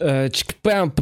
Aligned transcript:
Э. 0.00 0.28
Всем 0.30 0.92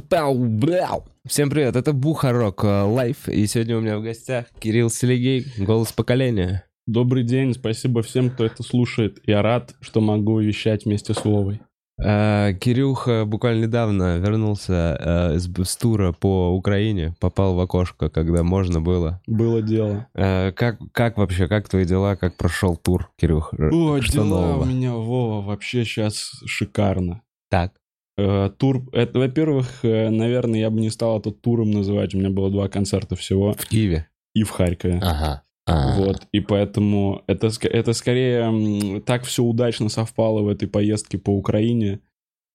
привет, 1.51 1.77
это 1.77 1.93
Бухарог 1.93 2.65
э, 2.65 2.83
Лайв, 2.83 3.29
и 3.29 3.47
сегодня 3.47 3.77
у 3.77 3.83
меня 3.83 3.99
в 3.99 4.03
гостях 4.03 4.47
Кирилл 4.59 4.89
Селегей, 4.89 5.45
голос 5.59 5.93
поколения. 5.93 6.65
Добрый 6.87 7.23
день, 7.23 7.53
спасибо 7.53 8.01
всем, 8.01 8.31
кто 8.31 8.47
это 8.47 8.63
слушает. 8.63 9.19
Я 9.27 9.43
рад, 9.43 9.75
что 9.83 10.01
могу 10.01 10.41
вещать 10.41 10.87
вместе 10.87 11.13
с 11.13 11.23
Вовой. 11.27 11.61
Э, 12.03 12.55
Кирюха 12.59 13.27
буквально 13.27 13.65
недавно 13.65 14.17
вернулся 14.17 15.37
с, 15.39 15.77
тура 15.77 16.13
по 16.13 16.57
Украине, 16.57 17.15
попал 17.21 17.55
в 17.55 17.61
окошко, 17.61 18.09
когда 18.09 18.43
можно 18.45 18.81
было. 18.81 19.21
Было 19.27 19.61
дело. 19.61 20.07
Как, 20.15 20.79
как 20.93 21.19
вообще, 21.19 21.49
как 21.49 21.69
твои 21.69 21.85
дела, 21.85 22.17
как 22.17 22.39
прошел 22.39 22.77
тур, 22.77 23.11
Кирюх? 23.19 23.53
О, 23.53 24.01
Что 24.01 24.13
дела 24.13 24.25
нового? 24.25 24.63
у 24.63 24.65
меня, 24.65 24.95
Вова, 24.95 25.45
вообще 25.45 25.85
сейчас 25.85 26.31
шикарно. 26.47 27.21
Так. 27.51 27.75
Э, 28.19 28.51
тур, 28.57 28.89
это, 28.93 29.19
во-первых, 29.19 29.85
э, 29.85 30.09
наверное, 30.09 30.61
я 30.61 30.71
бы 30.71 30.81
не 30.81 30.91
стал 30.91 31.21
это 31.21 31.31
туром 31.31 31.71
называть. 31.71 32.15
У 32.15 32.19
меня 32.19 32.31
было 32.31 32.51
два 32.51 32.69
концерта 32.69 33.15
всего. 33.15 33.53
В 33.53 33.67
Киеве? 33.67 34.09
И 34.35 34.43
в 34.43 34.51
Харькове. 34.51 35.01
Ага. 35.03 35.43
А. 35.69 35.97
Вот, 35.99 36.29
и 36.33 36.41
поэтому 36.41 37.25
это, 37.27 37.51
это 37.63 37.93
скорее 37.93 39.01
так 39.01 39.25
все 39.25 39.43
удачно 39.43 39.89
совпало 39.89 40.43
в 40.43 40.49
этой 40.49 40.69
поездке 40.69 41.19
по 41.19 41.31
Украине, 41.31 42.01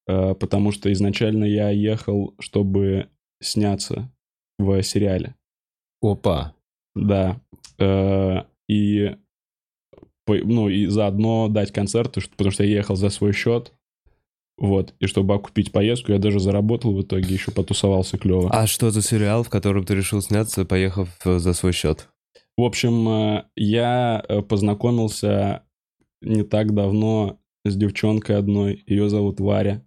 э, 0.08 0.34
потому 0.34 0.72
что 0.72 0.92
изначально 0.94 1.44
я 1.44 1.70
ехал, 1.70 2.34
чтобы 2.40 3.10
сняться 3.42 4.10
в 4.58 4.82
сериале. 4.82 5.36
Опа. 6.02 6.56
Да. 6.96 7.42
И, 8.68 9.16
ну, 10.28 10.70
и 10.70 10.86
заодно 10.86 11.48
дать 11.48 11.72
концерты, 11.72 12.22
потому 12.22 12.52
что 12.52 12.64
я 12.64 12.78
ехал 12.78 12.96
за 12.96 13.10
свой 13.10 13.34
счет. 13.34 13.74
Вот. 14.62 14.94
И 15.00 15.08
чтобы 15.08 15.34
окупить 15.34 15.72
поездку, 15.72 16.12
я 16.12 16.20
даже 16.20 16.40
заработал 16.40 16.94
в 16.94 17.02
итоге, 17.02 17.34
еще 17.34 17.50
потусовался 17.50 18.20
клево. 18.20 18.48
А 18.52 18.68
что 18.68 18.92
за 18.92 19.02
сериал, 19.02 19.42
в 19.42 19.50
котором 19.50 19.84
ты 19.84 19.96
решил 19.96 20.22
сняться, 20.22 20.66
поехав 20.66 21.10
э, 21.26 21.40
за 21.40 21.54
свой 21.54 21.74
счет? 21.74 22.10
В 22.56 22.62
общем, 22.62 23.10
э, 23.10 23.46
я 23.56 24.24
э, 24.30 24.44
познакомился 24.44 25.64
не 26.22 26.44
так 26.44 26.76
давно 26.76 27.40
с 27.66 27.76
девчонкой 27.76 28.38
одной. 28.38 28.84
Ее 28.86 29.10
зовут 29.10 29.40
Варя. 29.40 29.84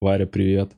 Варя, 0.00 0.28
привет. 0.28 0.70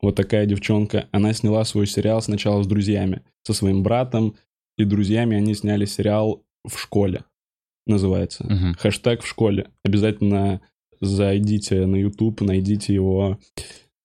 Вот 0.00 0.14
такая 0.14 0.46
девчонка. 0.46 1.08
Она 1.10 1.32
сняла 1.32 1.64
свой 1.64 1.88
сериал 1.88 2.22
сначала 2.22 2.62
с 2.62 2.66
друзьями. 2.68 3.24
Со 3.42 3.54
своим 3.54 3.82
братом 3.82 4.36
и 4.78 4.84
друзьями 4.84 5.36
они 5.36 5.54
сняли 5.54 5.84
сериал 5.84 6.44
в 6.64 6.78
школе. 6.78 7.24
Называется. 7.88 8.44
Мгм. 8.44 8.74
Хэштег 8.78 9.24
в 9.24 9.26
школе. 9.26 9.72
Обязательно 9.84 10.60
зайдите 11.00 11.86
на 11.86 11.96
YouTube, 11.96 12.40
найдите 12.42 12.94
его. 12.94 13.38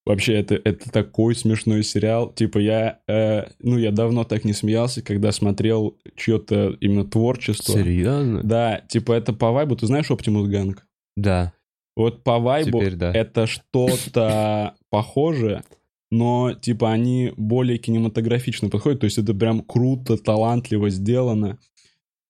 Вообще, 0.06 0.34
это, 0.34 0.56
это 0.64 0.92
такой 0.92 1.34
смешной 1.34 1.84
сериал. 1.84 2.32
Типа, 2.32 2.60
я, 2.60 3.00
э, 3.08 3.46
ну, 3.60 3.78
я 3.78 3.92
давно 3.92 4.24
так 4.24 4.46
не 4.46 4.54
смеялся, 4.54 5.02
когда 5.02 5.32
смотрел 5.32 5.98
чье-то 6.16 6.78
именно 6.80 7.06
творчество. 7.06 7.74
Серьезно? 7.74 8.44
Да, 8.44 8.82
типа, 8.88 9.14
это 9.14 9.34
по 9.34 9.52
вайбу. 9.52 9.76
Ты 9.76 9.88
знаешь 9.88 10.12
Оптимус 10.12 10.48
Ганг? 10.48 10.86
Да. 11.18 11.54
Вот 11.96 12.24
по 12.24 12.40
вайбу 12.40 12.80
Теперь 12.80 12.96
да. 12.96 13.12
это 13.14 13.48
что-то 13.48 14.76
похожее, 14.92 15.64
но, 16.12 16.54
типа, 16.54 16.92
они 16.92 17.34
более 17.36 17.80
кинематографично 17.80 18.70
подходят. 18.70 19.00
То 19.00 19.06
есть 19.06 19.18
это 19.18 19.34
прям 19.34 19.62
круто, 19.62 20.18
талантливо 20.18 20.92
сделано. 20.92 21.58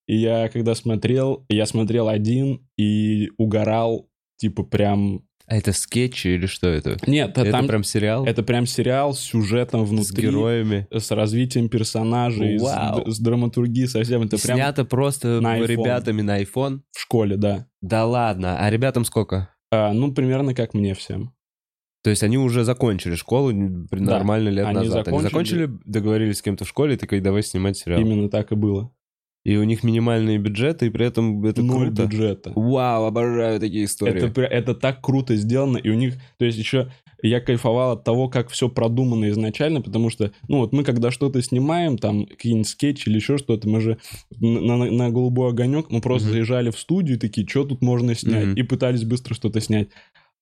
И 0.06 0.16
я 0.16 0.48
когда 0.48 0.74
смотрел, 0.74 1.44
я 1.48 1.66
смотрел 1.66 2.08
один 2.08 2.66
и 2.78 3.30
угорал, 3.36 4.08
типа, 4.36 4.62
прям... 4.62 5.22
А 5.48 5.56
это 5.56 5.72
скетчи 5.72 6.28
или 6.28 6.46
что 6.46 6.66
это? 6.66 6.96
Нет, 7.06 7.38
это 7.38 7.52
там... 7.52 7.68
прям 7.68 7.84
сериал? 7.84 8.26
Это 8.26 8.42
прям 8.42 8.66
сериал 8.66 9.14
с 9.14 9.20
сюжетом 9.20 9.86
с 9.86 9.90
внутри, 9.90 10.24
героями? 10.24 10.88
с 10.90 11.10
развитием 11.12 11.68
персонажей, 11.68 12.58
с, 12.58 12.62
Вау. 12.62 13.08
с 13.08 13.18
драматургией 13.20 13.86
совсем. 13.86 14.22
Это 14.22 14.38
прям 14.42 14.58
Снято 14.58 14.84
просто 14.84 15.40
на 15.40 15.58
iPhone. 15.58 15.66
ребятами 15.66 16.22
на 16.22 16.42
iPhone? 16.42 16.80
в 16.90 17.00
школе, 17.00 17.36
да. 17.36 17.68
Да 17.80 18.04
ладно, 18.06 18.58
а 18.58 18.68
ребятам 18.70 19.04
сколько? 19.04 19.50
А, 19.70 19.92
ну, 19.92 20.12
примерно 20.12 20.52
как 20.52 20.74
мне 20.74 20.94
всем. 20.94 21.32
То 22.02 22.10
есть 22.10 22.22
они 22.22 22.38
уже 22.38 22.62
закончили 22.62 23.16
школу 23.16 23.50
нормально 23.52 24.48
лет 24.48 24.66
они 24.66 24.78
назад. 24.78 25.08
Они 25.08 25.20
закончили. 25.20 25.58
закончили, 25.58 25.80
договорились 25.84 26.38
с 26.38 26.42
кем-то 26.42 26.64
в 26.64 26.68
школе, 26.68 26.94
и 26.94 26.96
такой, 26.96 27.18
давай 27.18 27.42
снимать 27.42 27.76
сериал. 27.76 28.00
Именно 28.00 28.28
так 28.28 28.52
и 28.52 28.54
было. 28.54 28.92
И 29.46 29.56
у 29.56 29.62
них 29.62 29.84
минимальные 29.84 30.38
бюджеты, 30.38 30.86
и 30.86 30.90
при 30.90 31.06
этом 31.06 31.44
это 31.44 31.62
Ноль 31.62 31.86
круто. 31.86 32.02
бюджета. 32.02 32.52
Вау, 32.56 33.04
обожаю 33.04 33.60
такие 33.60 33.84
истории. 33.84 34.24
Это, 34.26 34.40
это 34.40 34.74
так 34.74 35.00
круто 35.00 35.36
сделано, 35.36 35.76
и 35.78 35.88
у 35.88 35.94
них, 35.94 36.14
то 36.36 36.44
есть 36.44 36.58
еще 36.58 36.90
я 37.22 37.40
кайфовал 37.40 37.92
от 37.92 38.02
того, 38.02 38.28
как 38.28 38.48
все 38.50 38.68
продумано 38.68 39.30
изначально, 39.30 39.82
потому 39.82 40.10
что, 40.10 40.32
ну 40.48 40.58
вот 40.58 40.72
мы 40.72 40.82
когда 40.82 41.12
что-то 41.12 41.40
снимаем, 41.42 41.96
там 41.96 42.26
какие-нибудь 42.26 42.66
скетчи 42.68 43.08
или 43.08 43.16
еще 43.16 43.38
что-то, 43.38 43.68
мы 43.68 43.80
же 43.80 43.98
на, 44.40 44.76
на- 44.78 44.90
на 44.90 45.10
голубой 45.10 45.50
огонек, 45.50 45.90
мы 45.90 46.00
просто 46.00 46.26
Мгм. 46.26 46.34
заезжали 46.34 46.70
в 46.70 46.78
студию, 46.78 47.16
такие, 47.18 47.46
что 47.46 47.64
тут 47.64 47.82
можно 47.82 48.16
снять, 48.16 48.46
Мгм. 48.48 48.54
и 48.56 48.62
пытались 48.64 49.04
быстро 49.04 49.34
что-то 49.34 49.60
снять. 49.60 49.90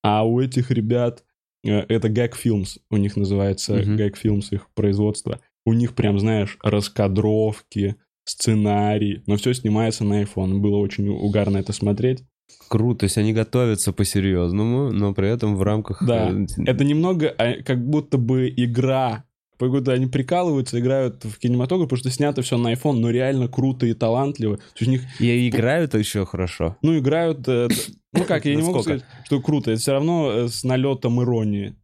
А 0.03 0.25
у 0.27 0.39
этих 0.41 0.71
ребят, 0.71 1.23
э, 1.63 1.77
это 1.89 2.07
Gag 2.07 2.33
Films, 2.43 2.79
у 2.89 2.97
них 2.97 3.15
называется 3.17 3.75
Мгм. 3.75 3.97
Gag 3.97 4.15
Films, 4.23 4.45
их 4.49 4.67
производство, 4.73 5.41
у 5.63 5.73
них 5.73 5.93
прям, 5.93 6.19
знаешь, 6.19 6.57
раскадровки, 6.63 7.95
сценарий, 8.25 9.23
но 9.27 9.37
все 9.37 9.53
снимается 9.53 10.03
на 10.03 10.21
iPhone. 10.23 10.55
Было 10.59 10.77
очень 10.77 11.07
угарно 11.07 11.57
это 11.57 11.73
смотреть. 11.73 12.23
Круто, 12.67 12.99
то 13.01 13.03
есть 13.05 13.17
они 13.17 13.33
готовятся 13.33 13.93
по-серьезному, 13.93 14.91
но 14.91 15.13
при 15.13 15.29
этом 15.29 15.55
в 15.55 15.63
рамках... 15.63 16.03
Да, 16.05 16.31
э, 16.31 16.45
Это 16.65 16.83
немного 16.83 17.29
а, 17.37 17.61
как 17.63 17.83
будто 17.87 18.17
бы 18.17 18.51
игра. 18.55 19.23
Как 19.57 19.69
будто 19.71 19.93
они 19.93 20.07
прикалываются, 20.07 20.79
играют 20.79 21.23
в 21.23 21.37
кинематограф, 21.39 21.87
потому 21.87 21.99
что 21.99 22.09
снято 22.11 22.41
все 22.41 22.57
на 22.57 22.73
iPhone, 22.73 22.97
но 22.97 23.09
реально 23.09 23.47
круто 23.47 23.85
и 23.85 23.93
талантливо. 23.93 24.57
То 24.57 24.63
есть 24.79 24.87
у 24.87 24.91
них, 24.91 25.21
И 25.21 25.47
играют 25.49 25.93
еще 25.93 26.25
хорошо. 26.25 26.75
ну, 26.81 26.97
играют... 26.97 27.47
э, 27.47 27.69
Ну 28.13 28.23
как, 28.25 28.45
я 28.45 28.55
не 28.55 28.61
могу 28.63 28.81
сказать, 28.81 29.03
что 29.25 29.39
круто. 29.41 29.71
Это 29.71 29.79
все 29.79 29.93
равно 29.93 30.31
э, 30.31 30.47
с 30.49 30.63
налетом 30.63 31.21
иронии. 31.23 31.75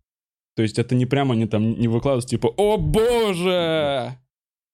То 0.56 0.63
есть 0.63 0.79
это 0.79 0.96
не 0.96 1.06
прямо 1.06 1.34
они 1.34 1.46
там 1.47 1.79
не 1.79 1.88
выкладываются, 1.88 2.29
типа 2.29 2.47
«О 2.58 2.78
боже!» 2.78 4.18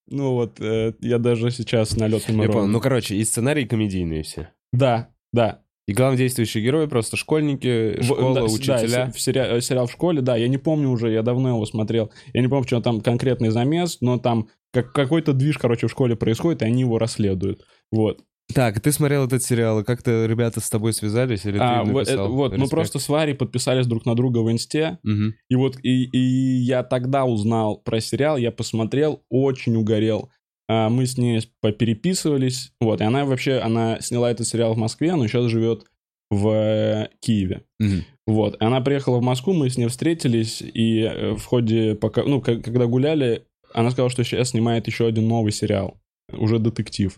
Ну 0.09 0.33
вот, 0.33 0.59
э, 0.59 0.93
я 1.01 1.17
даже 1.17 1.51
сейчас 1.51 1.89
с 1.89 1.97
налетом 1.97 2.41
Я 2.41 2.47
понял. 2.49 2.67
Ну, 2.67 2.79
короче, 2.79 3.15
и 3.15 3.23
сценарии 3.23 3.65
комедийные 3.65 4.23
все. 4.23 4.49
Да, 4.71 5.09
да. 5.33 5.61
И 5.87 5.93
главные 5.93 6.17
действующие 6.17 6.63
герои 6.63 6.85
просто 6.85 7.15
школьники, 7.15 8.01
школа, 8.01 8.35
да, 8.35 8.43
учителя. 8.43 8.87
да, 9.05 9.11
в 9.11 9.19
сери- 9.21 9.57
э, 9.57 9.61
сериал 9.61 9.87
в 9.87 9.91
школе, 9.91 10.21
да, 10.21 10.35
я 10.35 10.47
не 10.49 10.57
помню 10.57 10.89
уже, 10.89 11.11
я 11.11 11.23
давно 11.23 11.49
его 11.49 11.65
смотрел. 11.65 12.11
Я 12.33 12.41
не 12.41 12.47
помню, 12.49 12.65
что 12.67 12.81
там 12.81 12.99
конкретный 12.99 13.49
замес, 13.49 13.99
но 14.01 14.17
там 14.17 14.49
как, 14.73 14.91
какой-то 14.91 15.31
движ, 15.31 15.57
короче, 15.57 15.87
в 15.87 15.91
школе 15.91 16.15
происходит, 16.17 16.61
и 16.61 16.65
они 16.65 16.81
его 16.81 16.99
расследуют. 16.99 17.61
Вот. 17.91 18.21
Так, 18.53 18.79
ты 18.79 18.91
смотрел 18.91 19.25
этот 19.25 19.43
сериал, 19.43 19.81
и 19.81 19.83
как-то 19.83 20.25
ребята 20.25 20.61
с 20.61 20.69
тобой 20.69 20.93
связались, 20.93 21.45
или 21.45 21.57
А, 21.59 21.81
ты 21.83 21.87
им 21.87 21.93
вот, 21.93 21.99
написал? 22.07 22.25
это- 22.25 22.33
вот, 22.33 22.51
мы 22.51 22.55
Респект. 22.57 22.71
просто 22.71 22.99
с 22.99 23.09
Варей 23.09 23.35
подписались 23.35 23.87
друг 23.87 24.05
на 24.05 24.15
друга 24.15 24.39
в 24.39 24.49
инсте, 24.51 24.99
Мгм. 25.03 25.35
и 25.49 25.55
вот 25.55 25.77
и, 25.83 26.05
и 26.05 26.17
я 26.63 26.83
тогда 26.83 27.25
узнал 27.25 27.77
про 27.77 27.99
сериал, 27.99 28.37
я 28.37 28.51
посмотрел, 28.51 29.21
очень 29.29 29.75
угорел. 29.75 30.29
А, 30.69 30.89
мы 30.89 31.05
с 31.05 31.17
ней 31.17 31.41
попереписывались, 31.61 32.71
вот, 32.79 33.01
и 33.01 33.03
она 33.03 33.25
вообще, 33.25 33.57
она 33.59 33.99
сняла 34.01 34.31
этот 34.31 34.47
сериал 34.47 34.73
в 34.73 34.77
Москве, 34.77 35.13
но 35.15 35.27
сейчас 35.27 35.45
живет 35.51 35.85
в 36.29 36.47
э, 36.49 37.09
Киеве. 37.21 37.63
Мгм. 37.79 38.03
Вот, 38.27 38.55
она 38.61 38.81
приехала 38.81 39.17
в 39.19 39.23
Москву, 39.23 39.53
мы 39.53 39.69
с 39.69 39.77
ней 39.77 39.87
встретились, 39.87 40.61
и 40.61 41.01
э, 41.01 41.31
в 41.35 41.43
ходе, 41.45 41.95
пока, 41.95 42.23
ну, 42.23 42.41
когда 42.41 42.85
гуляли, 42.85 43.43
она 43.73 43.91
сказала, 43.91 44.09
что 44.09 44.23
сейчас 44.23 44.49
снимает 44.49 44.87
еще 44.87 45.05
один 45.05 45.27
новый 45.27 45.51
сериал, 45.51 45.97
уже 46.31 46.59
детектив. 46.59 47.17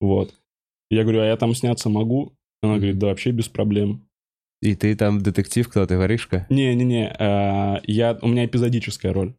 Вот. 0.00 0.34
Я 0.90 1.02
говорю, 1.02 1.20
а 1.20 1.26
я 1.26 1.36
там 1.36 1.54
сняться 1.54 1.88
могу? 1.88 2.36
Она 2.62 2.76
говорит, 2.76 2.98
да, 2.98 3.08
вообще 3.08 3.30
без 3.30 3.48
проблем. 3.48 4.08
И 4.62 4.74
ты 4.74 4.94
там 4.96 5.20
детектив, 5.20 5.68
кто 5.68 5.86
ты, 5.86 5.98
воришка? 5.98 6.46
Не-не-не, 6.48 7.14
а, 7.18 7.80
я, 7.84 8.18
у 8.22 8.28
меня 8.28 8.46
эпизодическая 8.46 9.12
роль. 9.12 9.34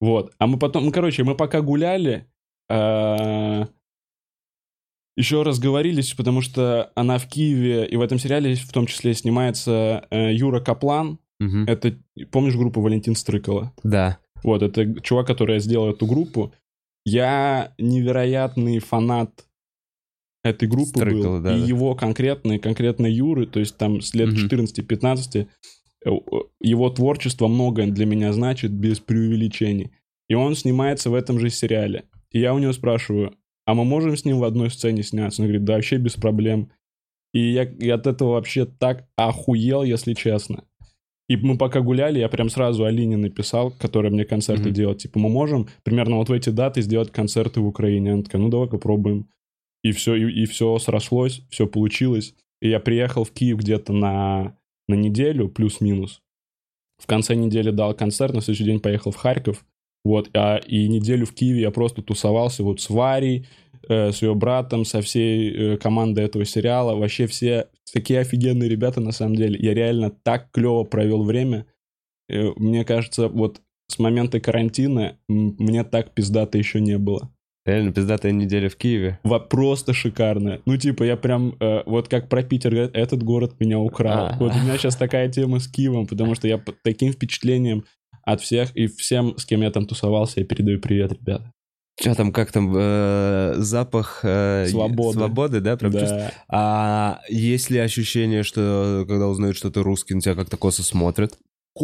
Вот. 0.00 0.32
А 0.38 0.46
мы 0.46 0.58
потом, 0.58 0.84
ну, 0.86 0.92
короче, 0.92 1.24
мы 1.24 1.34
пока 1.34 1.60
гуляли, 1.60 2.26
а, 2.70 3.68
еще 5.18 5.42
разговорились, 5.42 6.14
потому 6.14 6.40
что 6.40 6.92
она 6.94 7.18
в 7.18 7.26
Киеве, 7.26 7.86
и 7.86 7.96
в 7.96 8.00
этом 8.00 8.20
сериале 8.20 8.54
в 8.54 8.72
том 8.72 8.86
числе 8.86 9.14
снимается 9.14 10.06
э, 10.10 10.32
Юра 10.32 10.60
Каплан. 10.60 11.18
Мгм. 11.40 11.64
Это, 11.64 11.98
помнишь 12.30 12.54
группу 12.54 12.80
Валентин 12.80 13.16
Стрыкала? 13.16 13.72
Да. 13.82 14.18
Вот, 14.44 14.62
это 14.62 15.00
чувак, 15.00 15.26
который 15.26 15.58
сделал 15.58 15.90
эту 15.90 16.06
группу. 16.06 16.54
Я 17.04 17.74
невероятный 17.78 18.78
фанат 18.78 19.47
этой 20.50 20.68
группы 20.68 20.90
Стрыкала, 21.00 21.36
был. 21.36 21.42
да, 21.42 21.56
и 21.56 21.60
да. 21.60 21.66
его 21.66 21.94
конкретно, 21.94 22.58
конкретно 22.58 23.06
Юры, 23.06 23.46
то 23.46 23.60
есть 23.60 23.76
там 23.76 24.00
с 24.00 24.14
лет 24.14 24.28
Мгм. 24.28 24.38
14-15, 24.48 25.46
э, 26.04 26.10
его 26.60 26.90
творчество 26.90 27.48
многое 27.48 27.86
для 27.88 28.06
меня 28.06 28.32
значит, 28.32 28.70
без 28.72 29.00
преувеличений. 29.00 29.90
И 30.28 30.34
он 30.34 30.54
снимается 30.54 31.10
в 31.10 31.14
этом 31.14 31.38
же 31.38 31.50
сериале. 31.50 32.04
И 32.32 32.40
я 32.40 32.52
у 32.54 32.58
него 32.58 32.72
спрашиваю, 32.72 33.34
а 33.66 33.74
мы 33.74 33.84
можем 33.84 34.16
с 34.16 34.24
ним 34.24 34.38
в 34.38 34.44
одной 34.44 34.70
сцене 34.70 35.02
сняться? 35.02 35.42
Он 35.42 35.48
говорит, 35.48 35.64
да, 35.64 35.74
вообще 35.74 35.96
без 35.96 36.14
проблем. 36.14 36.70
И 37.34 37.40
я, 37.52 37.70
я 37.78 37.94
от 37.96 38.06
этого 38.06 38.32
вообще 38.32 38.64
так 38.64 39.06
охуел, 39.16 39.82
если 39.82 40.14
честно. 40.14 40.64
И 41.28 41.36
мы 41.36 41.58
пока 41.58 41.80
гуляли, 41.82 42.18
я 42.20 42.28
прям 42.30 42.48
сразу 42.48 42.84
Алине 42.84 43.18
написал, 43.18 43.70
которая 43.70 44.10
мне 44.10 44.24
концерты 44.24 44.64
Мгм. 44.68 44.72
делает. 44.72 44.98
Типа, 44.98 45.18
мы 45.18 45.28
можем 45.28 45.68
примерно 45.82 46.16
вот 46.16 46.30
в 46.30 46.32
эти 46.32 46.48
даты 46.48 46.80
сделать 46.80 47.10
концерты 47.12 47.60
в 47.60 47.66
Украине. 47.66 48.14
Она 48.14 48.22
такая, 48.22 48.40
ну 48.40 48.48
давай-ка 48.48 48.78
пробуем. 48.78 49.28
И 49.82 49.92
все, 49.92 50.16
и, 50.16 50.46
все 50.46 50.78
срослось, 50.78 51.42
все 51.50 51.66
получилось. 51.66 52.34
И 52.60 52.68
я 52.68 52.80
приехал 52.80 53.24
в 53.24 53.30
Киев 53.30 53.58
где-то 53.58 53.92
на, 53.92 54.56
на 54.88 54.94
неделю, 54.94 55.48
плюс-минус. 55.48 56.20
В 56.98 57.06
конце 57.06 57.34
недели 57.34 57.70
дал 57.70 57.94
концерт, 57.94 58.34
на 58.34 58.40
следующий 58.40 58.64
день 58.64 58.80
поехал 58.80 59.12
в 59.12 59.16
Харьков. 59.16 59.64
Вот, 60.04 60.30
а, 60.34 60.56
и 60.56 60.88
неделю 60.88 61.26
в 61.26 61.34
Киеве 61.34 61.60
я 61.62 61.70
просто 61.70 62.02
тусовался 62.02 62.64
вот 62.64 62.80
с 62.80 62.90
Варей, 62.90 63.46
э, 63.88 64.10
с 64.10 64.22
ее 64.22 64.34
братом, 64.34 64.84
со 64.84 65.00
всей 65.00 65.50
э, 65.74 65.76
командой 65.76 66.24
этого 66.24 66.44
сериала. 66.44 66.96
Вообще 66.96 67.26
все 67.26 67.68
такие 67.92 68.20
офигенные 68.20 68.68
ребята, 68.68 69.00
на 69.00 69.12
самом 69.12 69.36
деле. 69.36 69.58
Я 69.60 69.74
реально 69.74 70.10
так 70.10 70.50
клево 70.50 70.84
провел 70.84 71.22
время. 71.22 71.66
Э, 72.28 72.50
мне 72.56 72.84
кажется, 72.84 73.28
вот 73.28 73.60
с 73.88 73.98
момента 73.98 74.40
карантина 74.40 75.18
мне 75.28 75.84
так 75.84 76.14
пиздато 76.14 76.58
еще 76.58 76.80
не 76.80 76.98
было. 76.98 77.32
Реально 77.68 77.92
пиздатая 77.92 78.32
неделя 78.32 78.70
в 78.70 78.76
Киеве. 78.76 79.18
Во 79.24 79.38
просто 79.40 79.92
шикарно. 79.92 80.60
Ну, 80.64 80.78
типа, 80.78 81.02
я 81.02 81.18
прям, 81.18 81.54
э, 81.60 81.82
вот 81.84 82.08
как 82.08 82.30
про 82.30 82.42
Питер 82.42 82.74
этот 82.74 83.22
город 83.22 83.56
меня 83.60 83.78
украл. 83.78 84.28
А. 84.28 84.36
Вот 84.40 84.54
у 84.54 84.58
меня 84.58 84.78
сейчас 84.78 84.96
такая 84.96 85.28
тема 85.28 85.58
с 85.60 85.68
Киевом, 85.68 86.06
потому 86.06 86.34
что 86.34 86.48
я 86.48 86.56
под 86.56 86.76
таким 86.82 87.12
впечатлением 87.12 87.84
от 88.24 88.40
всех 88.40 88.74
и 88.74 88.86
всем, 88.86 89.36
с 89.36 89.44
кем 89.44 89.60
я 89.60 89.70
там 89.70 89.84
тусовался, 89.84 90.40
я 90.40 90.46
передаю 90.46 90.80
привет, 90.80 91.12
ребята. 91.12 91.52
Что 92.00 92.14
там, 92.14 92.32
как 92.32 92.52
там, 92.52 92.72
э, 92.74 93.54
запах 93.58 94.20
э, 94.22 94.64
Свободы. 94.68 95.18
свободы, 95.18 95.60
да? 95.60 95.76
Прям 95.76 95.92
чувств- 95.92 96.08
Да. 96.08 96.32
А 96.48 97.20
есть 97.28 97.68
ли 97.68 97.78
ощущение, 97.80 98.44
что 98.44 99.04
когда 99.06 99.28
узнают, 99.28 99.58
что 99.58 99.70
ты 99.70 99.82
русский, 99.82 100.14
на 100.14 100.22
тебя 100.22 100.34
как-то 100.36 100.56
косо 100.56 100.82
смотрят? 100.82 101.36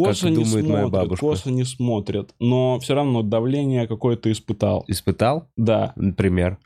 Косо 0.03 0.29
не 0.29 0.35
думает 0.35 0.53
моя 0.65 0.81
смотрят, 0.81 0.91
бабушка. 0.91 1.25
косо 1.25 1.51
не 1.51 1.63
смотрят, 1.63 2.33
но 2.39 2.79
все 2.79 2.93
равно 2.95 3.21
давление 3.21 3.87
какое-то 3.87 4.31
испытал. 4.31 4.83
Испытал? 4.87 5.47
Да. 5.57 5.93
Например. 5.95 6.57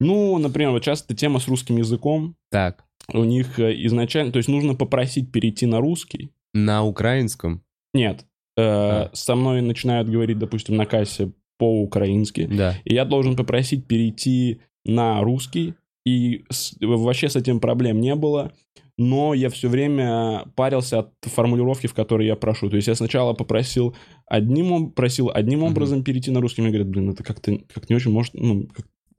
Ну, 0.00 0.36
например, 0.38 0.70
вот 0.70 0.82
часто 0.82 1.14
тема 1.14 1.40
с 1.40 1.48
русским 1.48 1.78
языком, 1.78 2.36
Так, 2.50 2.84
у 3.12 3.24
них 3.24 3.58
э, 3.58 3.72
изначально, 3.86 4.30
то 4.32 4.36
есть 4.38 4.48
нужно 4.48 4.74
попросить 4.74 5.32
перейти 5.32 5.66
на 5.66 5.80
русский. 5.80 6.30
на 6.54 6.84
украинском? 6.84 7.62
Нет, 7.94 8.24
э, 8.56 8.62
А. 8.62 9.10
со 9.14 9.34
мной 9.36 9.60
начинают 9.62 10.08
говорить, 10.08 10.38
допустим, 10.38 10.76
на 10.76 10.86
кассе 10.86 11.32
по-украински, 11.58 12.46
Да. 12.46 12.74
и 12.84 12.94
я 12.94 13.04
должен 13.04 13.36
попросить 13.36 13.86
перейти 13.86 14.60
на 14.84 15.20
русский, 15.22 15.74
и 16.04 16.44
с- 16.50 16.76
вообще 16.80 17.28
с 17.28 17.36
этим 17.36 17.58
проблем 17.60 18.00
не 18.00 18.14
было, 18.14 18.52
но 18.98 19.34
я 19.34 19.50
все 19.50 19.68
время 19.68 20.44
парился 20.56 21.00
от 21.00 21.12
формулировки, 21.22 21.86
в 21.86 21.94
которой 21.94 22.26
я 22.26 22.36
прошу. 22.36 22.70
То 22.70 22.76
есть 22.76 22.88
я 22.88 22.94
сначала 22.94 23.34
попросил 23.34 23.94
одним, 24.26 24.90
просил 24.90 25.30
одним 25.32 25.60
Мгм. 25.60 25.68
образом 25.72 26.02
перейти 26.04 26.30
на 26.30 26.40
русский, 26.40 26.62
мне 26.62 26.70
говорят, 26.70 26.88
блин, 26.88 27.10
это 27.10 27.22
как-то 27.22 27.58
как 27.72 27.90
не 27.90 27.96
очень, 27.96 28.10
может, 28.12 28.34
ну, 28.34 28.68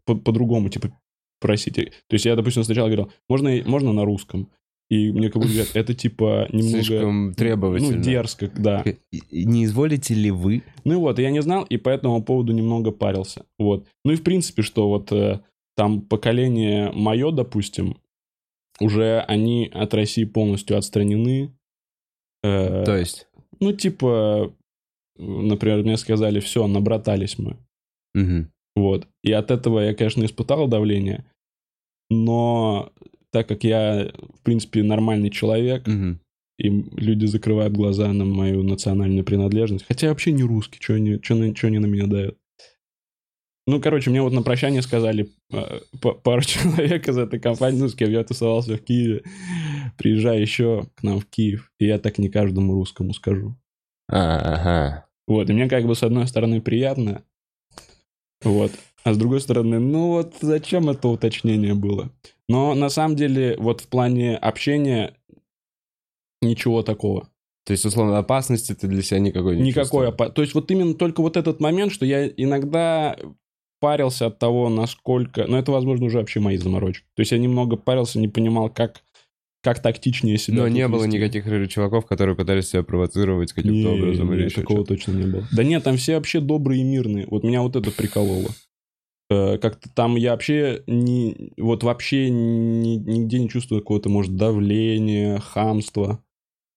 по- 0.05 0.15
по-другому, 0.15 0.69
типа, 0.69 0.91
просите. 1.39 1.91
То 2.07 2.13
есть 2.15 2.25
я, 2.25 2.35
допустим, 2.35 2.63
сначала 2.63 2.87
говорил, 2.87 3.11
можно, 3.29 3.51
можно 3.65 3.93
на 3.93 4.03
русском? 4.05 4.49
И 4.89 5.11
мне 5.11 5.29
как 5.29 5.41
бы 5.41 5.47
говорят, 5.49 5.71
это 5.73 5.93
типа 5.93 6.47
немного... 6.51 6.81
Слишком 6.83 7.33
требовательно. 7.35 7.97
Ну, 7.97 8.01
дерзко, 8.01 8.49
да. 8.57 8.85
И 9.11 9.43
Не 9.43 9.65
изволите 9.65 10.13
ли 10.13 10.31
вы? 10.31 10.63
Ну 10.85 10.93
и 10.93 10.95
вот, 10.95 11.19
я 11.19 11.29
не 11.29 11.41
знал, 11.41 11.65
и 11.65 11.75
по 11.75 11.89
этому 11.89 12.23
поводу 12.23 12.53
немного 12.53 12.91
парился. 12.91 13.45
Вот. 13.59 13.85
Ну 14.05 14.13
и 14.13 14.15
в 14.15 14.23
принципе, 14.23 14.61
что 14.61 14.87
вот 14.87 15.11
э, 15.11 15.41
там 15.75 15.99
поколение 16.01 16.89
мое, 16.93 17.31
допустим, 17.31 17.97
уже 18.79 19.19
они 19.27 19.69
от 19.73 19.93
России 19.93 20.23
полностью 20.25 20.77
отстранены. 20.77 21.53
Э, 22.43 22.83
То 22.85 22.95
есть? 22.97 23.27
Ну, 23.59 23.73
типа, 23.73 24.53
например, 25.17 25.83
мне 25.83 25.97
сказали, 25.97 26.39
все, 26.39 26.67
набратались 26.67 27.37
мы. 27.39 27.57
Мгм. 28.13 28.51
Вот. 28.75 29.07
И 29.23 29.31
от 29.31 29.49
этого 29.51 29.79
я, 29.79 29.93
конечно, 29.95 30.23
испытал 30.23 30.67
давление, 30.67 31.25
но 32.09 32.91
так 33.31 33.47
как 33.47 33.63
я, 33.63 34.11
в 34.39 34.41
принципе, 34.43 34.83
нормальный 34.83 35.29
человек, 35.29 35.87
Мгм. 35.87 36.19
и 36.59 36.69
люди 36.69 37.25
закрывают 37.25 37.73
глаза 37.73 38.11
на 38.13 38.25
мою 38.25 38.63
национальную 38.63 39.25
принадлежность. 39.25 39.85
Хотя 39.87 40.07
я 40.07 40.11
вообще 40.13 40.31
не 40.31 40.43
русский, 40.43 40.79
что 40.81 40.93
они, 40.93 41.11
на, 41.29 41.53
чё 41.53 41.67
они 41.67 41.79
на 41.79 41.85
меня 41.87 42.07
дают. 42.07 42.37
Ну, 43.69 43.81
короче, 43.81 44.09
мне 44.09 44.21
вот 44.21 44.31
на 44.31 44.43
прощание 44.43 44.81
сказали 44.81 45.29
э, 45.51 45.79
па- 46.01 46.13
пару 46.13 46.41
человек 46.43 47.07
из 47.07 47.17
этой 47.17 47.39
компании, 47.39 47.79
ну, 47.81 47.89
с 47.89 47.95
кем 47.95 48.09
я 48.09 48.23
тусовался 48.23 48.77
в 48.77 48.81
Киеве, 48.81 49.23
приезжай 49.97 50.39
еще 50.41 50.87
к 50.95 51.03
нам 51.03 51.19
в 51.19 51.25
Киев, 51.25 51.71
и 51.79 51.85
я 51.85 51.99
так 51.99 52.17
не 52.17 52.29
каждому 52.29 52.73
русскому 52.73 53.13
скажу. 53.13 53.55
Ага. 54.07 55.05
Вот, 55.27 55.49
и 55.49 55.53
мне 55.53 55.67
как 55.67 55.85
бы 55.85 55.95
с 55.95 56.03
одной 56.03 56.27
стороны 56.27 56.61
приятно, 56.61 57.23
вот, 58.41 58.71
а 59.03 59.13
с 59.13 59.17
другой 59.17 59.41
стороны, 59.41 59.79
ну 59.79 60.11
вот 60.11 60.35
зачем 60.39 60.89
это 60.89 61.09
уточнение 61.09 61.73
было? 61.73 62.09
Но 62.47 62.73
на 62.75 62.87
самом 62.89 63.17
деле, 63.17 63.57
вот 63.59 63.81
в 63.81 63.87
плане 63.89 64.37
общения 64.37 65.13
ничего 66.41 66.83
такого. 66.83 67.27
То 67.65 67.71
есть, 67.71 67.83
условно, 67.83 68.17
опасности 68.17 68.73
ты 68.73 68.87
для 68.87 69.01
себя 69.01 69.19
никакой 69.19 69.57
не 69.57 69.63
Никакой 69.63 70.05
чувствовал? 70.05 70.07
опа- 70.13 70.29
То 70.31 70.41
есть 70.41 70.53
вот 70.53 70.71
именно 70.71 70.93
только 70.93 71.19
вот 71.21 71.35
этот 71.35 71.59
момент, 71.59 71.91
что 71.91 72.05
я 72.05 72.25
иногда 72.25 73.17
парился 73.79 74.27
от 74.27 74.39
того, 74.39 74.69
насколько... 74.69 75.45
Но 75.47 75.57
это, 75.59 75.71
возможно, 75.71 76.05
уже 76.05 76.17
вообще 76.19 76.39
мои 76.39 76.57
заморочки. 76.57 77.05
То 77.15 77.21
есть 77.21 77.31
я 77.31 77.37
немного 77.37 77.75
парился, 77.77 78.19
не 78.19 78.27
понимал, 78.27 78.69
как, 78.69 79.01
как 79.61 79.81
тактичнее 79.81 80.37
себя 80.37 80.63
Но 80.63 80.67
не 80.67 80.87
было 80.87 81.03
вести. 81.05 81.17
никаких 81.17 81.69
чуваков, 81.69 82.05
которые 82.05 82.35
пытались 82.35 82.69
себя 82.69 82.83
провоцировать 82.83 83.53
каким-то 83.53 83.91
образом 83.93 84.31
или 84.33 84.39
не, 84.41 84.45
еще 84.45 84.61
такого 84.61 84.79
что-то. 84.85 84.95
точно 84.95 85.11
не 85.13 85.25
было. 85.31 85.47
Да 85.51 85.63
нет, 85.63 85.83
там 85.83 85.97
все 85.97 86.15
вообще 86.15 86.39
добрые 86.39 86.81
и 86.81 86.83
мирные. 86.83 87.27
Вот 87.29 87.43
меня 87.43 87.61
вот 87.61 87.75
это 87.75 87.91
прикололо. 87.91 88.49
Э, 89.29 89.57
Как-то 89.57 89.89
там 89.93 90.15
я 90.15 90.31
вообще 90.31 90.83
не... 90.87 91.51
Вот 91.57 91.83
вообще 91.83 92.29
ни- 92.29 92.95
нигде 92.95 93.39
не 93.39 93.49
чувствую 93.49 93.81
какого-то, 93.81 94.09
может, 94.09 94.35
давления, 94.35 95.39
хамства. 95.39 96.23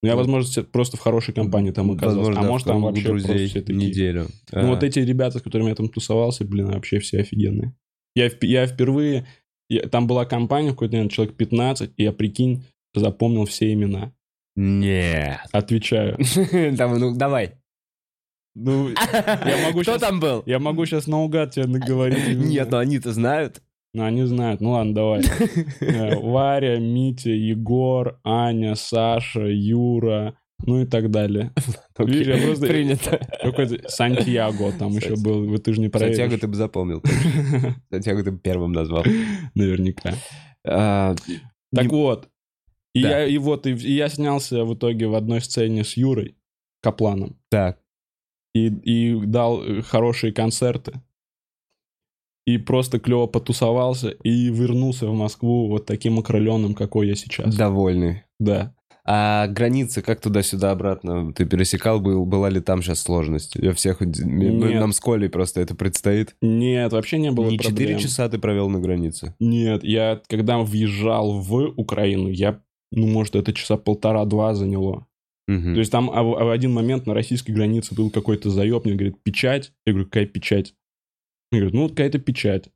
Ну, 0.03 0.09
я, 0.09 0.15
Ну, 0.15 0.19
возможно, 0.19 0.63
просто 0.65 0.97
в 0.97 1.01
хорошей 1.01 1.35
компании 1.35 1.73
там 1.73 1.91
оказался. 1.91 2.17
Возможно, 2.19 2.41
а 2.41 2.45
да, 2.45 2.49
может, 2.51 2.67
там 2.67 2.83
вообще 2.83 3.09
друзей 3.09 3.47
все 3.49 3.61
такие. 3.61 3.77
неделю. 3.79 4.27
Ну, 4.51 4.69
вот 4.69 4.83
А, 4.83 4.87
эти 4.87 4.99
ребята, 5.01 5.39
с 5.39 5.43
которыми 5.43 5.69
я 5.69 5.75
там 5.75 5.89
тусовался, 5.89 6.45
блин, 6.45 6.69
вообще 6.71 7.01
все 7.01 7.21
офигенные. 7.21 7.75
Я, 8.15 8.31
я 8.41 8.67
впервые... 8.67 9.27
я- 9.69 9.83
там 9.89 10.07
была 10.07 10.25
компания, 10.25 10.71
какой-то, 10.71 10.93
наверное, 10.93 11.11
человек 11.11 11.37
15, 11.37 11.91
и 11.97 12.03
я, 12.03 12.13
прикинь, 12.13 12.65
запомнил 12.95 13.45
все 13.45 13.73
имена. 13.73 14.13
Нет. 14.57 15.39
Отвечаю. 15.53 16.19
Там, 16.77 16.99
ну, 16.99 17.15
давай. 17.15 17.53
Ну, 18.57 18.89
я 18.89 19.59
могу 19.67 19.81
Кто 19.83 19.93
щас- 19.93 20.01
там 20.01 20.19
был? 20.19 20.43
я 20.45 20.59
могу 20.59 20.85
сейчас 20.87 21.07
наугад 21.07 21.53
тебе 21.55 21.67
наговорить. 21.67 22.27
Нет, 22.37 22.71
но 22.71 22.79
они-то 22.79 23.13
знают. 23.13 23.63
Ну, 23.93 24.05
они 24.05 24.23
знают. 24.25 24.61
Ну, 24.61 24.71
ладно, 24.71 24.95
давай. 24.95 25.23
Э, 25.81 26.17
Варя, 26.17 26.79
Митя, 26.79 27.31
Егор, 27.31 28.21
Аня, 28.25 28.75
Саша, 28.77 29.47
Юра, 29.47 30.37
ну 30.65 30.83
и 30.83 30.87
так 30.87 31.11
далее. 31.11 31.53
Видишь, 31.99 32.27
я 32.27 32.47
просто- 32.47 32.67
Принято. 32.69 33.21
Какой-то 33.43 33.89
Сантьяго 33.89 34.73
там 34.79 34.93
еще 34.93 35.17
был, 35.17 35.49
вот 35.49 35.65
ты 35.65 35.73
же 35.75 35.81
не 35.81 35.89
проверишь. 35.89 36.17
Сантьяго 36.17 36.41
ты 36.41 36.47
бы 36.47 36.55
запомнил. 36.55 37.03
Сантьяго 37.91 38.23
ты 38.23 38.31
бы 38.31 38.39
первым 38.39 38.73
назвал. 38.73 39.05
Наверняка. 39.55 40.15
А, 40.65 41.15
Так 41.75 41.87
вот, 41.91 42.29
и, 42.95 43.01
я, 43.01 43.25
и 43.27 43.39
вот, 43.39 43.67
и, 43.67 43.71
и 43.73 43.93
я 43.93 44.09
снялся 44.09 44.65
в 44.65 44.75
итоге 44.75 45.07
в 45.09 45.15
одной 45.15 45.41
сцене 45.41 45.85
с 45.85 45.97
Юрой 45.97 46.37
Капланом. 46.83 47.37
Так. 47.49 47.79
И, 48.55 48.67
и 48.67 49.27
дал 49.27 49.63
э, 49.63 49.81
хорошие 49.83 50.33
концерты. 50.33 51.01
И 52.47 52.59
просто 52.59 52.99
клево 52.99 53.27
потусовался 53.27 54.11
и 54.11 54.49
вернулся 54.51 55.07
в 55.07 55.15
Москву 55.15 55.69
вот 55.69 55.87
таким 55.87 56.19
окрыленным, 56.19 56.75
какой 56.75 57.09
я 57.09 57.15
сейчас. 57.15 57.55
Довольный. 57.55 58.23
Да. 58.39 58.75
А 59.05 59.47
границы, 59.49 60.03
как 60.03 60.21
туда-сюда 60.21 60.71
обратно? 60.73 61.33
Ты 61.33 61.45
пересекал, 61.45 62.01
был, 62.01 62.25
была 62.27 62.49
ли 62.49 62.61
там 62.61 62.83
сейчас 62.83 63.01
сложность? 63.03 63.57
Я 63.57 63.73
всех... 63.73 64.01
мы- 64.01 64.07
Нет. 64.07 64.81
Нам 64.81 64.93
с 64.93 65.01
Колей 65.01 65.29
просто 65.29 65.61
это 65.61 65.75
предстоит. 65.75 66.37
Нет, 66.43 66.93
вообще 66.93 67.19
не 67.19 67.31
было 67.31 67.49
Не 67.49 67.59
4 67.59 67.75
проблем. 67.75 67.99
часа 67.99 68.29
ты 68.29 68.39
провел 68.39 68.69
на 68.69 68.79
границе. 68.79 69.35
Нет, 69.41 69.85
я 69.85 70.21
когда 70.29 70.59
въезжал 70.59 71.41
в 71.41 71.73
Украину, 71.77 72.29
я, 72.29 72.61
ну, 72.93 73.07
может, 73.07 73.35
это 73.37 73.53
часа 73.53 73.77
полтора-два 73.77 74.55
заняло. 74.55 75.07
Мгм. 75.49 75.75
То 75.75 75.81
есть 75.81 75.91
там 75.91 76.11
а 76.11 76.21
а 76.21 76.45
в 76.45 76.51
один 76.51 76.73
момент 76.73 77.07
на 77.07 77.15
российской 77.15 77.51
границе 77.51 77.95
был 77.95 78.11
какой-то 78.11 78.51
заеб, 78.51 78.85
мне 78.85 78.95
говорит, 78.95 79.17
печать. 79.23 79.73
Я 79.87 79.93
говорю, 79.93 80.07
какая 80.07 80.27
печать? 80.27 80.75
Мне 81.51 81.61
говорят, 81.61 81.75
ну, 81.75 81.83
вот 81.83 81.91
какая-то 81.93 82.19
печать. 82.19 82.69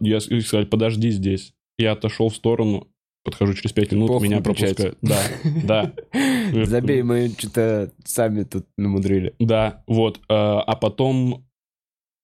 Я 0.00 0.20
сказал, 0.20 0.66
подожди 0.66 1.10
здесь. 1.10 1.52
Я 1.78 1.92
отошел 1.92 2.28
в 2.28 2.36
сторону, 2.36 2.88
подхожу 3.24 3.54
через 3.54 3.72
пять 3.72 3.92
минут, 3.92 4.08
Похуй 4.08 4.28
меня 4.28 4.40
печать. 4.40 4.76
пропускают. 4.76 4.98
Да, 5.02 5.22
да. 5.64 6.64
Забей, 6.64 7.02
мы 7.02 7.28
что-то 7.36 7.92
сами 8.04 8.44
тут 8.44 8.66
намудрили. 8.76 9.34
Да, 9.38 9.82
вот. 9.86 10.18
э, 10.18 10.20
А 10.28 10.76
потом 10.76 11.46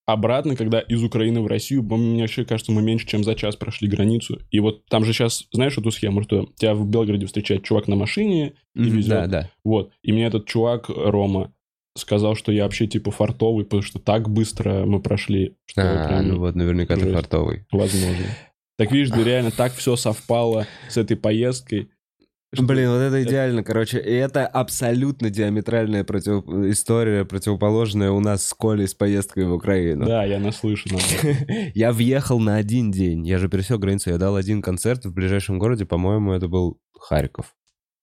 обратно, 0.07 0.55
когда 0.55 0.79
из 0.81 1.03
Украины 1.03 1.41
в 1.41 1.47
Россию, 1.49 1.83
мне 1.83 2.23
вообще 2.23 2.45
кажется, 2.45 2.71
мы 2.71 2.83
меньше, 2.83 3.07
чем 3.07 3.25
за 3.25 3.35
час 3.35 3.57
прошли 3.57 3.89
границу. 3.89 4.41
И 4.51 4.61
вот 4.61 4.87
там 4.87 5.05
же 5.05 5.13
сейчас, 5.13 5.47
знаешь 5.53 5.77
эту 5.77 5.91
схему, 5.91 6.23
что 6.23 6.49
тебя 6.57 6.75
в 6.75 6.87
Белгороде 6.89 7.27
встречает 7.27 7.65
чувак 7.65 7.89
на 7.89 7.97
машине, 7.97 8.55
и 8.75 8.83
везет. 8.85 9.09
Да, 9.09 9.27
да. 9.27 9.51
Вот. 9.65 9.91
И 10.03 10.13
мне 10.13 10.27
этот 10.27 10.47
чувак, 10.47 10.89
Рома, 10.89 11.53
сказал, 11.97 12.35
что 12.37 12.53
я 12.53 12.65
вообще 12.65 12.87
типа 12.87 13.11
фартовый, 13.11 13.65
потому 13.65 13.83
что 13.83 13.99
так 13.99 14.29
быстро 14.29 14.85
мы 14.87 15.01
прошли, 15.01 15.57
что 15.67 15.83
А, 15.83 16.09
прям 16.09 16.29
ну 16.29 16.39
вот 16.39 16.55
наверняка 16.55 16.95
ты 16.95 17.01
жесть. 17.03 17.15
фартовый. 17.15 17.67
возможно. 17.73 18.25
Так 18.79 18.93
видишь, 18.93 19.11
да 19.11 19.23
реально 19.25 19.51
так 19.51 19.73
все 19.73 19.97
совпало 19.97 20.67
с 20.89 20.97
этой 20.99 21.17
поездкой. 21.17 21.89
что- 22.55 22.63
Блин, 22.63 22.91
вот 22.91 22.99
это 22.99 23.23
идеально, 23.23 23.63
короче. 23.65 23.99
И 23.99 24.13
это 24.13 24.47
абсолютно 24.47 25.31
диаметральная 25.31 26.05
против... 26.05 26.47
история, 26.71 27.25
противоположная 27.25 28.11
у 28.11 28.21
нас 28.21 28.47
с 28.47 28.53
Колей 28.55 28.87
с 28.87 28.95
поездкой 28.95 29.47
в 29.47 29.53
Украину. 29.55 30.05
Да, 30.07 30.25
я 30.25 30.39
наслышан. 30.39 30.99
Я 31.75 31.93
въехал 31.93 32.39
на 32.39 32.57
один 32.57 32.91
день. 32.91 33.27
Я 33.27 33.39
же 33.39 33.49
пересек 33.49 33.79
границу. 33.79 34.11
Я 34.11 34.19
дал 34.19 34.37
один 34.37 34.61
концерт 34.63 35.05
в 35.07 35.13
ближайшем 35.15 35.59
городе. 35.59 35.87
По-моему, 35.87 36.33
это 36.33 36.47
был 36.49 36.79
Харьков. 36.99 37.55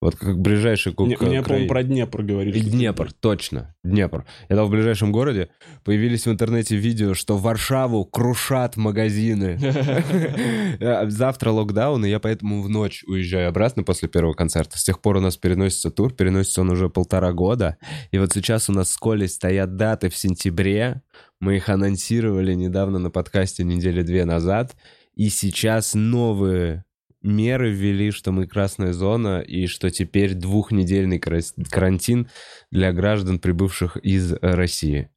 Вот 0.04 0.16
как 0.16 0.38
ближайший 0.38 0.92
к 0.92 1.00
Мне, 1.00 1.16
к- 1.16 1.22
мне, 1.22 1.38
край- 1.38 1.44
по-моему, 1.44 1.68
про 1.68 1.82
Днепр 1.82 2.22
говорили. 2.22 2.60
Днепр, 2.60 3.10
точно, 3.10 3.74
Днепр. 3.82 4.26
Я 4.50 4.56
дал 4.56 4.66
в 4.66 4.70
ближайшем 4.70 5.12
городе. 5.12 5.48
Появились 5.82 6.26
в 6.26 6.30
интернете 6.30 6.76
видео, 6.76 7.14
что 7.14 7.38
Варшаву 7.38 8.04
крушат 8.04 8.76
магазины. 8.76 9.58
Завтра 11.08 11.52
локдаун, 11.52 12.04
и 12.04 12.10
я 12.10 12.20
поэтому 12.20 12.60
в 12.60 12.68
ночь 12.68 13.02
уезжаю 13.06 13.48
обратно 13.48 13.82
после 13.82 14.08
первого 14.10 14.34
концерта. 14.34 14.78
С 14.78 14.84
тех 14.84 15.00
пор 15.00 15.16
у 15.16 15.20
нас 15.20 15.38
переносится 15.38 15.90
тур, 15.90 16.12
переносится 16.12 16.60
он 16.60 16.70
уже 16.70 16.90
полтора 16.90 17.32
года. 17.32 17.78
И 18.10 18.18
вот 18.18 18.30
сейчас 18.30 18.68
у 18.68 18.74
нас 18.74 18.90
с 18.90 18.98
Колей 18.98 19.26
стоят 19.28 19.76
даты 19.76 20.10
в 20.10 20.16
сентябре. 20.18 21.00
Мы 21.40 21.56
их 21.56 21.70
анонсировали 21.70 22.52
недавно 22.52 22.98
на 22.98 23.08
подкасте 23.10 23.64
недели 23.64 24.02
две 24.02 24.26
назад. 24.26 24.76
И 25.14 25.30
сейчас 25.30 25.94
новые 25.94 26.84
меры 27.24 27.72
ввели, 27.72 28.10
что 28.12 28.30
мы 28.30 28.46
красная 28.46 28.92
зона, 28.92 29.40
и 29.40 29.66
что 29.66 29.90
теперь 29.90 30.34
двухнедельный 30.34 31.18
карантин 31.18 32.28
для 32.70 32.92
граждан, 32.92 33.38
прибывших 33.40 33.96
из 33.96 34.32
э, 34.32 34.36
России. 34.40 35.08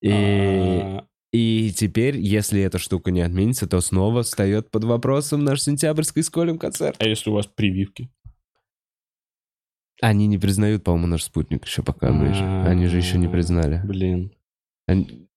И, 0.00 0.10
А, 0.10 1.06
и 1.32 1.72
теперь, 1.76 2.16
если 2.18 2.62
эта 2.62 2.78
штука 2.78 3.10
не 3.10 3.20
отменится, 3.20 3.66
то 3.66 3.80
снова 3.80 4.22
встает 4.22 4.70
под 4.70 4.84
вопросом 4.84 5.44
наш 5.44 5.60
сентябрьский 5.62 6.22
с 6.22 6.30
Колем 6.30 6.58
концерт. 6.58 6.96
а 6.98 7.06
если 7.06 7.30
у 7.30 7.34
вас 7.34 7.46
прививки? 7.46 8.08
Они 10.00 10.26
не 10.26 10.38
признают, 10.38 10.82
по-моему, 10.84 11.06
наш 11.06 11.22
спутник 11.24 11.64
еще 11.64 11.82
пока. 11.82 12.10
мы 12.12 12.28
еще- 12.28 12.44
Они 12.44 12.86
же 12.86 12.96
еще 12.96 13.18
не 13.18 13.28
признали. 13.28 13.80
Блин. 13.84 14.32
Они- 14.86 15.28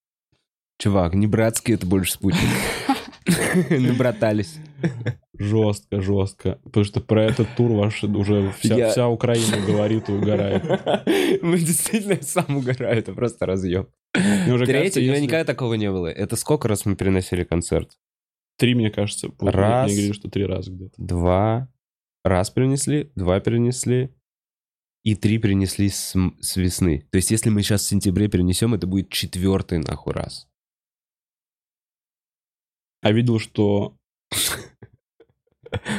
Чувак, 0.80 1.14
не 1.14 1.28
братский 1.28 1.76
это 1.76 1.86
больше 1.86 2.14
спутник. 2.14 2.42
Набратались. 3.70 4.58
Жестко, 5.38 6.02
жестко. 6.02 6.60
Потому 6.64 6.84
что 6.86 7.02
про 7.02 7.24
этот 7.26 7.48
тур 7.58 7.72
ваш 7.72 8.04
уже 8.04 8.54
вся, 8.60 8.76
Я- 8.76 8.90
вся 8.90 9.08
Украина 9.08 9.58
говорит 9.66 10.10
и 10.10 10.14
угорает. 10.14 10.64
Мы 11.42 11.60
действительно 11.60 12.22
сам 12.22 12.58
угораю, 12.58 12.98
это 12.98 13.14
просто 13.14 13.46
разъем. 13.46 13.88
Третий, 14.14 15.02
у 15.02 15.04
меня 15.04 15.20
никогда 15.20 15.44
такого 15.44 15.74
не 15.74 15.92
было. 15.92 16.08
Это 16.08 16.36
сколько 16.36 16.68
раз 16.68 16.86
мы 16.86 16.96
переносили 16.96 17.44
концерт? 17.44 17.98
Три, 18.58 18.76
мне 18.76 18.90
кажется. 18.90 19.30
Раз. 19.40 19.88
Мне 19.88 19.96
говорили, 19.96 20.14
что 20.14 20.30
три 20.30 20.46
раза 20.46 20.72
где-то. 20.72 20.94
Два 20.98 21.70
раз 22.24 22.50
перенесли, 22.50 23.12
два 23.16 23.40
перенесли, 23.40 24.12
и 25.04 25.16
три 25.16 25.38
перенесли 25.38 25.90
с, 25.90 26.16
с 26.42 26.56
весны. 26.56 27.06
То 27.12 27.18
есть, 27.18 27.30
если 27.30 27.50
мы 27.50 27.62
сейчас 27.62 27.84
в 27.84 27.88
сентябре 27.88 28.28
перенесем, 28.28 28.74
это 28.74 28.88
будет 28.88 29.10
четвертый 29.10 29.80
нахуй 29.80 30.14
раз. 30.14 30.48
А 33.06 33.12
видел, 33.12 33.38
что 33.38 33.96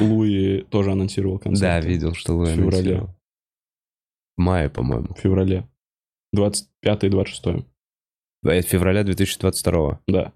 Луи 0.01 0.63
тоже 0.63 0.91
анонсировал 0.91 1.39
концерт. 1.39 1.61
Да, 1.61 1.89
видел, 1.89 2.15
что 2.15 2.35
Луи 2.35 2.53
В 2.53 2.57
феврале. 2.57 3.03
В 4.37 4.41
мае, 4.41 4.69
по-моему. 4.69 5.15
В 5.15 5.19
феврале. 5.21 5.69
25 6.33 7.05
и 7.05 7.09
26. 7.09 7.65
Э, 8.45 8.61
Февраля 8.61 9.05
2022. 9.05 10.01
Да. 10.09 10.33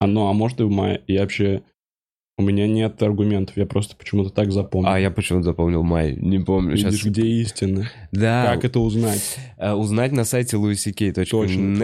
А, 0.00 0.06
ну, 0.06 0.26
а 0.26 0.32
может 0.32 0.60
и 0.60 0.62
в 0.62 0.70
мае. 0.70 1.04
И 1.06 1.18
вообще, 1.18 1.62
у 2.36 2.42
меня 2.42 2.66
нет 2.66 3.00
аргументов. 3.02 3.56
Я 3.56 3.64
просто 3.66 3.94
почему-то 3.96 4.30
так 4.30 4.50
запомнил. 4.50 4.90
А 4.90 4.98
я 4.98 5.10
почему-то 5.10 5.44
запомнил 5.44 5.82
май. 5.84 6.16
Не 6.16 6.40
помню. 6.40 6.74
Видишь, 6.76 6.92
Сейчас... 6.94 7.04
где 7.12 7.22
истина? 7.26 7.90
Да, 8.10 8.46
Как 8.54 8.64
это 8.64 8.80
узнать? 8.80 9.36
э, 9.56 9.72
узнать 9.72 10.10
на 10.12 10.24
сайте 10.24 10.56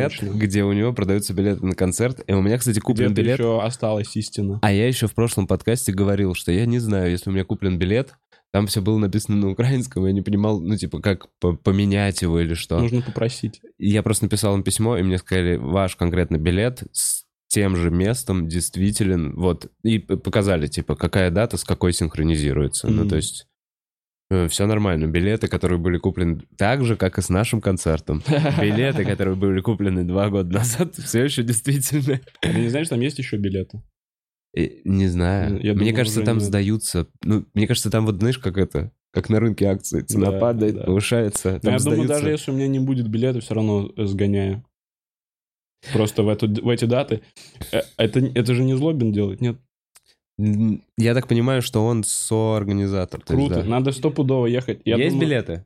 точно. 0.09 0.31
где 0.33 0.65
у 0.65 0.73
него 0.73 0.93
продаются 0.93 1.35
билеты 1.35 1.65
на 1.65 1.75
концерт. 1.75 2.23
И 2.27 2.33
у 2.33 2.41
меня, 2.43 2.59
кстати, 2.59 2.81
куплен 2.81 3.15
билет. 3.15 3.39
еще 3.39 3.63
осталась 3.63 4.17
истина. 4.17 4.59
А 4.63 4.73
я 4.73 4.89
еще 4.89 5.07
в 5.07 5.15
прошлом 5.15 5.47
подкасте 5.47 5.93
говорил, 5.93 6.35
что 6.35 6.51
я 6.51 6.67
не 6.67 6.81
знаю, 6.81 7.11
если 7.13 7.31
у 7.31 7.33
меня 7.33 7.45
куплен 7.45 7.79
билет, 7.79 8.15
там 8.53 8.67
все 8.67 8.83
было 8.83 8.99
написано 8.99 9.37
на 9.37 9.51
украинском, 9.51 10.05
я 10.07 10.13
не 10.13 10.23
понимал, 10.23 10.61
ну, 10.61 10.77
типа, 10.77 11.01
как 11.01 11.29
по- 11.39 11.55
поменять 11.55 12.23
его 12.23 12.41
или 12.41 12.55
что. 12.55 12.81
Нужно 12.81 13.01
попросить. 13.03 13.61
Я 13.79 14.03
просто 14.03 14.25
написал 14.25 14.57
им 14.57 14.65
письмо, 14.65 14.97
и 14.97 15.03
мне 15.05 15.19
сказали, 15.19 15.55
ваш 15.55 15.95
конкретно 15.95 16.37
билет 16.39 16.83
с 16.91 17.20
тем 17.51 17.75
же 17.75 17.91
местом 17.91 18.47
действителен, 18.49 19.35
вот, 19.35 19.71
и 19.83 19.99
показали, 19.99 20.69
типа, 20.69 20.95
какая 20.95 21.31
дата 21.33 21.57
с 21.57 21.65
какой 21.65 21.93
синхронизируется. 21.93 22.87
Ну, 22.89 23.01
Мгм. 23.03 23.09
то 23.11 23.17
есть, 23.17 23.47
все 24.49 24.67
нормально. 24.67 25.07
Билеты, 25.07 25.49
которые 25.49 25.81
были 25.81 25.99
куплены 25.99 26.41
так 26.57 26.85
же, 26.85 26.95
как 26.97 27.19
и 27.19 27.23
с 27.23 27.29
нашим 27.29 27.61
концертом. 27.61 28.23
Билеты, 28.61 29.05
которые 29.05 29.35
были 29.35 29.61
куплены 29.61 30.05
два 30.05 30.29
года 30.31 30.55
назад, 30.59 30.95
все 30.95 31.25
еще 31.25 31.43
действительно. 31.43 32.21
Ты 32.41 32.55
не 32.55 32.69
знаешь, 32.69 32.89
там 32.89 33.01
есть 33.01 33.19
еще 33.19 33.37
билеты? 33.37 33.83
И 34.55 34.83
Не 34.85 35.09
знаю. 35.09 35.55
Я 35.61 35.73
мне 35.73 35.81
думаю, 35.81 35.95
кажется, 35.97 36.23
там 36.23 36.37
нет. 36.39 36.47
сдаются. 36.47 37.09
Ну, 37.25 37.45
мне 37.55 37.67
кажется, 37.67 37.91
там 37.91 38.07
вот, 38.07 38.17
знаешь, 38.21 38.39
как 38.39 38.57
это, 38.59 38.93
как 39.13 39.29
на 39.29 39.41
рынке 39.41 39.67
акций. 39.67 40.03
Цена 40.03 40.31
Да, 40.31 40.39
падает, 40.39 40.75
да. 40.77 40.85
повышается. 40.85 41.55
Но 41.55 41.59
Там 41.59 41.73
я 41.73 41.79
думаю, 41.81 42.05
сдаются. 42.05 42.15
даже 42.15 42.31
если 42.31 42.51
у 42.53 42.55
меня 42.55 42.69
не 42.69 42.79
будет 42.79 43.09
билета, 43.09 43.41
все 43.41 43.55
равно 43.55 43.91
э, 43.97 44.05
сгоняю. 44.07 44.65
Просто 45.93 46.23
в, 46.23 46.29
эту, 46.29 46.47
в 46.49 46.69
эти 46.69 46.85
даты. 46.85 47.23
Э, 47.73 47.81
Это, 47.97 48.21
это 48.21 48.55
же 48.55 48.65
не 48.65 48.75
Злобин 48.77 49.13
делает, 49.13 49.41
нет? 49.41 49.57
Я 50.97 51.15
так 51.15 51.27
понимаю, 51.29 51.61
что 51.63 51.85
он 51.85 52.03
соорганизатор. 52.05 53.21
то 53.21 53.35
есть, 53.35 53.47
Круто, 53.49 53.63
да. 53.63 53.69
надо 53.69 53.93
стопудово 53.93 54.47
ехать. 54.47 54.81
Я 54.85 54.97
есть 54.97 55.11
думаю- 55.13 55.29
билеты? 55.29 55.65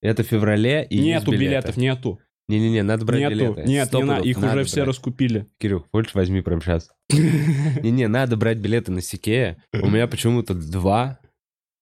Это 0.00 0.22
в 0.22 0.26
феврале 0.26 0.86
и 0.88 0.98
Нету 0.98 1.06
есть 1.08 1.26
билеты. 1.26 1.44
билетов, 1.44 1.76
нету. 1.76 2.20
Не-не-не, 2.48 2.82
надо 2.82 3.04
брать 3.04 3.20
нету, 3.22 3.34
билеты. 3.34 3.62
нет, 3.68 3.92
не 3.92 4.00
пудов, 4.00 4.24
их 4.24 4.36
надо 4.38 4.54
уже 4.60 4.64
все 4.64 4.76
брать. 4.76 4.86
раскупили. 4.88 5.46
Кирюх, 5.58 5.88
больше 5.92 6.12
возьми 6.14 6.42
прямо 6.42 6.60
сейчас. 6.60 6.90
Не-не, 7.10 8.06
надо 8.06 8.36
брать 8.36 8.58
билеты 8.58 8.92
на 8.92 9.00
Сикея. 9.00 9.60
У 9.72 9.88
меня 9.90 10.06
почему-то 10.06 10.54
два, 10.54 11.18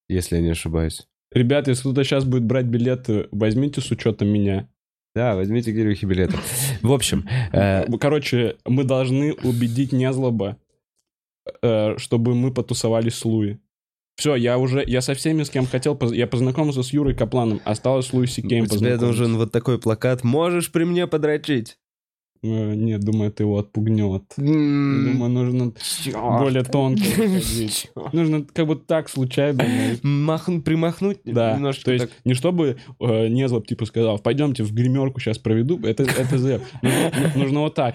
если 0.09 0.37
я 0.37 0.43
не 0.43 0.51
ошибаюсь. 0.51 1.07
Ребята, 1.33 1.71
если 1.71 1.83
кто-то 1.83 2.03
сейчас 2.05 2.25
будет 2.25 2.45
брать 2.45 2.65
билеты, 2.67 3.29
возьмите 3.31 3.81
с 3.83 3.91
учетом 3.91 4.29
меня. 4.29 4.69
Да, 5.15 5.37
возьмите 5.37 5.73
Кирюхи 5.73 6.07
билеты. 6.07 6.37
В 6.83 6.93
общем, 6.93 7.29
э, 7.53 7.85
Короче, 7.99 8.57
мы 8.65 8.85
должны 8.85 9.33
убедить 9.33 9.93
Незлоба, 9.93 10.57
э, 11.63 11.97
чтобы 11.99 12.35
мы 12.35 12.53
потусовались 12.53 13.15
с 13.15 13.25
Луи. 13.25 13.59
Все, 14.17 14.35
я 14.37 14.59
уже, 14.59 14.85
я 14.87 15.01
со 15.01 15.15
всеми, 15.15 15.43
с 15.43 15.51
кем 15.51 15.67
хотел, 15.67 15.97
поз- 15.97 16.13
я 16.13 16.27
познакомился 16.27 16.83
с 16.83 16.93
Юрой 16.93 17.15
Капланом, 17.15 17.61
осталось 17.65 18.07
с 18.07 18.13
Луи 18.13 18.27
Сикеем 18.27 18.65
у 18.65 18.67
тебя 18.67 18.97
нужен 18.97 19.37
вот 19.37 19.51
такой 19.53 19.79
плакат. 19.81 20.23
Можешь 20.25 20.71
при 20.71 20.85
мне 20.85 21.07
подрочить? 21.07 21.79
Э, 22.45 22.75
Нет, 22.75 23.01
думаю, 23.01 23.31
это 23.31 23.43
его 23.43 23.59
отпугнет. 23.59 24.23
Думаю, 24.37 25.31
нужно 25.31 25.73
более 26.13 26.63
тонко 26.63 27.03
ходить. 27.17 27.91
Нужно 28.13 28.45
как 28.53 28.67
бы 28.67 28.77
так 28.77 29.09
случайно. 29.09 29.65
ну, 30.03 30.27
Махн- 30.27 30.61
примахнуть 30.61 31.21
Да, 31.25 31.55
немножко 31.55 31.85
то 31.87 31.93
есть 31.93 32.09
не 32.25 32.35
чтобы 32.35 32.77
э, 33.01 33.29
Незлоб 33.29 33.67
типа 33.67 33.87
сказал, 33.87 34.19
пойдемте 34.19 34.63
в 34.63 34.75
гримерку 34.75 35.21
сейчас 35.21 35.39
проведу, 35.39 35.81
это, 35.85 36.05
зэп. 36.37 36.63
Нужно, 37.35 37.61
вот 37.61 37.75
так, 37.75 37.95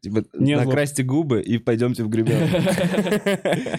типа, 0.00 0.24
Не 0.38 0.56
накрасьте 0.56 1.02
губы 1.02 1.42
и 1.42 1.58
пойдемте 1.58 2.02
в 2.02 2.08
гребенку. 2.08 2.56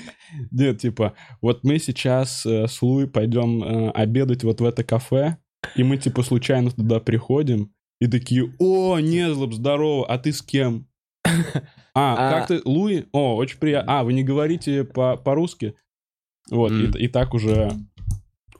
Нет, 0.52 0.80
типа, 0.80 1.14
вот 1.42 1.64
мы 1.64 1.80
сейчас 1.80 2.46
э, 2.46 2.68
с 2.68 2.82
Луи 2.84 3.08
пойдем 3.08 3.92
обедать 3.96 4.44
вот 4.44 4.62
в 4.62 4.66
это 4.66 4.84
кафе, 4.84 5.38
и 5.76 5.84
мы 5.84 5.98
типа 5.98 6.22
случайно 6.22 6.70
туда 6.70 7.00
приходим, 7.00 7.72
и 8.00 8.08
такие, 8.08 8.54
о, 8.60 9.00
Незлоб, 9.00 9.54
здорово, 9.54 10.06
а 10.08 10.18
ты 10.18 10.32
с 10.32 10.42
кем? 10.42 10.88
А, 11.26 11.34
А- 11.94 12.32
как 12.32 12.48
ты, 12.48 12.62
Луи? 12.64 13.06
О, 13.12 13.36
очень 13.36 13.58
приятно. 13.58 14.00
А, 14.00 14.04
вы 14.04 14.14
не 14.14 14.24
говорите 14.24 14.84
по- 14.84 15.18
по-русски? 15.18 15.76
Вот, 16.50 16.72
и, 16.72 17.08
так 17.08 17.34
уже... 17.34 17.72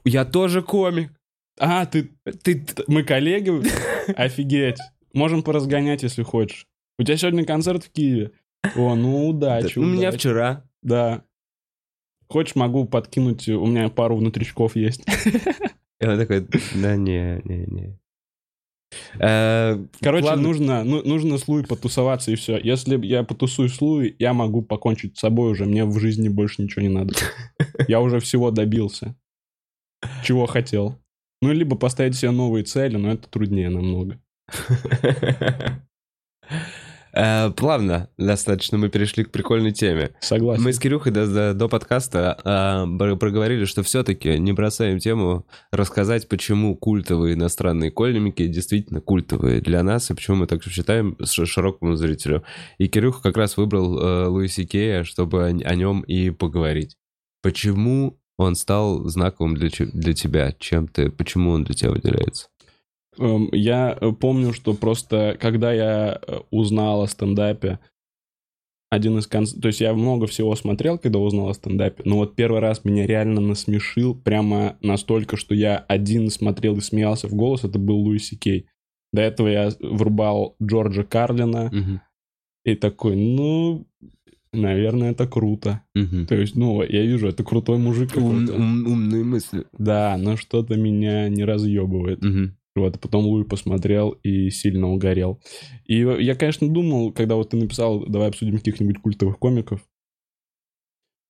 Я 0.04 0.24
тоже 0.24 0.62
комик. 0.62 1.12
А, 1.58 1.86
ты, 1.86 2.10
Ты 2.42 2.64
мы 2.86 3.02
коллеги? 3.02 3.52
Офигеть. 4.16 4.78
Можем 5.12 5.42
поразгонять, 5.42 6.02
если 6.02 6.22
хочешь. 6.22 6.66
У 6.98 7.02
тебя 7.02 7.16
сегодня 7.16 7.44
концерт 7.44 7.84
в 7.84 7.90
Киеве. 7.90 8.32
О, 8.76 8.94
ну 8.94 9.28
удачи. 9.28 9.78
у 9.78 9.84
меня 9.84 10.10
вчера. 10.10 10.64
Да. 10.82 11.24
Хочешь, 12.28 12.54
могу 12.56 12.84
подкинуть, 12.86 13.48
у 13.48 13.66
меня 13.66 13.88
пару 13.88 14.16
внутричков 14.16 14.76
есть. 14.76 15.02
И 16.00 16.06
он 16.06 16.18
такой, 16.18 16.46
да 16.74 16.96
не, 16.96 17.40
не, 17.44 17.66
не. 17.66 17.98
Э, 19.20 19.78
Короче, 20.00 20.26
плавно- 20.26 20.42
нужно, 20.42 20.84
ну, 20.84 21.02
нужно 21.02 21.38
с 21.38 21.46
Луи 21.48 21.62
потусоваться 21.64 22.30
и 22.30 22.36
все. 22.36 22.58
Если 22.58 22.98
я 23.06 23.22
потусую 23.22 23.68
с 23.68 23.80
Луи, 23.80 24.14
я 24.18 24.32
могу 24.32 24.62
покончить 24.62 25.16
с 25.16 25.20
собой 25.20 25.50
уже. 25.52 25.64
Мне 25.66 25.84
в 25.84 25.98
жизни 25.98 26.28
больше 26.28 26.62
ничего 26.62 26.82
не 26.82 26.88
надо. 26.88 27.14
Я 27.88 28.00
уже 28.00 28.20
всего 28.20 28.50
добился. 28.50 29.14
Чего 30.24 30.46
хотел. 30.46 30.98
Ну, 31.42 31.52
либо 31.52 31.76
поставить 31.76 32.16
себе 32.16 32.30
новые 32.30 32.64
цели, 32.64 32.96
но 32.96 33.12
это 33.12 33.28
труднее 33.28 33.68
намного. 33.68 34.20
Э, 37.18 37.50
Плавно 37.50 38.08
достаточно 38.16 38.78
мы 38.78 38.88
перешли 38.90 39.24
к 39.24 39.30
прикольной 39.32 39.72
теме. 39.72 40.10
Согласен. 40.20 40.62
Мы 40.62 40.72
с 40.72 40.78
Кирюхой 40.78 41.10
до, 41.10 41.26
до- 41.26 41.54
до 41.54 41.68
подкаста 41.68 42.86
бр- 42.88 43.16
проговорили, 43.16 43.64
что 43.64 43.82
все-таки 43.82 44.38
не 44.38 44.52
бросаем 44.52 45.00
тему 45.00 45.44
рассказать, 45.72 46.28
почему 46.28 46.76
культовые 46.76 47.34
иностранные 47.34 47.90
кольники 47.90 48.46
действительно 48.46 49.00
культовые 49.00 49.60
для 49.60 49.82
нас, 49.82 50.10
и 50.10 50.14
почему 50.14 50.36
мы 50.36 50.46
так 50.46 50.62
считаем 50.62 51.16
широкому 51.24 51.96
зрителю. 51.96 52.44
И 52.78 52.86
Кирюха 52.86 53.20
как 53.22 53.36
раз 53.36 53.56
выбрал 53.56 53.98
э, 53.98 54.26
Луиси 54.28 54.64
Кея, 54.64 55.02
чтобы 55.02 55.44
о, 55.44 55.48
о 55.48 55.74
нем 55.74 56.02
и 56.02 56.30
поговорить. 56.30 56.96
Почему 57.42 58.20
он 58.36 58.54
стал 58.54 59.08
знаковым 59.08 59.56
для, 59.56 59.68
для 59.92 60.12
тебя? 60.12 60.52
Чем 60.60 60.86
ты, 60.86 61.10
почему 61.10 61.50
он 61.50 61.64
для 61.64 61.74
тебя 61.74 61.90
выделяется? 61.90 62.46
Эм, 63.18 63.48
Я 63.52 63.96
э, 64.00 64.12
помню, 64.12 64.52
что 64.52 64.74
просто, 64.74 65.36
когда 65.40 65.72
я 65.72 66.20
э, 66.26 66.38
узнал 66.50 67.02
о 67.02 67.08
стендапе, 67.08 67.78
один 68.90 69.18
из 69.18 69.26
концертов... 69.26 69.62
То 69.62 69.68
есть 69.68 69.80
я 69.80 69.92
много 69.92 70.26
всего 70.26 70.54
смотрел, 70.56 70.98
когда 70.98 71.18
узнал 71.18 71.50
о 71.50 71.54
стендапе, 71.54 72.02
но 72.06 72.16
вот 72.16 72.36
первый 72.36 72.60
раз 72.60 72.84
меня 72.84 73.06
реально 73.06 73.40
насмешил 73.40 74.14
прямо 74.14 74.78
настолько, 74.80 75.36
что 75.36 75.54
я 75.54 75.76
один 75.76 76.30
смотрел 76.30 76.76
и 76.76 76.80
смеялся 76.80 77.28
в 77.28 77.34
голос, 77.34 77.64
это 77.64 77.78
был 77.78 77.96
Луиси 77.98 78.36
Кей. 78.36 78.66
До 79.12 79.20
этого 79.22 79.48
я 79.48 79.70
врубал 79.80 80.56
Джорджа 80.62 81.02
Карлина 81.02 81.70
Мгм. 81.72 82.00
и 82.64 82.74
такой, 82.76 83.16
ну, 83.16 83.86
наверное, 84.52 85.10
это 85.12 85.26
круто. 85.26 85.82
Мгм. 85.94 86.26
То 86.26 86.34
есть, 86.34 86.56
ну, 86.56 86.82
я 86.82 87.02
вижу, 87.02 87.28
это 87.28 87.44
крутой 87.44 87.78
мужик 87.78 88.16
Ум- 88.16 88.48
ум- 88.50 88.86
умные 88.86 89.24
мысли. 89.24 89.64
Да, 89.72 90.16
но 90.18 90.36
что-то 90.36 90.76
меня 90.76 91.28
не 91.28 91.44
разъебывает. 91.44 92.22
Мгм. 92.22 92.56
Вот, 92.80 92.96
а 92.96 92.98
потом 92.98 93.26
Луи 93.26 93.44
посмотрел 93.44 94.10
и 94.22 94.50
сильно 94.50 94.88
угорел. 94.90 95.40
И 95.84 95.98
я, 95.98 96.34
конечно, 96.34 96.68
думал, 96.68 97.12
когда 97.12 97.34
вот 97.36 97.50
ты 97.50 97.56
написал, 97.56 98.04
давай 98.06 98.28
обсудим 98.28 98.56
каких-нибудь 98.58 99.00
культовых 99.02 99.38
комиков, 99.38 99.80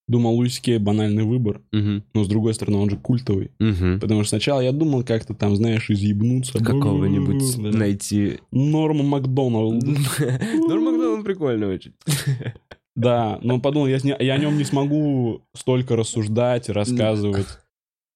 думал, 0.07 0.33
Луис 0.35 0.59
Кей 0.59 0.79
банальный 0.79 1.23
выбор, 1.23 1.61
Мгм. 1.71 2.03
но 2.13 2.23
с 2.23 2.27
другой 2.27 2.53
стороны, 2.55 2.77
он 2.77 2.89
же 2.89 2.97
культовый. 2.97 3.51
Мгм. 3.59 3.99
Потому 3.99 4.21
что 4.23 4.29
сначала 4.29 4.59
я 4.61 4.71
думал 4.71 5.03
как-то 5.03 5.35
там, 5.35 5.55
знаешь, 5.55 5.89
изъебнуться. 5.91 6.57
Какого-нибудь 6.63 7.71
Да. 7.71 7.77
найти 7.77 8.39
Норма 8.51 9.03
Макдоналд. 9.03 9.83
Норм 10.67 10.83
Макдоналд 10.83 11.23
прикольно 11.25 11.67
очень. 11.67 11.93
Да, 12.95 13.39
но 13.43 13.61
подумал, 13.61 13.87
я, 13.87 13.97
не- 14.03 14.17
я 14.19 14.33
о 14.33 14.37
нем 14.37 14.57
не 14.57 14.65
смогу 14.65 15.41
столько 15.55 15.95
рассуждать, 15.95 16.67
рассказывать, 16.67 17.47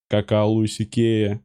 как 0.09 0.29
о 0.33 0.45
Луисе 0.45 0.83
Кее. 0.83 1.39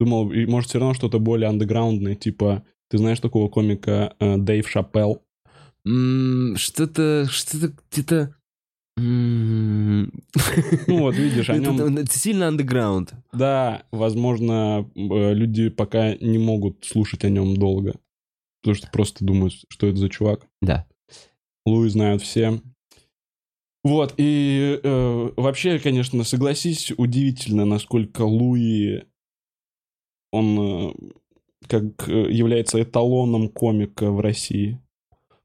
Думал, 0.00 0.32
может, 0.48 0.70
все 0.70 0.78
равно 0.78 0.94
что-то 0.94 1.18
более 1.20 1.48
андеграундное, 1.50 2.14
типа, 2.16 2.64
ты 2.88 2.98
знаешь 2.98 3.20
такого 3.20 3.48
комика 3.48 4.14
э, 4.18 4.36
Дэйв 4.38 4.68
Шапелл? 4.68 5.22
М, 5.86 6.56
Что-то, 6.56 7.26
что-то 7.30 7.72
где-то... 7.92 8.34
Ну 8.96 10.08
вот, 10.88 11.14
видишь, 11.16 11.48
о 11.50 11.54
это- 11.54 11.70
нем... 11.70 11.96
это 11.98 12.18
сильно 12.18 12.48
андеграунд. 12.48 13.14
Да, 13.32 13.84
возможно, 13.92 14.90
э, 14.94 15.34
люди 15.34 15.68
пока 15.68 16.14
не 16.16 16.38
могут 16.38 16.84
слушать 16.84 17.24
о 17.24 17.28
нем 17.30 17.56
долго. 17.56 17.94
Потому 18.62 18.74
что 18.76 18.88
просто 18.90 19.24
думают, 19.24 19.54
что 19.68 19.86
это 19.86 19.96
за 19.98 20.08
чувак. 20.10 20.46
Да. 20.60 20.86
Луи 21.64 21.88
знают 21.88 22.22
все. 22.22 22.60
Вот, 23.82 24.14
и 24.18 24.78
э, 24.82 25.30
вообще, 25.36 25.78
конечно, 25.78 26.22
согласись, 26.24 26.92
удивительно, 26.96 27.64
насколько 27.64 28.22
Луи, 28.22 29.04
он 30.32 30.58
э, 30.58 30.92
как 31.66 32.08
э, 32.08 32.30
является 32.30 32.82
эталоном 32.82 33.48
комика 33.48 34.10
в 34.10 34.20
России. 34.20 34.80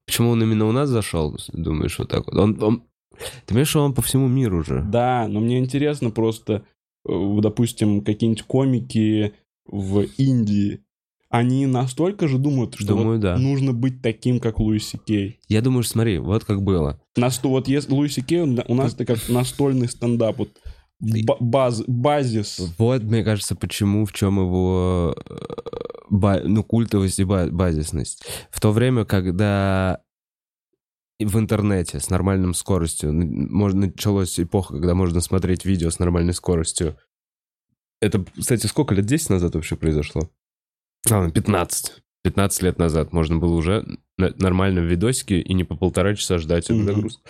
Почему 0.06 0.30
он 0.32 0.44
именно 0.44 0.66
у 0.68 0.72
нас 0.72 0.90
зашел, 0.90 1.36
думаешь, 1.54 1.98
вот 2.00 2.10
так 2.10 2.26
вот? 2.28 2.36
Он, 2.36 2.62
он- 2.64 2.84
Ты 3.12 3.48
понимаешь, 3.48 3.70
что 3.70 3.84
он 3.84 3.94
по 3.94 4.02
всему 4.02 4.28
миру 4.28 4.60
уже? 4.60 4.82
Да, 4.84 5.28
но 5.28 5.40
мне 5.40 5.58
интересно 5.60 6.12
просто, 6.12 6.64
э, 7.08 7.38
допустим, 7.42 8.02
какие-нибудь 8.02 8.44
комики 8.44 9.34
в 9.66 10.02
Индии, 10.18 10.82
они 11.30 11.66
настолько 11.66 12.28
же 12.28 12.38
думают, 12.38 12.76
что 12.76 12.88
Думаю, 12.88 13.14
вот 13.14 13.20
да. 13.22 13.38
нужно 13.38 13.74
быть 13.74 14.02
таким, 14.02 14.40
как 14.40 14.60
Луиси 14.60 15.00
Кей. 15.04 15.40
Я 15.50 15.62
думаю, 15.62 15.84
что 15.84 15.94
смотри, 15.94 16.20
вот 16.20 16.46
как 16.46 16.62
было. 16.62 17.02
Насто... 17.18 17.50
Вот 17.50 17.68
если 17.68 17.92
Луиси 17.92 18.22
Кей, 18.22 18.42
у 18.42 18.76
нас 18.76 18.94
это 18.94 19.06
как 19.06 19.18
настольный 19.28 19.90
стендап, 19.90 20.38
вот 20.38 20.50
баз... 21.40 21.84
базис. 21.88 22.60
Вот, 22.78 23.04
мне 23.04 23.24
кажется, 23.24 23.56
почему, 23.56 24.06
в 24.06 24.14
чем 24.14 24.40
его 24.40 25.16
э, 25.28 25.36
ба- 26.10 26.42
ну, 26.44 26.64
культовость 26.64 27.20
и 27.20 27.24
ба- 27.24 27.50
базисность. 27.52 28.26
В 28.52 28.60
то 28.60 28.72
время, 28.72 29.06
когда 29.06 30.02
в 31.20 31.40
интернете 31.40 32.00
с 32.00 32.10
нормальной 32.10 32.54
скоростью, 32.54 33.14
можно, 33.14 33.88
началась 33.88 34.40
эпоха, 34.40 34.74
когда 34.74 34.96
можно 34.96 35.22
смотреть 35.22 35.66
видео 35.66 35.90
с 35.90 36.00
нормальной 36.00 36.34
скоростью. 36.34 36.98
Это, 38.02 38.24
кстати, 38.38 38.68
сколько 38.68 38.94
лет? 38.94 39.06
10 39.06 39.30
назад 39.30 39.56
вообще 39.56 39.76
произошло? 39.76 40.30
А, 41.10 41.20
ладно, 41.20 41.32
15. 41.32 42.04
15 42.24 42.62
лет 42.64 42.80
назад 42.80 43.14
можно 43.14 43.38
было 43.38 43.56
уже 43.56 43.86
на- 44.18 44.34
нормально 44.38 44.82
в 44.82 44.86
видосике 44.86 45.40
и 45.40 45.54
не 45.54 45.64
по 45.64 45.76
полтора 45.76 46.16
часа 46.16 46.38
ждать 46.40 46.66
эту 46.66 46.84
загрузку. 46.84 47.22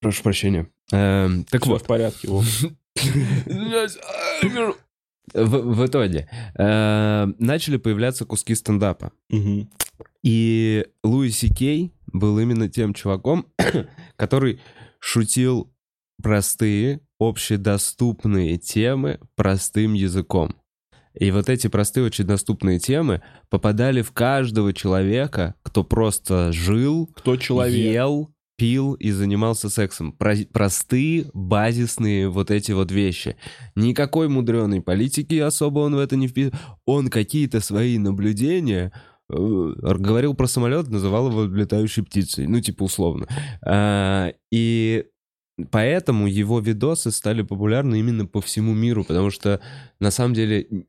Прошу 0.00 0.22
прощения. 0.22 0.70
Эм, 0.92 1.44
так 1.44 1.66
вот. 1.66 1.82
в 1.82 1.86
порядке. 1.86 2.28
В, 5.34 5.74
в 5.74 5.86
итоге 5.86 6.28
э, 6.56 7.26
начали 7.38 7.76
появляться 7.78 8.24
куски 8.24 8.54
стендапа. 8.54 9.12
Мгм. 9.28 9.68
И 10.22 10.86
Луи 11.02 11.30
Си 11.30 11.50
Кей 11.52 11.92
был 12.12 12.38
именно 12.38 12.68
тем 12.68 12.94
чуваком, 12.94 13.46
который 14.16 14.60
шутил 15.00 15.72
простые, 16.22 17.00
общедоступные 17.18 18.56
темы 18.56 19.18
простым 19.34 19.94
языком. 19.94 20.54
И 21.18 21.30
вот 21.30 21.48
эти 21.48 21.66
простые, 21.68 22.04
очень 22.04 22.24
доступные 22.24 22.78
темы 22.78 23.22
попадали 23.48 24.02
в 24.02 24.12
каждого 24.12 24.72
человека, 24.74 25.54
кто 25.62 25.82
просто 25.82 26.52
жил, 26.52 27.10
Кто 27.14 27.36
человек? 27.36 27.94
ел, 27.94 28.30
пил 28.56 28.94
и 28.94 29.10
занимался 29.10 29.68
сексом. 29.68 30.12
Про- 30.12 30.46
простые, 30.52 31.30
базисные 31.34 32.28
вот 32.28 32.50
эти 32.50 32.72
вот 32.72 32.90
вещи. 32.90 33.36
Никакой 33.74 34.28
мудреной 34.28 34.80
политики 34.80 35.34
особо 35.38 35.80
он 35.80 35.94
в 35.94 35.98
это 35.98 36.16
не 36.16 36.28
вписывал. 36.28 36.58
Он 36.84 37.08
какие-то 37.08 37.60
свои 37.60 37.98
наблюдения 37.98 38.92
э, 39.28 39.34
говорил 39.34 40.34
про 40.34 40.46
самолет, 40.46 40.88
называл 40.88 41.30
его 41.30 41.44
летающей 41.44 42.02
птицей. 42.02 42.46
Ну, 42.46 42.60
типа, 42.60 42.84
условно. 42.84 43.26
А, 43.62 44.32
и 44.50 45.06
поэтому 45.70 46.26
его 46.26 46.60
видосы 46.60 47.10
стали 47.10 47.42
популярны 47.42 47.98
именно 47.98 48.26
по 48.26 48.40
всему 48.40 48.74
миру, 48.74 49.04
потому 49.04 49.30
что, 49.30 49.60
на 50.00 50.10
самом 50.10 50.34
деле, 50.34 50.86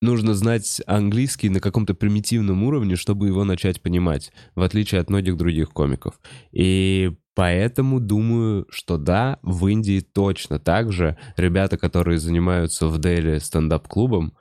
нужно 0.00 0.34
знать 0.34 0.80
английский 0.86 1.48
на 1.48 1.60
каком-то 1.60 1.94
примитивном 1.94 2.62
уровне, 2.64 2.96
чтобы 2.96 3.26
его 3.26 3.44
начать 3.44 3.80
понимать, 3.80 4.32
в 4.54 4.62
отличие 4.62 5.00
от 5.00 5.10
многих 5.10 5.36
других 5.36 5.70
комиков. 5.70 6.20
И 6.52 7.12
поэтому 7.34 8.00
думаю, 8.00 8.66
что 8.70 8.98
да, 8.98 9.38
в 9.42 9.66
Индии 9.66 10.00
точно 10.00 10.58
так 10.58 10.92
же 10.92 11.18
ребята, 11.36 11.76
которые 11.76 12.18
занимаются 12.18 12.88
в 12.88 12.98
Дели 12.98 13.38
стендап-клубом, 13.38 14.34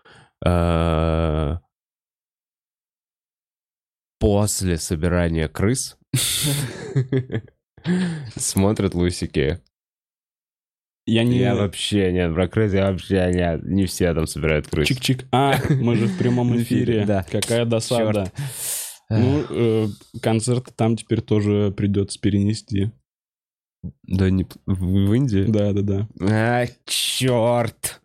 э, 0.46 1.58
после 4.20 4.78
собирания 4.78 5.48
крыс 5.48 5.98
смотрят 8.36 8.93
Луиси 8.93 9.28
Кея. 9.28 9.62
Я 11.08 11.24
не... 11.24 11.38
Я 11.38 11.56
вообще 11.56 12.12
нет, 12.12 12.34
про 12.34 12.50
крыс 12.50 12.74
я 12.74 12.91
вообще 12.91 13.32
нет. 13.34 13.63
Не 13.63 13.86
все 13.86 14.13
там 14.13 14.28
собирают 14.28 14.67
крыс. 14.67 14.89
Чик-чик. 14.89 15.24
А, 15.32 15.56
мы 15.70 15.96
же 15.96 16.08
в 16.08 16.17
прямом 16.17 16.56
эфире, 16.62 17.06
да. 17.06 17.26
Какая 17.32 17.65
досада. 17.65 18.32
Ну, 19.10 19.46
э, 19.50 19.88
концерт 20.22 20.74
там 20.76 20.98
теперь 20.98 21.22
тоже 21.22 21.74
придется 21.76 22.20
перенести. 22.20 22.91
Да 24.04 24.30
не... 24.30 24.46
В, 24.65 25.08
в 25.08 25.13
Индии? 25.13 25.46
Да-да-да. 25.48 26.10
А, 26.20 26.65
черт! 26.86 28.02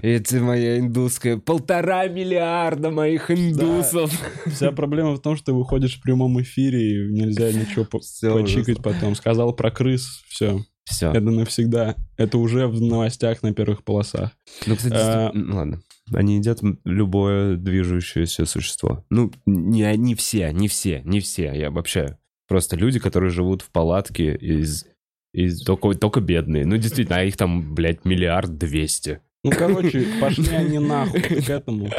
Это 0.00 0.36
моя 0.40 0.78
индусская... 0.78 1.36
Полтора 1.36 2.08
миллиарда 2.08 2.90
моих 2.90 3.30
индусов! 3.30 4.10
Вся 4.46 4.72
проблема 4.72 5.16
в 5.16 5.20
том, 5.20 5.36
что 5.36 5.46
ты 5.46 5.52
выходишь 5.52 5.98
в 5.98 6.02
прямом 6.02 6.40
эфире, 6.40 6.80
и 6.80 7.12
нельзя 7.12 7.52
ничего 7.52 7.86
Всё 8.00 8.38
почикать 8.38 8.82
потом. 8.82 9.14
Сказал 9.14 9.52
про 9.54 9.70
крыс, 9.70 10.22
все. 10.28 10.64
Все. 10.86 11.10
Это 11.10 11.20
навсегда. 11.20 11.96
Это 12.16 12.38
уже 12.38 12.66
в 12.68 12.80
новостях 12.80 13.42
на 13.42 13.52
первых 13.52 13.82
полосах. 13.84 14.30
Ну, 14.66 14.76
кстати, 14.76 14.94
А, 14.94 14.96
действительно- 14.96 15.32
ну, 15.52 15.56
ладно. 15.56 15.80
Они 16.14 16.36
едят 16.36 16.60
любое 16.84 17.56
движущееся 17.56 18.46
существо. 18.46 19.04
Ну, 19.10 19.32
не 19.44 19.82
они 19.82 20.14
все, 20.14 20.52
не 20.52 20.68
все, 20.68 21.02
не 21.04 21.18
все, 21.20 21.52
я 21.52 21.68
обобщаю. 21.68 22.16
Просто 22.48 22.76
люди, 22.76 23.00
которые 23.00 23.30
живут 23.30 23.62
в 23.62 23.70
палатке 23.70 24.36
из... 24.36 24.86
из 25.34 25.62
только, 25.64 25.94
только 25.94 26.20
бедные. 26.20 26.64
Ну, 26.64 26.76
действительно, 26.76 27.16
а 27.18 27.24
их 27.24 27.36
там, 27.36 27.74
блядь, 27.74 28.04
миллиард 28.04 28.56
двести. 28.56 29.20
Ну, 29.42 29.50
короче, 29.50 30.06
пошли 30.20 30.48
они 30.54 30.78
нахуй 30.78 31.20
к 31.20 31.50
этому. 31.50 31.90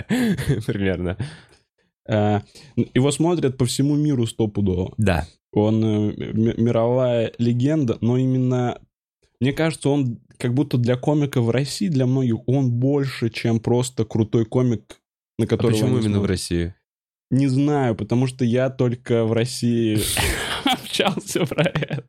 Примерно. 0.65 1.17
Э, 2.07 2.39
Его 2.93 3.11
смотрят 3.11 3.57
по 3.57 3.65
всему 3.65 3.95
миру 3.97 4.25
стопудово. 4.25 4.93
Да. 4.97 5.27
Он 5.53 5.83
э, 5.83 6.13
ми- 6.33 6.53
мировая 6.57 7.33
легенда, 7.37 7.97
но 8.01 8.17
именно, 8.17 8.79
мне 9.39 9.53
кажется, 9.53 9.89
он 9.89 10.19
как 10.37 10.53
будто 10.53 10.77
для 10.77 10.95
комика 10.97 11.41
в 11.41 11.49
России, 11.49 11.87
для 11.87 12.05
многих, 12.05 12.47
он 12.47 12.71
больше, 12.71 13.29
чем 13.29 13.59
просто 13.59 14.05
крутой 14.05 14.45
комик, 14.45 15.01
на 15.39 15.45
А 15.45 15.47
которого 15.47 15.71
почему 15.71 15.95
они 15.97 16.05
именно 16.05 16.19
в. 16.19 16.25
России? 16.25 16.73
Не 17.29 17.47
знаю, 17.47 17.95
потому 17.95 18.27
что 18.27 18.45
я 18.45 18.69
только 18.69 19.25
в 19.25 19.33
России 19.33 19.97
общался 20.65 21.45
про 21.45 21.63
это. 21.63 22.03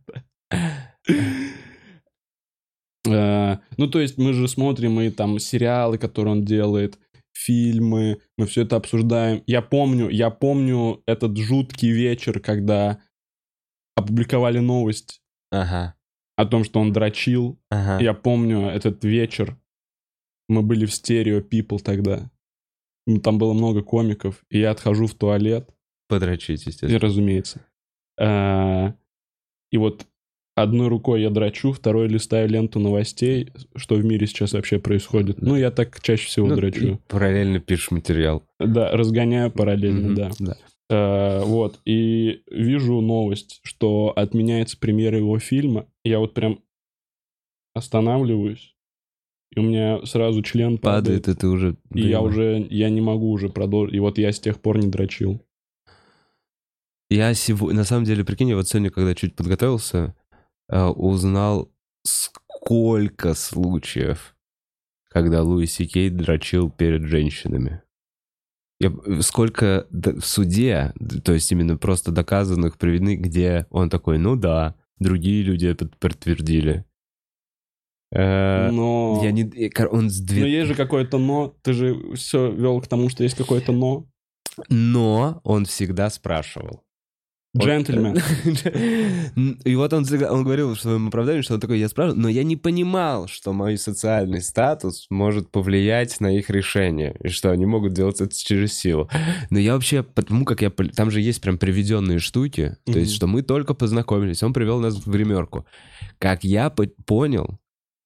Э, 3.07 3.59
Ну, 3.77 3.87
то 3.89 4.01
есть 4.01 4.19
мы 4.19 4.33
же 4.33 4.49
смотрим 4.49 5.01
и 5.01 5.11
там 5.11 5.39
сериалы, 5.39 5.99
которые 5.99 6.33
он 6.33 6.45
делает, 6.45 6.99
фильмы, 7.33 8.19
мы 8.37 8.47
все 8.47 8.63
это 8.63 8.77
обсуждаем. 8.77 9.43
Я 9.47 9.63
помню, 9.63 10.09
я 10.09 10.31
помню 10.31 11.03
этот 11.07 11.37
жуткий 11.37 11.91
вечер, 11.91 12.41
когда 12.41 13.01
опубликовали 13.99 14.59
новость 14.59 15.21
Ага. 15.51 15.95
о 16.37 16.47
том, 16.47 16.65
что 16.65 16.81
он 16.81 16.93
дрочил. 16.93 17.59
Ага. 17.71 18.03
Я 18.03 18.15
помню 18.15 18.69
этот 18.69 19.05
вечер. 19.05 19.57
Мы 20.49 20.63
были 20.63 20.87
в 20.87 20.93
стерео 20.95 21.41
People 21.41 21.79
тогда. 21.83 22.31
Там 23.23 23.39
было 23.39 23.53
много 23.55 23.83
комиков, 23.83 24.43
и 24.51 24.59
я 24.61 24.71
отхожу 24.71 25.07
в 25.07 25.15
туалет, 25.15 25.71
Подрочить, 26.09 26.67
и, 26.67 26.71
естественно. 26.71 26.99
разумеется. 26.99 27.61
А, 28.21 28.95
И 29.71 29.77
вот 29.79 30.07
одной 30.57 30.89
рукой 30.89 31.23
я 31.23 31.31
дрочу, 31.31 31.73
второй 31.73 32.09
листаю 32.09 32.49
ленту 32.49 32.81
новостей, 32.81 33.53
что 33.77 33.95
в 33.97 34.05
мире 34.05 34.27
сейчас 34.27 34.53
вообще 34.55 34.79
происходит. 34.79 35.41
Ну, 35.43 35.57
я 35.57 35.71
так 35.71 36.01
чаще 36.03 36.27
всего 36.27 36.49
Ну, 36.49 36.57
дрочу. 36.57 36.87
и 36.87 36.97
параллельно 37.09 37.61
пишешь 37.61 37.91
материал. 37.91 38.43
Да, 38.59 38.91
разгоняю 38.93 39.51
параллельно, 39.51 40.09
Мгм. 40.09 40.15
да. 40.15 40.31
да. 40.39 40.57
Э, 40.91 41.43
вот, 41.45 41.81
и 41.85 42.43
вижу 42.51 43.01
новость, 43.01 43.61
что 43.63 44.13
отменяется 44.17 44.79
премьера 44.79 45.19
его 45.19 45.39
фильма. 45.39 45.87
Я 46.05 46.19
вот 46.19 46.35
прям 46.35 46.61
останавливаюсь, 47.75 48.75
и 49.55 49.61
у 49.61 49.63
меня 49.63 50.05
сразу 50.07 50.43
член 50.43 50.79
падает. 50.79 51.23
Падает, 51.23 51.29
и 51.29 51.41
ты 51.41 51.49
уже... 51.49 51.77
И 51.95 52.09
я 52.09 52.21
уже, 52.21 52.67
я 52.71 52.91
не 52.91 53.01
могу 53.01 53.31
уже 53.31 53.49
продолжить. 53.49 53.95
И 53.95 54.01
вот 54.01 54.19
я 54.19 54.33
с 54.33 54.41
тех 54.41 54.61
пор 54.61 54.79
не 54.79 54.89
дрочил. 54.89 55.45
Я 57.11 57.33
сегодня, 57.35 57.79
на 57.79 57.85
самом 57.85 58.05
деле, 58.05 58.25
прикинь, 58.25 58.51
я 58.51 58.57
вот 58.57 58.69
сегодня, 58.69 58.91
когда 58.91 59.15
чуть 59.15 59.35
подготовился, 59.37 60.15
э, 60.69 60.85
узнал, 60.85 61.71
сколько 62.03 63.35
случаев, 63.35 64.37
когда 65.09 65.43
Луи 65.43 65.67
Сикей 65.67 66.11
дрочил 66.11 66.71
перед 66.71 67.05
женщинами. 67.05 67.83
Я, 68.81 68.93
сколько 69.23 69.87
д- 69.91 70.21
в 70.21 70.25
суде, 70.25 70.93
то 71.25 71.33
есть 71.33 71.51
именно 71.51 71.77
просто 71.77 72.13
доказанных, 72.13 72.79
приведены, 72.79 73.17
где 73.17 73.67
он 73.71 73.91
такой, 73.91 74.19
ну 74.19 74.37
да, 74.37 74.77
другие 75.01 75.43
люди 75.43 75.67
это 75.67 75.89
подтвердили. 75.99 76.85
Э, 78.13 78.71
Но... 78.71 79.21
Я 79.23 79.33
не... 79.33 79.43
э, 79.43 79.87
Он 79.91 80.09
с 80.11 80.21
две- 80.21 80.43
Но 80.43 80.47
есть 80.47 80.69
же 80.69 80.75
какое-то 80.75 81.19
но. 81.19 81.57
Ты 81.63 81.73
же 81.73 82.15
все 82.15 82.51
вел 82.51 82.81
к 82.81 82.87
тому, 82.87 83.09
что 83.09 83.23
есть 83.25 83.37
какое-то 83.37 83.73
но. 83.73 84.07
Но 84.69 85.41
он 85.45 85.65
всегда 85.67 86.09
спрашивал. 86.09 86.83
Вот, 87.55 87.65
Джентльмен. 87.67 88.19
И 89.65 89.75
вот 89.75 89.93
он, 89.93 90.05
он 90.31 90.45
говорил 90.45 90.75
в 90.75 90.81
своем 90.81 91.09
оправдании, 91.09 91.41
что 91.41 91.55
он 91.55 91.61
такой, 91.61 91.79
я 91.79 91.89
спрашивал, 91.89 92.21
но 92.21 92.29
я 92.29 92.45
не 92.45 92.57
понимал, 92.57 93.27
что 93.27 93.53
мой 93.53 93.79
социальный 93.79 94.43
статус 94.43 95.07
может 95.11 95.51
повлиять 95.51 96.21
на 96.21 96.37
их 96.37 96.51
решение, 96.51 97.17
и 97.23 97.29
что 97.29 97.51
они 97.51 97.65
могут 97.67 97.95
делать 97.95 98.21
это 98.21 98.37
через 98.37 98.75
силу. 98.75 99.09
Но 99.51 99.59
я 99.59 99.73
вообще, 99.75 100.03
потому 100.03 100.45
как 100.45 100.61
я... 100.63 100.71
Там 100.71 101.11
же 101.11 101.21
есть 101.21 101.41
прям 101.41 101.59
приведенные 101.59 102.19
штуки, 102.19 102.77
то 102.85 102.99
есть, 102.99 103.13
Мгм. 103.13 103.17
что 103.17 103.27
мы 103.27 103.43
только 103.43 103.75
познакомились, 103.75 104.43
он 104.43 104.53
привел 104.53 104.79
нас 104.81 104.95
в 104.97 105.11
гримерку. 105.11 105.65
Как 106.19 106.45
я 106.45 106.69
по- 106.71 106.87
понял, 107.07 107.59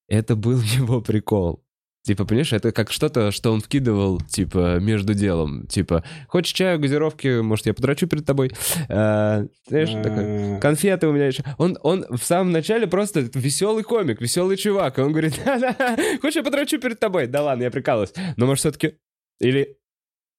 это 0.09 0.37
был 0.37 0.61
его 0.78 1.00
прикол. 1.00 1.62
Типа, 2.02 2.24
понимаешь, 2.24 2.52
это 2.52 2.72
как 2.72 2.90
что-то, 2.90 3.30
что 3.30 3.52
он 3.52 3.60
вкидывал, 3.60 4.20
типа, 4.20 4.80
между 4.80 5.14
делом. 5.14 5.66
Типа, 5.68 6.02
хочешь 6.26 6.52
чаю, 6.52 6.80
газировки, 6.80 7.40
может, 7.40 7.66
я 7.66 7.74
подрачу 7.74 8.08
перед 8.08 8.26
тобой? 8.26 8.50
А, 8.88 9.44
Знаешь, 9.68 9.90
такой, 10.02 10.22
Э, 10.22 10.58
конфеты 10.60 11.06
у 11.06 11.12
меня 11.12 11.26
еще. 11.26 11.44
Он, 11.58 11.78
он 11.82 12.04
в 12.08 12.22
самом 12.22 12.52
начале 12.52 12.86
просто 12.86 13.20
веселый 13.34 13.84
комик, 13.84 14.20
веселый 14.20 14.56
чувак. 14.56 14.98
И 14.98 15.02
он 15.02 15.12
говорит, 15.12 15.40
да-да, 15.44 15.96
хочешь, 16.20 16.36
я 16.36 16.42
подрачу 16.42 16.78
перед 16.78 16.98
тобой? 16.98 17.26
Да 17.26 17.42
ладно, 17.42 17.64
я 17.64 17.70
прикалываюсь. 17.70 18.12
Но 18.36 18.46
может, 18.46 18.60
все-таки... 18.60 18.98
Или... 19.40 19.78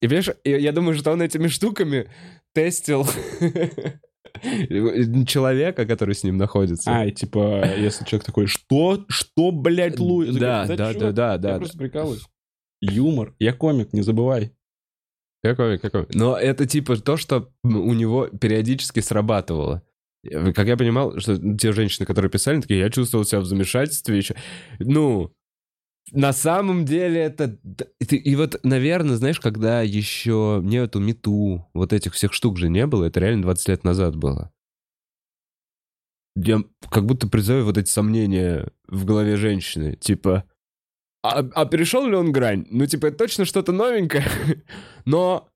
И, 0.02 0.08
понимаешь, 0.08 0.30
я 0.44 0.72
думаю, 0.74 0.96
что 0.98 1.12
он 1.12 1.22
этими 1.22 1.48
штуками 1.48 2.10
тестил 2.54 3.08
человека, 5.26 5.86
который 5.86 6.16
с 6.16 6.24
ним 6.24 6.38
находится. 6.38 6.92
А, 6.96 7.06
и 7.06 7.12
типа, 7.12 7.64
если 7.78 8.06
человек 8.06 8.26
такой, 8.26 8.48
что? 8.48 9.06
Что, 9.08 9.52
блядь, 9.52 10.00
Луи? 10.00 10.32
Да, 10.38 10.66
да, 10.68 10.94
чё? 10.94 11.00
да, 11.00 11.12
да, 11.12 11.32
Я 11.32 11.38
да. 11.38 11.58
просто 11.58 11.78
прикалываюсь. 11.78 12.28
Юмор. 12.82 13.34
Я 13.40 13.54
комик, 13.54 13.94
не 13.94 14.02
забывай. 14.02 14.52
Какой, 15.44 15.78
какой? 15.78 16.08
Но 16.14 16.38
это 16.38 16.66
типа 16.66 16.98
то, 16.98 17.18
что 17.18 17.50
у 17.64 17.94
него 17.94 18.28
периодически 18.28 19.02
срабатывало. 19.02 19.84
Как 20.56 20.68
я 20.68 20.78
понимал, 20.78 21.20
что 21.20 21.38
те 21.58 21.74
женщины, 21.74 22.06
которые 22.06 22.32
писали, 22.32 22.62
такие, 22.62 22.80
я 22.80 22.90
чувствовал 22.90 23.26
себя 23.26 23.42
в 23.42 23.46
замешательстве 23.46 24.18
еще. 24.18 24.36
Ну, 24.80 25.34
на 26.12 26.34
самом 26.34 26.86
деле 26.86 27.22
это... 27.22 27.58
И 28.00 28.36
вот, 28.36 28.60
наверное, 28.64 29.16
знаешь, 29.16 29.40
когда 29.40 29.82
еще 29.82 30.60
нету 30.64 31.00
мету, 31.00 31.68
вот 31.74 31.94
этих 31.94 32.14
всех 32.14 32.34
штук 32.34 32.58
же 32.58 32.70
не 32.70 32.86
было, 32.86 33.06
это 33.06 33.20
реально 33.20 33.44
20 33.44 33.70
лет 33.70 33.84
назад 33.84 34.16
было. 34.16 34.52
Я 36.36 36.64
как 36.90 37.06
будто 37.06 37.28
призываю 37.28 37.66
вот 37.66 37.78
эти 37.78 37.90
сомнения 37.90 38.70
в 38.88 39.06
голове 39.06 39.38
женщины. 39.38 39.96
Типа, 39.96 40.46
а, 41.24 41.40
а 41.40 41.66
перешел 41.66 42.06
ли 42.08 42.16
он 42.16 42.32
грань? 42.32 42.66
Ну, 42.70 42.86
типа, 42.86 43.08
это 43.08 43.18
точно 43.18 43.46
что-то 43.46 43.72
новенькое, 43.72 44.26
но 45.06 45.50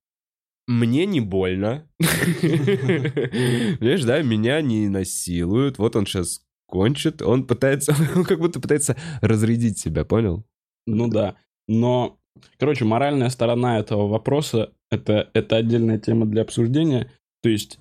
мне 0.68 1.06
не 1.06 1.20
больно. 1.20 1.90
Понимаешь, 2.42 4.04
да, 4.04 4.22
меня 4.22 4.62
не 4.62 4.88
насилуют. 4.88 5.78
Вот 5.78 5.96
он 5.96 6.06
сейчас 6.06 6.47
кончит. 6.68 7.22
Он 7.22 7.46
пытается, 7.48 7.94
он 8.16 8.24
как 8.24 8.40
будто 8.40 8.60
пытается 8.60 8.96
разрядить 9.22 9.80
себя, 9.80 10.06
понял? 10.06 10.46
Ну 10.86 11.08
да. 11.10 11.36
Но, 11.68 12.20
короче, 12.60 12.86
моральная 12.86 13.30
сторона 13.30 13.80
этого 13.80 14.08
вопроса 14.08 14.74
это, 14.92 15.30
это 15.34 15.58
отдельная 15.58 16.00
тема 16.00 16.26
для 16.26 16.44
обсуждения. 16.44 17.12
То 17.42 17.50
есть, 17.50 17.80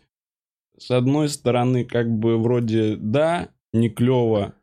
с 0.79 0.91
одной 0.91 1.29
стороны, 1.29 1.85
как 1.85 2.11
бы 2.11 2.37
вроде 2.39 2.97
да, 2.97 3.51
не 3.73 3.91
клево, 3.91 4.55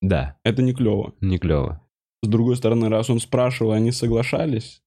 Да, 0.00 0.38
это 0.44 0.62
не 0.62 0.72
клево. 0.74 1.14
не 1.20 1.38
клево. 1.38 1.84
С 2.22 2.28
другой 2.28 2.56
стороны, 2.56 2.88
раз 2.88 3.10
он 3.10 3.20
спрашивал, 3.20 3.72
они 3.72 3.92
соглашались, 3.92 4.82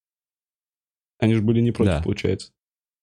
они 1.19 1.33
же 1.33 1.41
были 1.41 1.61
не 1.61 1.71
против, 1.71 1.93
Да. 1.93 2.01
получается. 2.03 2.51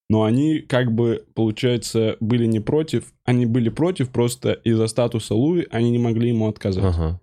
Но 0.08 0.22
они, 0.22 0.60
как 0.60 0.92
бы, 0.92 1.26
получается, 1.34 2.16
были 2.20 2.46
не 2.46 2.60
против, 2.60 3.12
они 3.24 3.44
были 3.44 3.68
против, 3.68 4.10
просто 4.10 4.52
из-за 4.52 4.86
статуса 4.86 5.34
Луи 5.34 5.66
они 5.70 5.90
не 5.90 5.98
могли 5.98 6.30
ему 6.30 6.48
отказать. 6.48 6.84
Ага. 6.84 7.20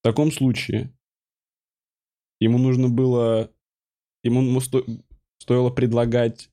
В 0.00 0.02
таком 0.04 0.30
случае 0.30 0.92
ему 2.40 2.58
нужно 2.58 2.88
было, 2.88 3.50
ему 4.22 4.60
сто- 4.60 4.84
стоило 5.38 5.70
предлагать 5.70 6.50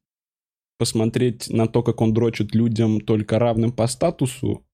посмотреть 0.77 1.49
на 1.49 1.67
то, 1.67 1.83
как 1.83 2.01
он 2.01 2.13
дрочит 2.13 2.55
людям 2.55 2.99
только 2.99 3.39
равным 3.39 3.71
по 3.71 3.87
статусу, 3.87 4.65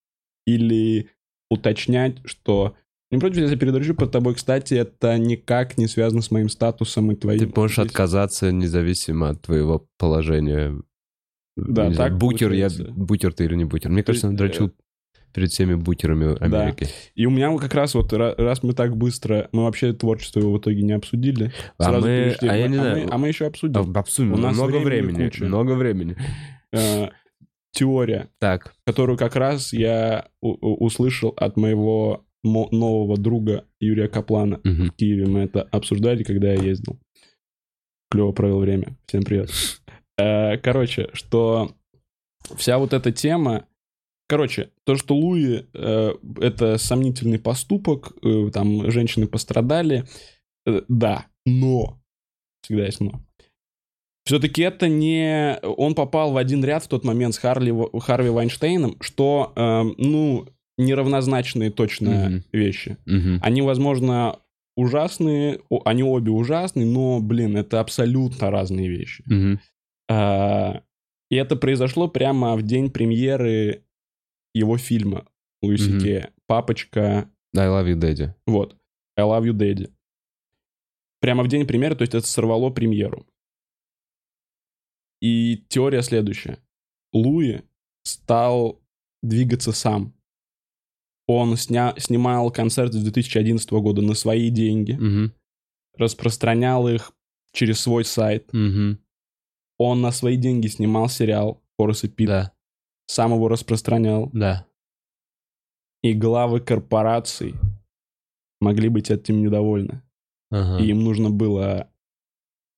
или 0.45 1.09
уточнять, 1.49 2.17
что 2.25 2.75
не 3.11 3.19
против, 3.19 3.37
если 3.37 3.55
я 3.55 3.59
передрочу 3.59 3.93
под 3.95 4.11
тобой, 4.11 4.35
кстати, 4.35 4.73
это 4.75 5.17
никак 5.17 5.77
не 5.77 5.87
связано 5.87 6.21
с 6.21 6.31
моим 6.31 6.49
статусом 6.49 7.11
и 7.11 7.15
твоим. 7.15 7.39
Ты 7.39 7.59
можешь 7.59 7.75
здесь». 7.77 7.87
отказаться 7.87 8.51
независимо 8.51 9.29
от 9.29 9.41
твоего 9.41 9.87
положения. 9.97 10.81
Да, 11.57 11.87
Не 11.87 11.93
знаю, 11.93 12.11
так 12.11 12.17
бутер, 12.17 12.51
я, 12.53 12.67
получается. 12.69 12.93
бутер 12.95 13.33
ты 13.33 13.45
или 13.45 13.55
не 13.55 13.65
бутер. 13.65 13.91
Мне 13.91 14.03
То 14.03 14.07
кажется, 14.07 14.27
он 14.29 14.35
э, 14.35 14.37
дрочил 14.37 14.71
перед 15.33 15.51
всеми 15.51 15.75
бутерами 15.75 16.41
Америки. 16.43 16.87
И 17.15 17.25
у 17.25 17.29
меня 17.29 17.55
как 17.57 17.73
раз 17.73 17.93
вот, 17.93 18.11
ра- 18.13 18.35
раз 18.37 18.63
мы 18.63 18.73
так 18.73 18.95
быстро, 18.95 19.49
мы 19.51 19.63
вообще 19.63 19.93
творчество 19.93 20.39
его 20.39 20.53
в 20.53 20.59
итоге 20.59 20.81
не 20.81 20.93
обсудили. 20.93 21.51
А 21.77 21.83
сразу 21.83 22.07
мы- 22.07 22.35
а 22.41 22.57
я 22.57 22.67
не 22.67 22.77
мы, 22.77 22.83
знаю. 22.83 23.05
мы- 23.05 23.11
а 23.13 23.17
мы 23.17 23.27
еще 23.27 23.45
обсудим. 23.47 23.93
А, 23.95 23.99
Обсудим. 23.99 24.33
У 24.33 24.37
нас 24.37 24.55
много 24.55 24.77
времени 24.77 25.11
времени. 25.13 25.29
куча. 25.29 25.43
Много 25.45 25.71
времени. 25.73 26.15
Э, 26.73 27.09
теория, 27.73 28.29
Так. 28.39 28.73
которую 28.85 29.17
как 29.17 29.35
раз 29.35 29.73
я 29.73 30.27
услышал 30.41 31.33
от 31.37 31.57
моего 31.57 31.85
мо- 32.11 32.23
нового 32.43 33.17
друга 33.17 33.65
Юрия 33.79 34.07
Каплана 34.07 34.59
Мгм. 34.63 34.87
в 34.87 34.91
Киеве. 34.95 35.27
Мы 35.27 35.41
это 35.41 35.61
обсуждали, 35.63 36.23
когда 36.23 36.53
я 36.53 36.61
ездил. 36.61 36.99
Клево 38.09 38.31
провел 38.31 38.59
время. 38.59 38.97
Всем 39.05 39.23
привет. 39.23 39.49
Э, 40.17 40.57
Короче, 40.57 41.09
что 41.13 41.71
вся 42.55 42.77
вот 42.77 42.93
эта 42.93 43.11
тема... 43.11 43.65
Короче, 44.27 44.69
то, 44.85 44.95
что 44.95 45.15
Луи 45.15 45.65
э, 45.73 46.13
это 46.39 46.77
сомнительный 46.77 47.37
поступок, 47.39 48.13
э, 48.23 48.49
там 48.53 48.89
женщины 48.89 49.27
пострадали, 49.27 50.05
э, 50.65 50.81
да, 50.87 51.25
но 51.45 51.99
всегда 52.61 52.85
есть 52.85 53.01
но. 53.01 53.21
Все-таки 54.25 54.61
это 54.61 54.87
не... 54.87 55.59
Он 55.63 55.95
попал 55.95 56.31
в 56.31 56.37
один 56.37 56.63
ряд 56.63 56.83
в 56.83 56.87
тот 56.87 57.03
момент 57.03 57.33
с 57.35 57.39
Харли, 57.39 57.75
Харви 57.99 58.29
Вайнштейном, 58.29 58.95
что, 59.01 59.51
эм, 59.55 59.95
ну, 59.97 60.47
неравнозначные 60.81 61.71
точно 61.71 62.09
Мгм. 62.29 62.43
вещи. 62.51 62.97
Мгм. 63.05 63.39
Они, 63.41 63.61
возможно, 63.61 64.39
ужасные, 64.75 65.59
они 65.85 66.03
обе 66.03 66.31
ужасные, 66.31 66.85
но, 66.85 67.19
блин, 67.19 67.57
это 67.57 67.79
абсолютно 67.79 68.49
разные 68.51 68.87
вещи. 68.89 69.23
Мгм. 69.27 69.59
А, 70.09 70.83
И 71.29 71.35
это 71.35 71.55
произошло 71.55 72.09
прямо 72.09 72.55
в 72.57 72.61
день 72.63 72.89
премьеры 72.91 73.83
его 74.53 74.77
фильма 74.77 75.25
Луиси 75.61 75.89
Мгм. 75.91 75.99
Кея. 76.01 76.29
«Папочка», 76.45 77.29
I 77.55 77.67
love 77.67 77.87
you, 77.87 77.95
daddy. 77.95 78.33
вот, 78.45 78.75
«I 79.17 79.23
love 79.23 79.43
you, 79.45 79.53
daddy». 79.53 79.89
Прямо 81.21 81.43
в 81.43 81.47
день 81.47 81.65
премьеры, 81.65 81.95
то 81.95 82.01
есть 82.01 82.13
это 82.15 82.27
сорвало 82.27 82.69
премьеру. 82.69 83.25
И 85.21 85.63
теория 85.69 86.01
следующая. 86.01 86.57
Луи 87.13 87.61
стал 88.03 88.81
двигаться 89.21 89.71
сам. 89.71 90.13
Он 91.33 91.55
сня... 91.57 91.93
снимал 91.97 92.51
концерты 92.51 92.97
с 92.99 93.03
2011 93.03 93.69
года 93.71 94.01
на 94.01 94.13
свои 94.15 94.49
деньги, 94.49 94.93
Мгм. 94.93 95.33
распространял 95.97 96.87
их 96.87 97.11
через 97.53 97.79
свой 97.79 98.03
сайт. 98.05 98.51
Мгм. 98.53 98.99
Он 99.77 100.01
на 100.01 100.11
свои 100.11 100.35
деньги 100.37 100.67
снимал 100.67 101.09
сериал 101.09 101.61
«Хорас 101.77 102.03
и 102.03 102.07
Пит», 102.09 102.27
Да, 102.27 102.51
сам 103.07 103.33
его 103.33 103.47
распространял. 103.47 104.29
да. 104.33 104.65
И 106.03 106.13
главы 106.13 106.59
корпораций 106.59 107.53
могли 108.59 108.89
быть 108.89 109.11
этим 109.11 109.41
недовольны. 109.43 110.01
Ага. 110.49 110.83
И 110.83 110.87
им 110.89 111.03
нужно 111.03 111.29
было 111.29 111.89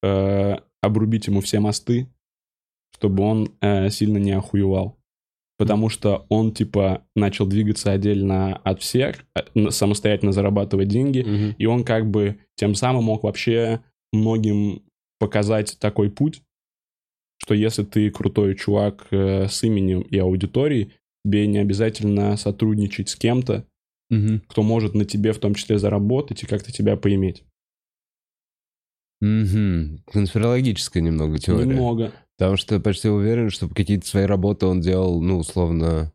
э, 0.04 0.56
обрубить 0.82 1.28
ему 1.28 1.40
все 1.42 1.60
мосты, 1.62 2.10
чтобы 2.94 3.24
он 3.24 3.54
э, 3.62 3.90
сильно 3.90 4.18
не 4.18 4.32
охуевал. 4.32 4.98
Потому 5.64 5.90
что 5.90 6.26
он, 6.30 6.52
типа, 6.52 7.04
начал 7.16 7.46
двигаться 7.48 7.92
отдельно 7.92 8.58
от 8.58 8.82
всех, 8.82 9.26
э, 9.36 9.70
самостоятельно 9.70 10.32
зарабатывать 10.32 10.88
деньги, 10.88 11.20
Мгм. 11.22 11.56
и 11.58 11.66
он 11.66 11.84
как 11.84 12.10
бы 12.10 12.38
тем 12.56 12.76
самым 12.76 13.06
мог 13.06 13.24
вообще 13.24 13.82
многим 14.12 14.82
показать 15.20 15.78
такой 15.80 16.10
путь, 16.12 16.42
что 17.38 17.54
если 17.54 17.84
ты 17.84 18.10
крутой 18.12 18.56
чувак 18.56 19.08
э, 19.12 19.48
с 19.48 19.64
именем 19.64 20.02
и 20.02 20.18
аудиторией, 20.18 20.94
тебе 21.26 21.48
не 21.48 21.60
обязательно 21.60 22.36
сотрудничать 22.38 23.10
с 23.10 23.16
кем-то, 23.16 23.66
Мгм. 24.10 24.42
кто 24.48 24.64
может 24.64 24.94
на 24.96 25.06
тебе 25.06 25.32
в 25.34 25.40
том 25.40 25.56
числе 25.56 25.80
заработать 25.80 26.44
и 26.44 26.46
как-то 26.46 26.72
тебя 26.72 26.98
поиметь. 26.98 27.44
Мгм. 29.22 30.04
Конспирологическая 30.12 31.02
немного 31.02 31.38
теория. 31.40 31.66
Немного. 31.66 32.12
Потому 32.38 32.58
что 32.58 32.80
почти 32.80 33.10
уверен, 33.10 33.50
что 33.50 33.68
какие-то 33.70 34.08
свои 34.08 34.26
работы 34.26 34.66
он 34.66 34.82
делал, 34.82 35.22
ну, 35.22 35.38
условно, 35.40 36.12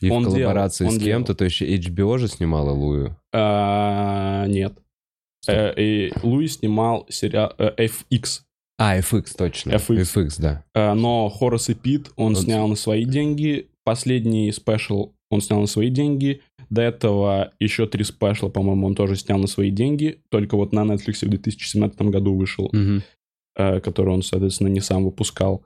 и 0.00 0.10
Он 0.10 0.22
в 0.22 0.26
делал, 0.26 0.34
коллаборации 0.36 0.86
он 0.86 0.92
с 0.92 0.98
кем-то. 1.02 1.34
То 1.34 1.44
есть 1.44 1.60
HBO 1.60 2.18
же 2.18 2.28
снимала 2.28 2.70
Лую. 2.70 3.16
А, 3.34 4.46
нет. 4.46 4.74
Э, 5.46 5.72
и 5.76 6.12
Луи 6.22 6.46
снимал 6.46 7.06
сериал 7.08 7.52
э, 7.58 7.72
FX, 7.76 8.40
А, 8.78 8.98
FX, 8.98 9.34
точно. 9.36 9.72
FX. 9.72 10.02
FX, 10.14 10.34
да. 10.38 10.64
Э, 10.74 10.94
но 10.94 11.28
Хорас 11.28 11.68
и 11.68 11.74
Пит 11.74 12.10
он 12.16 12.28
Он 12.28 12.36
снял 12.36 12.68
на 12.68 12.76
свои 12.76 13.04
деньги. 13.04 13.68
Последний 13.84 14.52
спешл 14.52 15.12
он 15.30 15.40
снял 15.40 15.60
на 15.60 15.66
свои 15.66 15.90
деньги. 15.90 16.40
До 16.70 16.82
этого 16.82 17.52
еще 17.58 17.86
три 17.86 18.04
спешла, 18.04 18.48
по-моему, 18.50 18.86
он 18.86 18.94
тоже 18.94 19.16
снял 19.16 19.38
на 19.38 19.46
свои 19.46 19.70
деньги. 19.70 20.20
Только 20.30 20.56
вот 20.56 20.72
на 20.72 20.80
Netflix 20.80 21.24
в 21.24 21.28
2017 21.28 22.00
году 22.02 22.34
вышел, 22.34 22.68
Мгм. 22.72 23.02
Э, 23.58 23.80
который 23.80 24.14
он, 24.14 24.22
соответственно, 24.22 24.68
не 24.68 24.80
сам 24.80 25.04
выпускал. 25.04 25.62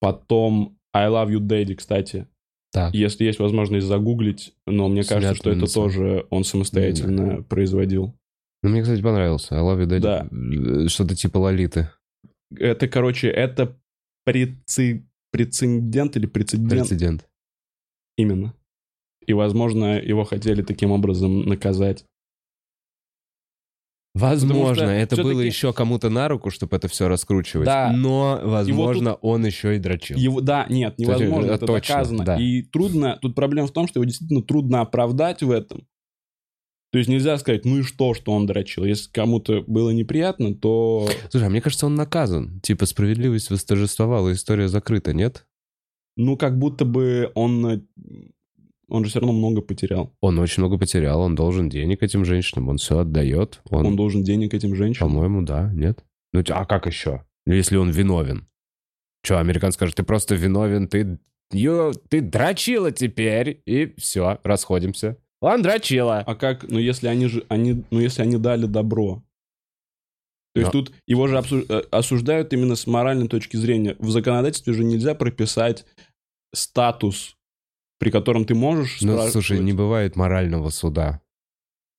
Потом 0.00 0.76
I 0.92 1.08
Love 1.08 1.30
You 1.34 1.38
Daddy, 1.40 1.74
кстати. 1.74 2.26
Так. 2.72 2.94
Если 2.94 3.24
есть 3.24 3.38
возможность 3.38 3.86
загуглить, 3.86 4.54
но 4.66 4.88
мне 4.88 5.02
кажется, 5.04 5.20
Снят 5.28 5.36
что 5.36 5.50
это 5.50 5.66
сам- 5.66 5.82
тоже 5.84 6.26
он 6.30 6.42
самостоятельно 6.44 7.42
производил. 7.42 8.14
Ну, 8.62 8.70
мне, 8.70 8.82
кстати, 8.82 9.02
понравился. 9.02 9.56
I 9.56 9.60
love 9.60 9.84
you, 9.84 9.86
daddy. 9.86 10.00
Да. 10.00 10.88
Что-то 10.88 11.14
типа 11.14 11.38
Лолиты. 11.38 11.90
Это, 12.56 12.88
короче, 12.88 13.28
это 13.28 13.76
преци- 14.28 15.02
прецедент 15.32 16.16
или 16.16 16.26
прецедент 16.26 16.70
Прецедент. 16.70 17.28
именно. 18.16 18.54
И, 19.26 19.32
возможно, 19.34 19.98
его 20.00 20.24
хотели 20.24 20.62
таким 20.62 20.92
образом 20.92 21.42
наказать. 21.42 22.06
Возможно, 24.14 24.74
что 24.74 24.84
это 24.84 25.22
было 25.22 25.40
еще 25.40 25.72
кому-то 25.72 26.10
на 26.10 26.28
руку, 26.28 26.50
чтобы 26.50 26.76
это 26.76 26.88
все 26.88 27.08
раскручивать. 27.08 27.64
Да. 27.64 27.92
Но, 27.92 28.40
возможно, 28.42 29.14
он 29.14 29.46
еще 29.46 29.76
и 29.76 29.78
дрочил. 29.78 30.18
Его, 30.18 30.40
да, 30.40 30.66
нет, 30.68 30.94
Кстати, 30.98 31.22
невозможно, 31.22 31.46
это 31.46 31.54
это 31.54 31.66
точно, 31.66 31.94
доказано. 31.94 32.24
да. 32.24 32.36
И 32.36 32.62
трудно, 32.62 33.18
тут 33.22 33.34
проблема 33.34 33.68
в 33.68 33.72
том, 33.72 33.88
что 33.88 34.00
его 34.00 34.04
действительно 34.04 34.42
трудно 34.42 34.82
оправдать 34.82 35.42
в 35.42 35.50
этом. 35.50 35.86
То 36.92 36.98
есть 36.98 37.08
нельзя 37.08 37.38
сказать, 37.38 37.64
ну 37.64 37.78
и 37.78 37.82
что, 37.82 38.12
что 38.12 38.32
он 38.32 38.44
дрочил. 38.44 38.84
Если 38.84 39.10
кому-то 39.10 39.64
было 39.66 39.88
неприятно, 39.90 40.54
то... 40.54 41.08
Слушай, 41.30 41.46
а 41.46 41.50
мне 41.50 41.62
кажется, 41.62 41.86
он 41.86 41.94
наказан. 41.94 42.60
Типа, 42.60 42.84
справедливость 42.84 43.50
восторжествовала, 43.50 44.30
история 44.32 44.68
закрыта, 44.68 45.14
нет? 45.14 45.46
Ну, 46.16 46.36
как 46.36 46.58
будто 46.58 46.84
бы 46.84 47.32
он... 47.34 47.88
Он 48.92 49.04
же 49.04 49.10
все 49.10 49.20
равно 49.20 49.32
много 49.32 49.62
потерял. 49.62 50.14
Он 50.20 50.38
очень 50.38 50.62
много 50.62 50.76
потерял, 50.76 51.22
он 51.22 51.34
должен 51.34 51.70
денег 51.70 52.02
этим 52.02 52.26
женщинам, 52.26 52.68
он 52.68 52.76
все 52.76 52.98
отдает. 52.98 53.62
Он, 53.70 53.86
Он 53.86 53.96
должен 53.96 54.22
денег 54.22 54.52
этим 54.52 54.74
женщинам. 54.74 55.08
по-моему, 55.10 55.42
да, 55.42 55.70
нет? 55.72 56.04
Ну, 56.34 56.42
а 56.50 56.66
как 56.66 56.86
еще? 56.86 57.24
Ну, 57.46 57.54
если 57.54 57.76
он 57.76 57.90
виновен. 57.90 58.46
Че, 59.22 59.36
американец 59.38 59.74
скажет, 59.74 59.96
ты 59.96 60.02
просто 60.02 60.34
виновен, 60.34 60.88
ты, 60.88 61.18
ё, 61.52 61.92
ты 62.10 62.20
дрочила 62.20 62.92
теперь, 62.92 63.62
и 63.64 63.94
все, 63.96 64.38
расходимся. 64.44 65.16
Он 65.40 65.62
дрочила. 65.62 66.18
А 66.18 66.34
как, 66.34 66.68
ну 66.68 66.78
если 66.78 67.08
они 67.08 67.26
же, 67.28 67.44
они, 67.48 67.84
ну 67.90 67.98
если 67.98 68.20
они 68.22 68.36
дали 68.36 68.66
добро. 68.66 69.22
То 70.54 70.60
есть 70.60 70.74
Но- 70.74 70.82
тут 70.82 70.92
его 71.06 71.28
же 71.28 71.40
э, 71.40 71.82
осуждают 71.90 72.52
именно 72.52 72.76
с 72.76 72.86
моральной 72.86 73.26
точки 73.28 73.56
зрения. 73.56 73.96
В 73.98 74.10
законодательстве 74.10 74.74
же 74.74 74.84
нельзя 74.84 75.14
прописать 75.14 75.86
статус, 76.54 77.36
при 78.02 78.10
котором 78.10 78.44
ты 78.44 78.56
можешь 78.56 79.00
Ну, 79.00 79.12
спрашивать. 79.12 79.32
слушай, 79.32 79.60
не 79.60 79.72
бывает 79.72 80.16
морального 80.16 80.70
суда. 80.70 81.20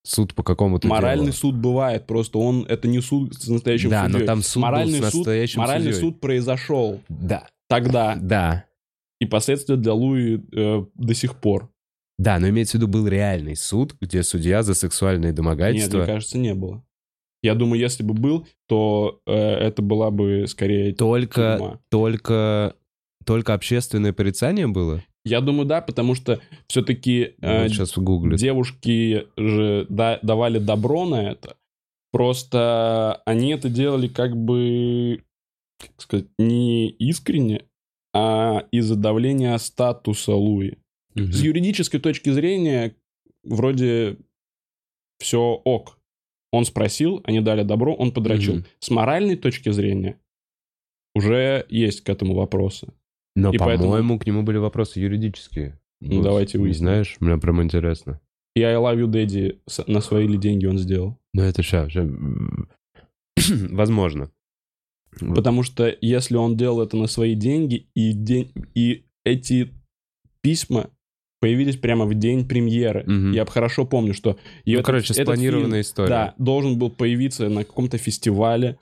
Суд 0.06 0.34
по 0.36 0.44
какому-то 0.44 0.86
Моральный 0.90 1.28
делу. 1.28 1.38
суд 1.38 1.56
бывает, 1.56 2.06
просто 2.08 2.40
он 2.40 2.66
это 2.68 2.90
не 2.90 3.00
суд 3.00 3.34
с 3.36 3.48
настоящим 3.48 3.90
Да, 3.90 4.04
но 4.04 4.10
судьей. 4.12 4.28
там 4.28 4.42
суд 4.42 4.56
был 4.56 4.62
моральный 4.64 5.00
с 5.02 5.06
суд, 5.12 5.14
настоящим 5.16 5.62
моральный 5.62 5.94
судьей. 5.94 6.10
суд 6.12 6.20
произошел 6.20 7.00
Да, 7.08 7.48
тогда, 7.70 8.18
да. 8.20 8.66
и 9.22 9.26
последствия 9.26 9.78
для 9.78 9.94
Луи 9.94 10.42
э, 10.54 10.86
до 10.94 11.14
сих 11.14 11.38
пор. 11.38 11.72
Да, 12.18 12.38
но 12.38 12.50
имеется 12.50 12.74
в 12.78 12.82
виду 12.82 12.90
был 12.90 13.08
реальный 13.08 13.56
суд, 13.56 13.96
где 14.02 14.24
судья 14.24 14.62
за 14.62 14.74
сексуальные 14.74 15.30
Нет, 15.30 15.36
домогательства... 15.36 16.00
мне 16.00 16.06
кажется, 16.06 16.38
не 16.38 16.54
было. 16.54 16.84
Я 17.42 17.56
думаю, 17.56 17.80
если 17.80 18.04
бы 18.04 18.14
был, 18.14 18.46
то 18.68 19.22
э, 19.26 19.32
это 19.34 19.82
была 19.82 20.12
бы 20.12 20.48
скорее 20.48 20.94
только, 20.94 21.56
тюрьма. 21.58 21.80
только, 21.90 22.76
только 23.26 23.54
общественное 23.54 24.12
порицание 24.12 24.68
было? 24.68 25.02
Я 25.26 25.40
думаю, 25.42 25.66
да, 25.66 25.82
потому 25.82 26.16
что 26.16 26.42
все-таки 26.68 27.36
вот 27.42 27.70
сейчас 27.70 27.98
гуглит. 27.98 28.40
девушки 28.40 29.28
же 29.38 29.86
да- 29.90 30.20
давали 30.22 30.60
добро 30.60 31.06
на 31.06 31.30
это. 31.32 31.56
Просто 32.12 33.22
они 33.26 33.52
это 33.52 33.70
делали 33.70 34.08
как 34.08 34.36
бы, 34.36 35.24
как 35.80 35.92
сказать, 36.02 36.28
не 36.38 36.90
искренне, 36.90 37.66
а 38.14 38.68
из-за 38.72 38.96
давления 38.96 39.58
статуса 39.58 40.34
Луи. 40.36 40.78
Мгм. 41.16 41.32
С 41.32 41.42
юридической 41.42 42.00
точки 42.00 42.30
зрения 42.30 42.96
вроде 43.44 44.18
все 45.20 45.62
ок. 45.64 45.98
Он 46.52 46.66
спросил, 46.66 47.22
они 47.24 47.40
дали 47.40 47.64
добро, 47.64 47.96
он 47.96 48.12
подрочил. 48.12 48.56
Мгм. 48.58 48.66
С 48.80 48.90
моральной 48.92 49.36
точки 49.36 49.70
зрения 49.72 50.20
уже 51.16 51.66
есть 51.70 52.02
к 52.02 52.10
этому 52.10 52.36
вопросы. 52.36 52.94
Но, 53.36 53.52
и 53.52 53.58
поэтому- 53.58 53.90
по-моему, 53.90 54.20
к 54.20 54.26
нему 54.28 54.44
были 54.44 54.58
вопросы 54.58 55.00
юридические. 55.00 55.80
Ну, 56.02 56.18
Вот, 56.18 56.24
давайте 56.24 56.58
не 56.58 56.64
выясним. 56.66 56.88
знаешь? 56.88 57.16
Мне 57.20 57.38
прям 57.38 57.62
интересно. 57.64 58.20
И 58.56 58.62
I 58.62 58.76
Love 58.76 59.00
You 59.00 59.08
Daddy 59.08 59.60
с- 59.68 59.88
на 59.88 60.02
свои 60.02 60.28
ли 60.28 60.38
деньги 60.38 60.66
он 60.66 60.78
сделал. 60.78 61.18
Ну, 61.34 61.42
это 61.42 61.64
сейчас... 61.64 61.92
Возможно. 63.72 64.32
Вот. 65.22 65.36
Потому 65.36 65.64
что 65.64 65.96
если 66.02 66.36
он 66.36 66.58
делал 66.58 66.82
это 66.82 66.98
на 66.98 67.08
свои 67.08 67.36
деньги, 67.36 67.88
и, 67.96 68.14
день, 68.14 68.52
и 68.76 69.06
эти 69.24 69.70
письма 70.42 70.90
появились 71.40 71.78
прямо 71.78 72.06
в 72.06 72.14
день 72.16 72.48
премьеры. 72.48 73.04
Мгм. 73.06 73.32
Я 73.32 73.46
хорошо 73.46 73.86
помню, 73.86 74.14
что... 74.14 74.38
и 74.66 74.72
Ну, 74.74 74.80
этот- 74.80 74.86
короче, 74.86 75.14
этот 75.14 75.24
спланированная 75.26 75.70
фильм, 75.70 75.82
история. 75.82 76.10
Да, 76.10 76.34
должен 76.38 76.78
был 76.80 76.90
появиться 76.90 77.50
на 77.50 77.64
каком-то 77.64 77.98
фестивале. 77.98 78.78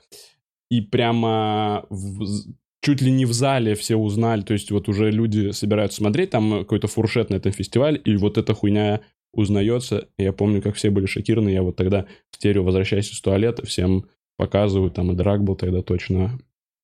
и 0.70 0.80
прямо 0.80 1.84
в 1.90 2.24
з- 2.24 2.54
чуть 2.82 3.00
ли 3.00 3.10
не 3.10 3.24
в 3.24 3.32
зале 3.32 3.74
все 3.74 3.96
узнали, 3.96 4.42
то 4.42 4.52
есть 4.52 4.70
вот 4.70 4.88
уже 4.88 5.10
люди 5.10 5.52
собираются 5.52 5.98
смотреть, 5.98 6.30
там 6.30 6.60
какой-то 6.60 6.88
фуршет 6.88 7.30
на 7.30 7.36
этом 7.36 7.52
фестивале, 7.52 7.98
и 7.98 8.16
вот 8.16 8.36
эта 8.36 8.52
хуйня 8.54 9.00
узнается. 9.32 10.08
Я 10.18 10.32
помню, 10.32 10.60
как 10.60 10.74
все 10.74 10.90
были 10.90 11.06
шокированы, 11.06 11.48
я 11.48 11.62
вот 11.62 11.76
тогда 11.76 12.06
в 12.30 12.36
стерео 12.36 12.64
«Возвращаясь 12.64 13.10
из 13.10 13.20
туалета» 13.20 13.64
всем 13.64 14.06
показываю, 14.36 14.90
там 14.90 15.12
и 15.12 15.14
Драк 15.14 15.44
был 15.44 15.54
тогда 15.54 15.82
точно, 15.82 16.38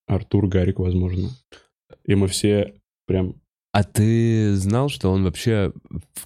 Артур, 0.06 0.46
Гарик, 0.46 0.78
возможно. 0.78 1.30
И 2.04 2.14
мы 2.14 2.28
все 2.28 2.74
прям... 3.06 3.34
А 3.72 3.84
ты 3.84 4.54
знал, 4.54 4.88
что 4.88 5.10
он 5.10 5.24
вообще... 5.24 5.72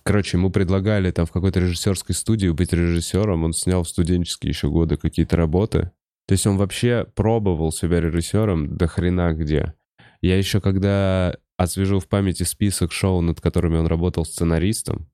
Короче, 0.04 0.36
ему 0.36 0.50
предлагали 0.50 1.10
там 1.10 1.26
в 1.26 1.32
какой-то 1.32 1.60
режиссерской 1.60 2.14
студии 2.14 2.48
быть 2.48 2.72
режиссером. 2.72 3.44
Он 3.44 3.52
снял 3.52 3.82
в 3.82 3.88
студенческие 3.88 4.50
еще 4.50 4.68
годы 4.68 4.96
какие-то 4.96 5.36
работы. 5.36 5.90
То 6.26 6.32
есть 6.32 6.46
он 6.46 6.56
вообще 6.56 7.06
пробовал 7.14 7.72
себя 7.72 8.00
режиссером 8.00 8.76
до 8.76 8.86
хрена 8.86 9.32
где. 9.34 9.74
Я 10.20 10.38
еще 10.38 10.60
когда 10.60 11.36
освежу 11.56 11.98
в 11.98 12.08
памяти 12.08 12.44
список 12.44 12.92
шоу, 12.92 13.20
над 13.20 13.40
которыми 13.40 13.76
он 13.76 13.86
работал 13.86 14.24
сценаристом, 14.24 15.08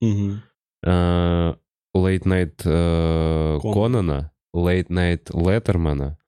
э, 0.83 1.55
Late 1.97 2.25
Night 2.25 2.61
э, 2.65 3.59
Конан. 3.61 3.75
Конана, 3.75 4.33
Late 4.55 4.89
Night 4.89 5.31
Леттермана, 5.33 6.19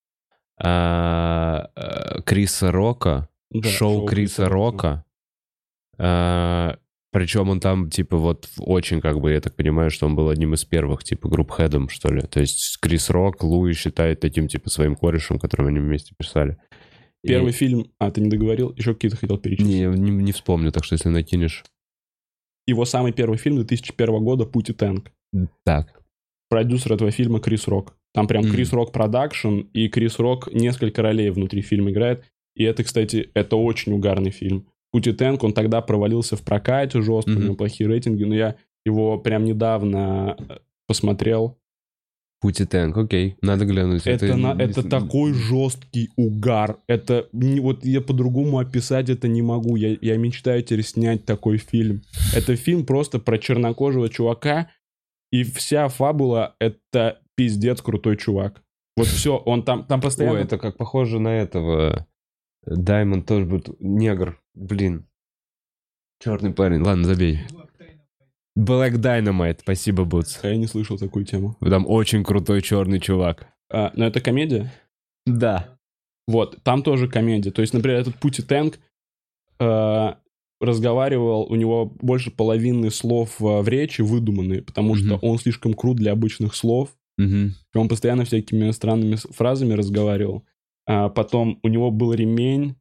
э, 0.63 2.23
Криса 2.25 2.73
Рока, 2.73 3.29
Да, 3.51 3.69
шоу 3.69 4.07
Криса 4.07 4.49
Рока. 4.49 5.05
Причем 7.13 7.49
он 7.49 7.59
там, 7.59 7.91
типа, 7.91 8.17
вот 8.17 8.49
очень, 8.59 9.01
как 9.01 9.21
бы, 9.21 9.33
я 9.33 9.41
так 9.41 9.57
понимаю, 9.57 9.91
что 9.91 10.07
он 10.07 10.15
был 10.15 10.29
одним 10.29 10.55
из 10.55 10.65
первых, 10.65 11.03
типа, 11.03 11.29
групп-хедом, 11.29 11.89
что 11.89 12.13
ли. 12.13 12.21
То 12.23 12.41
есть 12.41 12.79
Крис 12.81 13.11
Рок 13.11 13.43
Луи 13.43 13.73
считает 13.73 14.21
таким, 14.21 14.47
типа, 14.47 14.71
своим 14.71 14.95
корешем, 14.95 15.39
которым 15.41 15.67
они 15.69 15.81
вместе 15.81 16.15
писали. 16.17 16.57
И- 17.25 17.29
Первый 17.29 17.53
фильм... 17.53 17.91
А, 17.99 18.11
ты 18.13 18.21
не 18.21 18.31
договорил? 18.31 18.73
Еще 18.77 18.95
какие-то 18.95 19.17
хотел 19.17 19.39
перечислить. 19.39 19.69
Не, 19.69 19.87
не, 19.87 20.11
не 20.11 20.33
вспомню, 20.33 20.71
так 20.71 20.85
что 20.85 20.95
если 20.95 21.09
накинешь... 21.09 21.65
Его 22.67 22.85
самый 22.85 23.13
первый 23.13 23.39
фильм 23.39 23.57
2001 23.57 24.25
года 24.25 24.47
«Путь 24.47 24.71
и 24.71 24.73
Тэнк». 24.73 25.11
Так. 25.65 26.01
Продюсер 26.49 26.93
этого 26.93 27.11
фильма 27.11 27.41
Крис 27.41 27.67
Рок. 27.67 27.97
Там 28.15 28.27
прям 28.29 28.45
Мгм. 28.45 28.53
Крис 28.53 28.73
Рок 28.73 28.93
продакшн, 28.93 29.61
и 29.73 29.89
Крис 29.89 30.19
Рок 30.19 30.53
несколько 30.53 31.03
ролей 31.03 31.31
внутри 31.31 31.63
фильма 31.63 31.91
играет. 31.91 32.25
И 32.55 32.65
это, 32.65 32.85
кстати, 32.85 33.31
это 33.35 33.57
очень 33.57 33.93
угарный 33.93 34.31
фильм. 34.31 34.67
«Путь 34.93 35.07
и 35.07 35.13
Тэнк», 35.13 35.43
он 35.45 35.53
тогда 35.53 35.81
провалился 35.81 36.37
в 36.37 36.43
прокате 36.43 37.01
жестко, 37.01 37.31
у 37.31 37.35
Мгм. 37.35 37.45
него 37.45 37.55
плохие 37.55 37.89
рейтинги, 37.89 38.25
но 38.25 38.35
я 38.35 38.57
его 38.85 39.19
прям 39.19 39.45
недавно 39.45 40.37
э, 40.39 40.59
посмотрел. 40.87 41.57
Пути 42.41 42.65
Тэнк, 42.65 42.97
окей, 42.97 43.37
надо 43.43 43.67
глянуть. 43.67 44.07
Это, 44.07 44.35
на- 44.35 44.55
не- 44.55 44.63
это 44.65 44.83
такой 44.83 45.35
жесткий 45.35 46.09
угар. 46.17 46.79
Это 46.87 47.29
не- 47.33 47.61
вот 47.61 47.85
я 47.85 48.01
по-другому 48.01 48.59
описать 48.59 49.11
это 49.11 49.29
не 49.29 49.43
могу. 49.43 49.77
Я, 49.77 49.97
я 50.01 50.17
мечтаю 50.17 50.63
теперь 50.63 50.83
снять 50.83 51.27
такой 51.27 51.59
фильм. 51.59 52.01
Это 52.35 52.57
фильм 52.57 52.87
просто 52.87 53.19
про 53.19 53.37
чернокожего 53.39 54.09
чувака, 54.09 54.71
и 55.31 55.43
вся 55.45 55.89
фабула 55.89 56.57
это 56.59 57.21
пиздец 57.37 57.83
крутой 57.83 58.17
чувак. 58.17 58.63
Вот 58.97 59.07
все, 59.09 59.37
он 59.37 59.63
там, 59.63 59.85
там 59.85 60.01
постоянно... 60.01 60.39
Ой, 60.39 60.43
это 60.45 60.57
как 60.59 60.79
похоже 60.79 61.19
на 61.21 61.37
этого... 61.37 62.07
Даймонд 62.67 63.27
тоже 63.27 63.45
будет... 63.45 63.69
Негр, 63.81 64.41
блин. 64.61 65.07
Черный 66.23 66.53
парень, 66.53 66.83
ладно, 66.83 67.05
забей. 67.05 67.41
Black 68.59 68.95
Dynamite, 68.97 69.61
спасибо, 69.61 70.05
Бутс. 70.05 70.41
Я 70.43 70.57
не 70.57 70.67
слышал 70.67 70.99
такую 70.99 71.25
тему. 71.25 71.57
Там 71.61 71.87
очень 71.87 72.25
крутой 72.25 72.63
черный 72.63 73.01
чувак. 73.01 73.47
А, 73.73 73.93
но 73.95 74.07
это 74.07 74.21
комедия? 74.21 74.71
Да. 75.25 75.79
Вот, 76.27 76.63
там 76.63 76.83
тоже 76.83 77.09
комедия. 77.09 77.51
То 77.53 77.63
есть, 77.63 77.73
например, 77.73 78.01
этот 78.01 78.17
Пути 78.19 78.43
Тэнк 78.43 78.79
э, 79.61 80.15
разговаривал, 80.61 81.45
у 81.51 81.55
него 81.55 81.87
больше 81.87 82.31
половины 82.31 82.91
слов 82.91 83.41
э, 83.41 83.61
в 83.63 83.69
речи 83.69 84.03
выдуманные, 84.03 84.63
потому 84.63 84.97
что 84.97 85.17
Мгм. 85.17 85.19
он 85.23 85.39
слишком 85.39 85.73
крут 85.75 85.97
для 85.97 86.13
обычных 86.13 86.55
слов. 86.55 86.95
И 87.19 87.53
Он 87.75 87.89
постоянно 87.89 88.25
всякими 88.25 88.71
странными 88.71 89.17
фразами 89.17 89.75
разговаривал. 89.75 90.43
А 90.87 91.11
потом 91.11 91.59
у 91.63 91.69
него 91.69 91.91
был 91.91 92.15
ремень, 92.15 92.77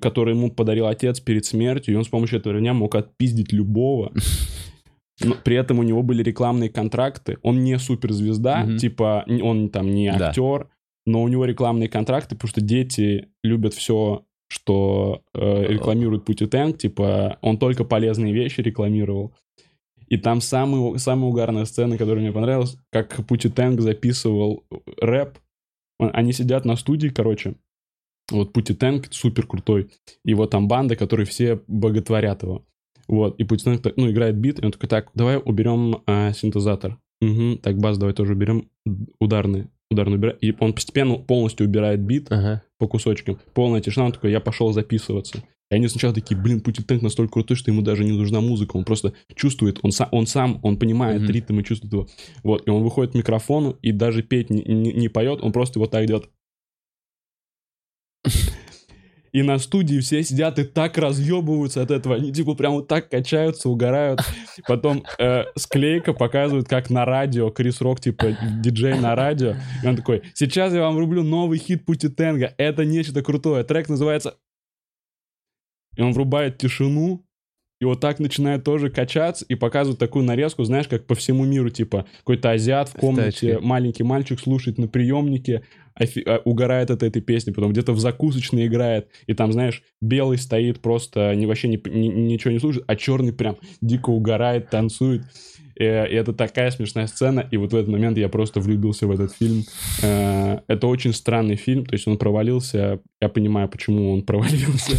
который 0.00 0.34
ему 0.34 0.50
подарил 0.50 0.86
отец 0.86 1.20
перед 1.20 1.44
смертью, 1.44 1.94
и 1.94 1.96
он 1.96 2.04
с 2.04 2.08
помощью 2.08 2.38
этого 2.40 2.54
ремня 2.54 2.74
мог 2.74 2.94
отпиздить 2.94 3.52
любого. 3.52 4.12
Но 5.22 5.36
при 5.44 5.56
этом 5.56 5.78
у 5.78 5.82
него 5.84 6.02
были 6.02 6.22
рекламные 6.22 6.70
контракты. 6.70 7.38
Он 7.42 7.62
не 7.62 7.78
суперзвезда, 7.78 8.64
Мгм. 8.64 8.76
типа 8.78 9.24
он 9.42 9.68
там 9.70 9.94
не 9.94 10.10
Да. 10.10 10.28
актер, 10.30 10.68
но 11.06 11.22
у 11.22 11.28
него 11.28 11.44
рекламные 11.44 11.88
контракты, 11.88 12.34
потому 12.34 12.48
что 12.48 12.60
дети 12.60 13.28
любят 13.44 13.74
все, 13.74 14.24
что 14.48 15.22
э, 15.34 15.66
рекламирует 15.68 16.24
Пути 16.24 16.46
Тэнк, 16.46 16.78
типа 16.78 17.38
он 17.42 17.58
только 17.58 17.84
полезные 17.84 18.32
вещи 18.32 18.60
рекламировал. 18.60 19.32
И 20.08 20.16
там 20.16 20.40
самый, 20.40 20.98
самая 20.98 21.30
угарная 21.30 21.64
сцена, 21.64 21.96
которая 21.96 22.22
мне 22.22 22.32
понравилась, 22.32 22.76
как 22.90 23.24
Пути 23.26 23.48
Тэнк 23.48 23.80
записывал 23.80 24.64
рэп. 25.00 25.38
Он- 26.00 26.10
Они 26.12 26.32
сидят 26.32 26.64
на 26.64 26.76
студии, 26.76 27.08
короче. 27.08 27.54
Вот 28.30 28.52
Пути 28.52 28.74
Тэнк 28.74 29.08
супер 29.12 29.46
крутой. 29.46 29.90
Его 30.24 30.46
там 30.46 30.68
банда, 30.68 30.96
которые 30.96 31.26
все 31.26 31.60
боготворят 31.66 32.42
его. 32.42 32.64
Вот, 33.06 33.38
и 33.38 33.44
Пути 33.44 33.76
так, 33.76 33.96
ну, 33.96 34.10
играет 34.10 34.36
бит, 34.36 34.60
и 34.62 34.64
он 34.64 34.72
такой, 34.72 34.88
так, 34.88 35.10
давай 35.14 35.36
уберем 35.36 36.02
а, 36.06 36.32
синтезатор. 36.32 36.98
Угу, 37.20 37.56
так, 37.62 37.76
бас 37.78 37.98
давай 37.98 38.14
тоже 38.14 38.32
уберем. 38.32 38.70
Ударный. 39.20 39.66
Ударный 39.90 40.16
убираем. 40.16 40.38
И 40.40 40.54
он 40.58 40.72
постепенно 40.72 41.16
полностью 41.16 41.66
убирает 41.66 42.00
бит 42.00 42.32
Ага. 42.32 42.62
по 42.78 42.88
кусочкам. 42.88 43.38
Полная 43.52 43.80
тишина, 43.82 44.06
он 44.06 44.12
такой, 44.12 44.30
я 44.30 44.40
пошел 44.40 44.72
записываться. 44.72 45.42
И 45.70 45.74
они 45.74 45.88
сначала 45.88 46.14
такие, 46.14 46.40
блин, 46.40 46.60
Пути 46.60 46.82
Тэнк 46.82 47.02
настолько 47.02 47.34
крутой, 47.34 47.56
что 47.58 47.70
ему 47.70 47.82
даже 47.82 48.04
не 48.04 48.12
нужна 48.12 48.40
музыка. 48.40 48.76
Он 48.76 48.84
просто 48.84 49.12
чувствует, 49.34 49.80
он, 49.82 49.92
сам, 49.92 50.08
он 50.12 50.26
сам, 50.26 50.60
он 50.62 50.78
понимает 50.78 51.22
Мгм. 51.22 51.30
ритм 51.30 51.60
и 51.60 51.64
чувствует 51.64 51.92
его. 51.92 52.06
Вот, 52.42 52.66
и 52.66 52.70
он 52.70 52.82
выходит 52.82 53.12
к 53.12 53.14
микрофону 53.16 53.76
и 53.82 53.92
даже 53.92 54.22
петь 54.22 54.48
не, 54.50 54.62
не- 54.62 54.92
не 54.92 55.08
поет, 55.08 55.40
он 55.42 55.52
просто 55.52 55.78
вот 55.78 55.90
так 55.90 56.06
делает. 56.06 56.30
И 59.34 59.42
на 59.42 59.58
студии 59.58 59.98
все 59.98 60.22
сидят 60.22 60.60
и 60.60 60.64
так 60.64 60.96
разъебываются 60.96 61.82
от 61.82 61.90
этого. 61.90 62.14
Они 62.14 62.32
типа 62.32 62.54
прям 62.54 62.74
вот 62.74 62.86
так 62.86 63.10
качаются, 63.10 63.68
угорают. 63.68 64.20
Потом 64.68 65.02
э, 65.18 65.42
склейка 65.56 66.12
показывает, 66.12 66.68
как 66.68 66.88
на 66.88 67.04
радио 67.04 67.50
Крис 67.50 67.80
Рок, 67.80 68.00
типа 68.00 68.38
диджей 68.62 68.96
на 69.00 69.16
радио. 69.16 69.56
И 69.82 69.86
он 69.88 69.96
такой, 69.96 70.22
сейчас 70.34 70.72
я 70.72 70.82
вам 70.82 70.94
врублю 70.94 71.24
новый 71.24 71.58
хит 71.58 71.84
Пути 71.84 72.08
Тенга. 72.08 72.54
Это 72.58 72.84
нечто 72.84 73.22
крутое. 73.22 73.64
Трек 73.64 73.88
называется... 73.88 74.36
И 75.96 76.00
он 76.00 76.12
врубает 76.12 76.58
тишину, 76.58 77.24
и 77.80 77.84
вот 77.84 78.00
так 78.00 78.18
начинает 78.20 78.64
тоже 78.64 78.88
качаться 78.88 79.44
и 79.48 79.54
показывает 79.54 79.98
такую 79.98 80.24
нарезку, 80.24 80.64
знаешь, 80.64 80.88
как 80.88 81.06
по 81.06 81.14
всему 81.14 81.44
миру, 81.44 81.70
типа 81.70 82.06
какой-то 82.18 82.52
азиат 82.52 82.88
в 82.88 82.94
комнате, 82.94 83.54
тачке. 83.54 83.58
маленький 83.60 84.02
мальчик 84.04 84.40
слушает 84.40 84.78
на 84.78 84.88
приемнике, 84.88 85.64
офи- 86.00 86.22
а, 86.26 86.40
угорает 86.44 86.90
от 86.90 87.02
этой 87.02 87.22
песни, 87.22 87.50
потом 87.52 87.72
где-то 87.72 87.92
в 87.92 88.00
закусочной 88.00 88.66
играет, 88.66 89.08
и 89.26 89.34
там, 89.34 89.52
знаешь, 89.52 89.82
белый 90.00 90.38
стоит 90.38 90.80
просто, 90.80 91.34
не, 91.34 91.46
вообще 91.46 91.68
не, 91.68 91.76
ни- 91.86 92.32
ничего 92.32 92.52
не 92.52 92.58
слушает, 92.58 92.84
а 92.88 92.96
черный 92.96 93.32
прям 93.32 93.56
дико 93.80 94.10
угорает, 94.10 94.70
танцует. 94.70 95.22
Э, 95.78 96.06
И 96.08 96.14
это 96.14 96.32
такая 96.32 96.70
смешная 96.70 97.06
сцена, 97.08 97.48
и 97.50 97.56
вот 97.56 97.72
в 97.72 97.76
этот 97.76 97.88
момент 97.88 98.16
я 98.18 98.28
просто 98.28 98.60
влюбился 98.60 99.06
в 99.06 99.10
этот 99.10 99.32
фильм. 99.32 99.64
Э, 100.02 100.58
Это 100.68 100.86
очень 100.86 101.12
странный 101.12 101.56
фильм, 101.56 101.84
то 101.84 101.94
есть 101.94 102.06
он 102.06 102.16
провалился, 102.16 103.00
я 103.20 103.28
понимаю, 103.28 103.68
почему 103.68 104.12
он 104.12 104.22
провалился, 104.26 104.96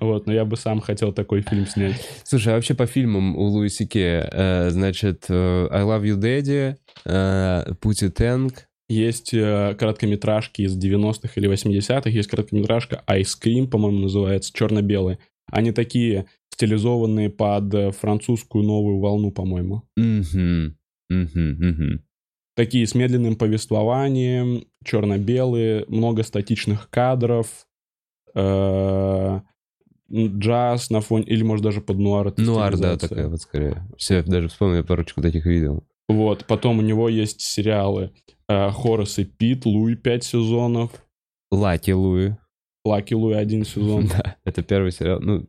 вот, 0.00 0.26
но 0.26 0.32
я 0.32 0.44
бы 0.44 0.56
сам 0.56 0.80
хотел 0.80 1.12
такой 1.12 1.40
фильм 1.42 1.66
снять. 1.66 1.96
Слушай, 2.24 2.52
а 2.52 2.56
вообще 2.56 2.74
по 2.74 2.86
фильмам 2.86 3.36
у 3.36 3.42
Луи 3.44 3.68
Сике, 3.68 4.28
э, 4.30 4.70
значит, 4.70 5.24
э, 5.28 5.68
I 5.70 5.82
Love 5.82 6.02
You 6.04 6.16
Daddy, 6.16 6.76
э, 7.06 7.74
Пути 7.80 8.08
Тэнк, 8.08 8.52
Есть 8.88 9.32
э, 9.32 9.74
короткометражки 9.78 10.62
из 10.62 10.76
90-х 10.76 11.30
или 11.36 11.50
80-х, 11.50 12.10
есть 12.10 12.28
короткометражка 12.28 13.02
Ice 13.08 13.32
Cream, 13.42 13.66
по-моему, 13.66 14.00
называется, 14.00 14.52
черно-белые. 14.52 15.18
Они 15.50 15.72
такие 15.72 16.26
стилизованные 16.52 17.30
под 17.30 17.72
э, 17.74 17.90
французскую 17.92 18.62
новую 18.64 18.98
волну, 18.98 19.30
по-моему. 19.30 19.84
Мгм, 19.96 20.76
мгм. 21.08 22.04
Такие 22.56 22.86
с 22.86 22.94
медленным 22.94 23.36
повествованием, 23.36 24.66
черно-белые, 24.84 25.86
много 25.88 26.22
статичных 26.22 26.90
кадров, 26.90 27.66
э, 28.34 29.40
джаз 30.12 30.90
на 30.90 31.00
фоне, 31.00 31.24
или, 31.24 31.42
может, 31.42 31.64
даже 31.64 31.80
под 31.80 31.98
нуар. 31.98 32.34
Нуар, 32.36 32.76
да, 32.76 32.98
такая 32.98 33.28
вот 33.28 33.40
скорее. 33.40 33.86
Все, 33.96 34.22
даже 34.22 34.48
вспомнил, 34.48 34.76
я 34.76 34.84
парочку 34.84 35.22
таких 35.22 35.46
видел. 35.46 35.84
Вот, 36.06 36.44
потом 36.44 36.80
у 36.80 36.82
него 36.82 37.08
есть 37.08 37.40
сериалы 37.40 38.12
э, 38.48 38.70
Хорас 38.70 39.18
и 39.18 39.24
Пит, 39.24 39.66
Луи 39.66 39.94
5 39.96 40.24
сезонов, 40.24 40.90
Лаки 41.50 41.92
Луи. 41.92 42.36
Лаки 42.84 43.14
Луи 43.14 43.34
один 43.34 43.64
сезон. 43.64 44.06
Да, 44.08 44.36
это 44.44 44.62
первый 44.62 44.92
сериал. 44.92 45.20
Ну, 45.20 45.46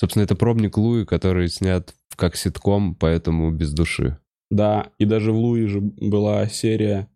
собственно, 0.00 0.22
это 0.24 0.34
пробник 0.36 0.76
Луи, 0.78 1.04
который 1.04 1.48
снят 1.48 1.94
как 2.16 2.36
ситком, 2.36 2.94
поэтому 2.94 3.50
без 3.50 3.72
души. 3.72 4.18
Да, 4.50 4.90
и 4.98 5.04
даже 5.04 5.32
в 5.32 5.36
Луи 5.38 5.66
же 5.66 5.80
была 5.80 6.46
серия 6.46 7.08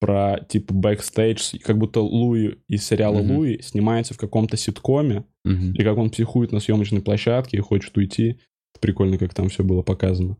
про 0.00 0.38
типа 0.48 0.74
бэкстейдж, 0.74 1.58
как 1.64 1.78
будто 1.78 2.00
Луи 2.00 2.56
из 2.68 2.84
сериала 2.86 3.18
Мгм. 3.20 3.36
Луи 3.36 3.62
снимается 3.62 4.14
в 4.14 4.18
каком-то 4.18 4.56
ситкоме, 4.56 5.24
Мгм. 5.44 5.72
и 5.72 5.82
как 5.82 5.96
он 5.98 6.10
психует 6.10 6.52
на 6.52 6.60
съемочной 6.60 7.00
площадке 7.02 7.56
и 7.56 7.60
хочет 7.60 7.96
уйти. 7.96 8.38
Прикольно, 8.80 9.18
как 9.18 9.34
там 9.34 9.48
все 9.48 9.64
было 9.64 9.82
показано. 9.82 10.36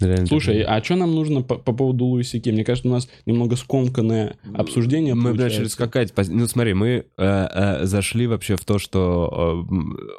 Реально 0.00 0.26
Слушай, 0.26 0.62
а 0.62 0.82
что 0.82 0.96
нам 0.96 1.14
нужно 1.14 1.42
по, 1.42 1.56
по 1.56 1.72
поводу 1.74 2.06
Луи 2.06 2.22
Си 2.22 2.29
Кея? 2.29 2.48
Мне 2.48 2.64
кажется, 2.64 2.88
у 2.88 2.92
нас 2.92 3.08
немного 3.26 3.56
скомканное 3.56 4.38
обсуждение 4.54 5.14
мы 5.14 5.30
получается. 5.30 5.58
начали 5.60 5.68
скакать. 5.68 6.12
Ну, 6.28 6.46
смотри, 6.46 6.72
мы 6.74 6.88
э, 6.88 7.04
э, 7.18 7.84
зашли 7.84 8.26
вообще 8.26 8.56
в 8.56 8.64
то, 8.64 8.78
что 8.78 9.66
э, 9.70 9.74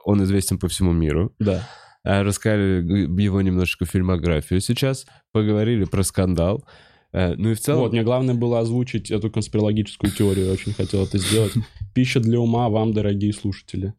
он 0.06 0.24
известен 0.24 0.60
по 0.60 0.68
всему 0.68 0.92
миру. 0.92 1.34
Да. 1.40 1.68
Э, 2.04 2.22
Рассказали 2.22 2.84
его 3.22 3.42
немножечко 3.42 3.86
фильмографию. 3.86 4.62
Сейчас 4.62 5.08
поговорили 5.32 5.86
про 5.86 6.04
скандал. 6.04 6.64
Э, 7.12 7.34
Ну 7.36 7.50
и 7.50 7.54
в 7.56 7.60
целом... 7.60 7.82
Вот, 7.82 7.92
мне 7.92 8.04
главное 8.04 8.36
было 8.36 8.60
озвучить 8.60 9.10
эту 9.10 9.32
конспирологическую 9.32 10.12
теорию. 10.12 10.46
Я 10.46 10.52
очень 10.54 10.74
хотел 10.74 11.04
это 11.06 11.18
сделать. 11.18 11.54
Пища 11.96 12.20
для 12.20 12.40
ума 12.40 12.70
вам, 12.70 12.94
дорогие 12.94 13.34
слушатели. 13.34 13.94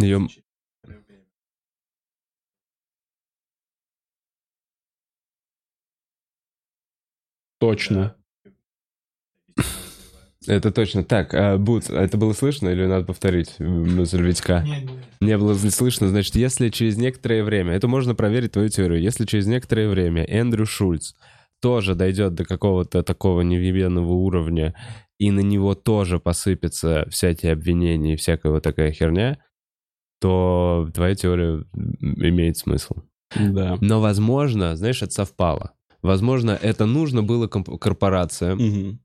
её- 0.00 0.28
Точно. 7.66 8.14
Это 10.46 10.70
точно. 10.70 11.02
Так, 11.02 11.34
а, 11.34 11.58
Бут, 11.58 11.90
это 11.90 12.16
было 12.16 12.32
слышно 12.32 12.68
или 12.68 12.86
надо 12.86 13.04
повторить 13.04 13.56
м, 13.58 13.96
мысль 13.96 14.22
Витька? 14.22 14.64
Не 15.20 15.36
было 15.36 15.54
слышно, 15.54 16.08
значит, 16.08 16.36
если 16.36 16.68
через 16.68 16.96
некоторое 16.96 17.42
время, 17.42 17.72
это 17.72 17.88
можно 17.88 18.14
проверить 18.14 18.52
твою 18.52 18.68
теорию, 18.68 19.00
если 19.02 19.24
через 19.24 19.48
некоторое 19.48 19.88
время 19.88 20.22
Эндрю 20.22 20.66
Шульц 20.66 21.14
тоже 21.60 21.96
дойдет 21.96 22.34
до 22.34 22.44
какого-то 22.44 23.02
такого 23.02 23.40
невъебенного 23.40 24.12
уровня, 24.12 24.74
и 25.18 25.32
на 25.32 25.40
него 25.40 25.74
тоже 25.74 26.20
посыпятся 26.20 27.08
всякие 27.10 27.52
обвинения 27.52 28.14
и 28.14 28.16
всякая 28.16 28.52
вот 28.52 28.62
такая 28.62 28.92
херня, 28.92 29.38
то 30.20 30.88
твоя 30.94 31.16
теория 31.16 31.64
имеет 32.00 32.58
смысл. 32.58 32.94
Да. 33.34 33.78
Но, 33.80 34.00
возможно, 34.00 34.76
знаешь, 34.76 35.02
это 35.02 35.12
совпало. 35.12 35.72
Возможно, 36.02 36.50
это 36.50 36.86
нужно 36.86 37.22
было 37.22 37.46
корпорациям, 37.48 38.58
Мгм. 38.58 39.00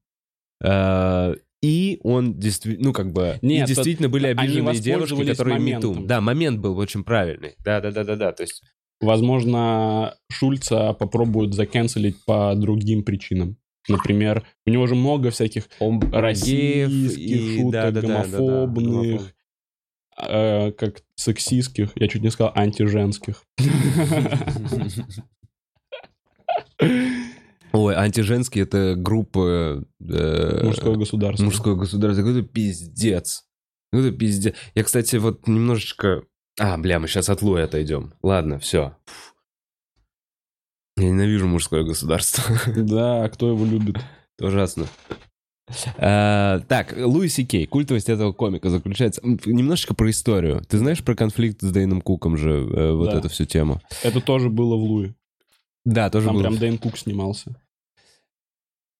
Э, 0.63 1.35
И 1.63 1.99
он 2.03 2.39
действительно, 2.39 2.87
ну, 2.87 2.93
как 2.93 3.13
бы, 3.13 3.37
Нет, 3.43 3.69
и 3.69 3.73
действительно 3.73 4.09
были 4.09 4.25
обиженные 4.27 4.79
девушки, 4.79 5.23
которые 5.25 5.59
моментом. 5.59 5.91
мету. 5.91 6.07
Да, 6.07 6.19
момент 6.19 6.59
был 6.59 6.75
очень 6.77 7.03
правильный. 7.03 7.53
Да, 7.59 7.79
да, 7.81 7.91
да, 7.91 8.03
да, 8.03 8.15
да. 8.15 8.31
То 8.31 8.43
есть, 8.43 8.63
Возможно, 9.01 10.15
Шульца 10.31 10.93
попробуют 10.93 11.55
заканцелить 11.55 12.23
по 12.23 12.53
другим 12.55 13.03
причинам. 13.03 13.57
Например, 13.87 14.45
у 14.67 14.69
него 14.69 14.85
же 14.85 14.93
много 14.93 15.31
всяких 15.31 15.67
он 15.79 15.99
российских 16.11 17.59
шуток, 17.59 17.93
гомофобных, 17.95 19.33
э, 20.17 20.71
как 20.73 21.01
сексистских, 21.15 21.91
я 21.95 22.07
чуть 22.07 22.21
не 22.21 22.29
сказал 22.29 22.53
антиженских. 22.55 23.43
Ой, 27.73 27.95
антиженские 27.95 28.63
это 28.65 28.95
группа... 28.97 29.83
э, 30.01 30.63
Мужского 30.65 30.95
государства. 30.95 31.45
Мужское 31.45 31.75
государство. 31.75 32.21
Какой-то 32.23 32.47
пиздец. 32.47 33.45
Какой-то 33.91 34.15
пиздец. 34.17 34.55
Я, 34.75 34.83
кстати, 34.83 35.15
вот 35.17 35.47
немножечко... 35.47 36.23
А, 36.59 36.77
бля, 36.77 36.99
мы 36.99 37.07
сейчас 37.07 37.29
от 37.29 37.41
Луи 37.41 37.61
отойдем. 37.61 38.13
Ладно, 38.21 38.59
все. 38.59 38.97
Я 40.97 41.09
ненавижу 41.09 41.47
мужское 41.47 41.83
государство. 41.83 42.43
Да, 42.75 43.29
кто 43.29 43.49
его 43.49 43.65
любит? 43.65 43.97
Это 44.37 44.47
ужасно. 44.47 44.85
А, 45.97 46.59
так, 46.67 46.93
Луи 46.97 47.29
Кей. 47.29 47.65
Культовость 47.67 48.09
этого 48.09 48.33
комика 48.33 48.69
заключается... 48.69 49.21
Немножечко 49.23 49.93
про 49.93 50.09
историю. 50.09 50.61
Ты 50.67 50.77
знаешь 50.77 51.03
про 51.03 51.15
конфликт 51.15 51.61
с 51.61 51.71
Дэйном 51.71 52.01
Куком 52.01 52.35
же, 52.35 52.51
э, 52.51 52.91
вот 52.91 53.11
Да. 53.11 53.17
эту 53.19 53.29
всю 53.29 53.45
тему? 53.45 53.81
Это 54.03 54.19
тоже 54.19 54.49
было 54.49 54.75
в 54.75 54.83
Луи. 54.83 55.13
Да, 55.85 56.09
тоже 56.09 56.27
Там 56.27 56.35
было. 56.35 56.43
прям 56.43 56.57
Дэйн 56.57 56.77
Кук 56.77 56.97
снимался. 56.97 57.55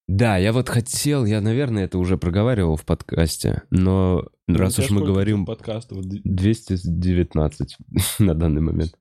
Да, 0.08 0.38
я 0.38 0.52
вот 0.52 0.68
хотел, 0.68 1.26
я, 1.26 1.40
наверное, 1.42 1.86
это 1.86 1.98
уже 1.98 2.18
проговаривал 2.18 2.76
в 2.76 2.84
подкасте, 2.86 3.64
но 3.70 4.28
раз 4.48 4.78
Ну, 4.78 4.84
У 4.84 4.86
уж 4.86 4.92
мы 4.92 5.06
говорим 5.06 5.46
подкастов? 5.46 6.02
Д- 6.04 6.20
219 6.26 7.78
на 8.20 8.34
данный 8.36 8.62
момент. 8.62 8.98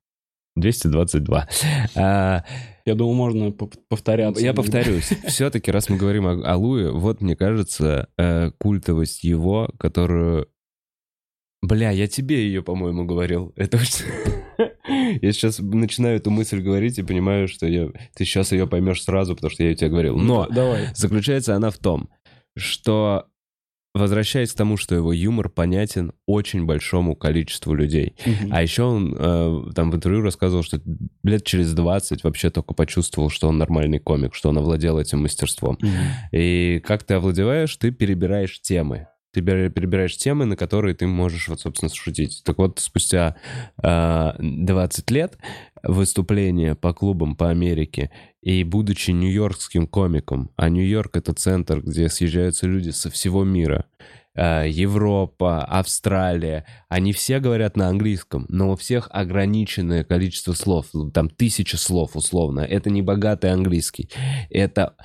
222. 0.57 1.49
А, 1.97 2.45
Я 2.85 2.95
думаю, 2.95 3.15
можно 3.17 3.51
повторяться. 3.89 4.45
я 4.45 4.53
повторюсь, 4.53 5.09
все-таки, 5.27 5.71
раз 5.71 5.89
мы 5.89 5.97
говорим 5.97 6.27
о, 6.27 6.33
о 6.53 6.57
Луи, 6.57 6.91
вот, 6.91 7.21
мне 7.23 7.35
кажется, 7.35 8.09
э, 8.19 8.51
культовость 8.59 9.25
его, 9.25 9.71
которую... 9.79 10.49
Бля, 11.63 11.91
я 11.91 12.07
тебе 12.09 12.45
ее, 12.47 12.63
по-моему, 12.63 13.05
говорил. 13.05 13.53
Это 13.57 13.79
очень... 13.79 14.05
Я 15.23 15.33
сейчас 15.33 15.59
начинаю 15.59 16.17
эту 16.17 16.31
мысль 16.31 16.61
говорить 16.61 16.99
и 16.99 17.03
понимаю, 17.03 17.49
что 17.49 17.67
я... 17.67 17.89
ты 18.15 18.25
сейчас 18.25 18.53
ее 18.53 18.67
поймешь 18.67 19.03
сразу, 19.03 19.35
потому 19.35 19.51
что 19.51 19.63
я 19.63 19.71
ее 19.71 19.77
тебе 19.77 19.91
говорил. 19.91 20.17
Но 20.17 20.47
Давай. 20.47 20.89
заключается 20.95 21.55
она 21.55 21.71
в 21.71 21.79
том, 21.79 22.09
что, 22.57 23.27
возвращаясь 23.95 24.53
к 24.53 24.57
тому, 24.57 24.77
что 24.77 24.95
его 24.95 25.13
юмор 25.13 25.49
понятен 25.49 26.13
очень 26.27 26.65
большому 26.65 27.17
количеству 27.17 27.75
людей. 27.75 28.15
Мгм. 28.25 28.53
А 28.53 28.63
еще 28.63 28.83
он 28.85 29.15
э, 29.19 29.63
там 29.75 29.91
в 29.91 29.97
интервью 29.97 30.23
рассказывал, 30.23 30.63
что 30.63 30.81
лет 31.23 31.45
через 31.45 31.73
20 31.73 32.25
вообще 32.25 32.51
только 32.51 32.75
почувствовал, 32.75 33.31
что 33.31 33.49
он 33.49 33.59
нормальный 33.59 33.99
комик, 33.99 34.35
что 34.35 34.49
он 34.49 34.59
овладел 34.59 34.99
этим 34.99 35.23
мастерством. 35.23 35.79
Мгм. 35.81 35.93
И 36.33 36.81
как 36.85 37.05
ты 37.05 37.15
овладеваешь, 37.15 37.75
ты 37.77 37.91
перебираешь 37.91 38.61
темы. 38.61 39.09
Ты 39.33 39.43
перебираешь 39.43 40.17
темы, 40.17 40.45
на 40.45 40.57
которые 40.57 40.95
ты 40.95 41.07
можешь, 41.07 41.49
вот, 41.49 41.61
собственно, 41.61 41.93
шутить. 41.95 42.43
Так 42.45 42.59
вот, 42.59 42.81
спустя 42.81 43.37
э, 43.83 44.33
20 44.39 45.11
лет 45.13 45.39
выступления 45.83 46.75
по 46.75 46.93
клубам 46.93 47.37
по 47.37 47.49
Америке, 47.49 48.11
и 48.43 48.65
будучи 48.65 49.11
нью-йоркским 49.11 49.87
комиком, 49.87 50.51
а 50.57 50.69
Нью-Йорк— 50.69 51.11
это 51.17 51.33
центр, 51.33 51.81
где 51.81 52.09
съезжаются 52.09 52.67
люди 52.67 52.91
со 52.91 53.11
всего 53.11 53.45
мира, 53.45 53.87
э, 54.35 54.69
Европа, 54.69 55.65
Австралия, 55.65 56.67
они 56.89 57.13
все 57.13 57.39
говорят 57.39 57.77
на 57.77 57.89
английском, 57.89 58.47
но 58.49 58.73
у 58.73 58.77
всех 58.77 59.09
ограниченное 59.13 60.05
количество 60.05 60.55
слов, 60.55 60.89
там 61.15 61.29
тысяча 61.29 61.77
слов 61.77 62.17
условно. 62.17 62.61
Это 62.61 62.91
не 62.91 63.03
богатый 63.03 63.53
английский. 63.53 64.11
Это 64.49 64.97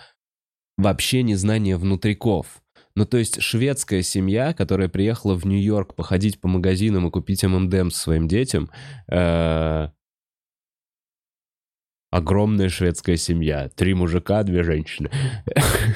вообще 0.78 1.24
незнание 1.24 1.78
внутриков. 1.78 2.62
Ну, 2.96 3.06
то 3.06 3.18
есть 3.18 3.42
шведская 3.42 4.02
семья, 4.04 4.54
которая 4.54 4.88
приехала 4.88 5.36
в 5.36 5.46
Нью-Йорк 5.46 5.96
походить 5.96 6.40
по 6.40 6.48
магазинам 6.48 7.08
и 7.08 7.12
купить 7.12 7.44
ММДМ 7.44 7.90
своим 7.90 8.28
детям, 8.30 8.70
э, 9.10 9.90
огромная 12.10 12.70
шведская 12.70 13.18
семья. 13.18 13.70
Три 13.76 13.94
мужика, 13.94 14.44
две 14.44 14.64
женщины. 14.64 15.10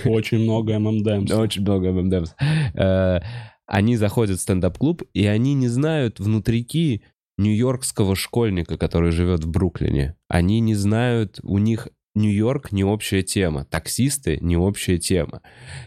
Очень 0.04 0.40
много 0.40 0.78
ММДМС. 0.78 1.32
Очень 1.38 1.62
много 1.62 1.92
ММДМС. 1.92 2.36
Э, 2.74 3.20
Они 3.66 3.96
заходят 3.96 4.40
в 4.40 4.42
стендап-клуб, 4.42 5.04
и 5.14 5.26
они 5.26 5.54
не 5.54 5.70
знают 5.70 6.20
внутрики 6.20 7.04
нью-йоркского 7.38 8.18
школьника, 8.18 8.78
который 8.78 9.12
живет 9.12 9.46
в 9.46 9.50
Бруклине. 9.50 10.18
Они 10.28 10.60
не 10.60 10.76
знают, 10.76 11.40
у 11.44 11.58
них 11.60 11.88
Нью-Йорк 12.16 12.72
не 12.72 12.84
общая 12.84 13.22
тема, 13.22 13.66
таксисты 13.66 14.38
не 14.42 14.58
общая 14.58 14.98
тема. 14.98 15.42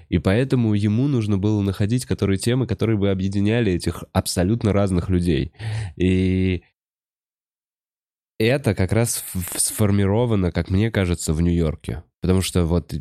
И 0.09 0.19
поэтому 0.19 0.75
ему 0.75 1.09
нужно 1.09 1.39
было 1.39 1.63
находить 1.63 2.07
которые 2.07 2.39
темы, 2.39 2.67
которые 2.67 2.99
бы 2.99 3.11
объединяли 3.11 3.73
этих 3.73 4.05
абсолютно 4.13 4.73
разных 4.73 5.09
людей. 5.09 5.53
И 5.97 6.63
это 8.39 8.75
как 8.75 8.93
раз 8.93 9.25
сформировано, 9.57 10.53
как 10.53 10.71
мне 10.71 10.91
кажется, 10.91 11.33
в 11.33 11.41
Нью-Йорке. 11.41 12.05
Потому 12.21 12.41
что 12.41 12.65
вот, 12.67 12.95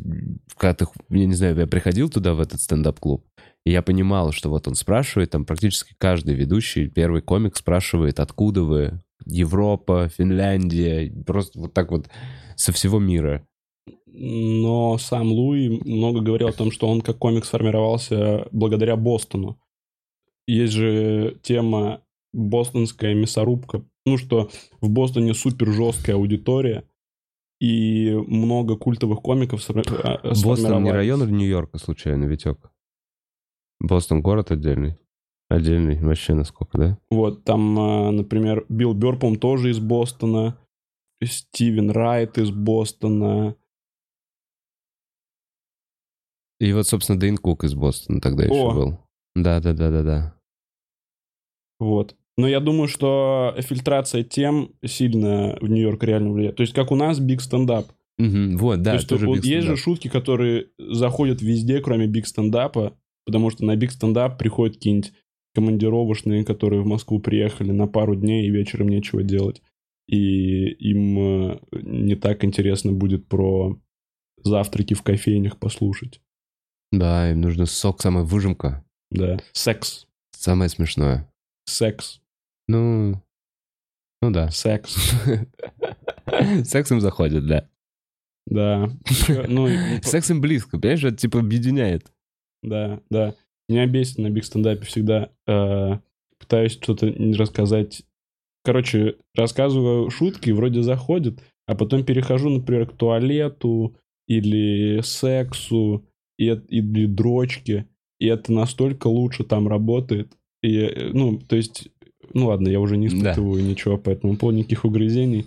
когда 0.56 0.74
ты, 0.74 0.86
я 1.10 1.26
не 1.26 1.34
знаю, 1.34 1.56
я 1.56 1.66
приходил 1.66 2.10
туда, 2.10 2.34
в 2.34 2.40
этот 2.40 2.60
стендап-клуб, 2.60 3.24
и 3.64 3.70
я 3.70 3.80
понимал, 3.80 4.32
что 4.32 4.50
вот 4.50 4.66
он 4.66 4.74
спрашивает, 4.74 5.30
там 5.30 5.44
практически 5.44 5.94
каждый 5.96 6.34
ведущий, 6.34 6.88
первый 6.88 7.22
комик 7.22 7.56
спрашивает, 7.56 8.18
откуда 8.18 8.62
вы, 8.62 9.00
Европа, 9.24 10.08
Финляндия, 10.08 11.12
просто 11.24 11.60
вот 11.60 11.72
так 11.72 11.92
вот 11.92 12.08
со 12.56 12.72
всего 12.72 12.98
мира. 12.98 13.46
Но 14.06 14.98
сам 14.98 15.32
Луи 15.32 15.80
много 15.84 16.20
говорил 16.20 16.48
о 16.48 16.52
том, 16.52 16.70
что 16.70 16.88
он 16.88 17.00
как 17.00 17.18
комик 17.18 17.44
сформировался 17.44 18.46
благодаря 18.52 18.96
Бостону. 18.96 19.58
Есть 20.46 20.72
же 20.74 21.38
тема 21.42 22.02
бостонская 22.32 23.14
мясорубка. 23.14 23.84
Ну, 24.04 24.18
что 24.18 24.50
в 24.80 24.90
Бостоне 24.90 25.34
супер 25.34 25.72
жесткая 25.72 26.16
аудитория, 26.16 26.84
и 27.62 28.12
много 28.26 28.76
культовых 28.76 29.22
комиков 29.22 29.62
сфор- 29.62 29.84
а, 30.02 30.20
Бостон 30.42 30.82
не 30.82 30.90
район 30.90 31.24
Нью-Йорка, 31.30 31.78
случайно, 31.78 32.24
Витек? 32.24 32.58
Бостон 33.78 34.20
город 34.20 34.50
отдельный? 34.50 34.98
Отдельный, 35.48 36.00
вообще 36.00 36.34
насколько, 36.34 36.76
да? 36.76 36.98
Вот, 37.08 37.44
там, 37.44 37.78
а, 37.78 38.10
например, 38.10 38.66
Билл 38.68 38.94
Бёрр, 38.94 39.16
по-моему, 39.16 39.38
тоже 39.38 39.70
из 39.70 39.78
Бостона, 39.78 40.58
Стивен 41.24 41.90
Райт 41.90 42.38
из 42.38 42.50
Бостона, 42.50 43.56
И 46.62 46.72
вот, 46.72 46.86
собственно, 46.86 47.18
Дэйн 47.18 47.38
Кук 47.38 47.64
из 47.64 47.74
Бостона 47.74 48.20
тогда 48.20 48.44
еще 48.44 48.54
О. 48.54 48.72
был. 48.72 48.98
Да-да-да-да-да. 49.34 50.36
Вот. 51.80 52.14
Но 52.36 52.46
я 52.46 52.60
думаю, 52.60 52.86
что 52.86 53.52
фильтрация 53.58 54.22
тем 54.22 54.70
сильно 54.84 55.58
в 55.60 55.68
Нью-Йорк 55.68 56.04
реально 56.04 56.30
влияет. 56.30 56.54
То 56.54 56.62
есть, 56.62 56.72
как 56.72 56.92
у 56.92 56.94
нас 56.94 57.18
Stand 57.40 57.66
Up. 57.66 57.86
Мгм, 58.16 58.56
Вот, 58.58 58.80
да, 58.82 58.92
То 58.92 58.96
есть, 58.96 59.08
тоже 59.08 59.26
вот 59.26 59.44
есть 59.44 59.66
же 59.66 59.76
шутки, 59.76 60.06
которые 60.06 60.68
заходят 60.78 61.42
везде, 61.42 61.80
кроме 61.80 62.06
Stand 62.06 62.52
Up, 62.52 62.94
потому 63.26 63.50
что 63.50 63.64
на 63.64 63.74
Stand 63.74 64.14
Up 64.14 64.38
приходят 64.38 64.76
какие-нибудь 64.76 65.12
командировочные, 65.56 66.44
которые 66.44 66.82
в 66.82 66.86
Москву 66.86 67.18
приехали 67.18 67.72
на 67.72 67.88
пару 67.88 68.14
дней 68.14 68.46
и 68.46 68.50
вечером 68.50 68.88
нечего 68.88 69.24
делать. 69.24 69.62
И 70.06 70.66
им 70.66 71.18
э, 71.52 71.60
не 71.72 72.16
так 72.16 72.44
интересно 72.44 72.92
будет 72.92 73.28
про 73.28 73.80
завтраки 74.42 74.94
в 74.94 75.02
кофейнях 75.02 75.58
послушать. 75.58 76.20
Да, 76.90 77.30
им 77.30 77.40
нужно 77.40 77.66
сок, 77.66 78.02
самая 78.02 78.24
выжимка. 78.24 78.84
Да. 79.10 79.38
Секс. 79.52 80.06
Самое 80.32 80.68
смешное. 80.68 81.30
Секс. 81.64 82.20
Ну, 82.68 83.22
ну 84.20 84.30
да. 84.30 84.50
Секс. 84.50 84.96
Секс 86.64 86.90
им 86.90 87.00
заходит, 87.00 87.46
да. 87.46 87.68
Да. 88.46 88.90
Ну, 89.48 89.68
Секс 90.02 90.30
им 90.30 90.40
близко, 90.40 90.78
понимаешь, 90.78 91.04
это 91.04 91.16
типа 91.16 91.40
объединяет. 91.40 92.12
Да, 92.62 93.00
да. 93.10 93.34
Меня 93.68 93.86
бесит 93.86 94.18
на 94.18 94.30
биг 94.30 94.44
стендапе 94.44 94.84
всегда. 94.84 95.30
э, 95.46 95.98
пытаюсь 96.38 96.72
что-то 96.72 97.08
не 97.10 97.34
рассказать. 97.34 98.02
Короче, 98.64 99.16
рассказываю 99.34 100.10
шутки, 100.10 100.50
вроде 100.50 100.82
заходят, 100.82 101.42
а 101.66 101.74
потом 101.74 102.04
перехожу, 102.04 102.48
например, 102.48 102.86
к 102.86 102.96
туалету 102.96 103.96
или 104.28 105.00
сексу 105.02 106.06
и, 106.38 106.46
или 106.46 107.06
дрочке, 107.06 107.88
и 108.20 108.26
это 108.26 108.52
настолько 108.52 109.08
лучше 109.08 109.44
там 109.44 109.66
работает. 109.66 110.32
И, 110.62 111.10
ну, 111.12 111.38
то 111.38 111.56
есть, 111.56 111.88
ну 112.34 112.46
ладно, 112.46 112.68
я 112.68 112.78
уже 112.78 112.96
не 112.96 113.08
Да. 113.08 113.16
испытываю 113.16 113.64
ничего 113.64 113.98
по 113.98 114.10
этому 114.10 114.36
поводу, 114.36 114.58
никаких 114.58 114.84
угрызений. 114.84 115.46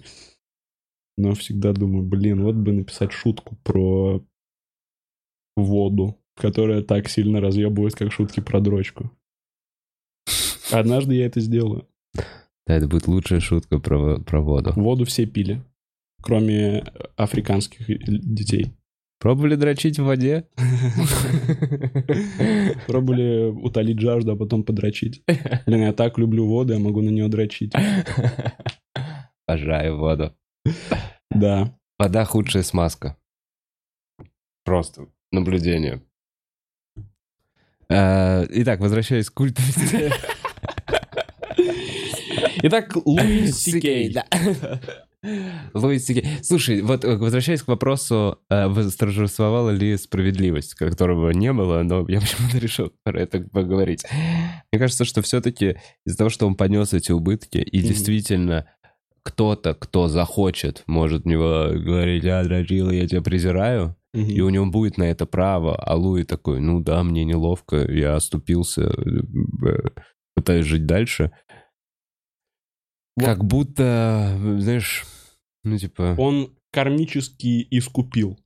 Но 1.17 1.33
всегда 1.33 1.71
думаю, 1.71 2.03
блин, 2.03 2.43
вот 2.43 2.55
бы 2.55 2.73
написать 2.73 3.13
шутку 3.13 3.55
про 3.63 4.21
воду, 5.55 6.17
которая 6.35 6.81
так 6.81 7.07
сильно 7.07 7.39
разъебывает, 7.39 7.95
как 7.95 8.11
шутки 8.11 8.41
про 8.41 8.59
дрочку. 8.59 9.09
Однажды 10.71 11.15
я 11.15 11.27
это 11.27 11.39
сделаю. 11.39 11.87
Да, 12.67 12.75
это 12.75 12.87
будет 12.87 13.07
лучшая 13.07 13.39
шутка 13.39 13.79
про, 13.79 14.19
про 14.19 14.41
воду. 14.41 14.73
Воду 14.75 15.05
все 15.05 15.25
пили, 15.25 15.61
кроме 16.21 16.83
африканских 17.15 17.85
детей. 17.87 18.75
Пробовали 19.19 19.55
дрочить 19.55 19.97
в 19.97 20.03
воде? 20.03 20.47
Пробовали 22.87 23.49
утолить 23.49 23.99
жажду, 23.99 24.33
а 24.33 24.35
потом 24.35 24.63
подрочить. 24.63 25.23
Блин, 25.65 25.81
я 25.81 25.93
так 25.93 26.17
люблю 26.17 26.47
воду, 26.47 26.73
я 26.73 26.79
могу 26.79 27.01
на 27.01 27.09
нее 27.09 27.27
дрочить. 27.27 27.73
Обожаю 29.47 29.97
воду. 29.97 30.35
Да. 31.31 31.77
Вода 31.97 32.25
худшая 32.25 32.63
смазка. 32.63 33.17
Просто 34.63 35.07
наблюдение. 35.31 36.01
Э, 37.89 38.45
Итак, 38.49 38.79
возвращаясь 38.79 39.29
к 39.29 39.33
культовости. 39.33 40.11
Итак, 42.67 42.97
Луис 43.05 43.59
Сикей. 43.59 44.11
да. 44.11 44.25
Луис 45.75 46.03
Сикей. 46.03 46.25
Слушай, 46.41 46.81
вот 46.81 47.05
э, 47.05 47.15
возвращаясь 47.15 47.61
к 47.61 47.67
вопросу, 47.67 48.39
э, 48.49 48.65
восторжествовала 48.65 49.69
ли 49.69 49.95
справедливость, 49.97 50.73
которого 50.73 51.29
не 51.29 51.53
было, 51.53 51.83
но 51.83 52.03
я 52.07 52.19
почему-то 52.21 52.57
решил 52.57 52.91
про 53.03 53.21
это 53.21 53.41
поговорить. 53.41 54.03
Мне 54.71 54.79
кажется, 54.79 55.05
что 55.05 55.21
все-таки 55.21 55.77
из-за 56.07 56.17
того, 56.17 56.31
что 56.31 56.47
он 56.47 56.55
понес 56.55 56.93
эти 56.93 57.11
убытки, 57.11 57.59
и 57.59 57.81
действительно 57.81 58.65
кто-то, 59.21 59.75
кто 59.75 60.07
захочет, 60.07 60.83
может 60.87 61.27
него 61.27 61.67
говорить, 61.71 62.23
я 62.23 62.43
дрочил, 62.43 62.89
я 62.89 63.07
тебя 63.07 63.21
презираю, 63.21 63.95
и 64.15 64.41
у 64.41 64.49
него 64.49 64.65
будет 64.65 64.97
на 64.97 65.03
это 65.03 65.27
право, 65.27 65.75
а 65.75 65.95
Луи 65.95 66.23
такой, 66.23 66.59
ну 66.61 66.79
да, 66.79 67.03
мне 67.03 67.25
неловко, 67.25 67.75
я 67.91 68.15
оступился, 68.15 68.91
э, 68.91 69.89
пытаюсь 70.35 70.65
жить 70.65 70.87
дальше. 70.87 71.31
Вот. 73.15 73.25
Как 73.25 73.43
будто, 73.45 74.37
знаешь, 74.59 75.05
ну 75.63 75.77
типа... 75.77 76.15
Он 76.17 76.53
кармически 76.71 77.65
искупил 77.71 78.37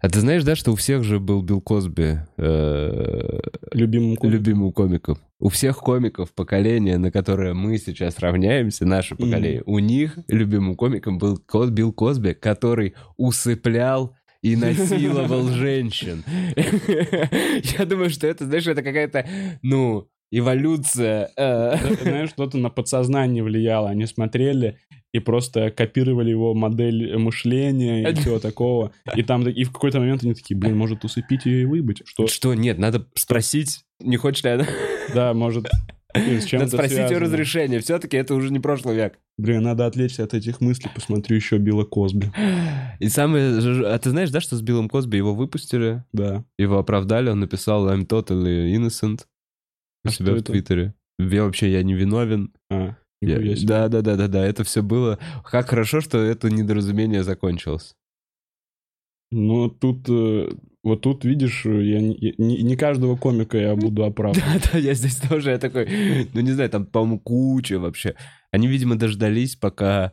А 0.00 0.08
ты 0.08 0.20
знаешь, 0.20 0.44
да, 0.44 0.54
что 0.54 0.70
у 0.72 0.76
всех 0.76 1.02
же 1.02 1.18
был 1.18 1.42
Билл 1.42 1.60
Косби 1.60 2.18
э, 2.36 3.40
любимым 3.72 4.16
комиком. 4.16 4.30
любимым 4.30 4.72
комиком? 4.72 5.18
У 5.40 5.48
всех 5.48 5.78
комиков 5.78 6.32
поколения, 6.32 6.96
на 6.98 7.10
которое 7.10 7.52
мы 7.54 7.76
сейчас 7.78 8.20
равняемся, 8.20 8.86
наше 8.86 9.16
поколение, 9.16 9.62
у 9.66 9.80
них 9.80 10.18
любимым 10.28 10.76
комиком 10.76 11.18
был 11.18 11.38
Ко- 11.38 11.66
Билл 11.66 11.92
Косби, 11.92 12.32
который 12.34 12.94
усыплял 13.16 14.14
и 14.40 14.54
насиловал 14.56 15.48
женщин. 15.48 16.22
Я 17.78 17.84
думаю, 17.86 18.10
что 18.10 18.26
это, 18.28 18.44
знаешь, 18.46 18.66
это 18.66 18.82
какая-то, 18.82 19.26
ну, 19.62 20.08
эволюция. 20.38 21.30
э, 21.36 21.76
Знаешь, 22.02 22.30
что-то 22.30 22.58
на 22.58 22.70
подсознание 22.70 23.42
влияло. 23.42 23.90
Они 23.90 24.06
смотрели 24.06 24.78
и 25.12 25.20
просто 25.20 25.70
копировали 25.70 26.30
его 26.30 26.54
модель 26.54 27.16
мышления 27.16 28.10
и 28.10 28.14
всего 28.14 28.40
такого. 28.40 28.92
И 29.14 29.22
там 29.22 29.46
и 29.48 29.64
в 29.64 29.72
какой-то 29.72 30.00
момент 30.00 30.24
они 30.24 30.34
такие, 30.34 30.56
блин, 30.56 30.76
может 30.76 31.04
усыпить 31.04 31.46
ее 31.46 31.62
и 31.62 31.64
выбыть? 31.64 32.02
Что, 32.04 32.26
Что, 32.26 32.54
нет, 32.54 32.78
надо 32.78 33.06
спросить, 33.14 33.84
не 34.00 34.16
хочешь 34.16 34.42
ли 34.42 34.50
она... 34.50 34.66
да, 35.14 35.32
может... 35.32 35.68
блин, 36.14 36.40
с 36.40 36.44
чем 36.44 36.60
Надо 36.60 36.72
спросить 36.72 36.98
ее 36.98 37.06
связано? 37.08 37.26
разрешение. 37.26 37.80
Все-таки 37.80 38.16
это 38.16 38.34
уже 38.34 38.50
не 38.52 38.58
прошлый 38.58 38.96
век. 38.96 39.18
Блин, 39.38 39.62
надо 39.62 39.86
отвлечься 39.86 40.24
от 40.24 40.34
этих 40.34 40.60
мыслей, 40.60 40.90
посмотрю 40.92 41.36
еще 41.36 41.58
Билла 41.58 41.84
Косби. 41.84 42.32
И 42.98 43.08
самое... 43.08 43.58
А 43.86 43.98
ты 43.98 44.10
знаешь, 44.10 44.30
да, 44.30 44.40
что 44.40 44.56
с 44.56 44.62
Биллом 44.62 44.88
Косби 44.88 45.16
его 45.16 45.34
выпустили? 45.34 46.02
Да. 46.12 46.44
Его 46.58 46.78
оправдали, 46.78 47.30
он 47.30 47.38
написал 47.40 47.88
I'm 47.88 48.04
totally 48.06 48.72
innocent 48.74 49.20
у 50.04 50.08
А 50.08 50.12
себя 50.12 50.32
в 50.32 50.36
это? 50.36 50.52
Твиттере. 50.52 50.94
Я 51.18 51.44
вообще, 51.44 51.70
я 51.70 51.82
не 51.82 51.94
виновен. 51.94 52.52
А, 52.70 52.96
Я-. 53.20 53.56
Да, 53.66 53.88
да, 53.88 54.02
да, 54.02 54.16
да, 54.16 54.28
да, 54.28 54.44
это 54.46 54.64
все 54.64 54.82
было. 54.82 55.18
Как 55.44 55.68
хорошо, 55.68 56.00
что 56.00 56.18
это 56.18 56.50
недоразумение 56.50 57.22
закончилось. 57.22 57.94
Ну, 59.30 59.68
тут... 59.68 60.08
э, 60.08 60.48
Вот 60.84 61.00
тут, 61.00 61.24
видишь, 61.24 61.64
я 61.64 62.00
не, 62.00 62.34
не- 62.38 62.62
не 62.62 62.76
каждого 62.76 63.16
комика 63.16 63.56
я 63.58 63.74
буду 63.74 64.04
оправдывать. 64.04 64.62
Да, 64.64 64.70
да, 64.72 64.78
я 64.78 64.94
здесь 64.94 65.16
тоже, 65.16 65.50
я 65.50 65.58
такой, 65.58 66.28
ну 66.34 66.40
не 66.40 66.52
знаю, 66.52 66.70
там, 66.70 66.86
по-моему, 66.86 67.18
куча 67.20 67.78
вообще. 67.78 68.14
Они, 68.52 68.66
видимо, 68.68 68.96
дождались, 68.96 69.56
пока 69.56 70.12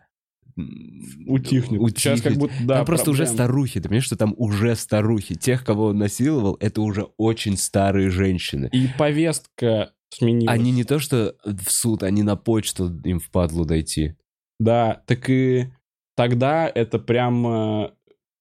м, 0.58 1.26
Утихнет. 1.28 1.82
Сейчас 1.98 2.22
как 2.22 2.34
утихнет. 2.34 2.40
будто, 2.52 2.68
да, 2.68 2.76
там 2.78 2.86
просто 2.86 3.12
уже 3.12 3.26
старухи, 3.26 3.80
ты 3.80 3.88
понимаешь, 3.88 4.06
что 4.06 4.16
там 4.18 4.34
уже 4.38 4.76
старухи. 4.76 5.36
Тех, 5.36 5.64
кого 5.64 5.88
он 5.88 5.98
насиловал, 5.98 6.58
это 6.60 6.82
уже 6.82 7.08
очень 7.18 7.58
старые 7.58 8.10
женщины. 8.10 8.70
И 8.72 8.88
повестка 8.98 9.94
сменилась. 10.10 10.54
Они 10.54 10.72
не 10.72 10.84
то, 10.84 11.00
что 11.00 11.36
в 11.46 11.72
суд, 11.72 12.04
они 12.04 12.24
на 12.24 12.36
почту 12.36 12.92
им 13.04 13.20
впадлу 13.20 13.66
дойти. 13.66 14.16
Да, 14.60 15.02
так 15.08 15.30
и 15.30 15.68
тогда 16.16 16.72
это 16.74 17.00
прям 17.00 17.92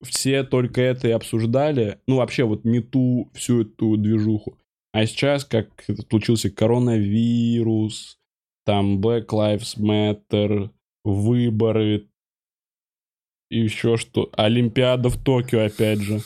все 0.03 0.43
только 0.43 0.81
это 0.81 1.07
и 1.07 1.11
обсуждали. 1.11 1.99
Ну, 2.07 2.17
вообще, 2.17 2.43
вот 2.43 2.65
не 2.65 2.79
ту 2.79 3.31
всю 3.33 3.61
эту 3.61 3.97
движуху. 3.97 4.57
А 4.93 5.05
сейчас, 5.05 5.45
как 5.45 5.69
случился 6.09 6.49
коронавирус, 6.49 8.17
там 8.65 8.99
Black 8.99 9.27
Lives 9.27 9.77
Matter, 9.79 10.69
выборы, 11.03 12.07
и 13.49 13.59
еще 13.59 13.97
что. 13.97 14.29
Олимпиада 14.33 15.09
в 15.09 15.21
Токио, 15.21 15.65
опять 15.65 15.99
же. 15.99 16.21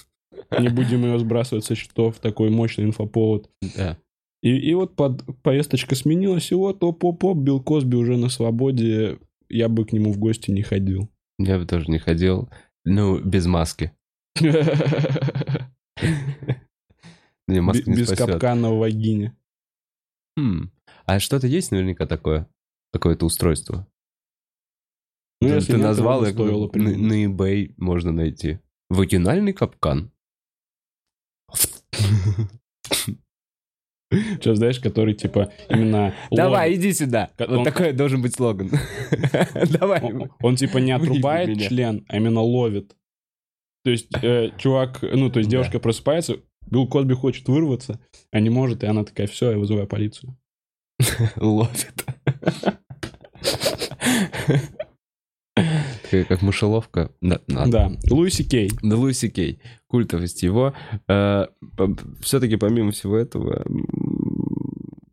Не 0.59 0.69
будем 0.69 1.03
ее 1.03 1.17
сбрасывать 1.17 1.65
со 1.65 1.75
счетов, 1.75 2.19
такой 2.19 2.49
мощный 2.49 2.85
инфоповод. 2.85 3.49
Да. 3.75 3.97
И, 4.43 4.55
и 4.55 4.73
вот 4.75 4.95
под, 4.95 5.23
повесточка 5.41 5.95
сменилась, 5.95 6.51
и 6.51 6.55
вот 6.55 6.83
оп-оп-оп, 6.83 7.37
Билл 7.37 7.63
Косби 7.63 7.95
уже 7.95 8.15
на 8.15 8.29
свободе, 8.29 9.17
я 9.49 9.69
бы 9.69 9.85
к 9.85 9.91
нему 9.91 10.11
в 10.11 10.19
гости 10.19 10.51
не 10.51 10.61
ходил. 10.61 11.09
Я 11.39 11.57
бы 11.57 11.65
тоже 11.65 11.89
не 11.89 11.97
ходил. 11.97 12.49
Ну, 12.83 13.19
без 13.19 13.47
маски. 13.47 13.91
Не, 17.47 17.61
маска 17.61 17.89
не 17.89 17.97
Без 17.97 18.07
спасет. 18.07 18.25
капкана 18.25 18.71
в 18.71 18.79
вагине. 18.79 19.35
Хм. 20.37 20.71
А 21.05 21.19
что-то 21.19 21.45
есть 21.47 21.71
наверняка 21.71 22.07
такое? 22.07 22.47
Какое-то 22.91 23.25
устройство? 23.25 23.87
Ну, 25.45 25.49
ты 25.49 25.55
если 25.55 25.73
ты 25.73 25.77
назвал, 25.77 26.25
я 26.25 26.31
стоило 26.31 26.69
на, 26.73 26.97
на 26.97 27.25
eBay 27.25 27.73
можно 27.77 28.11
найти. 28.11 28.59
Вагинальный 28.89 29.53
капкан. 29.53 30.11
Сейчас, 34.11 34.57
знаешь, 34.57 34.79
который, 34.79 35.13
типа, 35.13 35.51
именно... 35.69 36.13
Давай, 36.31 36.75
иди 36.75 36.93
сюда. 36.93 37.31
Вот 37.37 37.63
такой 37.63 37.91
должен 37.91 38.21
быть 38.21 38.35
слоган. 38.35 38.69
Давай. 39.79 40.01
Он, 40.01 40.31
он, 40.41 40.55
типа, 40.55 40.77
не 40.77 40.91
отрубает 40.95 41.59
член, 41.59 42.05
а 42.07 42.17
именно 42.17 42.41
ловит. 42.41 42.95
То 43.83 43.91
есть, 43.91 44.07
э, 44.21 44.51
чувак, 44.57 45.01
ну, 45.01 45.29
то 45.29 45.39
есть 45.39 45.49
Да. 45.49 45.57
девушка 45.57 45.79
просыпается, 45.79 46.37
Билл 46.69 46.87
Косби 46.87 47.13
хочет 47.13 47.47
вырваться, 47.47 47.99
а 48.31 48.39
не 48.39 48.49
может, 48.49 48.83
и 48.83 48.87
она 48.87 49.03
такая, 49.03 49.27
все, 49.27 49.51
я 49.51 49.57
вызываю 49.57 49.87
полицию. 49.87 50.37
Ловит. 51.35 52.05
Как 56.23 56.41
мышеловка. 56.41 57.11
Да, 57.21 57.41
ладно. 57.49 57.97
Да, 58.03 58.13
Луиси 58.15 58.43
Кей. 58.47 58.71
Да, 58.81 58.95
Луиси 58.95 59.29
Кей. 59.29 59.59
Культовость 59.87 60.43
его. 60.43 60.73
Все-таки 62.21 62.55
помимо 62.55 62.91
всего 62.91 63.17
этого, 63.17 63.65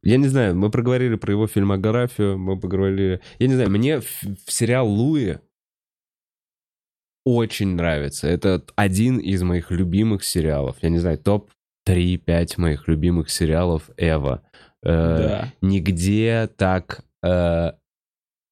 я 0.02 0.16
не 0.16 0.28
знаю, 0.28 0.56
мы 0.56 0.70
проговорили 0.70 1.14
про 1.16 1.32
его 1.32 1.46
фильмографию, 1.46 2.38
мы 2.38 2.58
поговорили... 2.58 3.20
Я 3.38 3.48
не 3.48 3.54
знаю, 3.54 3.70
мне 3.70 4.00
сериал 4.46 4.88
Луи 4.88 5.38
очень 7.24 7.76
нравится. 7.76 8.26
Это 8.26 8.64
один 8.74 9.18
из 9.18 9.42
моих 9.42 9.70
любимых 9.70 10.24
сериалов. 10.24 10.76
Я 10.82 10.88
не 10.88 10.98
знаю, 10.98 11.18
топ 11.18 11.50
3-5 11.88 12.54
моих 12.60 12.88
любимых 12.88 13.30
сериалов 13.30 13.90
Эва. 13.96 14.42
Э, 14.82 15.16
Да. 15.18 15.52
Нигде 15.60 16.48
так... 16.56 17.04
э, 17.24 17.72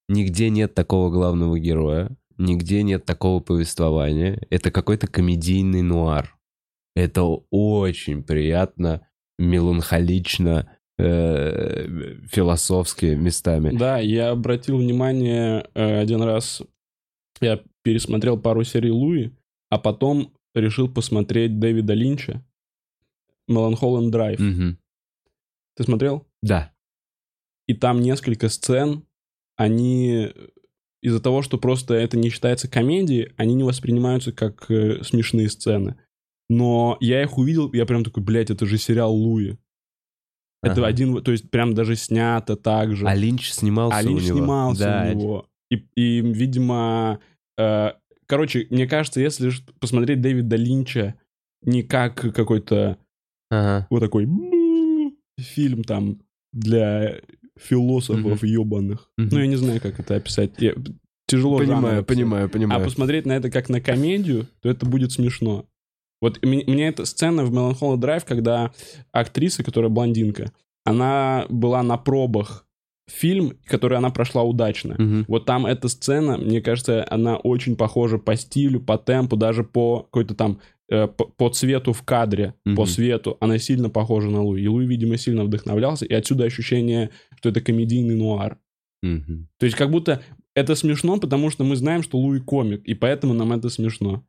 Нигде 0.09 0.51
нет 0.51 0.75
такого 0.75 1.09
главного 1.09 1.57
героя, 1.61 2.11
нигде 2.41 2.83
нет 2.83 3.05
такого 3.05 3.41
повествования. 3.41 4.41
Это 4.51 4.71
какой-то 4.71 5.07
комедийный 5.07 5.83
нуар. 5.83 6.37
Это 6.97 7.23
очень 7.51 8.23
приятно, 8.23 9.07
меланхолично, 9.39 10.77
э, 10.99 12.17
философски 12.27 13.15
местами. 13.15 13.77
Да, 13.77 13.99
я 13.99 14.31
обратил 14.31 14.79
внимание 14.79 15.69
э, 15.75 16.01
один 16.01 16.23
раз, 16.23 16.63
я 17.41 17.63
пересмотрел 17.83 18.39
пару 18.39 18.65
серий 18.65 18.91
Луи, 18.91 19.31
а 19.69 19.79
потом 19.79 20.33
решил 20.55 20.93
посмотреть 20.93 21.59
Дэвида 21.59 21.95
Линча 21.95 22.45
«Меланхолен 23.47 24.11
Драйв». 24.11 24.41
Мгм. 24.41 24.79
Ты 25.77 25.85
смотрел? 25.85 26.27
Да. 26.43 26.73
И 27.67 27.75
там 27.75 28.01
несколько 28.01 28.49
сцен, 28.49 29.05
они 29.57 30.33
из-за 31.03 31.21
того, 31.21 31.43
что 31.43 31.59
просто 31.59 31.95
это 31.95 32.17
не 32.19 32.29
считается 32.31 32.69
комедией, 32.69 33.33
они 33.37 33.55
не 33.55 33.65
воспринимаются 33.65 34.33
как 34.33 34.71
э, 34.71 35.03
смешные 35.03 35.49
сцены. 35.49 35.97
Но 36.49 36.97
я 37.01 37.23
их 37.23 37.39
увидел, 37.39 37.73
я 37.73 37.87
прям 37.87 38.05
такой, 38.05 38.23
блядь, 38.23 38.51
это 38.51 38.67
же 38.67 38.77
сериал 38.77 39.15
Луи. 39.15 39.57
Это 40.63 40.73
Ага. 40.81 40.87
один, 40.89 41.23
то 41.23 41.33
есть 41.33 41.51
прям 41.51 41.75
даже 41.75 41.97
снято 41.97 42.57
так 42.57 42.95
же. 42.95 43.07
А 43.07 43.15
Линч 43.15 43.51
снимался 43.51 43.97
А 43.99 44.03
Линч 44.03 44.23
у 44.23 44.27
него. 44.27 44.37
снимался 44.39 44.81
да, 44.85 45.09
у 45.11 45.15
него. 45.15 45.47
И, 45.71 45.87
и, 45.95 46.21
видимо, 46.21 47.21
э, 47.57 47.93
короче, 48.27 48.67
мне 48.71 48.87
кажется, 48.87 49.21
если 49.21 49.51
посмотреть 49.79 50.21
Дэвида 50.21 50.57
Линча 50.57 51.15
не 51.63 51.83
как 51.83 52.17
какой-то 52.35 52.99
Ага. 53.51 53.87
вот 53.89 54.01
такой 54.01 54.29
фильм 55.39 55.85
там 55.85 56.21
для 56.53 57.21
философов 57.63 58.43
ебаных. 58.43 59.11
Ну, 59.17 59.39
я 59.39 59.47
не 59.47 59.57
знаю, 59.57 59.81
как 59.81 60.01
это 60.01 60.17
описать. 60.17 60.51
Я- 60.59 60.75
тяжело 61.27 61.59
жанр 61.59 61.69
Понимаю, 61.75 61.99
описать. 62.01 62.07
понимаю, 62.17 62.47
А 62.47 62.49
понимаю. 62.49 62.85
посмотреть 62.85 63.27
на 63.27 63.33
это 63.33 63.51
как 63.51 63.69
на 63.69 63.81
комедию, 63.81 64.49
то 64.63 64.69
это 64.69 64.85
будет 64.87 65.13
смешно. 65.13 65.67
Вот 66.21 66.45
мне, 66.45 66.89
эта 66.89 67.05
сцена 67.05 67.45
в 67.45 67.53
Melancholy 67.55 67.97
Драйв, 67.97 68.25
когда 68.25 68.73
актриса, 69.13 69.63
которая 69.63 69.91
блондинка, 69.91 70.53
она 70.85 71.47
была 71.49 71.83
на 71.83 71.97
пробах 71.97 72.67
фильм, 73.11 73.53
который 73.67 73.99
она 73.99 74.11
прошла 74.11 74.43
удачно. 74.43 74.95
Мгм. 74.99 75.25
Вот 75.29 75.45
там 75.47 75.67
эта 75.67 75.89
сцена, 75.89 76.39
мне 76.39 76.61
кажется, 76.61 77.07
она 77.11 77.37
очень 77.37 77.77
похожа 77.77 78.19
по 78.19 78.37
стилю, 78.37 78.81
по 78.81 78.97
темпу, 78.99 79.37
даже 79.37 79.65
по 79.65 80.03
какой-то 80.05 80.35
там 80.35 80.61
э, 80.93 81.07
по, 81.07 81.25
по 81.27 81.49
цвету 81.51 81.93
в 81.93 82.03
кадре, 82.03 82.55
по 82.65 82.71
Мгм. 82.71 82.87
свету. 82.87 83.37
Она 83.41 83.59
сильно 83.59 83.91
похожа 83.91 84.29
на 84.29 84.43
Луи. 84.43 84.63
И 84.63 84.67
Луи, 84.69 84.87
видимо, 84.87 85.17
сильно 85.19 85.45
вдохновлялся. 85.45 86.05
И 86.05 86.13
отсюда 86.15 86.45
ощущение, 86.45 87.11
что 87.37 87.49
это 87.51 87.61
комедийный 87.61 88.17
нуар. 88.17 88.59
Мгм. 89.03 89.49
То 89.59 89.67
есть 89.67 89.77
как 89.79 89.91
будто 89.91 90.21
это 90.55 90.75
смешно, 90.75 91.19
потому 91.19 91.51
что 91.51 91.63
мы 91.65 91.77
знаем, 91.77 92.03
что 92.03 92.19
Луи 92.19 92.41
комик, 92.41 92.83
и 92.85 92.95
поэтому 92.95 93.35
нам 93.35 93.53
это 93.53 93.69
смешно. 93.71 94.25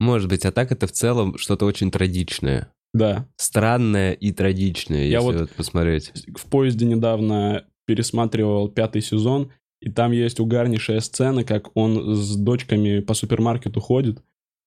Может 0.00 0.28
быть, 0.28 0.44
а 0.44 0.52
так 0.52 0.70
это 0.72 0.86
в 0.86 0.92
целом 0.92 1.38
что-то 1.38 1.64
очень 1.64 1.90
трагичное. 1.90 2.68
Да. 2.94 3.26
Странное 3.36 4.12
и 4.12 4.32
трагичное, 4.32 5.06
Я 5.06 5.18
если 5.20 5.24
вот- 5.32 5.40
вот 5.40 5.50
посмотреть. 5.52 6.12
В 6.36 6.44
поезде 6.50 6.84
недавно 6.84 7.64
пересматривал 7.92 8.68
пятый 8.70 9.02
сезон, 9.02 9.52
и 9.82 9.90
там 9.90 10.12
есть 10.12 10.40
угарнейшая 10.40 11.00
сцена, 11.00 11.44
как 11.44 11.76
он 11.76 12.14
с 12.14 12.36
дочками 12.36 13.00
по 13.00 13.12
супермаркету 13.12 13.80
ходит, 13.80 14.22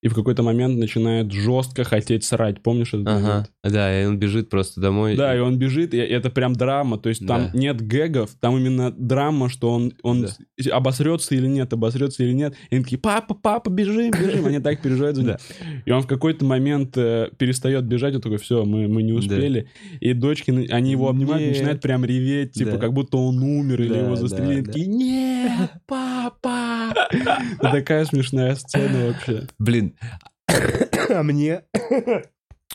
и 0.06 0.08
в 0.08 0.14
какой-то 0.14 0.43
момент 0.43 0.78
начинает 0.78 1.32
жестко 1.32 1.84
хотеть 1.84 2.24
срать. 2.24 2.62
Помнишь 2.62 2.89
этот 2.93 3.08
Ага, 3.08 3.28
момент? 3.28 3.51
да, 3.64 4.01
и 4.01 4.06
он 4.06 4.20
бежит 4.20 4.51
просто 4.51 4.80
домой. 4.80 5.16
Да, 5.16 5.36
и 5.36 5.39
он 5.39 5.58
бежит, 5.58 5.95
и 5.95 5.97
это 5.97 6.30
прям 6.30 6.53
драма. 6.53 6.99
То 6.99 7.10
есть 7.10 7.26
там 7.26 7.49
Да. 7.51 7.58
нет 7.60 7.82
гэгов, 7.82 8.30
там 8.39 8.56
именно 8.56 8.91
драма, 8.91 9.49
что 9.49 9.72
он, 9.72 9.93
он 10.03 10.28
Да. 10.64 10.76
обосрется 10.76 11.34
или 11.34 11.47
нет, 11.47 11.74
обосрется 11.74 12.24
или 12.24 12.34
нет. 12.34 12.53
И 12.70 12.76
они 12.76 12.84
такие, 12.84 12.99
папа, 12.99 13.34
папа, 13.34 13.70
бежим, 13.72 14.12
бежим. 14.12 14.45
Они 14.45 14.60
так 14.60 14.80
переживают 14.84 15.16
за 15.16 15.24
него. 15.24 15.38
И 15.86 15.91
он 15.91 16.03
в 16.03 16.08
какой-то 16.08 16.45
момент 16.45 16.95
э, 16.97 17.30
перестает 17.39 17.86
бежать, 17.86 18.14
он 18.14 18.22
такой, 18.22 18.38
все, 18.38 18.64
мы, 18.64 18.88
мы 18.88 19.01
не 19.01 19.12
успели. 19.14 19.70
И 20.01 20.14
дочки, 20.14 20.51
они 20.72 20.91
его 20.91 21.10
обнимают, 21.10 21.41
Нет. 21.41 21.53
начинают 21.56 21.82
прям 21.82 22.06
реветь, 22.06 22.51
типа, 22.53 22.74
Да. 22.74 22.78
как 22.78 22.93
будто 22.93 23.18
он 23.18 23.39
умер 23.41 23.82
или 23.82 23.89
Да, 23.93 23.99
его 24.06 24.16
застрелили. 24.16 24.62
Да. 24.62 24.68
такие, 24.72 24.86
нет, 24.86 25.72
папа! 25.88 26.64
Это 27.12 27.72
такая 27.72 28.06
смешная 28.06 28.56
сцена 28.56 29.08
вообще. 29.08 29.48
Блин, 29.60 29.96
а 31.10 31.24
мне... 31.24 31.64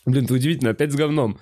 Блин, 0.07 0.25
это 0.25 0.35
удивительно, 0.35 0.71
опять 0.71 0.93
с 0.93 0.97
говном. 0.97 1.39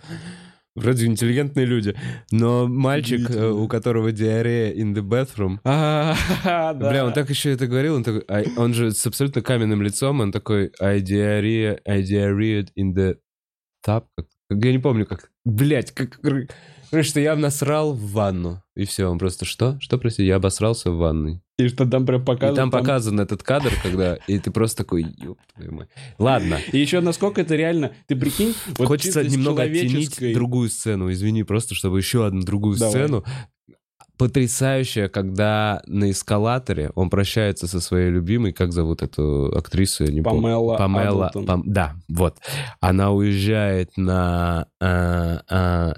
Вроде 0.75 1.07
интеллигентные 1.07 1.67
люди. 1.67 1.97
Но 2.31 2.69
мальчик, 2.69 3.29
э, 3.31 3.49
у 3.49 3.67
которого 3.67 4.13
диарея 4.13 4.73
in 4.73 4.95
the 4.95 5.03
bathroom. 5.03 5.59
Бля, 6.79 7.05
он 7.05 7.13
так 7.13 7.29
еще 7.31 7.53
это 7.53 7.67
говорил, 7.67 7.97
он 7.97 8.05
такой, 8.05 8.25
а, 8.29 8.45
он 8.57 8.75
же 8.75 8.93
с 8.93 9.05
абсолютно 9.07 9.43
каменным 9.43 9.83
лицом, 9.83 10.21
он 10.21 10.31
такой, 10.31 10.71
I 10.81 11.01
diarrhea, 11.01 11.81
I 11.85 12.03
diarrhea 12.03 12.69
in 12.79 12.95
the 12.95 13.17
как- 13.85 14.07
я 14.51 14.73
не 14.73 14.79
помню, 14.79 15.07
как, 15.07 15.31
блять, 15.45 15.93
как, 15.93 16.21
короче, 16.91 17.09
что 17.09 17.21
я 17.21 17.37
насрал 17.37 17.93
в 17.95 18.13
ванну, 18.13 18.63
и 18.77 18.85
все, 18.85 19.07
он 19.07 19.19
просто, 19.19 19.45
что? 19.45 19.77
Что, 19.81 19.99
прости, 19.99 20.25
я 20.25 20.37
обосрался 20.37 20.91
в 20.91 20.97
ванной. 20.99 21.43
И 21.59 21.67
что 21.69 21.87
там 21.87 22.07
прям 22.07 22.23
И 22.23 22.25
показывают. 22.25 22.57
там 22.57 22.71
показан 22.71 23.19
этот 23.21 23.43
кадр, 23.43 23.73
когда, 23.83 24.15
и 24.29 24.39
ты 24.39 24.51
просто 24.53 24.85
такой, 24.85 25.03
ёб 25.19 25.39
твою 25.55 25.73
мать. 25.73 25.89
Ладно, 26.19 26.59
И 26.73 26.79
еще 26.79 27.01
насколько 27.01 27.41
это 27.41 27.57
реально, 27.57 27.93
ты 28.07 28.15
прикинь, 28.15 28.55
вот 28.79 28.87
хочется 28.87 29.25
немного 29.25 29.63
оттенить 29.63 29.91
человеческой- 29.91 30.35
другую 30.35 30.69
сцену, 30.71 31.11
извини, 31.11 31.43
просто, 31.43 31.75
чтобы 31.75 31.99
еще 31.99 32.27
одну 32.27 32.43
другую 32.43 32.77
Давай. 32.79 32.93
сцену. 32.93 33.25
Потрясающая, 34.17 35.09
когда 35.09 35.81
на 35.87 36.11
эскалаторе 36.11 36.91
он 36.97 37.09
прощается 37.09 37.69
со 37.69 37.81
своей 37.81 38.11
любимой, 38.11 38.53
как 38.53 38.73
зовут 38.73 39.01
эту 39.03 39.47
актрису, 39.57 40.05
я 40.07 40.13
не 40.13 40.23
помню. 40.23 40.43
Памела, 40.43 40.77
Памела, 40.77 41.27
Адлтон. 41.29 41.45
Пам- 41.47 41.63
да, 41.67 41.95
вот. 42.09 42.37
Она 42.81 43.13
уезжает 43.13 43.97
на 43.97 44.67
а, 44.81 45.43
а, 45.49 45.95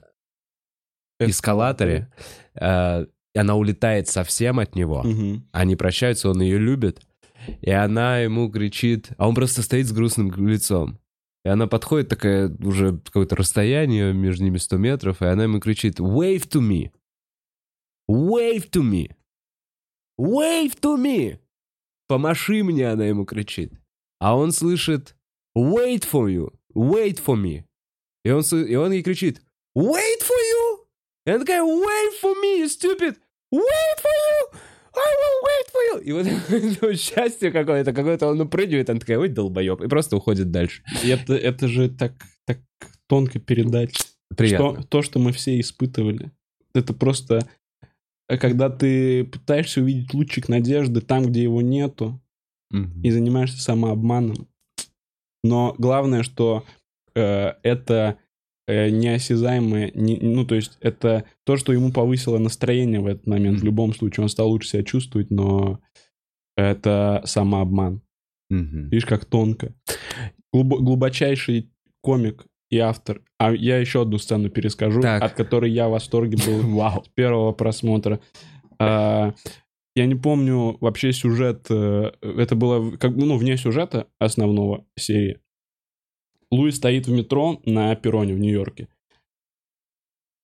эскалаторе, 1.20 2.10
а, 2.54 3.06
и 3.34 3.38
она 3.38 3.54
улетает 3.54 4.08
совсем 4.08 4.58
от 4.58 4.74
него. 4.74 5.04
Они 5.52 5.76
прощаются, 5.76 6.30
он 6.30 6.40
ее 6.40 6.58
любит, 6.58 7.00
и 7.60 7.70
она 7.70 8.18
ему 8.18 8.50
кричит, 8.50 9.10
а 9.18 9.28
он 9.28 9.34
просто 9.34 9.62
стоит 9.62 9.86
с 9.86 9.92
грустным 9.92 10.30
лицом. 10.48 10.98
И 11.44 11.48
она 11.48 11.66
подходит, 11.66 12.08
такая 12.08 12.54
уже 12.62 12.98
какое-то 12.98 13.36
расстояние, 13.36 14.12
между 14.12 14.44
ними 14.44 14.58
100 14.58 14.76
метров, 14.76 15.22
и 15.22 15.26
она 15.26 15.44
ему 15.44 15.58
кричит 15.58 15.98
«Wave 15.98 16.46
to 16.48 16.60
me! 16.60 16.90
Wave 18.10 18.68
to 18.70 18.82
me! 18.82 19.10
Wave 20.20 20.78
to 20.80 20.98
me!» 20.98 21.38
«Помаши 22.08 22.62
мне!» 22.62 22.88
она 22.88 23.06
ему 23.06 23.24
кричит. 23.24 23.72
А 24.18 24.36
он 24.36 24.52
слышит 24.52 25.16
«Wait 25.56 26.04
for 26.04 26.28
you! 26.28 26.52
Wait 26.74 27.24
for 27.24 27.36
me!» 27.36 27.64
И 28.24 28.30
он, 28.30 28.42
и 28.42 28.74
он 28.74 28.92
ей 28.92 29.02
кричит 29.02 29.40
«Wait 29.74 30.20
for 30.22 30.36
you!» 30.36 30.49
И 31.30 31.32
она 31.32 31.44
такая 31.44 31.62
«Wait 31.62 32.12
for 32.20 32.34
me, 32.42 32.60
you 32.60 32.66
stupid! 32.66 33.16
Wait 33.52 33.98
for 34.02 34.10
you! 34.10 34.58
I 34.92 35.10
will 35.20 35.38
wait 35.46 35.70
for 35.72 35.80
you!» 35.86 36.02
И 36.02 36.12
вот 36.12 36.80
вот 36.82 36.98
счастье 36.98 37.52
какое-то, 37.52 37.92
какое-то 37.92 38.26
он 38.26 38.38
напрыгивает, 38.38 38.90
она 38.90 38.98
такая 38.98 39.16
«Ой, 39.16 39.28
долбоеб!» 39.28 39.80
И 39.80 39.86
просто 39.86 40.16
уходит 40.16 40.50
дальше. 40.50 40.82
И 41.04 41.08
это, 41.08 41.34
это 41.34 41.68
же 41.68 41.88
так, 41.88 42.14
так 42.46 42.58
тонко 43.06 43.38
передать. 43.38 43.94
Приятно. 44.36 44.80
Что, 44.80 44.88
то, 44.88 45.02
что 45.02 45.18
мы 45.20 45.30
все 45.32 45.60
испытывали. 45.60 46.32
Это 46.74 46.94
просто, 46.94 47.48
э, 48.28 48.36
когда 48.36 48.68
ты 48.68 49.24
пытаешься 49.24 49.82
увидеть 49.82 50.12
лучик 50.12 50.48
надежды 50.48 51.00
там, 51.00 51.26
где 51.26 51.44
его 51.44 51.62
нету, 51.62 52.20
Мгм. 52.72 53.02
и 53.02 53.10
занимаешься 53.10 53.62
самообманом. 53.62 54.48
Но 55.44 55.76
главное, 55.78 56.24
что 56.24 56.64
э, 57.14 57.54
это 57.62 58.18
неосязаемое, 58.90 59.90
не- 59.94 60.18
ну, 60.20 60.44
то 60.46 60.54
есть 60.54 60.78
это 60.80 61.24
то, 61.44 61.56
что 61.56 61.72
ему 61.72 61.92
повысило 61.92 62.38
настроение 62.38 63.00
в 63.00 63.06
этот 63.06 63.26
момент. 63.26 63.56
В 63.56 63.60
Мгм. 63.60 63.66
любом 63.66 63.94
случае, 63.94 64.22
он 64.24 64.28
стал 64.28 64.48
лучше 64.50 64.68
себя 64.70 64.82
чувствовать, 64.82 65.30
но 65.30 65.80
это 66.56 67.22
самообман. 67.24 68.02
Мгм. 68.50 68.84
Видишь, 68.90 69.06
как 69.06 69.24
тонко. 69.24 69.74
Глубо- 70.54 70.78
глубочайший 70.78 71.70
комик 72.02 72.44
и 72.70 72.78
автор. 72.78 73.22
А 73.38 73.52
я 73.52 73.78
еще 73.78 74.02
одну 74.02 74.18
сцену 74.18 74.50
перескажу, 74.50 75.00
Так. 75.00 75.22
от 75.22 75.32
которой 75.34 75.70
я 75.70 75.88
в 75.88 75.92
восторге 75.92 76.36
был 76.44 76.60
Вау. 76.76 77.04
с 77.04 77.08
первого 77.14 77.52
просмотра. 77.52 78.20
А, 78.78 79.34
Я 79.96 80.06
не 80.06 80.14
помню 80.14 80.76
вообще 80.80 81.12
сюжет. 81.12 81.66
э, 81.68 82.12
Это 82.22 82.54
было 82.54 82.96
как 82.96 83.16
бы, 83.16 83.26
ну, 83.26 83.36
вне 83.36 83.56
сюжета 83.56 84.06
основного 84.20 84.84
серии. 84.96 85.40
Луи 86.50 86.70
стоит 86.72 87.06
в 87.06 87.12
метро 87.12 87.60
на 87.64 87.94
перроне 87.94 88.34
в 88.34 88.38
Нью-Йорке. 88.38 88.88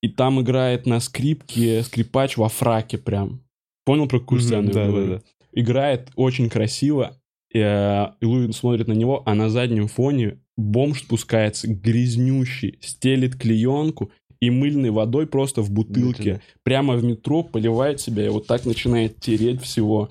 И 0.01 0.09
там 0.09 0.41
играет 0.41 0.85
на 0.85 0.99
скрипке 0.99 1.83
скрипач 1.83 2.37
во 2.37 2.49
фраке 2.49 2.97
прям. 2.97 3.41
Понял, 3.85 4.07
про 4.07 4.19
какую 4.19 4.41
сцену 4.41 4.71
да, 4.71 4.91
да, 4.91 5.05
да. 5.05 5.21
Играет 5.53 6.11
очень 6.15 6.49
красиво. 6.49 7.17
И, 7.51 7.59
э, 7.59 8.07
и 8.21 8.25
Луи 8.25 8.51
смотрит 8.51 8.87
на 8.87 8.93
него, 8.93 9.23
а 9.25 9.33
на 9.33 9.49
заднем 9.49 9.87
фоне 9.87 10.39
бомж 10.55 11.03
спускается 11.03 11.67
грязнющий, 11.67 12.77
стелит 12.81 13.35
клеенку 13.35 14.11
и 14.39 14.49
мыльной 14.49 14.91
водой 14.91 15.25
просто 15.25 15.61
в 15.61 15.71
бутылке 15.71 16.41
прямо 16.63 16.95
в 16.95 17.03
метро 17.03 17.43
поливает 17.43 17.99
себя 17.99 18.25
и 18.25 18.29
вот 18.29 18.45
так 18.47 18.65
начинает 18.65 19.19
тереть 19.19 19.61
всего. 19.61 20.09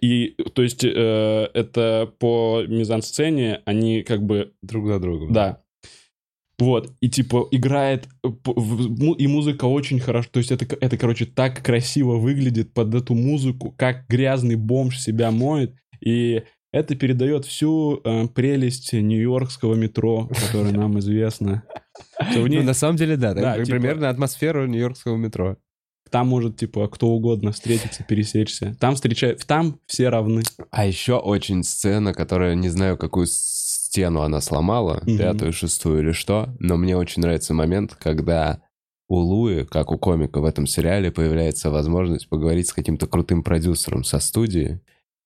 И, 0.00 0.34
то 0.54 0.62
есть, 0.62 0.82
э, 0.84 1.48
это 1.54 2.10
по 2.18 2.62
мизансцене 2.66 3.60
они 3.66 4.02
как 4.02 4.22
бы 4.24 4.52
Друг 4.62 4.86
за 4.86 4.98
другом. 4.98 5.32
да. 5.32 5.60
Вот, 6.60 6.92
и 7.00 7.08
типа 7.10 7.48
играет, 7.50 8.06
и 9.18 9.26
музыка 9.26 9.64
очень 9.64 9.98
хорошо, 9.98 10.28
то 10.32 10.38
есть 10.38 10.52
это, 10.52 10.64
это, 10.80 10.96
короче, 10.96 11.26
так 11.26 11.60
красиво 11.64 12.14
выглядит 12.14 12.72
под 12.72 12.94
эту 12.94 13.14
музыку, 13.14 13.74
как 13.76 14.06
грязный 14.08 14.54
бомж 14.54 15.00
себя 15.00 15.32
моет, 15.32 15.74
и 16.00 16.44
это 16.72 16.94
передает 16.94 17.44
всю 17.44 18.00
э, 18.04 18.28
прелесть 18.28 18.92
нью-йоркского 18.92 19.74
метро, 19.74 20.28
которое 20.28 20.72
нам 20.76 20.96
известно. 21.00 21.64
Ней- 22.36 22.58
Ну, 22.60 22.62
на 22.62 22.74
самом 22.74 22.96
деле, 22.96 23.16
да. 23.16 23.34
Да, 23.34 23.40
так, 23.56 23.64
типа- 23.64 23.76
Примерно 23.78 24.08
атмосферу 24.08 24.66
нью-йоркского 24.66 25.16
метро. 25.16 25.56
Там 26.14 26.28
может, 26.28 26.56
типа, 26.56 26.86
кто 26.86 27.08
угодно 27.08 27.50
встретиться, 27.50 28.04
пересечься. 28.04 28.76
Там 28.78 28.94
встречают, 28.94 29.44
там 29.48 29.80
все 29.86 30.10
равны. 30.10 30.44
А 30.70 30.86
еще 30.86 31.16
очень 31.16 31.64
сцена, 31.64 32.14
которая, 32.14 32.54
не 32.54 32.68
знаю, 32.68 32.96
какую 32.96 33.26
стену 33.26 34.20
она 34.20 34.40
сломала, 34.40 35.02
Мгм. 35.04 35.18
пятую, 35.18 35.52
шестую 35.52 36.02
или 36.04 36.12
что, 36.12 36.54
но 36.60 36.76
мне 36.76 36.96
очень 36.96 37.20
нравится 37.20 37.52
момент, 37.52 37.96
когда 38.00 38.60
у 39.08 39.16
Луи, 39.16 39.64
как 39.64 39.90
у 39.90 39.98
комика 39.98 40.38
в 40.40 40.44
этом 40.44 40.68
сериале, 40.68 41.10
появляется 41.10 41.72
возможность 41.72 42.28
поговорить 42.28 42.68
с 42.68 42.72
каким-то 42.72 43.08
крутым 43.08 43.42
продюсером 43.42 44.04
со 44.04 44.20
студии 44.20 44.80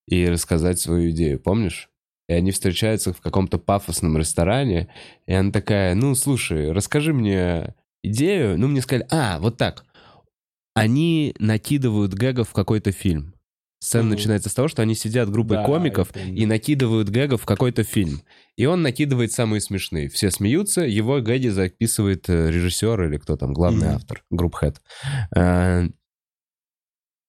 и 0.07 0.27
рассказать 0.27 0.81
свою 0.81 1.11
идею, 1.11 1.39
помнишь? 1.39 1.91
И 2.31 2.33
они 2.33 2.51
встречаются 2.51 3.13
в 3.13 3.21
каком-то 3.21 3.59
пафосном 3.59 4.17
ресторане, 4.17 4.89
и 5.27 5.35
она 5.35 5.53
такая, 5.53 5.95
ну, 5.95 6.15
слушай, 6.15 6.73
расскажи 6.73 7.13
мне 7.13 7.75
идею. 8.03 8.59
Ну, 8.59 8.69
мне 8.69 8.81
сказали, 8.81 9.07
а, 9.11 9.39
вот 9.39 9.59
так. 9.59 9.85
Они 10.79 11.35
накидывают 11.39 12.15
гэгов 12.15 12.51
в 12.51 12.53
какой-то 12.53 12.93
фильм. 12.93 13.35
Сцена 13.81 14.05
Мгм. 14.05 14.11
начинается 14.15 14.49
с 14.49 14.55
того, 14.55 14.67
что 14.67 14.83
они 14.83 14.95
сидят 14.97 15.31
группой 15.31 15.55
Да, 15.59 15.65
комиков 15.65 16.11
и 16.17 16.47
накидывают 16.47 17.11
гэгов 17.11 17.43
в 17.43 17.47
какой-то 17.47 17.85
фильм. 17.85 18.23
И 18.57 18.67
он 18.67 18.83
накидывает 18.83 19.31
самые 19.33 19.61
смешные. 19.61 20.09
Все 20.09 20.31
смеются, 20.33 20.81
его 20.81 21.21
гэги 21.21 21.47
записывает 21.49 22.29
э, 22.29 22.51
режиссер 22.51 23.05
или 23.05 23.19
кто 23.19 23.37
там, 23.37 23.53
главный 23.53 23.87
Мгм. 23.87 23.97
автор, 23.97 24.25
group 24.31 24.56
head. 24.56 24.81
Э, 25.37 25.89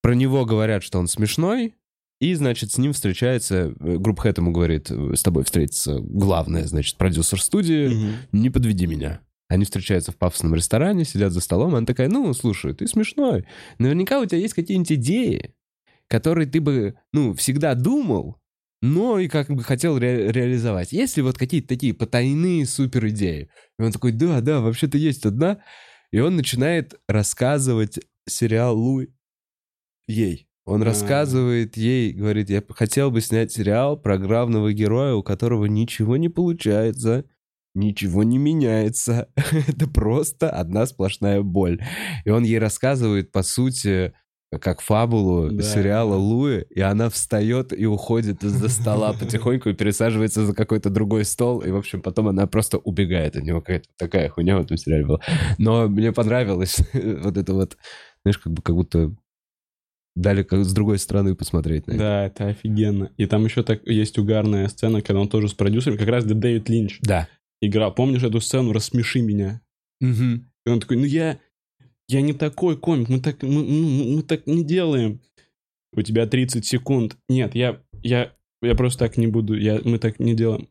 Про 0.01 0.15
него 0.15 0.45
говорят, 0.45 0.81
что 0.81 0.97
он 0.97 1.07
смешной, 1.07 1.75
и, 2.19 2.33
значит, 2.33 2.71
с 2.71 2.77
ним 2.77 2.93
встречается, 2.93 3.75
э, 3.79 3.97
group 3.97 4.19
head 4.19 4.37
ему 4.37 4.51
говорит, 4.51 4.89
с 4.89 5.21
тобой 5.21 5.43
встретится 5.43 5.99
главный, 5.99 6.63
значит, 6.63 6.97
продюсер 6.97 7.41
студии, 7.41 7.89
Мгм. 7.89 8.15
не 8.31 8.49
подведи 8.49 8.87
меня. 8.87 9.21
Они 9.49 9.65
встречаются 9.65 10.11
в 10.11 10.17
пафосном 10.17 10.53
ресторане, 10.55 11.03
сидят 11.03 11.33
за 11.33 11.41
столом, 11.41 11.73
и 11.73 11.77
она 11.77 11.85
такая, 11.85 12.07
ну, 12.07 12.31
слушай, 12.33 12.73
ты 12.73 12.87
смешной. 12.87 13.45
Наверняка 13.79 14.19
у 14.19 14.25
тебя 14.25 14.37
есть 14.37 14.53
какие-нибудь 14.53 14.91
идеи, 14.93 15.55
которые 16.07 16.47
ты 16.47 16.61
бы, 16.61 16.95
ну, 17.11 17.33
всегда 17.33 17.73
думал, 17.73 18.37
но 18.81 19.19
и 19.19 19.27
как 19.27 19.49
бы 19.49 19.63
хотел 19.63 19.97
ре- 19.97 20.31
реализовать. 20.31 20.91
Есть 20.91 21.17
ли 21.17 21.23
вот 21.23 21.37
какие-то 21.37 21.67
такие 21.67 21.93
потайные 21.95 22.65
супер 22.65 23.07
идеи? 23.07 23.49
И 23.77 23.81
он 23.81 23.91
такой, 23.91 24.11
да, 24.11 24.39
да, 24.39 24.61
вообще-то 24.61 24.97
есть 24.97 25.25
одна. 25.25 25.59
И 26.11 26.19
он 26.19 26.35
начинает 26.35 26.93
рассказывать 27.07 27.99
сериал 28.27 28.77
Луи 28.79 29.07
ей. 30.07 30.47
Он 30.65 30.83
А. 30.83 30.85
рассказывает 30.85 31.75
ей, 31.75 32.13
говорит, 32.13 32.51
я 32.51 32.63
хотел 32.69 33.09
бы 33.09 33.21
снять 33.21 33.51
сериал 33.51 33.99
про 33.99 34.19
главного 34.19 34.71
героя, 34.71 35.15
у 35.15 35.23
которого 35.23 35.65
ничего 35.65 36.17
не 36.17 36.29
получается, 36.29 37.25
ничего 37.79 38.23
не 38.23 38.37
меняется. 38.37 39.29
Это 39.67 39.87
просто 39.87 40.49
одна 40.49 40.85
сплошная 40.85 41.41
боль. 41.41 41.79
И 42.25 42.29
он 42.29 42.43
ей 42.43 42.59
рассказывает, 42.59 43.31
по 43.31 43.41
сути, 43.43 44.13
как 44.61 44.81
фабулу 44.81 45.49
Да. 45.51 45.61
сериала 45.61 46.15
Луи, 46.15 46.63
и 46.69 46.81
она 46.81 47.09
встает 47.09 47.71
и 47.77 47.85
уходит 47.85 48.43
из-за 48.43 48.67
стола 48.69 49.13
потихоньку 49.19 49.69
и 49.69 49.73
пересаживается 49.73 50.45
за 50.45 50.53
какой-то 50.53 50.89
другой 50.89 51.23
стол, 51.25 51.59
и, 51.59 51.69
в 51.69 51.75
общем, 51.77 52.01
потом 52.01 52.27
она 52.29 52.47
просто 52.47 52.79
убегает 52.79 53.35
от 53.35 53.43
него. 53.43 53.61
Какая-то 53.61 53.87
такая 53.97 54.29
хуйня 54.29 54.57
в 54.57 54.61
этом 54.61 54.77
сериале 54.77 55.05
была. 55.05 55.19
Но 55.57 55.87
мне 55.87 56.11
понравилось 56.11 56.77
вот 56.93 57.37
это 57.37 57.53
вот, 57.53 57.77
знаешь, 58.23 58.39
как 58.39 58.53
бы 58.53 58.61
как 58.61 58.75
будто 58.75 59.13
дали 60.15 60.43
как 60.43 60.65
с 60.65 60.73
другой 60.73 60.97
стороны 60.97 61.35
посмотреть 61.35 61.87
на 61.87 61.91
это. 61.91 61.99
Да, 61.99 62.25
это 62.25 62.47
офигенно. 62.47 63.11
И 63.17 63.25
там 63.25 63.45
еще 63.45 63.63
так 63.63 63.85
есть 63.87 64.17
угарная 64.17 64.67
сцена, 64.67 65.01
когда 65.01 65.21
он 65.21 65.29
тоже 65.29 65.47
с 65.47 65.53
продюсером, 65.53 65.97
как 65.97 66.07
раз 66.07 66.25
Дэвид 66.25 66.67
Линч 66.69 66.99
Да. 67.01 67.27
Играл. 67.61 67.93
Помнишь 67.93 68.23
эту 68.23 68.39
сцену 68.41 68.71
«Рассмеши 68.73 69.21
меня»? 69.21 69.61
Мгм. 70.01 70.49
И 70.65 70.69
он 70.69 70.79
такой, 70.79 70.97
ну 70.97 71.05
я, 71.05 71.39
я 72.07 72.21
не 72.21 72.33
такой 72.33 72.77
комик, 72.77 73.09
мы 73.09 73.19
так, 73.19 73.41
мы, 73.43 73.63
мы- 73.63 74.15
мы 74.17 74.21
так 74.23 74.47
не 74.47 74.63
делаем. 74.63 75.19
У 75.93 76.01
тебя 76.01 76.27
30 76.27 76.65
секунд. 76.65 77.17
Нет, 77.27 77.55
я, 77.55 77.81
я, 78.03 78.33
я 78.61 78.75
просто 78.75 78.99
так 78.99 79.17
не 79.17 79.27
буду, 79.27 79.57
я, 79.57 79.81
мы 79.83 79.97
так 79.99 80.19
не 80.19 80.35
делаем. 80.35 80.67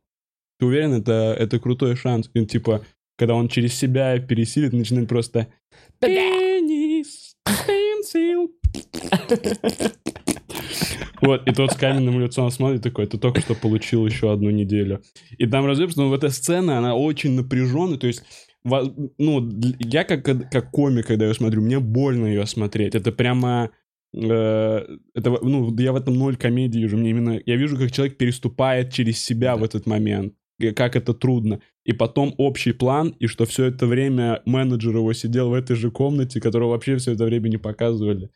Ты 0.60 0.66
уверен, 0.66 0.92
это, 0.94 1.34
это 1.38 1.58
крутой 1.58 1.96
шанс? 1.96 2.30
И, 2.34 2.46
типа, 2.46 2.84
когда 3.16 3.34
он 3.34 3.48
через 3.48 3.74
себя 3.74 4.18
пересилит, 4.20 4.72
начинает 4.72 5.08
просто 5.08 5.48
«Пенис, 6.00 7.36
пенсил». 7.44 8.52
Вот, 11.20 11.48
и 11.48 11.52
тот 11.52 11.72
с 11.72 11.76
каменным 11.76 12.20
лицом 12.20 12.50
смотрит 12.50 12.82
такой, 12.82 13.06
ты 13.06 13.18
только 13.18 13.40
что 13.40 13.54
получил 13.54 14.06
еще 14.06 14.32
одну 14.32 14.50
неделю. 14.50 15.02
И 15.36 15.46
там 15.46 15.66
разъеб, 15.66 15.90
что 15.90 16.02
ну, 16.02 16.14
эта 16.14 16.28
сцена, 16.30 16.78
она 16.78 16.94
очень 16.94 17.32
напряженная, 17.32 17.98
то 17.98 18.06
есть 18.06 18.22
ну, 18.64 19.48
я 19.78 20.04
как, 20.04 20.24
как 20.24 20.70
комик, 20.70 21.06
когда 21.06 21.26
ее 21.26 21.34
смотрю, 21.34 21.62
мне 21.62 21.78
больно 21.78 22.26
ее 22.26 22.44
смотреть. 22.46 22.94
Это 22.94 23.12
прямо... 23.12 23.70
э, 24.14 24.18
это, 25.14 25.30
в- 25.30 25.42
ну, 25.42 25.74
я 25.78 25.92
в 25.92 25.96
этом 25.96 26.14
ноль 26.14 26.36
комедии 26.36 26.80
вижу. 26.80 26.98
Мне 26.98 27.10
именно... 27.10 27.40
Я 27.46 27.56
вижу, 27.56 27.78
как 27.78 27.92
человек 27.92 28.18
переступает 28.18 28.92
через 28.92 29.24
себя 29.24 29.56
в 29.56 29.64
этот 29.64 29.86
момент. 29.86 30.34
Как 30.74 30.96
это 30.96 31.14
трудно. 31.14 31.60
И 31.86 31.92
потом 31.92 32.34
общий 32.36 32.72
план, 32.72 33.14
и 33.20 33.26
что 33.26 33.46
все 33.46 33.66
это 33.66 33.86
время 33.86 34.42
менеджер 34.44 34.96
его 34.96 35.12
сидел 35.14 35.50
в 35.50 35.54
этой 35.54 35.76
же 35.76 35.90
комнате, 35.90 36.40
которого 36.40 36.70
вообще 36.70 36.96
все 36.96 37.12
это 37.12 37.24
время 37.24 37.48
не 37.48 37.58
показывали. 37.58 38.28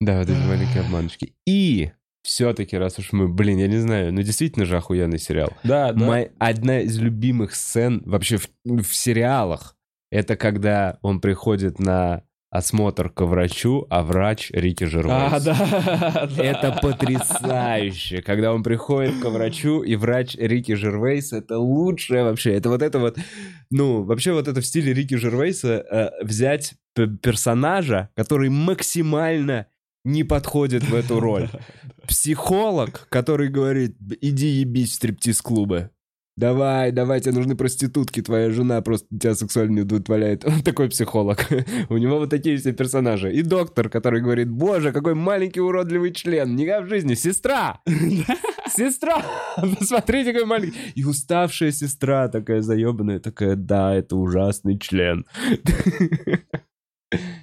Да, 0.00 0.18
вот 0.20 0.30
эти 0.30 0.38
маленькие 0.46 0.80
обманочки. 0.80 1.34
И 1.46 1.90
все-таки, 2.22 2.76
раз 2.76 2.98
уж 2.98 3.12
мы, 3.12 3.28
блин, 3.28 3.58
я 3.58 3.66
не 3.66 3.78
знаю, 3.78 4.12
ну 4.12 4.22
действительно 4.22 4.64
же 4.64 4.76
охуенный 4.76 5.18
сериал. 5.18 5.52
Да, 5.62 5.92
да. 5.92 6.04
Мой- 6.04 6.30
одна 6.38 6.80
из 6.80 6.98
любимых 6.98 7.54
сцен 7.54 8.02
вообще 8.06 8.38
в, 8.38 8.48
в 8.64 8.94
сериалах, 8.94 9.76
это 10.10 10.36
когда 10.36 10.98
он 11.02 11.20
приходит 11.20 11.78
на 11.78 12.24
осмотр 12.50 13.10
к 13.10 13.24
врачу, 13.24 13.86
а 13.90 14.02
врач 14.02 14.50
Рики 14.50 14.84
Жервейс. 14.84 15.32
А, 15.32 15.40
да, 15.40 16.28
да. 16.36 16.42
Это 16.44 16.78
потрясающе, 16.82 18.22
когда 18.22 18.52
он 18.52 18.62
приходит 18.62 19.20
к 19.20 19.24
врачу, 19.26 19.82
и 19.82 19.94
врач 19.96 20.34
Рики 20.34 20.74
Жервейс, 20.74 21.32
это 21.32 21.58
лучшее 21.58 22.24
вообще. 22.24 22.54
Это 22.54 22.68
вот 22.68 22.82
это 22.82 22.98
вот, 22.98 23.18
ну, 23.70 24.02
вообще 24.02 24.32
вот 24.32 24.48
это 24.48 24.60
в 24.60 24.66
стиле 24.66 24.92
Рики 24.92 25.14
Жервейса 25.14 25.84
э, 25.90 26.24
взять 26.24 26.74
персонажа, 27.22 28.10
который 28.16 28.50
максимально 28.50 29.66
не 30.04 30.24
подходит 30.24 30.84
в 30.84 30.94
эту 30.94 31.20
роль. 31.20 31.48
Психолог, 32.06 33.06
который 33.08 33.48
говорит, 33.48 33.96
иди 34.20 34.46
ебись 34.46 34.92
в 34.92 34.94
стриптиз-клубы. 34.94 35.90
Давай, 36.40 36.90
давай, 36.90 37.20
тебе 37.20 37.34
нужны 37.34 37.54
проститутки, 37.54 38.22
твоя 38.22 38.50
жена 38.50 38.80
просто 38.80 39.06
тебя 39.10 39.34
сексуально 39.34 39.74
не 39.74 39.80
удовлетворяет. 39.82 40.42
Он 40.46 40.62
такой 40.62 40.88
психолог. 40.88 41.46
У 41.90 41.98
него 41.98 42.18
вот 42.18 42.30
такие 42.30 42.56
все 42.56 42.72
персонажи. 42.72 43.30
И 43.30 43.42
доктор, 43.42 43.90
который 43.90 44.22
говорит, 44.22 44.48
боже, 44.48 44.92
какой 44.92 45.14
маленький 45.14 45.60
уродливый 45.60 46.12
член. 46.12 46.56
Никогда 46.56 46.80
в 46.80 46.88
жизни. 46.88 47.14
Сестра! 47.14 47.80
Сестра! 48.74 49.22
Посмотрите, 49.78 50.32
какой 50.32 50.46
маленький. 50.46 50.78
И 50.94 51.04
уставшая 51.04 51.72
сестра 51.72 52.28
такая 52.28 52.62
заебанная, 52.62 53.18
такая, 53.18 53.54
да, 53.54 53.94
это 53.94 54.16
ужасный 54.16 54.78
член. 54.78 55.26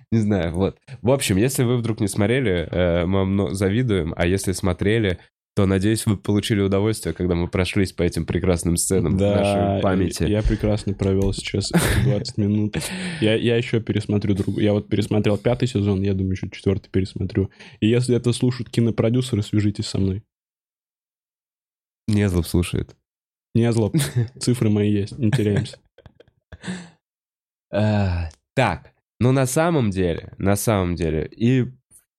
Не 0.12 0.20
знаю, 0.20 0.54
вот. 0.54 0.78
В 1.02 1.12
общем, 1.12 1.38
если 1.38 1.64
вы 1.64 1.78
вдруг 1.78 2.00
не 2.00 2.08
смотрели, 2.08 2.68
э, 2.72 3.06
мы 3.06 3.20
вам 3.20 3.36
но- 3.36 3.54
завидуем, 3.54 4.14
а 4.16 4.26
если 4.26 4.54
смотрели, 4.54 5.20
то, 5.56 5.66
надеюсь, 5.66 6.06
вы 6.06 6.18
получили 6.18 6.62
удовольствие, 6.62 7.16
когда 7.16 7.34
мы 7.34 7.48
прошлись 7.48 7.92
по 7.92 8.04
этим 8.04 8.28
прекрасным 8.28 8.78
сценам 8.78 9.18
в 9.18 9.20
нашей 9.20 9.82
памяти. 9.82 10.24
Я 10.24 10.44
прекрасно 10.44 10.94
провел 10.94 11.34
сейчас 11.34 11.72
эти 11.72 12.04
20 12.04 12.38
минут. 12.38 12.78
Я, 13.22 13.34
я 13.36 13.58
еще 13.58 13.82
пересмотрю 13.82 14.36
другую. 14.36 14.64
Я 14.64 14.74
вот 14.74 14.88
пересмотрел 14.88 15.38
пятый 15.38 15.68
сезон, 15.68 16.04
я 16.04 16.14
думаю, 16.14 16.34
еще 16.34 16.48
четвертый 16.52 16.90
пересмотрю. 16.90 17.50
И 17.80 17.88
если 17.88 18.16
это 18.16 18.34
слушают 18.34 18.70
кинопродюсеры, 18.70 19.42
свяжитесь 19.42 19.88
со 19.88 19.98
мной. 19.98 20.24
Незлоб 22.08 22.46
слушает. 22.46 22.96
Не 23.56 23.72
злоб. 23.72 23.96
Цифры 24.40 24.70
мои 24.70 24.92
есть, 24.92 25.18
не 25.18 25.32
теряемся. 25.32 25.80
А, 27.74 28.30
Так, 28.56 28.94
ну 29.20 29.32
на 29.32 29.46
самом 29.46 29.90
деле, 29.92 30.34
на 30.38 30.56
самом 30.56 30.96
деле, 30.96 31.28
и, 31.28 31.66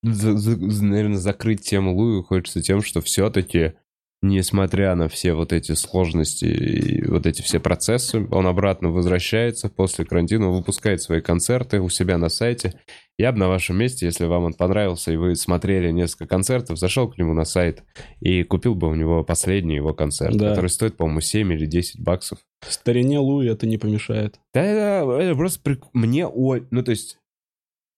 наверное, 0.02 1.18
закрыть 1.18 1.62
тему 1.62 1.94
Луи 1.94 2.22
хочется 2.22 2.62
тем, 2.62 2.82
что 2.82 3.00
все-таки, 3.00 3.74
несмотря 4.22 4.94
на 4.94 5.08
все 5.08 5.32
вот 5.34 5.52
эти 5.52 5.72
сложности 5.72 6.44
и 6.44 7.06
вот 7.06 7.26
эти 7.26 7.42
все 7.42 7.60
процессы, 7.60 8.26
он 8.30 8.46
обратно 8.46 8.90
возвращается 8.90 9.68
после 9.68 10.04
карантина, 10.04 10.50
выпускает 10.50 11.00
свои 11.02 11.20
концерты 11.20 11.80
у 11.80 11.88
себя 11.88 12.18
на 12.18 12.28
сайте. 12.28 12.74
Я 13.16 13.32
бы 13.32 13.38
на 13.38 13.48
вашем 13.48 13.76
месте, 13.78 14.06
если 14.06 14.24
вам 14.26 14.44
он 14.44 14.54
понравился, 14.54 15.12
и 15.12 15.16
вы 15.16 15.34
смотрели 15.36 15.90
несколько 15.90 16.26
концертов, 16.26 16.78
зашел 16.78 17.08
к 17.10 17.18
нему 17.18 17.32
на 17.32 17.44
сайт 17.44 17.82
и 18.20 18.42
купил 18.42 18.74
бы 18.74 18.88
у 18.88 18.94
него 18.94 19.24
последний 19.24 19.76
его 19.76 19.92
концерт, 19.94 20.36
Да. 20.36 20.50
который 20.50 20.70
стоит, 20.70 20.96
по-моему, 20.96 21.20
7 21.20 21.52
или 21.52 21.66
10 21.66 22.00
баксов. 22.00 22.38
Старине 22.68 23.18
Луи 23.18 23.48
это 23.48 23.66
не 23.66 23.78
помешает. 23.78 24.38
Да, 24.54 25.04
да, 25.04 25.22
это 25.22 25.34
просто 25.36 25.60
прик- 25.68 25.86
мне 25.92 26.26
о... 26.26 26.58
Ну, 26.70 26.82
то 26.82 26.90
есть, 26.90 27.18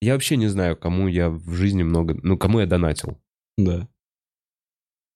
я 0.02 0.14
вообще 0.14 0.36
не 0.36 0.48
знаю, 0.48 0.76
кому 0.76 1.08
я 1.08 1.28
в 1.30 1.50
жизни 1.52 1.82
много... 1.82 2.16
Ну, 2.22 2.38
кому 2.38 2.60
я 2.60 2.66
донатил. 2.66 3.18
Да. 3.58 3.88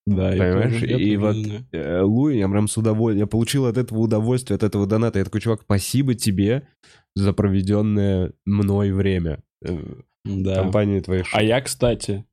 Да, 0.07 0.31
Понимаешь? 0.31 0.83
И 0.83 1.17
вот 1.17 1.37
э, 1.73 2.01
Луи, 2.03 2.37
я 2.39 2.49
прям 2.49 2.69
с 2.69 2.77
удовольствием... 2.77 3.21
Я 3.21 3.27
получил 3.27 3.65
от 3.67 3.79
этого 3.79 4.01
удовольствие, 4.01 4.57
от 4.57 4.63
этого 4.63 4.87
доната. 4.87 5.19
Я 5.19 5.25
такой, 5.25 5.41
чувак, 5.41 5.63
спасибо 5.63 6.15
тебе 6.15 6.69
за 7.15 7.33
проведенное 7.33 8.33
мной 8.45 8.93
время. 8.93 9.43
э, 9.65 9.79
Да. 10.27 10.57
Компании 10.57 11.01
твоих. 11.01 11.27
А 11.33 11.43
я, 11.43 11.61
кстати, 11.63 12.25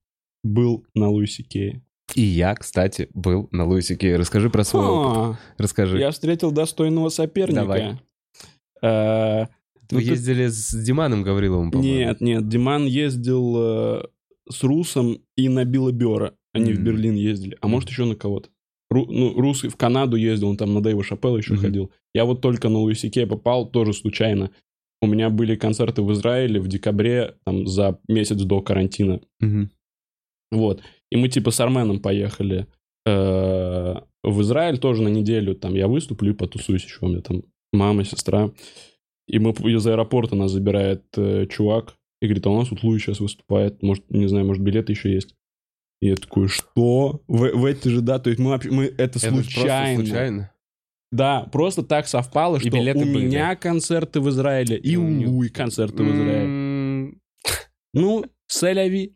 был 0.43 0.85
на 0.95 1.07
Луисе 1.09 1.43
Кее. 1.43 1.81
И 2.13 2.21
я, 2.21 2.55
кстати, 2.55 3.07
был 3.13 3.47
на 3.51 3.63
Луисе 3.65 3.95
Кей. 3.95 4.17
Расскажи 4.17 4.49
про 4.49 4.65
свой 4.65 4.85
опыт. 4.85 5.17
А, 5.17 5.39
Расскажи. 5.57 5.97
Я 5.97 6.11
встретил 6.11 6.51
достойного 6.51 7.07
соперника. 7.07 7.61
Давай. 7.61 7.97
Э, 8.81 9.45
ну, 9.91 9.97
Вы 9.97 10.03
ты- 10.03 10.09
ездили 10.11 10.47
с 10.47 10.71
Диманом 10.73 11.23
Гавриловым, 11.23 11.71
по-моему. 11.71 11.93
Нет, 11.93 12.19
нет, 12.21 12.49
Диман 12.49 12.85
ездил 12.85 13.55
э, 13.57 14.03
с 14.49 14.61
Русом 14.63 15.19
и 15.37 15.47
на 15.47 15.63
Билла 15.63 15.91
Бера. 15.93 16.33
Они 16.53 16.73
в 16.73 16.75
Мгм. 16.75 16.83
Берлин 16.85 17.15
ездили. 17.15 17.57
А 17.61 17.67
может, 17.67 17.89
еще 17.89 18.05
на 18.05 18.15
кого-то. 18.15 18.49
Ру- 18.93 19.05
ну, 19.09 19.33
Рус 19.39 19.63
в 19.63 19.75
Канаду 19.77 20.17
ездил, 20.17 20.49
он 20.49 20.57
там 20.57 20.73
на 20.73 20.81
Дэйва 20.83 21.03
Шапелла 21.03 21.37
еще 21.37 21.53
Мгм. 21.53 21.61
ходил. 21.61 21.91
Я 22.13 22.25
вот 22.25 22.41
только 22.41 22.67
на 22.69 22.79
Луиси 22.79 23.09
Кей 23.09 23.25
попал, 23.25 23.69
тоже 23.69 23.93
случайно. 23.93 24.51
У 25.01 25.07
меня 25.07 25.29
были 25.29 25.55
концерты 25.55 26.01
в 26.01 26.11
Израиле 26.11 26.59
в 26.59 26.67
декабре, 26.67 27.35
там, 27.45 27.65
за 27.67 27.99
месяц 28.07 28.41
до 28.41 28.61
карантина. 28.61 29.21
Мгм. 29.39 29.69
Вот. 30.51 30.81
И 31.09 31.15
мы 31.17 31.29
типа 31.29 31.51
с 31.51 31.59
Арменом 31.59 31.99
поехали 32.01 32.67
э, 33.07 33.95
в 34.23 34.41
Израиль 34.41 34.77
тоже 34.77 35.01
на 35.01 35.07
неделю. 35.07 35.55
Там 35.55 35.73
я 35.75 35.87
выступлю 35.87 36.33
и 36.33 36.35
потусуюсь 36.35 36.83
еще. 36.83 36.97
У 37.01 37.07
меня 37.07 37.21
там 37.21 37.43
мама, 37.73 38.03
сестра. 38.03 38.51
И 39.27 39.39
мы 39.39 39.51
из 39.51 39.87
аэропорта 39.87 40.35
нас 40.35 40.51
забирает 40.51 41.03
э, 41.17 41.47
чувак 41.47 41.95
и 42.21 42.25
говорит, 42.27 42.45
а 42.45 42.49
у 42.51 42.57
нас 42.57 42.67
тут 42.67 42.83
Луи 42.83 42.99
сейчас 42.99 43.19
выступает. 43.21 43.81
Может, 43.81 44.09
не 44.09 44.27
знаю, 44.27 44.45
может, 44.45 44.61
билеты 44.61 44.91
еще 44.91 45.11
есть. 45.11 45.33
И 46.01 46.07
я 46.07 46.15
такой, 46.15 46.47
что? 46.47 47.21
В, 47.27 47.49
в 47.51 47.65
эти 47.65 47.87
же, 47.89 48.01
да, 48.01 48.19
то 48.19 48.29
есть 48.29 48.39
мы, 48.39 48.59
мы 48.71 48.85
это 48.85 49.19
Это 49.19 49.19
случайно. 49.19 50.03
случайно. 50.03 50.51
Да, 51.11 51.41
просто 51.51 51.83
так 51.83 52.07
совпало, 52.07 52.57
И 52.57 52.59
что 52.61 52.69
билеты 52.69 52.99
у 52.99 53.01
были. 53.03 53.25
меня 53.27 53.55
концерты 53.55 54.19
в 54.21 54.29
Израиле, 54.29 54.77
и 54.77 54.95
у 54.95 55.05
М. 55.05 55.27
Луи 55.27 55.49
концерты 55.49 56.03
в 56.03 56.09
Израиле. 56.09 57.13
Ну, 57.93 58.25
сэляви. 58.47 59.15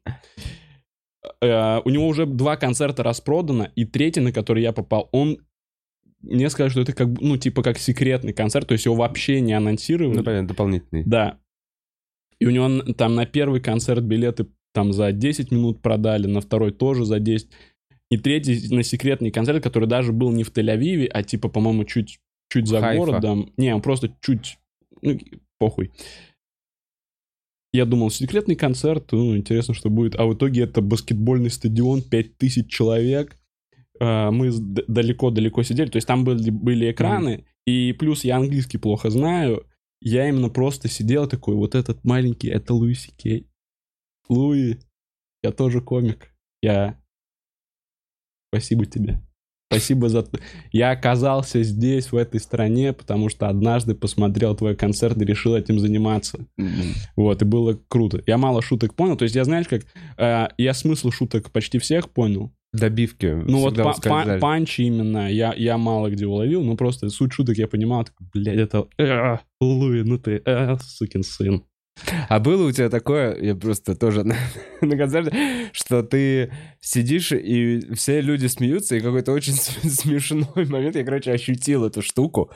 Э, 1.42 1.80
У 1.86 1.90
него 1.90 2.08
уже 2.08 2.26
два 2.26 2.58
концерта 2.58 3.02
распродано, 3.02 3.72
и 3.76 3.86
третий, 3.86 4.20
на 4.20 4.32
который 4.32 4.62
я 4.62 4.74
попал, 4.74 5.10
он... 5.12 5.38
Мне 6.22 6.50
сказали, 6.50 6.70
что 6.72 6.82
это 6.82 6.94
как, 6.94 7.08
ну, 7.22 7.38
типа 7.38 7.62
как 7.64 7.78
секретный 7.78 8.34
концерт, 8.34 8.68
то 8.68 8.74
есть 8.74 8.86
его 8.86 8.96
вообще 8.96 9.42
не 9.42 9.54
анонсировали. 9.54 10.18
Ну, 10.18 10.24
понятно, 10.24 10.48
дополнительный. 10.50 11.04
Да. 11.06 11.40
И 12.40 12.46
у 12.48 12.50
него 12.50 12.82
там 12.94 13.16
на 13.16 13.26
первый 13.26 13.62
концерт 13.62 14.04
билеты 14.04 14.48
там 14.76 14.92
за 14.92 15.14
10 15.14 15.52
минут 15.52 15.82
продали, 15.82 16.28
на 16.28 16.42
второй 16.42 16.72
тоже 16.72 17.06
за 17.06 17.20
10. 17.20 17.48
И 18.12 18.18
третий 18.18 18.68
на 18.76 18.84
секретный 18.84 19.32
концерт, 19.32 19.64
который 19.64 19.88
даже 19.88 20.12
был 20.12 20.32
не 20.32 20.44
в 20.44 20.52
Тель-Авиве, 20.52 21.08
а 21.08 21.24
типа, 21.24 21.50
по-моему, 21.50 21.86
чуть, 21.86 22.20
чуть 22.50 22.68
за 22.68 22.82
Хайфа. 22.82 23.00
городом. 23.00 23.54
Не, 23.58 23.74
он 23.74 23.82
просто 23.82 24.14
чуть... 24.22 24.60
Ну, 25.02 25.18
похуй. 25.58 25.92
Я 27.74 27.86
думал, 27.86 28.12
секретный 28.12 28.56
концерт, 28.56 29.12
ну, 29.12 29.36
интересно, 29.36 29.74
что 29.74 29.90
будет. 29.90 30.16
А 30.16 30.26
в 30.26 30.36
итоге 30.36 30.64
это 30.64 30.82
баскетбольный 30.82 31.50
стадион, 31.50 32.02
5000 32.02 32.70
человек. 32.70 33.38
А, 34.00 34.30
Мы 34.32 34.52
далеко-далеко 34.52 35.64
сидели, 35.64 35.90
то 35.90 35.98
есть 35.98 36.08
там 36.08 36.26
были, 36.26 36.50
были 36.50 36.92
экраны, 36.92 37.46
и 37.66 37.94
плюс 37.94 38.26
я 38.26 38.38
английский 38.38 38.78
плохо 38.78 39.10
знаю, 39.10 39.66
я 40.02 40.28
именно 40.28 40.50
просто 40.50 40.90
сидел 40.90 41.28
такой, 41.28 41.56
вот 41.56 41.76
этот 41.76 42.04
маленький, 42.04 42.50
это 42.50 42.74
Луи 42.74 42.96
Кей. 43.18 43.48
Луи, 44.30 44.78
я 45.44 45.52
тоже 45.52 45.82
комик. 45.82 46.32
Я... 46.62 47.00
Спасибо 48.52 48.86
тебе. 48.86 49.22
Спасибо 49.72 50.10
за... 50.10 50.26
Я 50.72 50.92
оказался 50.92 51.64
здесь, 51.64 52.12
в 52.12 52.16
этой 52.16 52.40
стране, 52.40 52.94
потому 52.94 53.30
что 53.30 53.50
однажды 53.50 53.96
посмотрел 53.96 54.56
твой 54.56 54.76
концерт 54.76 55.20
и 55.22 55.26
решил 55.26 55.56
этим 55.56 55.80
заниматься. 55.80 56.46
Вот, 57.16 57.42
и 57.42 57.46
было 57.46 57.80
круто. 57.88 58.22
Я 58.28 58.38
мало 58.38 58.62
шуток 58.62 58.96
понял. 58.96 59.18
То 59.18 59.24
есть 59.24 59.36
я, 59.36 59.44
знаешь, 59.44 59.68
как... 59.68 59.82
э, 60.18 60.48
я 60.58 60.74
смысл 60.74 61.10
шуток 61.12 61.52
почти 61.52 61.80
всех 61.80 62.12
понял. 62.12 62.54
Добивки 62.74 63.28
Ну 63.28 63.60
вот 63.60 63.78
па- 63.78 63.96
па- 64.04 64.38
панчи 64.40 64.82
именно 64.82 65.32
я, 65.32 65.54
я 65.54 65.78
мало 65.78 66.10
где 66.10 66.26
уловил, 66.26 66.64
но 66.64 66.76
просто 66.76 67.10
суть 67.10 67.34
шуток 67.34 67.58
я 67.58 67.68
понимал, 67.68 68.04
такой, 68.04 68.28
блядь, 68.34 68.58
это... 68.58 68.88
э, 68.98 69.38
Луи, 69.62 70.04
ну 70.04 70.20
ты, 70.20 70.42
э, 70.46 70.78
сукин 70.80 71.24
сын. 71.24 71.64
А 72.30 72.40
было 72.40 72.68
у 72.68 72.72
тебя 72.72 72.90
такое, 72.90 73.36
я 73.42 73.56
просто 73.56 73.96
тоже 73.96 74.24
на, 74.26 74.36
на 74.82 74.98
концерте, 74.98 75.70
что 75.72 76.04
ты 76.04 76.52
сидишь, 76.82 77.32
и 77.32 77.94
все 77.96 78.22
люди 78.22 78.48
смеются, 78.48 78.96
и 78.96 79.02
какой-то 79.02 79.32
очень 79.32 79.54
см- 79.54 79.90
смешной 80.02 80.66
момент, 80.68 80.96
я, 80.96 81.04
короче, 81.04 81.32
ощутил 81.32 81.86
эту 81.86 82.02
штуку. 82.02 82.52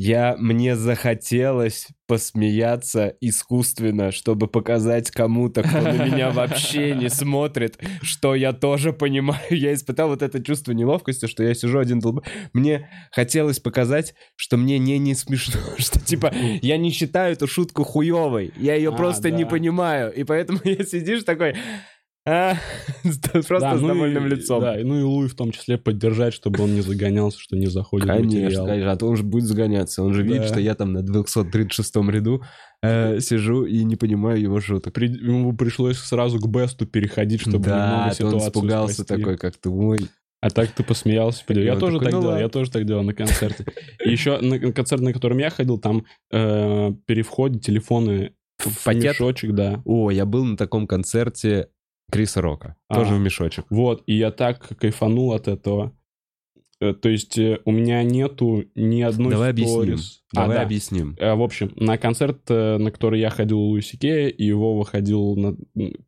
Я, 0.00 0.36
мне 0.38 0.76
захотелось 0.76 1.88
посмеяться 2.06 3.16
искусственно, 3.20 4.12
чтобы 4.12 4.46
показать 4.46 5.10
кому-то, 5.10 5.64
кто 5.64 5.80
на 5.80 6.04
меня 6.06 6.30
вообще 6.32 6.94
не 6.94 7.10
смотрит, 7.10 7.80
что 8.00 8.36
я 8.36 8.52
тоже 8.52 8.92
понимаю. 8.92 9.40
Я 9.50 9.74
испытал 9.74 10.10
вот 10.10 10.22
это 10.22 10.40
чувство 10.40 10.70
неловкости, 10.70 11.26
что 11.26 11.42
я 11.42 11.52
сижу 11.52 11.80
один 11.80 11.98
долб... 11.98 12.24
Мне 12.52 12.88
хотелось 13.10 13.58
показать, 13.58 14.14
что 14.36 14.56
мне 14.56 14.78
не 14.78 15.00
не 15.00 15.16
смешно, 15.16 15.58
что 15.78 15.98
типа 15.98 16.32
я 16.62 16.76
не 16.76 16.92
считаю 16.92 17.32
эту 17.32 17.48
шутку 17.48 17.82
хуевой, 17.82 18.52
я 18.56 18.76
ее 18.76 18.90
А, 18.90 18.92
просто 18.92 19.32
не 19.32 19.42
да. 19.42 19.50
понимаю, 19.50 20.14
и 20.14 20.22
поэтому 20.22 20.60
я 20.64 20.84
сидишь 20.84 21.24
такой, 21.24 21.56
«А», 22.28 22.56
просто 23.32 23.60
Да, 23.60 23.76
с 23.76 23.80
ну 23.80 23.88
довольным 23.88 24.26
и- 24.26 24.30
лицом. 24.30 24.60
Да, 24.60 24.78
и 24.78 24.84
ну 24.84 24.98
и 24.98 25.02
Луи 25.02 25.28
в 25.28 25.34
том 25.34 25.50
числе 25.52 25.78
поддержать, 25.78 26.34
чтобы 26.34 26.62
он 26.62 26.74
не 26.74 26.80
загонялся, 26.82 27.38
что 27.40 27.56
не 27.56 27.66
заходит 27.66 28.06
в 28.06 28.08
Конечно, 28.12 28.40
материал. 28.40 28.66
конечно, 28.66 28.92
а 28.92 28.96
то 28.96 29.06
он 29.06 29.16
же 29.16 29.22
будет 29.22 29.44
загоняться. 29.44 30.02
Он 30.02 30.12
же 30.14 30.22
видит, 30.22 30.44
что 30.44 30.60
я 30.60 30.74
там 30.74 30.92
на 30.92 31.02
236 31.02 31.96
ряду 32.10 32.42
э, 32.82 33.20
сижу 33.20 33.64
и 33.64 33.82
не 33.84 33.96
понимаю 33.96 34.40
его 34.40 34.60
шуток. 34.60 34.92
При- 34.92 35.08
ему 35.08 35.56
пришлось 35.56 35.98
сразу 35.98 36.38
к 36.38 36.46
Бесту 36.48 36.86
переходить, 36.86 37.40
чтобы 37.40 37.64
да, 37.64 37.86
немного 37.86 38.04
он 38.08 38.14
ситуацию 38.14 38.48
испугался 38.50 38.94
спасти. 39.02 39.14
такой, 39.16 39.36
как 39.38 39.56
ты 39.56 39.70
мой. 39.70 39.98
А 40.40 40.50
так 40.50 40.70
ты 40.70 40.84
посмеялся. 40.84 41.42
Я 41.48 41.74
он 41.74 41.80
тоже 41.80 41.98
такой, 41.98 42.04
так 42.04 42.14
«Ну 42.14 42.20
делал, 42.20 42.32
ладно». 42.34 42.42
я 42.44 42.48
тоже 42.48 42.70
так 42.70 42.84
делал 42.86 43.02
на 43.02 43.12
концерте. 43.14 43.64
И 44.04 44.10
еще 44.10 44.38
на 44.40 44.58
концерт, 44.72 45.02
на 45.02 45.12
котором 45.12 45.38
я 45.38 45.50
ходил, 45.50 45.78
там 45.78 46.04
э, 46.32 46.92
при 47.06 47.22
входе 47.22 47.58
телефоны 47.58 48.34
в 48.58 48.84
пакет? 48.84 49.14
мешочек, 49.18 49.52
да. 49.52 49.82
О, 49.84 50.10
я 50.12 50.24
был 50.26 50.44
на 50.44 50.56
таком 50.56 50.86
концерте 50.86 51.70
Криса 52.10 52.40
Рока. 52.40 52.76
А. 52.88 52.94
Тоже 52.96 53.14
в 53.14 53.18
мешочек. 53.20 53.66
Вот, 53.70 54.02
и 54.06 54.14
я 54.16 54.30
так 54.30 54.76
кайфанул 54.78 55.32
от 55.32 55.48
этого. 55.48 55.92
Э, 56.80 56.94
То 56.94 57.08
есть 57.08 57.36
э, 57.38 57.58
у 57.64 57.70
меня 57.72 58.02
нету 58.02 58.64
ни 58.74 59.02
одной 59.02 59.30
Давай 59.32 59.50
объясним. 59.50 59.74
сторис. 59.82 60.22
А, 60.34 60.40
Давай 60.42 60.56
да. 60.58 60.62
объясним. 60.62 61.16
Э, 61.18 61.34
В 61.34 61.42
общем, 61.42 61.72
на 61.76 61.98
концерт, 61.98 62.48
на 62.48 62.90
который 62.90 63.20
я 63.20 63.30
ходил 63.30 63.58
у 63.58 63.68
Луиси 63.70 63.96
Кея, 63.96 64.28
и 64.28 64.52
Вова 64.52 64.84
ходил 64.84 65.34
на, 65.36 65.56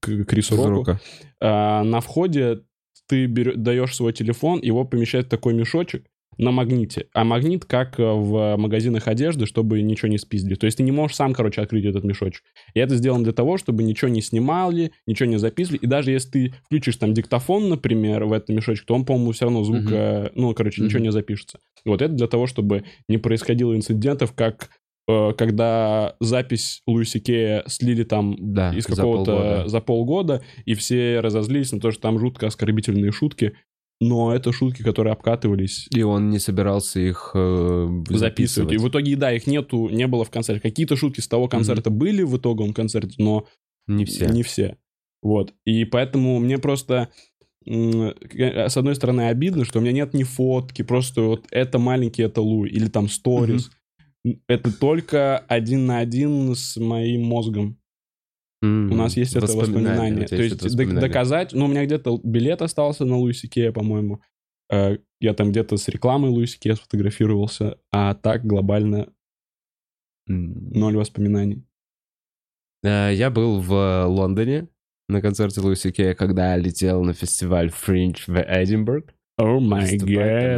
к 0.00 0.06
Крису 0.24 0.24
Крис 0.26 0.50
Року, 0.52 0.68
Рока. 0.70 1.00
а, 1.40 1.82
на 1.84 2.00
входе 2.00 2.62
ты 3.08 3.26
берё- 3.26 3.56
даешь 3.56 3.96
свой 3.96 4.12
телефон, 4.12 4.60
его 4.62 4.84
помещают 4.84 5.26
в 5.26 5.30
такой 5.30 5.52
мешочек, 5.54 6.06
на 6.40 6.50
магните. 6.52 7.06
А 7.12 7.22
магнит 7.24 7.64
как 7.66 8.00
э, 8.00 8.02
в 8.02 8.56
магазинах 8.56 9.08
одежды, 9.08 9.44
чтобы 9.46 9.82
ничего 9.82 10.08
не 10.08 10.18
спиздили. 10.18 10.54
То 10.54 10.64
есть 10.66 10.78
ты 10.78 10.82
не 10.82 10.90
можешь 10.92 11.16
сам, 11.16 11.34
короче, 11.34 11.60
открыть 11.60 11.84
этот 11.84 12.02
мешочек. 12.04 12.42
И 12.74 12.80
это 12.80 12.96
сделано 12.96 13.24
для 13.24 13.32
того, 13.32 13.58
чтобы 13.58 13.82
ничего 13.82 14.08
не 14.10 14.22
снимали, 14.22 14.92
ничего 15.06 15.28
не 15.28 15.36
записывали. 15.38 15.78
И 15.80 15.86
даже 15.86 16.12
если 16.12 16.30
ты 16.30 16.54
включишь 16.64 16.96
там 16.96 17.12
диктофон, 17.12 17.68
например, 17.68 18.24
в 18.24 18.32
этом 18.32 18.56
мешочке, 18.56 18.84
то 18.86 18.94
он, 18.94 19.04
по-моему, 19.04 19.32
все 19.32 19.44
равно 19.44 19.64
звука, 19.64 20.32
ну, 20.34 20.54
короче, 20.54 20.82
ничего 20.82 20.98
Мгм. 20.98 21.04
не 21.04 21.12
запишется. 21.12 21.58
Вот 21.84 22.00
это 22.02 22.14
для 22.14 22.26
того, 22.26 22.46
чтобы 22.46 22.84
не 23.08 23.18
происходило 23.18 23.76
инцидентов, 23.76 24.32
как 24.34 24.70
э, 25.08 25.32
когда 25.36 26.14
запись 26.20 26.82
Луиси 26.86 27.18
Кея 27.18 27.64
слили 27.66 28.04
там 28.04 28.36
Да, 28.38 28.72
из 28.72 28.84
за 28.84 28.96
какого-то 28.96 29.32
полгода. 29.36 29.68
за 29.68 29.80
полгода, 29.80 30.42
и 30.66 30.74
все 30.74 31.20
разозлились 31.20 31.72
на 31.72 31.80
то, 31.80 31.90
что 31.90 32.00
там 32.02 32.18
жутко 32.18 32.46
оскорбительные 32.46 33.10
шутки, 33.10 33.54
но 34.00 34.34
это 34.34 34.50
шутки, 34.52 34.82
которые 34.82 35.12
обкатывались 35.12 35.86
И 35.94 36.02
он 36.02 36.30
не 36.30 36.38
собирался 36.38 37.00
их 37.00 37.32
э, 37.34 38.02
записывать. 38.08 38.72
И 38.72 38.78
в 38.78 38.88
итоге, 38.88 39.14
да, 39.16 39.32
их 39.32 39.46
нету, 39.46 39.88
не 39.90 40.06
было 40.06 40.24
в 40.24 40.30
концерте. 40.30 40.60
Какие-то 40.62 40.96
шутки 40.96 41.20
с 41.20 41.28
того 41.28 41.48
концерта 41.48 41.90
были 41.90 42.22
в 42.22 42.36
итоговом 42.36 42.72
концерте, 42.72 43.14
но 43.18 43.46
Не 43.86 44.04
все. 44.06 44.26
не 44.28 44.42
все. 44.42 44.76
Вот. 45.22 45.52
И 45.66 45.84
поэтому 45.84 46.38
мне 46.38 46.56
просто 46.58 47.08
к- 47.64 48.68
с 48.70 48.76
одной 48.76 48.94
стороны 48.94 49.28
обидно, 49.28 49.64
что 49.66 49.78
у 49.78 49.82
меня 49.82 49.92
нет 49.92 50.14
ни 50.14 50.22
фотки, 50.22 50.82
просто 50.82 51.20
вот 51.22 51.46
это 51.50 51.78
маленький, 51.78 52.22
это 52.22 52.40
Луи, 52.40 52.70
или 52.70 52.88
там 52.88 53.08
сторис. 53.08 53.70
Это 54.48 54.72
только 54.72 55.38
один 55.38 55.86
на 55.86 55.98
один 55.98 56.54
с 56.54 56.76
моим 56.78 57.24
мозгом. 57.24 57.78
М, 58.62 58.92
У 58.92 58.94
нас 58.94 59.16
есть 59.16 59.34
это 59.36 59.46
воспоминание. 59.46 60.26
То 60.26 60.36
есть 60.36 60.62
воспоминание. 60.62 61.00
доказать... 61.00 61.52
Ну, 61.52 61.64
у 61.64 61.68
меня 61.68 61.84
где-то 61.86 62.20
билет 62.22 62.62
остался 62.62 63.04
на 63.04 63.16
Луиси 63.16 63.48
Кея, 63.48 63.72
по-моему. 63.72 64.20
Э, 64.70 64.98
Я 65.20 65.34
там 65.34 65.50
где-то 65.50 65.76
с 65.76 65.88
рекламой 65.88 66.30
Луиси 66.30 66.58
Кея 66.58 66.74
сфотографировался. 66.74 67.78
А 67.92 68.14
так 68.14 68.44
глобально 68.46 69.12
ноль 70.26 70.96
воспоминаний. 70.96 71.64
Э, 72.84 73.10
Я 73.14 73.30
был 73.30 73.60
в 73.60 74.04
Лондоне 74.06 74.68
на 75.08 75.20
концерте 75.20 75.60
Луиси 75.60 75.90
Кея, 75.90 76.14
когда 76.14 76.56
летел 76.56 77.02
на 77.02 77.12
фестиваль 77.14 77.68
Fringe 77.68 78.20
в 78.26 78.36
Эдинбург. 78.40 79.14
О 79.40 79.58
май 79.60 79.96
гад. 79.96 80.06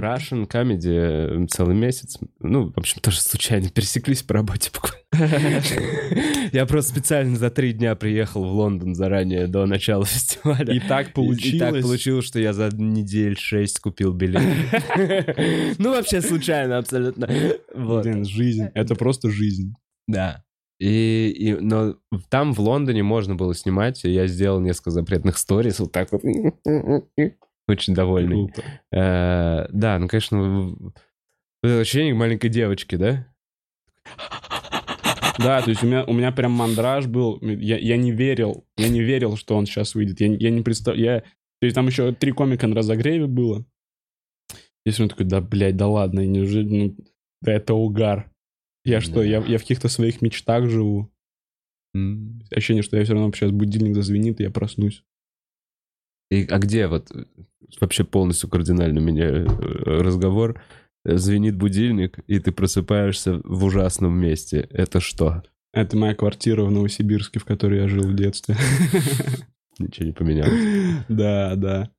Russian 0.03 0.49
Comedy 0.49 1.47
целый 1.49 1.75
месяц. 1.75 2.19
Ну, 2.41 2.71
в 2.75 2.79
общем, 2.79 3.01
тоже 3.01 3.21
случайно 3.21 3.69
пересеклись 3.71 4.23
по 4.23 4.35
работе. 4.35 4.71
Я 6.53 6.67
просто 6.67 6.91
специально 6.93 7.37
за 7.37 7.51
три 7.51 7.73
дня 7.73 7.95
приехал 7.95 8.45
в 8.45 8.53
Лондон 8.53 8.95
заранее 8.95 9.47
до 9.47 9.67
начала 9.67 10.05
фестиваля. 10.05 10.75
И 10.75 10.81
так 10.81 11.07
И- 11.07 11.11
И 11.11 11.13
так 11.13 11.15
получилось. 11.15 11.83
получилось, 11.85 12.25
что 12.25 12.39
я 12.41 12.53
за 12.53 12.71
недель 12.75 13.37
шесть 13.39 13.81
купил 13.81 14.13
билет. 14.13 14.43
Ну, 15.79 15.91
вообще 15.91 16.21
случайно 16.21 16.79
абсолютно. 16.79 17.29
Блин, 17.75 18.25
жизнь. 18.25 18.67
Это 18.75 18.95
просто 18.95 19.31
жизнь. 19.31 19.75
Да. 20.09 20.45
И, 20.81 21.29
и- 21.39 21.55
но 21.61 21.97
там 22.29 22.53
в 22.55 22.61
Лондоне 22.61 23.03
можно 23.03 23.35
было 23.35 23.55
снимать, 23.55 24.05
и 24.05 24.11
я 24.11 24.27
сделал 24.27 24.61
несколько 24.61 24.91
запретных 24.91 25.39
сторис, 25.39 25.79
вот 25.79 25.93
так 25.93 26.11
вот. 26.13 26.23
Очень 27.69 27.95
довольный. 27.95 28.49
Круто. 28.49 28.63
Э, 28.93 29.69
Да, 29.73 29.99
ну, 29.99 30.09
конечно, 30.09 30.77
это 31.63 31.81
ощущение 31.81 32.15
маленькой 32.15 32.51
девочки, 32.51 32.97
да? 32.97 33.27
Да, 35.39 35.63
то 35.63 35.71
есть 35.71 35.83
у 35.83 35.87
меня, 35.87 36.05
у 36.05 36.13
меня 36.13 36.33
прям 36.33 36.53
мандраж 36.53 37.07
был. 37.07 37.39
Я, 37.41 37.79
я 37.79 37.97
не 37.97 38.13
верил. 38.13 38.67
Я 38.77 38.89
не 38.89 39.01
верил, 39.01 39.37
что 39.37 39.57
он 39.57 39.67
сейчас 39.67 39.95
выйдет. 39.95 40.21
Я, 40.21 40.29
я 40.35 40.51
не 40.51 40.63
представляю. 40.63 41.23
То 41.61 41.67
есть 41.67 41.75
там 41.75 41.87
еще 41.87 42.13
три 42.13 42.33
комика 42.33 42.67
на 42.67 42.75
разогреве 42.75 43.27
было. 43.27 43.65
Если 44.85 45.05
он 45.05 45.09
такой, 45.09 45.27
да, 45.27 45.41
блядь, 45.41 45.77
да 45.77 45.87
ладно, 45.87 46.27
неужели, 46.27 46.69
ну, 46.69 46.97
да 47.41 47.53
это 47.53 47.75
угар. 47.75 48.31
Я 48.85 49.01
что, 49.01 49.23
я, 49.23 49.39
я 49.47 49.59
в 49.59 49.63
каких-то 49.63 49.89
своих 49.89 50.23
мечтах 50.23 50.69
живу. 50.69 51.09
Ощущение, 52.51 52.83
что 52.83 52.97
я 52.97 53.05
все 53.05 53.13
равно 53.13 53.33
сейчас 53.33 53.53
будильник 53.53 53.95
зазвенит, 53.95 54.41
и 54.41 54.45
я 54.45 54.51
проснусь. 54.51 55.05
И, 56.31 56.47
а 56.47 56.59
где 56.59 56.89
вот 56.89 57.11
э, 57.15 57.27
вообще 57.81 58.05
полностью 58.05 58.49
кардинально 58.49 58.99
меняю 58.99 59.47
э, 59.47 60.01
разговор? 60.03 60.61
Звенит 61.05 61.57
будильник, 61.57 62.19
и 62.29 62.39
ты 62.39 62.53
просыпаешься 62.53 63.41
в 63.43 63.65
ужасном 63.65 64.17
месте. 64.19 64.69
Это 64.71 65.01
что? 65.01 65.43
Это 65.73 65.97
моя 65.97 66.15
квартира 66.15 66.63
в 66.65 66.71
Новосибирске, 66.71 67.41
в 67.41 67.45
которой 67.45 67.81
я 67.81 67.89
жил 67.89 68.03
в 68.03 68.15
детстве. 68.15 68.57
Ничего 69.79 70.07
не 70.07 70.13
поменялось. 70.13 71.05
Да, 71.09 71.57
да. 71.57 71.91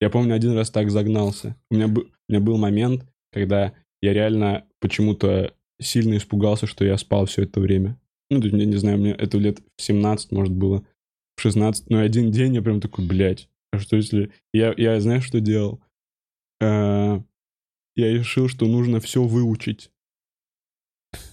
Я 0.00 0.10
помню, 0.10 0.34
один 0.34 0.52
раз 0.52 0.70
так 0.70 0.90
загнался. 0.90 1.56
У 1.70 1.74
меня, 1.74 1.88
бы- 1.88 2.04
у 2.04 2.32
меня 2.32 2.40
был 2.40 2.56
момент, 2.58 3.06
когда 3.32 3.72
я 4.00 4.12
реально 4.12 4.64
почему-то 4.80 5.54
сильно 5.80 6.16
испугался, 6.16 6.66
что 6.66 6.84
я 6.84 6.96
спал 6.96 7.26
все 7.26 7.42
это 7.42 7.60
время. 7.60 7.98
Ну, 8.30 8.40
то 8.40 8.46
есть, 8.46 8.58
я 8.58 8.64
не 8.64 8.76
знаю, 8.76 8.98
мне 8.98 9.12
это 9.12 9.36
лет 9.38 9.58
в 9.76 9.82
17, 9.82 10.32
может, 10.32 10.52
было, 10.54 10.84
в 11.36 11.40
16. 11.40 11.90
Но 11.90 12.00
один 12.00 12.30
день 12.30 12.54
я 12.54 12.62
прям 12.62 12.80
такой, 12.80 13.06
блядь, 13.06 13.48
а 13.72 13.78
что 13.78 13.96
если... 13.96 14.30
Я, 14.52 14.74
я 14.76 15.00
знаешь, 15.00 15.24
что 15.24 15.40
делал? 15.40 15.82
Э, 16.60 17.20
Я 17.96 18.12
решил, 18.12 18.48
что 18.48 18.66
нужно 18.66 19.00
все 19.00 19.22
выучить. 19.24 19.90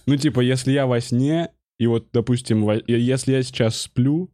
Ну, 0.06 0.16
типа, 0.16 0.40
если 0.40 0.72
я 0.72 0.86
во 0.86 1.00
сне, 1.00 1.52
и 1.78 1.86
вот, 1.86 2.08
допустим, 2.12 2.64
во- 2.64 2.82
если 2.86 3.32
я 3.32 3.42
сейчас 3.42 3.80
сплю, 3.80 4.30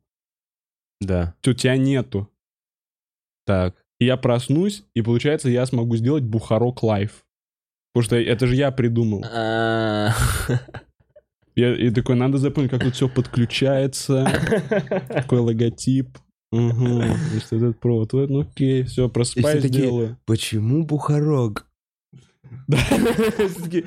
Да. 1.00 1.34
то 1.40 1.52
тебя 1.54 1.76
нету. 1.76 2.28
Так. 3.44 3.76
И 4.00 4.04
я 4.07 4.16
проснусь, 4.16 4.84
и 4.94 5.02
получается, 5.02 5.48
я 5.48 5.64
смогу 5.66 5.96
сделать 5.96 6.24
Бухарок 6.24 6.82
лайф. 6.82 7.24
Потому 7.92 8.04
что 8.04 8.16
это 8.16 8.46
же 8.46 8.54
я 8.57 8.70
придумал. 8.72 9.24
А. 9.32 10.12
Я, 11.54 11.74
и 11.74 11.90
такой, 11.90 12.16
надо 12.16 12.36
запомнить, 12.38 12.70
как 12.70 12.82
тут 12.82 12.94
все 12.94 13.09
подключается. 13.09 14.26
Такой 15.09 15.38
логотип. 15.38 16.18
Угу. 16.57 16.86
Значит, 16.86 17.52
этот 17.52 17.78
провод. 17.80 18.12
Ну 18.12 18.40
окей, 18.40 18.82
все, 18.84 19.09
просыпаюсь, 19.09 19.62
такие, 19.62 19.82
делаю. 19.82 20.16
Почему 20.24 20.84
Бухарок? 20.84 21.66
Да. 22.68 22.78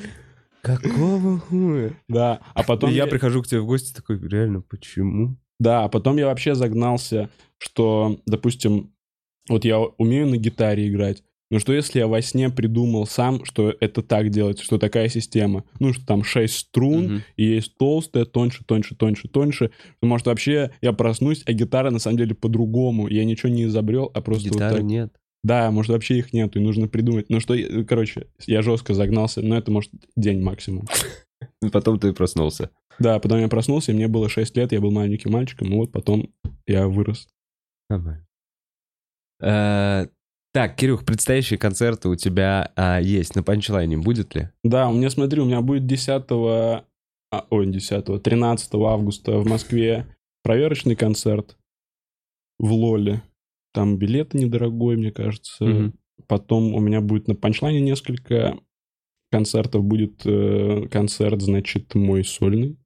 Какого 0.61 1.39
хуя? 1.39 1.93
Да, 2.07 2.41
а 2.53 2.63
потом 2.63 2.91
я- 2.91 3.07
прихожу 3.07 3.41
к 3.41 3.47
тебе 3.47 3.61
в 3.61 3.65
гости 3.65 3.93
такой, 3.93 4.19
реально, 4.27 4.61
почему? 4.61 5.37
Да, 5.59 5.83
а 5.85 5.89
потом 5.89 6.17
я 6.17 6.25
вообще 6.27 6.55
загнался, 6.55 7.29
что, 7.57 8.19
допустим, 8.25 8.93
вот 9.49 9.65
я 9.65 9.79
умею 9.79 10.27
на 10.27 10.37
гитаре 10.37 10.89
играть, 10.89 11.23
но 11.49 11.59
что 11.59 11.73
если 11.73 11.99
я 11.99 12.07
во 12.07 12.21
сне 12.21 12.49
придумал 12.49 13.05
сам, 13.07 13.43
что 13.45 13.73
это 13.79 14.01
так 14.03 14.29
делать, 14.29 14.59
что 14.59 14.77
такая 14.77 15.09
система? 15.09 15.63
Ну, 15.79 15.93
что 15.93 16.05
там 16.05 16.23
6 16.23 16.55
струн, 16.55 17.03
Мгм. 17.05 17.23
и 17.37 17.45
есть 17.45 17.77
толстая, 17.77 18.25
тоньше, 18.25 18.63
тоньше, 18.65 18.95
тоньше, 18.95 19.27
тоньше. 19.27 19.71
Что, 19.97 20.07
Может, 20.07 20.27
вообще 20.27 20.71
я 20.81 20.93
проснусь, 20.93 21.43
а 21.45 21.53
гитара 21.53 21.89
на 21.89 21.99
самом 21.99 22.17
деле 22.17 22.35
по-другому. 22.35 23.07
Я 23.07 23.25
ничего 23.25 23.49
не 23.51 23.63
изобрел, 23.65 24.11
а 24.13 24.21
просто 24.21 24.49
вот 24.49 24.55
Гитары 24.55 24.75
так. 24.77 24.83
нет. 24.83 25.13
Да, 25.43 25.71
может, 25.71 25.91
вообще 25.91 26.17
их 26.19 26.33
нету, 26.33 26.59
и 26.59 26.61
нужно 26.61 26.87
придумать. 26.89 27.29
Ну 27.29 27.39
что, 27.39 27.55
короче, 27.87 28.27
я 28.45 28.61
жестко 28.61 28.93
загнался, 28.93 29.41
но 29.41 29.57
это, 29.57 29.71
может, 29.71 29.91
день 30.17 30.41
максимум. 30.41 30.85
Потом 31.71 31.97
ты 31.99 32.11
проснулся. 32.13 32.69
Да, 32.99 33.17
потом 33.19 33.39
я 33.39 33.47
проснулся, 33.47 33.91
и 33.93 33.95
мне 33.95 34.09
было 34.09 34.27
6 34.27 34.57
лет, 34.57 34.73
я 34.73 34.81
был 34.81 34.91
маленьким 34.91 35.31
мальчиком, 35.31 35.71
и 35.71 35.75
вот 35.75 35.91
потом 35.93 36.33
я 36.67 36.87
вырос. 36.89 37.29
Нормально. 37.89 38.25
Так, 40.51 40.75
Кирюх, 40.75 41.05
предстоящие 41.05 41.59
концерты 41.59 42.09
у 42.09 42.15
тебя 42.15 42.71
а, 42.75 42.99
есть 42.99 43.35
на 43.35 43.43
панчлайне, 43.43 43.97
будет 43.97 44.33
ли? 44.35 44.49
Да, 44.63 44.89
у 44.89 44.93
меня, 44.93 45.09
смотри, 45.11 45.41
у 45.41 45.45
меня 45.45 45.61
будет 45.61 45.85
10 45.85 46.23
а, 47.31 47.45
ой, 47.51 47.67
10 47.67 48.23
13 48.23 48.73
августа 48.73 49.37
в 49.37 49.47
Москве 49.47 50.07
проверочный 50.43 50.95
концерт 50.95 51.57
в 52.57 52.71
Лоле. 52.71 53.21
Там 53.73 53.97
билет 53.97 54.33
недорогой, 54.33 54.97
мне 54.97 55.11
кажется. 55.11 55.63
Мгм. 55.63 55.93
Потом 56.27 56.73
у 56.73 56.79
меня 56.79 57.01
будет 57.01 57.27
на 57.27 57.35
панчлайне 57.35 57.81
несколько 57.81 58.57
концертов. 59.31 59.83
Будет 59.83 60.25
э, 60.25 60.87
концерт, 60.91 61.41
значит, 61.41 61.93
мой 61.93 62.23
сольный. 62.23 62.77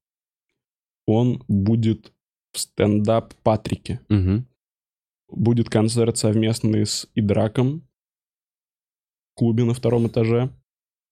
Он 1.07 1.43
будет 1.47 2.13
в 2.51 2.59
стендап 2.59 3.33
Патрике. 3.43 4.01
Мгм. 4.09 4.47
Будет 5.35 5.69
концерт 5.69 6.17
совместный 6.17 6.85
с 6.85 7.09
Идраком 7.15 7.87
в 9.31 9.39
клубе 9.39 9.63
на 9.63 9.73
втором 9.73 10.07
этаже. 10.07 10.49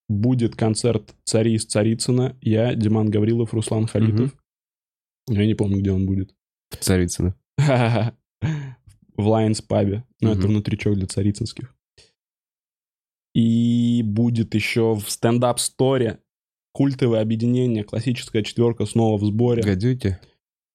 Будет 0.08 0.56
концерт 0.56 1.16
«Цари 1.24 1.54
из 1.56 1.66
Царицына». 1.66 2.38
Я, 2.42 2.76
Диман 2.76 3.10
Гаврилов, 3.10 3.54
Руслан 3.54 3.88
Халитов. 3.88 4.36
Я 5.28 5.46
не 5.46 5.56
помню, 5.56 5.80
где 5.80 5.92
он 5.92 6.06
будет. 6.06 6.36
Царицыно. 6.80 7.36
В 7.58 9.28
Лайнс 9.28 9.62
пабе. 9.62 10.04
Ну, 10.20 10.30
это 10.32 10.42
Мгм. 10.42 10.50
внутричок 10.50 10.96
для 10.96 11.08
царицынских. 11.08 11.76
И 13.34 14.02
будет 14.04 14.54
еще 14.56 14.94
в 14.96 15.10
стендап-сторе 15.10 16.20
культовое 16.74 17.22
объединение, 17.22 17.84
классическая 17.84 18.44
четверка 18.44 18.86
снова 18.86 19.18
в 19.18 19.24
сборе. 19.26 19.64
Гадюки? 19.64 20.20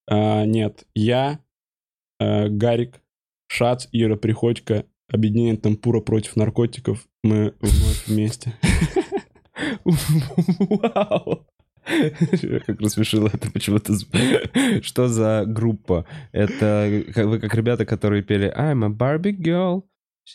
А, 0.09 0.45
нет, 0.45 0.87
я, 0.95 1.39
э, 2.19 2.47
Гарик, 2.49 3.01
Шац, 3.47 3.87
Ира 3.91 4.15
Приходько 4.15 4.85
объединение 5.09 5.57
Темпура 5.57 6.01
против 6.01 6.35
наркотиков. 6.35 7.07
Мы 7.23 7.53
вновь 7.61 8.07
вместе. 8.07 8.53
Вау! 9.85 11.45
Как 12.65 12.81
рассмешило 12.81 13.29
это 13.33 13.49
почему-то. 13.51 13.93
Что 14.81 15.07
за 15.07 15.45
группа? 15.47 16.05
Это 16.33 17.03
вы 17.15 17.39
как 17.39 17.53
ребята, 17.55 17.85
которые 17.85 18.23
пели 18.23 18.53
I'm 18.55 18.83
a 18.85 18.89
Barbie 18.89 19.37
girl 19.37 19.83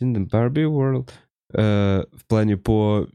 in 0.02 0.14
the 0.14 0.28
Barbie 0.30 0.64
world. 0.64 1.10
Э, 1.52 2.04
В 2.12 2.26
плане 2.26 2.56
по 2.56 3.06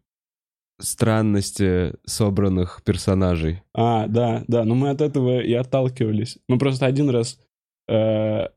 странности 0.79 1.95
собранных 2.05 2.81
персонажей. 2.85 3.63
А, 3.73 4.05
да, 4.07 4.43
да, 4.47 4.63
но 4.63 4.75
мы 4.75 4.91
от 4.91 5.01
этого 5.01 5.39
и 5.41 5.53
отталкивались. 5.53 6.37
Мы 6.47 6.59
просто 6.59 6.85
один 6.85 7.09
раз, 7.09 7.39
э, 7.89 8.47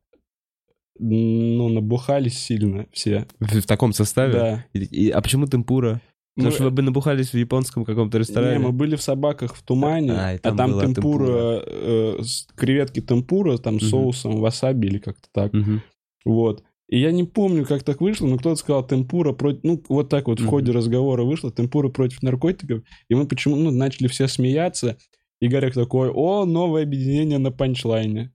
ну, 1.00 1.68
набухались 1.68 2.38
сильно 2.38 2.86
все. 2.92 3.26
В, 3.40 3.60
в 3.60 3.66
таком 3.66 3.92
составе? 3.92 4.32
Да. 4.32 4.64
И- 4.74 5.06
и- 5.06 5.10
а 5.10 5.20
почему 5.20 5.46
темпура? 5.46 6.00
Потому 6.36 6.50
Мы- 6.50 6.54
что 6.54 6.64
вы 6.64 6.70
бы 6.70 6.82
набухались 6.82 7.30
в 7.32 7.36
японском 7.36 7.84
каком-то 7.84 8.18
ресторане. 8.18 8.58
Не, 8.58 8.64
мы 8.66 8.72
были 8.72 8.96
в 8.96 9.02
собаках 9.02 9.56
в 9.56 9.62
тумане, 9.62 10.12
А, 10.12 10.34
и 10.34 10.36
а 10.36 10.38
там 10.38 10.56
там, 10.56 10.70
была 10.70 10.82
темпура, 10.84 11.62
э, 11.66 12.18
креветки 12.54 13.00
темпура, 13.00 13.58
там 13.58 13.74
Мгм. 13.74 13.84
соусом 13.86 14.36
васаби 14.40 14.86
или 14.86 14.98
как-то 14.98 15.28
так. 15.32 15.52
Мгм. 15.52 15.82
Вот. 16.24 16.62
И 16.88 16.98
я 16.98 17.12
не 17.12 17.24
помню, 17.24 17.64
как 17.66 17.82
так 17.84 18.00
вышло, 18.00 18.26
но 18.26 18.36
кто-то 18.38 18.56
сказал 18.56 18.86
темпура 18.86 19.32
против... 19.32 19.60
Ну, 19.62 19.82
вот 19.88 20.08
так 20.08 20.26
вот 20.28 20.40
в 20.40 20.46
ходе 20.46 20.72
разговора 20.72 21.22
вышло, 21.24 21.50
темпура 21.52 21.88
против 21.88 22.22
наркотиков. 22.22 22.82
И 23.08 23.14
мы 23.14 23.26
почему 23.26 23.56
ну, 23.56 23.70
начали 23.70 24.08
все 24.08 24.26
смеяться. 24.26 24.96
И 25.40 25.46
Гарик 25.48 25.74
такой, 25.74 26.10
о, 26.10 26.44
новое 26.46 26.82
объединение 26.82 27.38
на 27.38 27.50
панчлайне. 27.52 28.32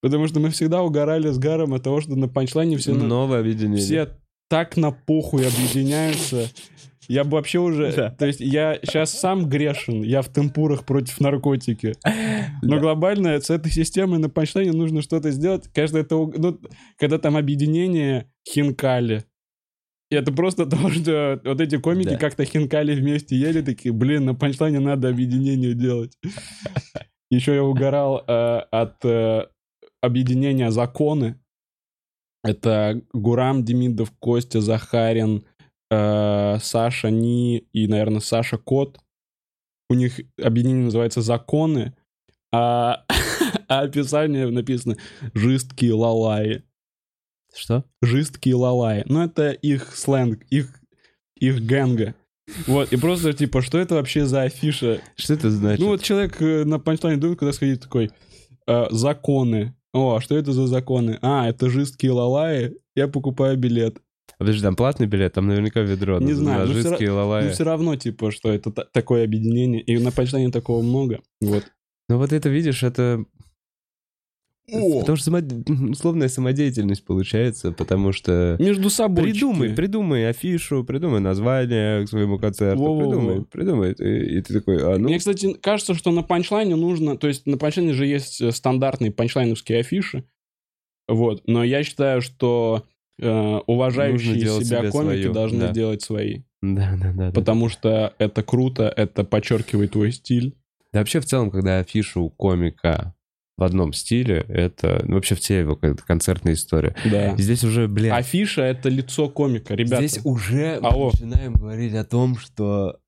Потому 0.00 0.28
что 0.28 0.40
мы 0.40 0.50
всегда 0.50 0.82
угорали 0.82 1.28
с 1.30 1.38
Гаром 1.38 1.74
от 1.74 1.82
того, 1.82 2.00
что 2.00 2.14
на 2.14 2.28
панчлайне 2.28 2.76
все, 2.76 2.94
Новое 2.94 3.40
объединение. 3.40 3.78
все 3.78 4.08
так 4.48 4.76
на 4.76 4.92
похуй 4.92 5.46
объединяются. 5.46 6.48
Я 7.08 7.24
бы 7.24 7.32
вообще 7.32 7.58
уже... 7.58 7.92
Да. 7.94 8.10
То 8.10 8.26
есть 8.26 8.40
я 8.40 8.78
сейчас 8.82 9.10
сам 9.18 9.48
грешен, 9.48 10.02
я 10.02 10.20
в 10.22 10.28
темпурах 10.28 10.84
против 10.84 11.20
наркотики. 11.20 11.94
Но 12.62 12.74
Да. 12.76 12.78
глобально 12.80 13.40
с 13.40 13.48
этой 13.50 13.72
системой 13.72 14.18
на 14.18 14.28
панчлайне 14.28 14.72
нужно 14.72 15.00
что-то 15.02 15.30
сделать. 15.30 15.68
Кажется, 15.74 15.98
это... 16.00 16.16
Ну, 16.16 16.60
когда 16.98 17.18
там 17.18 17.36
объединение 17.36 18.30
хинкали. 18.48 19.24
И 20.10 20.14
это 20.16 20.32
просто 20.32 20.66
то, 20.70 20.90
что 20.90 21.40
вот 21.44 21.60
эти 21.60 21.76
комики 21.78 22.10
Да. 22.10 22.16
как-то 22.18 22.44
хинкали 22.44 22.94
вместе 22.94 23.36
ели, 23.36 23.62
такие, 23.62 23.92
блин, 23.92 24.26
на 24.26 24.34
панчлайне 24.34 24.78
надо 24.78 25.08
объединение 25.08 25.74
делать. 25.74 26.12
Еще 27.30 27.54
я 27.54 27.64
угорал 27.64 28.22
э, 28.26 28.58
от 28.70 29.04
э, 29.04 29.46
объединения 30.00 30.70
законы. 30.70 31.40
Это 32.44 33.02
Гурам 33.12 33.64
Демидов, 33.64 34.12
Костя 34.18 34.60
Захарин, 34.60 35.44
э, 35.90 36.58
Саша 36.60 37.10
Ни 37.10 37.58
и, 37.72 37.86
наверное, 37.88 38.20
Саша 38.20 38.58
Кот. 38.58 38.98
У 39.90 39.94
них 39.94 40.20
объединение 40.40 40.84
называется 40.84 41.22
«Законы», 41.22 41.94
а, 42.52 43.04
а 43.68 43.80
описание 43.80 44.48
написано 44.50 44.96
«Жесткие 45.34 45.94
лалаи». 45.94 46.62
Что? 47.54 47.84
Жесткие 48.02 48.56
лалаи. 48.56 49.02
Ну, 49.06 49.22
это 49.22 49.50
их 49.50 49.96
сленг, 49.96 50.44
их, 50.50 50.80
их 51.36 51.62
гэнга. 51.62 52.14
Вот, 52.66 52.92
и 52.92 52.96
просто, 52.96 53.32
типа, 53.32 53.62
что 53.62 53.78
это 53.78 53.94
вообще 53.94 54.26
за 54.26 54.42
афиша? 54.42 55.00
Что 55.16 55.34
это 55.34 55.50
значит? 55.50 55.80
Ну, 55.80 55.88
вот 55.88 56.02
человек 56.02 56.40
э, 56.40 56.64
на 56.64 56.78
панчлайне 56.78 57.20
думает, 57.20 57.38
куда 57.38 57.52
сходить, 57.52 57.82
такой, 57.82 58.10
э, 58.66 58.86
законы. 58.90 59.74
О, 59.92 60.16
а 60.16 60.20
что 60.20 60.36
это 60.36 60.52
за 60.52 60.66
законы? 60.66 61.18
А, 61.22 61.48
это 61.48 61.70
жесткие 61.70 62.12
лалаи, 62.12 62.76
я 62.94 63.08
покупаю 63.08 63.56
билет. 63.56 63.98
Подожди, 64.38 64.62
там 64.62 64.76
платный 64.76 65.06
билет, 65.06 65.32
там 65.32 65.48
наверняка 65.48 65.80
ведро. 65.80 66.20
Не 66.20 66.32
знаю, 66.32 66.66
за 66.66 66.72
ну 66.74 66.78
всё 66.78 66.90
жидкие 66.90 67.10
лалаи. 67.10 67.44
Ну, 67.46 67.50
все 67.50 67.64
равно, 67.64 67.96
типа, 67.96 68.30
что 68.30 68.52
это 68.52 68.70
та- 68.70 68.84
такое 68.92 69.24
объединение. 69.24 69.82
И 69.82 69.98
на 69.98 70.12
панчлайне 70.12 70.52
такого 70.52 70.82
много. 70.82 71.20
Вот. 71.40 71.64
Ну 72.08 72.18
вот 72.18 72.32
это, 72.32 72.48
видишь, 72.48 72.82
это... 72.82 73.24
О! 74.70 75.00
Потому 75.00 75.16
что 75.16 75.30
само- 75.30 75.90
условная 75.90 76.28
самодеятельность 76.28 77.04
получается, 77.04 77.72
потому 77.72 78.12
что... 78.12 78.56
Между 78.58 78.90
собой. 78.90 79.24
Придумай, 79.24 79.70
придумай 79.70 80.28
афишу, 80.28 80.84
придумай 80.84 81.20
название 81.20 82.04
к 82.04 82.08
своему 82.08 82.38
концерту, 82.38 82.82
Во-во-во. 82.82 83.10
придумай, 83.10 83.44
придумай. 83.44 83.92
И, 83.92 84.38
и 84.38 84.42
ты 84.42 84.54
такой, 84.54 84.82
а 84.82 84.98
ну... 84.98 85.08
Мне, 85.08 85.18
кстати, 85.18 85.54
кажется, 85.54 85.94
что 85.94 86.10
на 86.10 86.22
панчлайне 86.22 86.76
нужно... 86.76 87.16
То 87.16 87.28
есть 87.28 87.46
на 87.46 87.56
панчлайне 87.56 87.92
же 87.92 88.06
есть 88.06 88.40
э, 88.40 88.52
стандартные 88.52 89.10
панчлайновские 89.10 89.80
афиши. 89.80 90.24
Вот. 91.08 91.42
Но 91.46 91.64
я 91.64 91.82
считаю, 91.82 92.20
что 92.20 92.84
э, 93.18 93.60
уважающие 93.66 94.38
себя 94.38 94.82
себе 94.82 94.90
комики 94.90 95.20
свою, 95.22 95.32
должны 95.32 95.60
да. 95.60 95.72
делать 95.72 96.02
свои. 96.02 96.42
Да, 96.60 96.96
да, 97.00 97.12
да. 97.12 97.26
да. 97.26 97.32
Потому 97.32 97.68
что 97.68 98.14
это 98.18 98.42
круто, 98.42 98.92
это 98.94 99.24
подчеркивает 99.24 99.92
твой 99.92 100.12
стиль. 100.12 100.54
Да 100.92 101.00
вообще 101.00 101.20
в 101.20 101.26
целом, 101.26 101.50
когда 101.50 101.78
афиша 101.78 102.20
у 102.20 102.30
комика 102.30 103.14
в 103.58 103.64
одном 103.64 103.92
стиле, 103.92 104.44
это 104.48 105.02
ну, 105.06 105.16
вообще 105.16 105.34
все 105.34 105.58
его 105.60 105.74
кон- 105.76 105.96
концертная 105.96 106.54
история. 106.54 106.94
Да. 107.04 107.36
Здесь 107.36 107.64
уже, 107.64 107.88
блядь, 107.88 108.12
Афиша— 108.12 108.62
это 108.62 108.88
лицо 108.88 109.28
комика, 109.28 109.74
ребята. 109.74 110.06
здесь 110.06 110.24
уже 110.24 110.78
мы 110.80 110.88
Алло. 110.88 111.10
начинаем 111.12 111.54
говорить 111.54 111.94
о 111.94 112.04
том, 112.04 112.38
что 112.38 113.00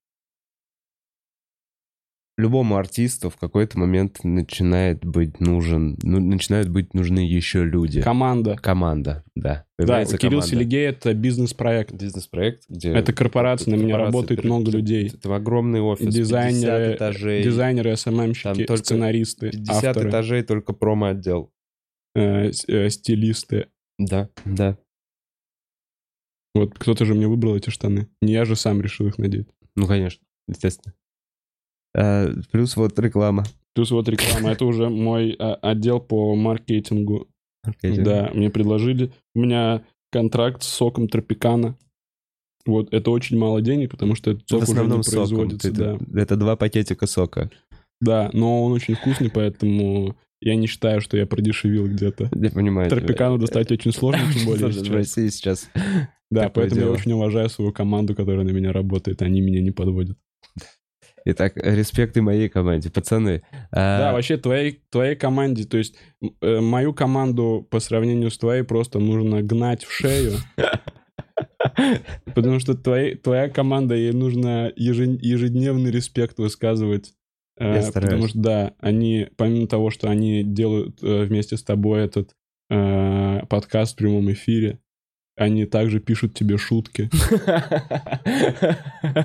любому 2.40 2.76
артисту 2.76 3.30
в 3.30 3.36
какой-то 3.36 3.78
момент 3.78 4.24
начинает 4.24 5.04
быть 5.04 5.38
нужен, 5.40 5.96
ну, 6.02 6.18
начинают 6.20 6.68
быть 6.68 6.94
нужны 6.94 7.20
еще 7.20 7.64
люди. 7.64 8.02
Команда. 8.02 8.56
Команда, 8.56 9.22
да. 9.36 9.42
Да, 9.50 9.66
Появляется 9.76 10.18
Кирилл 10.18 10.40
команда. 10.40 10.48
Селигей— 10.48 10.86
это 10.88 11.14
бизнес-проект. 11.14 11.92
Бизнес-проект, 11.94 12.64
где... 12.68 12.92
Это 12.92 13.12
корпорация, 13.12 13.76
на 13.76 13.80
меня 13.80 13.96
работает 13.96 14.44
много 14.44 14.70
людей. 14.70 15.08
Это 15.08 15.34
огромный 15.34 15.80
офис, 15.80 16.06
50 16.06 16.14
Дизайнеры, 16.18 16.94
этажей. 16.96 17.42
дизайнеры, 17.42 17.96
СММщики, 17.96 18.64
только 18.64 18.84
сценаристы, 18.84 19.50
50 19.50 19.84
авторы, 19.84 20.10
этажей 20.10 20.42
только 20.42 20.72
промо-отдел. 20.72 21.52
э, 22.14 22.50
э, 22.66 22.90
стилисты. 22.90 23.68
Да, 23.98 24.28
да. 24.44 24.76
Вот 26.54 26.76
кто-то 26.78 27.04
же 27.04 27.14
мне 27.14 27.28
выбрал 27.28 27.56
эти 27.56 27.70
штаны. 27.70 28.08
Не 28.20 28.32
я 28.32 28.44
же 28.44 28.56
сам 28.56 28.80
решил 28.80 29.06
их 29.06 29.18
надеть. 29.18 29.48
Ну, 29.76 29.86
конечно, 29.86 30.24
естественно. 30.48 30.94
А, 31.94 32.30
плюс 32.52 32.76
вот 32.76 32.98
реклама. 32.98 33.44
Плюс 33.74 33.90
вот 33.90 34.08
реклама. 34.08 34.50
Это 34.52 34.64
уже 34.64 34.88
мой 34.88 35.36
а, 35.38 35.54
отдел 35.54 36.00
по 36.00 36.34
маркетингу. 36.34 37.28
Да, 37.82 38.30
мне 38.34 38.50
предложили. 38.50 39.12
У 39.34 39.40
меня 39.40 39.82
контракт 40.10 40.62
с 40.62 40.68
соком 40.68 41.08
Тропикана. 41.08 41.76
Вот, 42.66 42.92
это 42.92 43.10
очень 43.10 43.38
мало 43.38 43.62
денег, 43.62 43.90
потому 43.90 44.14
что 44.14 44.32
этот 44.32 44.48
сок 44.48 44.62
уже 44.68 44.84
не 44.84 45.02
производится. 45.02 45.72
Ты- 45.72 45.76
Да. 45.76 45.98
Это 46.20 46.36
два 46.36 46.56
пакетика 46.56 47.06
сока. 47.06 47.50
да, 48.00 48.30
но 48.32 48.64
он 48.64 48.72
очень 48.72 48.94
вкусный, 48.94 49.30
поэтому 49.30 50.16
я 50.42 50.56
не 50.56 50.66
считаю, 50.66 51.00
что 51.00 51.16
я 51.16 51.26
продешевил 51.26 51.86
где-то. 51.86 52.30
Я 52.34 52.50
понимаю. 52.50 52.88
Тропикану 52.90 53.38
достать 53.38 53.70
очень 53.70 53.92
сложно, 53.92 54.22
тем 54.32 54.46
более 54.46 54.68
Особенно 54.68 54.82
в 54.82 54.86
сейчас. 54.86 54.94
России 54.94 55.28
сейчас. 55.28 55.70
Да, 56.30 56.48
поэтому 56.48 56.80
я 56.82 56.90
очень 56.90 57.12
уважаю 57.12 57.48
свою 57.50 57.72
команду, 57.72 58.14
которая 58.14 58.44
на 58.44 58.50
меня 58.50 58.72
работает. 58.72 59.20
Они 59.22 59.40
меня 59.40 59.60
не 59.60 59.70
подводят. 59.70 60.16
Итак, 61.24 61.56
респект 61.56 62.16
и 62.16 62.20
моей 62.20 62.48
команде. 62.48 62.90
Пацаны. 62.90 63.42
а, 63.70 63.98
Да, 63.98 64.12
вообще 64.12 64.36
твоей, 64.36 64.82
твоей 64.90 65.16
команде, 65.16 65.64
то 65.64 65.76
есть 65.76 65.96
э, 66.40 66.60
мою 66.60 66.94
команду 66.94 67.66
по 67.70 67.80
сравнению 67.80 68.30
с 68.30 68.38
твоей 68.38 68.62
просто 68.62 68.98
нужно 68.98 69.42
гнать 69.42 69.84
в 69.84 69.92
шею. 69.92 70.32
Потому 72.34 72.60
что 72.60 72.74
твоей, 72.74 73.16
твоя 73.16 73.48
команда, 73.48 73.94
ей 73.94 74.12
нужно 74.12 74.72
ежедневный 74.76 75.90
респект 75.90 76.38
высказывать. 76.38 77.12
Э, 77.58 77.74
Я 77.76 77.82
стараюсь. 77.82 78.10
Потому 78.10 78.28
что, 78.28 78.38
да, 78.38 78.74
они, 78.80 79.28
помимо 79.36 79.66
того, 79.66 79.90
что 79.90 80.08
они 80.08 80.42
делают 80.42 81.02
э, 81.02 81.24
вместе 81.24 81.56
с 81.56 81.62
тобой 81.62 82.02
этот 82.02 82.34
э, 82.70 83.40
подкаст 83.48 83.94
в 83.94 83.96
прямом 83.96 84.30
эфире, 84.32 84.78
они 85.36 85.66
также 85.66 86.00
пишут 86.00 86.34
тебе 86.34 86.58
шутки. 86.58 87.10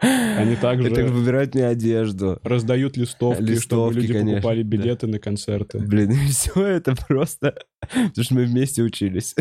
Они 0.00 0.56
также 0.56 0.88
Это 0.88 1.04
выбирать 1.04 1.54
мне 1.54 1.66
одежду. 1.66 2.40
раздают 2.42 2.96
листовки, 2.96 3.40
чтобы 3.42 3.52
Листовки, 3.52 3.96
люди 3.98 4.12
конечно, 4.14 4.32
покупали 4.36 4.62
да. 4.62 4.68
билеты 4.68 5.06
на 5.06 5.18
концерты. 5.18 5.78
Блин, 5.78 6.10
и 6.26 6.26
все 6.28 6.64
это 6.64 6.94
просто... 6.96 7.54
Потому 7.80 8.24
что 8.24 8.34
мы 8.34 8.44
вместе 8.44 8.82
учились. 8.82 9.34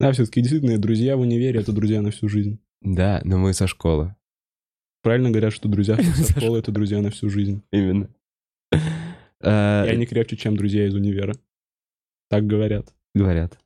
Да, 0.00 0.10
все-таки 0.12 0.40
действительно, 0.40 0.78
друзья 0.78 1.16
в 1.16 1.20
универе— 1.20 1.60
это 1.60 1.72
друзья 1.72 2.02
на 2.02 2.10
всю 2.10 2.28
жизнь. 2.28 2.58
Да, 2.80 3.20
но 3.24 3.38
мы 3.38 3.52
со 3.54 3.66
школы. 3.68 4.16
Правильно 5.02 5.30
говорят, 5.30 5.52
что 5.52 5.68
друзья 5.68 5.96
со 6.02 6.32
школы— 6.32 6.58
это 6.60 6.72
друзья 6.72 7.00
на 7.00 7.10
всю 7.10 7.30
жизнь. 7.30 7.62
Именно. 7.70 8.08
А, 9.40 9.84
И 9.86 9.90
они 9.90 10.06
крепче, 10.06 10.36
чем 10.36 10.56
друзья 10.56 10.86
из 10.86 10.94
универа. 10.94 11.34
Так 12.28 12.46
говорят. 12.46 12.92
Говорят. 13.14 13.58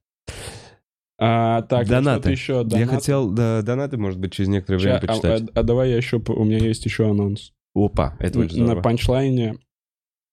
А, 1.18 1.62
так, 1.62 1.86
Донаты. 1.88 2.30
еще. 2.30 2.54
Я 2.58 2.64
Донаты. 2.64 2.90
хотел 2.94 3.30
да, 3.30 3.62
донаты, 3.62 3.96
может 3.96 4.18
быть, 4.20 4.32
через 4.32 4.48
некоторое 4.48 4.78
время 4.78 4.98
Ща, 5.00 5.04
а- 5.04 5.06
почитать. 5.08 5.42
а, 5.54 5.60
а 5.60 5.62
давай 5.62 5.90
я 5.90 5.96
еще... 5.96 6.18
У 6.26 6.44
меня 6.44 6.58
есть 6.58 6.84
еще 6.84 7.08
анонс. 7.10 7.52
Опа, 7.74 8.16
это 8.20 8.38
очень 8.40 8.58
На 8.60 8.64
здорово. 8.66 8.82
панчлайне 8.82 9.58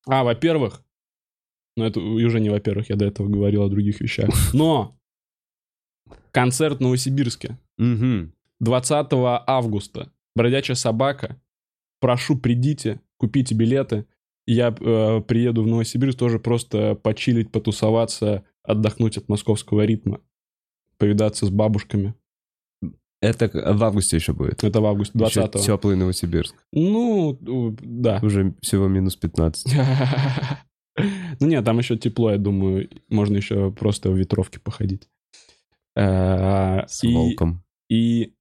А, 0.07 0.23
во-первых, 0.23 0.83
ну 1.77 1.85
это 1.85 1.99
уже 1.99 2.39
не 2.39 2.49
во-первых, 2.49 2.89
я 2.89 2.95
до 2.97 3.05
этого 3.05 3.27
говорил 3.29 3.63
о 3.63 3.69
других 3.69 4.01
вещах. 4.01 4.29
Но 4.53 4.97
концерт 6.31 6.77
в 6.77 6.81
Новосибирске 6.81 7.57
Угу. 7.77 8.31
20 8.59 9.07
августа. 9.47 10.11
Бродячая 10.35 10.75
собака. 10.75 11.41
Прошу, 11.99 12.37
придите, 12.37 13.01
купите 13.17 13.55
билеты. 13.55 14.05
Я 14.45 14.75
э, 14.77 15.21
приеду 15.21 15.63
в 15.63 15.67
Новосибирск 15.67 16.17
тоже 16.19 16.37
просто 16.39 16.95
почилить, 16.95 17.51
потусоваться, 17.51 18.43
отдохнуть 18.63 19.17
от 19.17 19.29
московского 19.29 19.85
ритма, 19.85 20.19
повидаться 21.03 21.45
с 21.45 21.49
бабушками. 21.49 22.13
Это 23.21 23.49
в 23.53 23.83
августе 23.83 24.15
еще 24.17 24.31
будет. 24.33 24.63
Это 24.63 24.79
в 24.81 24.85
августе 24.85 25.17
20 25.17 25.51
Теплый 25.65 25.95
Новосибирск. 25.97 26.55
Ну, 26.71 27.37
да. 27.81 28.19
Уже 28.21 28.53
всего 28.61 28.87
минус 28.87 29.15
15. 29.17 29.73
Ну 31.39 31.47
нет, 31.47 31.65
там 31.65 31.79
еще 31.79 31.97
тепло, 31.97 32.29
я 32.31 32.37
думаю, 32.37 32.87
можно 33.09 33.37
еще 33.37 33.71
просто 33.71 34.11
в 34.11 34.15
ветровке 34.15 34.59
походить. 34.59 35.09
Э, 35.95 36.85
С 36.87 37.03
И, 37.03 37.11
волком. 37.11 37.63
и 37.89 38.35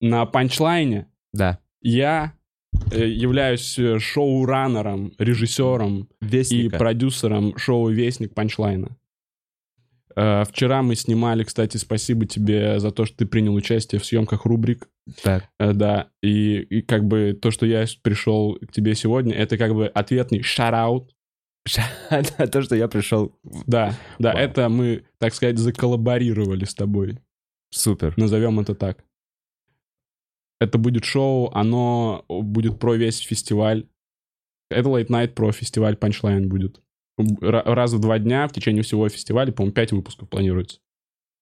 на 0.00 0.24
панчлайне 0.24 1.06
Да. 1.34 1.58
я 1.82 2.32
э, 2.90 3.06
являюсь 3.06 3.78
э, 3.78 3.98
шоураннером, 3.98 5.12
режиссером 5.18 6.08
и 6.22 6.24
Вестника. 6.24 6.78
продюсером 6.78 7.58
шоу 7.58 7.90
«Вестник 7.90 8.32
Панчлайна». 8.34 8.96
Э, 10.16 10.44
Вчера 10.44 10.82
мы 10.82 10.94
снимали, 10.96 11.44
кстати, 11.44 11.76
спасибо 11.76 12.26
тебе 12.26 12.78
за 12.80 12.90
то, 12.90 13.04
что 13.04 13.18
ты 13.18 13.26
принял 13.26 13.54
участие 13.54 14.00
в 14.00 14.04
съемках 14.06 14.44
рубрик. 14.44 14.88
Так. 15.22 15.48
Э, 15.58 15.72
Да, 15.72 16.10
и, 16.22 16.58
и 16.60 16.82
как 16.82 17.04
бы 17.04 17.38
то, 17.40 17.50
что 17.50 17.66
я 17.66 17.84
пришел 18.02 18.56
к 18.56 18.72
тебе 18.72 18.94
сегодня, 18.94 19.34
это 19.34 19.56
как 19.58 19.74
бы 19.74 19.86
ответный 19.86 20.42
шараут. 20.42 21.14
То, 22.50 22.62
что 22.62 22.74
я 22.74 22.88
пришел. 22.88 23.38
Да, 23.66 23.94
да, 24.18 24.32
Вау. 24.32 24.42
это 24.42 24.68
мы, 24.70 25.04
так 25.18 25.34
сказать, 25.34 25.58
заколлаборировали 25.58 26.64
с 26.64 26.74
тобой. 26.74 27.18
Супер. 27.70 28.14
Назовем 28.16 28.58
это 28.60 28.74
так. 28.74 29.04
Это 30.58 30.78
будет 30.78 31.04
шоу, 31.04 31.50
оно 31.52 32.24
будет 32.28 32.78
про 32.80 32.94
весь 32.94 33.18
фестиваль. 33.18 33.86
Это 34.70 34.88
Late 34.88 35.08
Night 35.08 35.28
про 35.28 35.52
фестиваль 35.52 35.94
Punchline 35.94 36.46
будет. 36.46 36.80
Раз 37.40 37.92
в 37.92 37.98
два 38.00 38.18
дня 38.18 38.46
в 38.48 38.52
течение 38.52 38.82
всего 38.82 39.08
фестиваля, 39.08 39.52
по-моему, 39.52 39.72
пять 39.74 39.92
выпусков 39.92 40.28
планируется. 40.28 40.78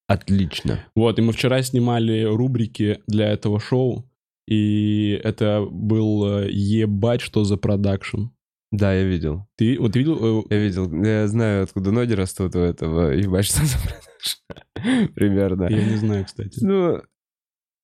Отлично. 0.07 0.85
Вот, 0.95 1.19
и 1.19 1.23
мы 1.23 1.33
вчера 1.33 1.63
снимали 1.63 2.23
рубрики 2.23 3.01
для 3.07 3.31
этого 3.31 3.61
шоу, 3.61 4.11
и 4.47 5.21
это 5.23 5.67
был 5.71 6.41
э, 6.43 6.51
ебать, 6.51 7.21
что 7.21 7.45
за 7.45 7.59
продакшн. 7.59 8.29
Да, 8.73 8.95
я 8.95 9.05
видел. 9.05 9.47
Ты 9.57 9.79
вот 9.79 9.95
видел? 9.97 10.43
э, 10.43 10.45
Я 10.51 10.59
видел. 10.59 11.05
Я 11.05 11.29
знаю, 11.29 11.65
откуда 11.65 11.91
ноги 11.93 12.13
растут 12.15 12.55
у 12.57 12.61
этого. 12.61 13.11
Ебать, 13.13 13.45
что 13.47 13.65
за 13.65 13.77
продаж. 13.79 15.11
Примерно. 15.15 15.69
Я 15.71 15.85
не 15.85 15.97
знаю, 15.97 16.25
кстати. 16.25 16.59
Ну... 16.63 17.03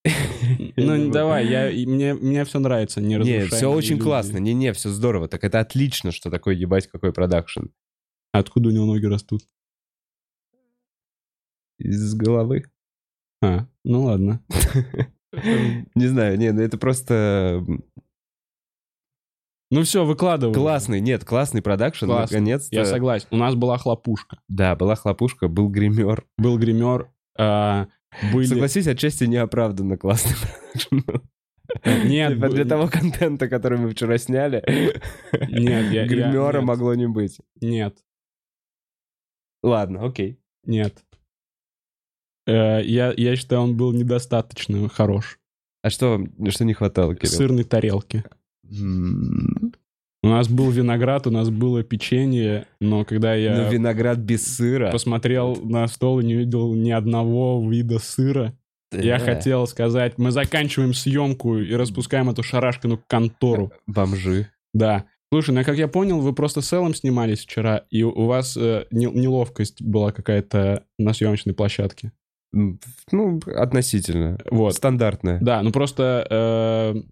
Ну, 0.76 1.10
давай, 1.10 1.46
я, 1.46 1.70
мне, 1.86 2.14
мне 2.14 2.44
все 2.44 2.58
нравится, 2.58 3.00
не 3.00 3.16
разрушай 3.16 3.48
все 3.48 3.70
очень 3.70 3.98
классно. 3.98 4.38
Не-не, 4.38 4.72
все 4.72 4.90
здорово. 4.90 5.28
Так 5.28 5.44
это 5.44 5.60
отлично, 5.60 6.12
что 6.12 6.30
такое 6.30 6.54
ебать 6.54 6.88
какой 6.88 7.12
продакшн. 7.12 7.66
Откуда 8.32 8.68
у 8.68 8.72
него 8.72 8.84
ноги 8.84 9.06
растут? 9.06 9.42
Из 11.78 12.14
головы. 12.14 12.64
А, 13.42 13.66
ну 13.84 14.04
ладно. 14.04 14.44
Не 15.94 16.06
знаю, 16.06 16.38
не, 16.38 16.52
ну 16.52 16.62
это 16.62 16.78
просто 16.78 17.64
Ну 19.70 19.82
все, 19.82 20.04
выкладывай. 20.04 20.54
классный, 20.54 21.00
нет, 21.00 21.24
классный 21.24 21.60
продакшн, 21.62 22.06
наконец-то. 22.06 22.74
Я 22.74 22.84
согласен. 22.84 23.26
У 23.32 23.36
нас 23.36 23.56
была 23.56 23.76
хлопушка. 23.78 24.38
Да, 24.48 24.76
была 24.76 24.94
хлопушка, 24.94 25.48
был 25.48 25.68
гример. 25.68 26.24
Был 26.38 26.56
гример, 26.58 27.10
а, 27.36 27.88
были... 28.32 28.46
Согласись, 28.46 28.86
отчасти 28.86 29.24
неоправданно 29.24 29.96
классный 29.96 30.32
продакшн. 30.40 31.10
Нет, 32.06 32.34
Типа 32.34 32.48
для 32.50 32.64
того 32.66 32.88
контента, 32.88 33.48
который 33.48 33.78
мы 33.78 33.90
вчера 33.90 34.18
сняли, 34.18 34.62
Нет, 35.32 35.92
я- 35.92 36.02
я- 36.02 36.06
гримера 36.06 36.58
нет. 36.58 36.64
могло 36.66 36.94
не 36.94 37.06
быть. 37.08 37.40
Нет, 37.60 37.98
Ладно, 39.62 40.04
окей. 40.04 40.38
нет. 40.66 41.02
Э, 42.46 42.82
Я, 42.84 43.14
я 43.16 43.34
считаю, 43.36 43.62
он 43.62 43.76
был 43.76 43.92
недостаточно 43.92 44.88
хорош. 44.90 45.38
А 45.82 45.88
что 45.90 46.10
вам, 46.10 46.50
что 46.50 46.64
не 46.66 46.74
хватало, 46.74 47.14
Кирилл? 47.16 47.32
сырной 47.32 47.64
тарелке. 47.64 48.24
У 50.24 50.28
нас 50.28 50.48
был 50.48 50.70
виноград, 50.70 51.26
у 51.26 51.30
нас 51.30 51.50
было 51.50 51.82
печенье, 51.82 52.66
но 52.80 53.04
когда 53.04 53.34
я 53.34 53.54
Ну, 53.58 53.70
виноград 53.70 54.16
без 54.18 54.46
сыра. 54.56 54.90
посмотрел 54.90 55.54
на 55.56 55.86
стол 55.86 56.20
и 56.20 56.24
не 56.24 56.32
видел 56.34 56.72
ни 56.74 56.90
одного 56.90 57.62
вида 57.70 57.98
сыра, 57.98 58.56
я 58.90 59.18
Да. 59.18 59.24
хотел 59.24 59.66
сказать, 59.66 60.16
мы 60.16 60.30
заканчиваем 60.30 60.94
съемку 60.94 61.58
и 61.58 61.74
распускаем 61.74 62.30
эту 62.30 62.42
шарашкину 62.42 63.00
контору. 63.06 63.70
Бомжи. 63.86 64.48
Да. 64.72 65.04
Слушай, 65.30 65.54
ну 65.54 65.62
как 65.62 65.76
я 65.76 65.88
понял, 65.88 66.20
вы 66.20 66.32
просто 66.32 66.62
с 66.62 66.72
Эллом 66.72 66.94
снимались 66.94 67.40
вчера, 67.40 67.84
и 67.90 68.02
у 68.02 68.24
вас 68.24 68.56
э, 68.56 68.86
не- 68.90 69.04
неловкость 69.10 69.82
была 69.82 70.10
какая-то 70.10 70.84
на 70.98 71.12
съемочной 71.12 71.52
площадке. 71.54 72.12
Ну, 72.52 73.40
относительно. 73.54 74.38
Вот. 74.50 74.74
Стандартная. 74.74 75.38
Да, 75.40 75.60
ну 75.62 75.70
просто 75.70 76.26
э, 76.30 77.02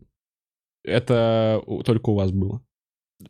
это 0.84 1.60
только 1.84 2.09
у 2.10 2.14
вас 2.14 2.30
было. 2.30 2.62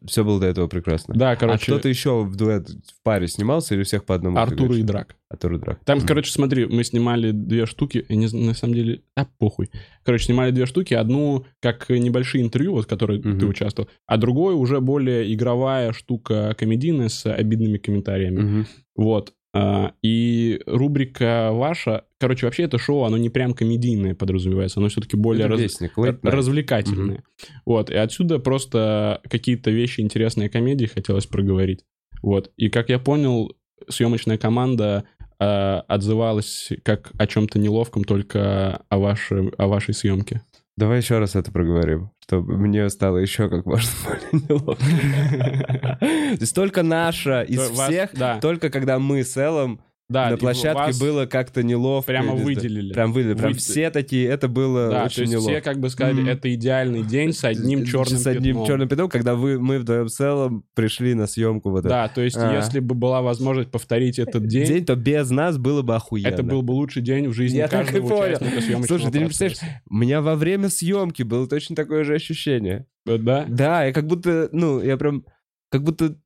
Все 0.07 0.25
было 0.25 0.41
до 0.41 0.47
этого 0.47 0.67
прекрасно. 0.67 1.15
Да, 1.15 1.33
А 1.33 1.37
короче, 1.37 1.67
кто-то 1.67 1.89
еще 1.89 2.23
в 2.25 2.37
дуэт 2.37 2.69
в 2.69 3.03
паре 3.03 3.29
снимался 3.29 3.75
или 3.75 3.83
у 3.83 3.85
всех 3.85 4.05
по 4.05 4.15
одному? 4.15 4.39
Артур 4.39 4.73
и? 4.73 4.83
Драк. 4.83 5.17
Артур 5.29 5.55
и 5.55 5.59
Драк. 5.59 5.81
Там, 5.85 5.99
Мгм. 5.99 6.07
короче, 6.07 6.31
смотри, 6.33 6.67
мы 6.67 6.85
снимали 6.85 7.31
две 7.31 7.67
штуки, 7.67 8.05
я 8.09 8.17
не 8.17 8.27
на 8.29 8.55
самом 8.55 8.75
деле, 8.75 9.03
а 9.17 9.25
похуй. 9.25 9.71
Короче, 10.05 10.27
снимали 10.27 10.51
две 10.51 10.67
штуки, 10.67 10.95
одну 10.95 11.45
как 11.61 11.89
небольшие 11.89 12.45
интервью, 12.45 12.73
вот 12.73 12.85
в 12.85 12.89
которой 12.89 13.19
Мгм. 13.19 13.39
ты 13.41 13.47
участвовал, 13.47 13.89
а 14.07 14.17
другой 14.17 14.55
уже 14.55 14.81
более 14.81 15.33
игровая 15.35 15.93
штука 15.93 16.55
комедийная 16.59 17.09
с 17.09 17.27
обидными 17.27 17.79
комментариями. 17.79 18.41
Мгм. 18.41 18.67
Вот. 18.97 19.33
А, 19.55 19.93
И 20.03 20.61
рубрика 20.67 21.51
ваша, 21.53 22.05
короче, 22.23 22.47
вообще 22.47 22.63
это 22.63 22.79
шоу, 22.79 23.03
оно 23.03 23.17
не 23.17 23.31
прям 23.31 23.53
комедийное 23.53 24.15
подразумевается, 24.15 24.79
оно 24.79 24.89
все-таки 24.89 25.17
более 25.17 25.47
раз- 25.47 25.61
вестник, 25.61 25.93
развлекательное. 26.23 27.25
Вот. 27.67 27.91
И 27.91 27.97
отсюда 27.97 28.39
просто 28.39 29.21
какие-то 29.29 29.73
вещи, 29.73 30.01
интересные 30.03 30.49
комедии 30.49 30.87
хотелось 30.87 31.27
проговорить. 31.27 31.85
Вот. 32.23 32.53
И 32.57 32.69
как 32.69 32.91
я 32.91 33.01
понял, 33.01 33.57
съемочная 33.89 34.39
команда 34.39 35.03
а, 35.41 35.81
отзывалась 35.89 36.71
как 36.85 37.11
о 37.19 37.27
чем-то 37.27 37.59
неловком 37.59 38.05
только 38.05 38.83
о, 38.89 38.99
вашей, 38.99 39.49
о 39.59 39.67
вашей 39.67 39.93
съемке. 39.93 40.43
Давай 40.77 40.99
еще 40.99 41.19
раз 41.19 41.35
это 41.35 41.51
проговорим, 41.51 42.13
чтобы 42.25 42.57
мне 42.57 42.89
стало 42.89 43.17
еще 43.17 43.49
как 43.49 43.67
можно 43.67 43.91
более 44.07 44.45
неловко. 44.49 45.97
То 46.01 46.39
есть 46.39 46.55
только 46.55 46.85
наша 46.85 47.43
из 47.43 47.69
всех, 47.69 48.13
только 48.41 48.71
когда 48.71 49.01
мы 49.01 49.25
с 49.25 49.37
Эллом 49.37 49.81
Да, 50.13 50.31
на 50.31 50.37
площадке 50.37 50.99
было 51.01 51.27
как-то 51.27 51.63
неловко. 51.63 52.07
прямо 52.09 52.37
или 52.37 52.43
выделили. 52.45 52.93
Прям 52.93 53.13
выделили. 53.13 53.35
Прям 53.37 53.53
Вы- 53.53 53.59
все 53.59 53.91
такие, 53.91 54.29
это 54.29 54.49
было 54.49 54.89
Да, 54.91 54.99
то 55.01 55.05
очень 55.07 55.23
есть 55.23 55.33
неловко. 55.33 55.51
все 55.53 55.61
как 55.61 55.81
бы 55.81 55.91
сказали, 55.91 56.21
Мгм. 56.21 56.29
это 56.29 56.55
идеальный 56.55 57.03
день 57.03 57.33
с 57.33 57.45
одним 57.45 57.85
черным 57.85 58.19
С 58.19 58.27
одним 58.27 58.43
пятном. 58.55 58.67
черным 58.67 58.89
пятном, 58.89 59.09
когда 59.09 59.35
вы, 59.35 59.59
мы 59.59 59.79
вдвоем 59.79 60.09
с 60.09 60.21
Эллом 60.21 60.65
пришли 60.75 61.15
на 61.15 61.27
съемку 61.27 61.71
вот 61.71 61.85
Да, 61.85 62.09
то 62.09 62.21
есть 62.21 62.37
А. 62.37 62.55
если 62.55 62.81
бы 62.81 62.95
была 62.95 63.23
возможность 63.23 63.71
повторить 63.71 64.19
этот 64.19 64.47
день, 64.47 64.67
День, 64.67 64.85
то 64.85 64.95
без 64.97 65.31
нас 65.31 65.59
было 65.59 65.83
бы 65.83 65.95
охуенно. 65.97 66.29
это 66.29 66.43
был 66.43 66.63
бы 66.63 66.73
лучший 66.73 67.03
день 67.03 67.29
в 67.29 67.33
жизни 67.33 67.57
Я 67.59 67.69
так 67.69 67.83
и 67.83 67.93
каждого 67.93 68.09
понял. 68.09 68.25
участника 68.37 68.61
съемочного 68.61 68.87
Слушай, 68.99 69.13
ты 69.13 69.19
не 69.19 69.25
представляешь, 69.27 69.59
у 69.89 69.95
меня 69.95 70.21
во 70.21 70.35
время 70.37 70.69
съемки 70.69 71.23
было 71.23 71.47
точно 71.49 71.75
такое 71.77 72.05
же 72.05 72.15
ощущение. 72.15 72.87
Да? 73.07 73.45
Да, 73.49 73.85
я 73.85 73.93
как 73.93 74.07
будто, 74.07 74.49
ну, 74.53 74.81
я 74.83 74.97
прям, 74.97 75.25
как 75.71 75.83
будто, 75.83 76.17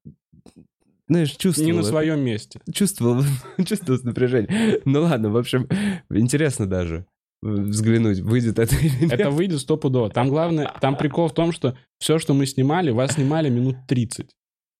знаешь, 1.08 1.30
чувствовал. 1.36 1.66
Не 1.70 1.72
на 1.76 1.82
своем 1.82 2.20
месте. 2.20 2.60
Чувствовал, 2.72 3.22
чувствовал 3.64 4.00
напряжение. 4.02 4.80
Ну 4.84 5.02
ладно, 5.02 5.30
в 5.30 5.36
общем, 5.36 5.68
интересно 6.10 6.66
даже 6.66 7.06
взглянуть, 7.42 8.20
выйдет 8.20 8.58
это 8.58 8.74
или 8.76 9.04
нет. 9.04 9.12
Это 9.12 9.30
выйдет 9.30 9.60
стопудово. 9.60 10.10
Там 10.10 10.28
главное, 10.28 10.72
там 10.80 10.96
прикол 10.96 11.28
в 11.28 11.34
том, 11.34 11.52
что 11.52 11.76
все, 11.98 12.18
что 12.18 12.34
мы 12.34 12.46
снимали, 12.46 12.90
вас 12.90 13.12
снимали 13.12 13.48
минут 13.48 13.76
30. 13.86 14.26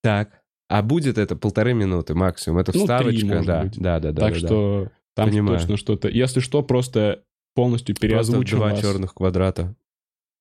Так. 0.02 0.40
А 0.68 0.82
будет 0.82 1.16
это 1.16 1.36
полторы 1.36 1.74
минуты 1.74 2.14
максимум. 2.14 2.58
Это 2.58 2.72
Ну, 2.74 2.80
вставочка, 2.80 3.26
может 3.26 3.46
да, 3.46 3.62
быть. 3.62 3.78
да, 3.78 4.00
да, 4.00 4.12
да. 4.12 4.20
так 4.20 4.34
да, 4.34 4.40
да. 4.40 4.46
что 4.46 4.88
там 5.14 5.30
Понимаю. 5.30 5.58
точно 5.58 5.76
что-то. 5.76 6.08
Если 6.08 6.40
что, 6.40 6.62
просто 6.62 7.22
полностью 7.54 7.94
Просто 7.94 8.06
переозвучим 8.08 8.58
два 8.58 8.70
вас. 8.70 8.80
черных 8.80 9.14
квадрата. 9.14 9.76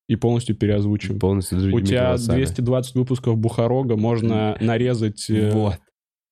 И 0.07 0.15
полностью 0.15 0.55
переозвучим. 0.55 1.19
Полностью 1.19 1.57
У 1.73 1.79
тебя 1.81 2.07
голосами. 2.07 2.37
220 2.37 2.95
выпусков 2.95 3.37
Бухарога, 3.37 3.95
можно 3.97 4.55
нарезать 4.61 5.29
э, 5.29 5.51
Вот. 5.51 5.79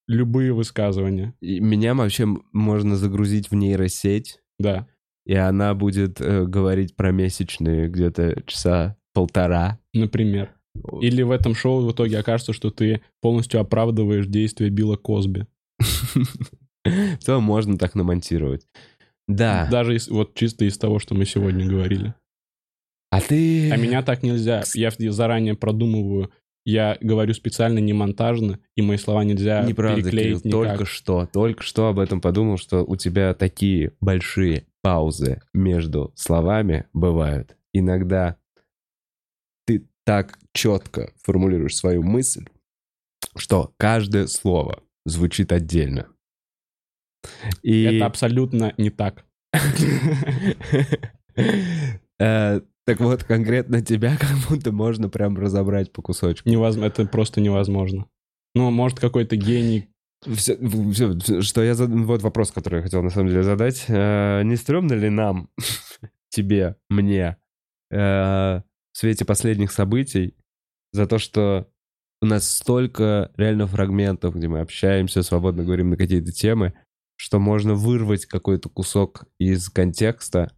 любые 0.07 0.53
высказывания. 0.53 1.33
И 1.41 1.59
меня 1.59 1.95
вообще 1.95 2.27
можно 2.51 2.95
загрузить 2.95 3.49
в 3.49 3.55
нейросеть, 3.55 4.39
Да. 4.59 4.87
и 5.25 5.33
она 5.33 5.73
будет 5.73 6.21
э, 6.21 6.45
говорить 6.45 6.95
про 6.95 7.11
месячные 7.11 7.87
где-то 7.89 8.43
часа 8.45 8.95
полтора. 9.13 9.79
Например. 9.93 10.51
Или 11.01 11.21
в 11.23 11.31
этом 11.31 11.53
шоу 11.55 11.81
в 11.85 11.91
итоге 11.91 12.17
окажется, 12.19 12.53
что 12.53 12.69
ты 12.71 13.01
полностью 13.21 13.59
оправдываешь 13.59 14.25
действия 14.27 14.69
Билла 14.69 14.97
Косби. 14.97 15.45
То 17.25 17.39
можно 17.39 17.77
так 17.77 17.95
намонтировать. 17.95 18.67
Да. 19.27 19.67
Даже 19.71 19.97
вот 20.09 20.35
чисто 20.35 20.65
из 20.65 20.77
того, 20.77 20.99
что 20.99 21.15
мы 21.15 21.25
сегодня 21.25 21.65
говорили. 21.67 22.13
А 23.14 23.22
ты... 23.22 23.72
А 23.72 23.77
меня 23.77 24.02
так 24.02 24.23
нельзя. 24.23 24.64
Я 24.73 24.91
заранее 25.11 25.53
продумываю. 25.53 26.31
Я 26.65 26.98
говорю 26.99 27.35
специально 27.35 27.77
не 27.77 27.94
монтажно, 27.94 28.60
и 28.76 28.81
мои 28.81 28.98
слова 28.98 29.23
нельзя 29.23 29.64
Неправда, 29.64 30.02
Кирилл, 30.02 30.11
переклеить 30.11 30.45
никак. 30.45 30.52
только 30.52 30.85
что, 30.85 31.30
только 31.31 31.61
что 31.61 31.90
об 31.90 31.99
этом 31.99 32.22
подумал, 32.22 32.57
что 32.57 32.84
у 32.84 32.95
тебя 32.95 33.35
такие 33.35 33.91
большие 34.02 34.65
паузы 34.81 35.44
между 35.53 36.11
словами 36.15 36.88
бывают. 36.91 37.56
Иногда 37.72 38.38
ты 39.68 39.88
так 40.06 40.40
четко 40.52 41.14
формулируешь 41.22 41.76
свою 41.76 42.02
мысль, 42.02 42.48
что 43.35 43.76
каждое 43.77 44.26
слово 44.26 44.81
звучит 45.06 45.52
отдельно. 45.52 46.07
И... 47.61 47.84
Это 47.84 48.07
абсолютно 48.07 48.73
не 48.77 48.90
так. 48.90 49.23
Так 52.88 52.99
вот, 52.99 53.23
конкретно 53.23 53.81
тебя 53.81 54.18
как 54.19 54.30
будто 54.49 54.72
можно 54.72 55.10
прям 55.10 55.38
разобрать 55.38 55.91
по 55.91 56.01
кусочку. 56.01 56.49
Невозможно, 56.49 56.88
это 56.88 57.05
просто 57.05 57.41
невозможно. 57.41 58.05
Ну, 58.55 58.69
может, 58.72 58.99
какой-то 58.99 59.35
гений. 59.35 59.89
Всё, 60.35 60.55
всё, 60.93 61.41
что 61.41 61.64
я 61.64 61.76
зад- 61.76 61.89
Вот 61.89 62.22
вопрос, 62.22 62.51
который 62.51 62.77
я 62.77 62.84
хотел 62.84 63.01
на 63.03 63.10
самом 63.10 63.30
деле 63.30 63.43
задать. 63.43 63.85
Э, 63.88 64.41
Не 64.43 64.55
стрёмно 64.55 64.93
ли 64.93 65.10
нам, 65.10 65.49
тебе, 66.30 66.76
мне, 66.89 67.38
э, 67.91 67.97
в 67.97 68.64
свете 68.97 69.26
последних 69.26 69.72
событий, 69.72 70.35
за 70.93 71.07
то, 71.07 71.19
что 71.19 71.68
у 72.22 72.26
нас 72.27 72.49
столько 72.49 73.31
реально 73.38 73.68
фрагментов, 73.68 74.35
где 74.35 74.47
мы 74.47 74.61
общаемся, 74.61 75.23
свободно 75.23 75.64
говорим 75.64 75.89
на 75.91 75.97
какие-то 75.97 76.31
темы, 76.31 76.73
что 77.18 77.39
можно 77.39 77.76
вырвать 77.76 78.26
какой-то 78.26 78.69
кусок 78.69 79.26
из 79.39 79.69
контекста, 79.69 80.51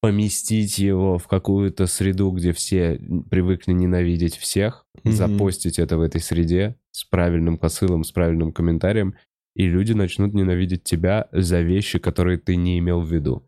поместить 0.00 0.78
его 0.78 1.18
в 1.18 1.28
какую-то 1.28 1.86
среду, 1.86 2.30
где 2.30 2.52
все 2.52 2.98
привыкли 3.30 3.72
ненавидеть 3.72 4.36
всех, 4.36 4.86
Мгм. 5.04 5.12
запостить 5.12 5.78
это 5.78 5.98
в 5.98 6.00
этой 6.02 6.20
среде 6.20 6.76
с 6.90 7.04
правильным 7.04 7.58
посылом, 7.58 8.04
с 8.04 8.12
правильным 8.12 8.52
комментарием, 8.52 9.14
и 9.54 9.66
люди 9.66 9.92
начнут 9.92 10.32
ненавидеть 10.34 10.84
тебя 10.84 11.28
за 11.32 11.60
вещи, 11.60 11.98
которые 11.98 12.38
ты 12.38 12.56
не 12.56 12.78
имел 12.78 13.00
в 13.00 13.12
виду. 13.12 13.46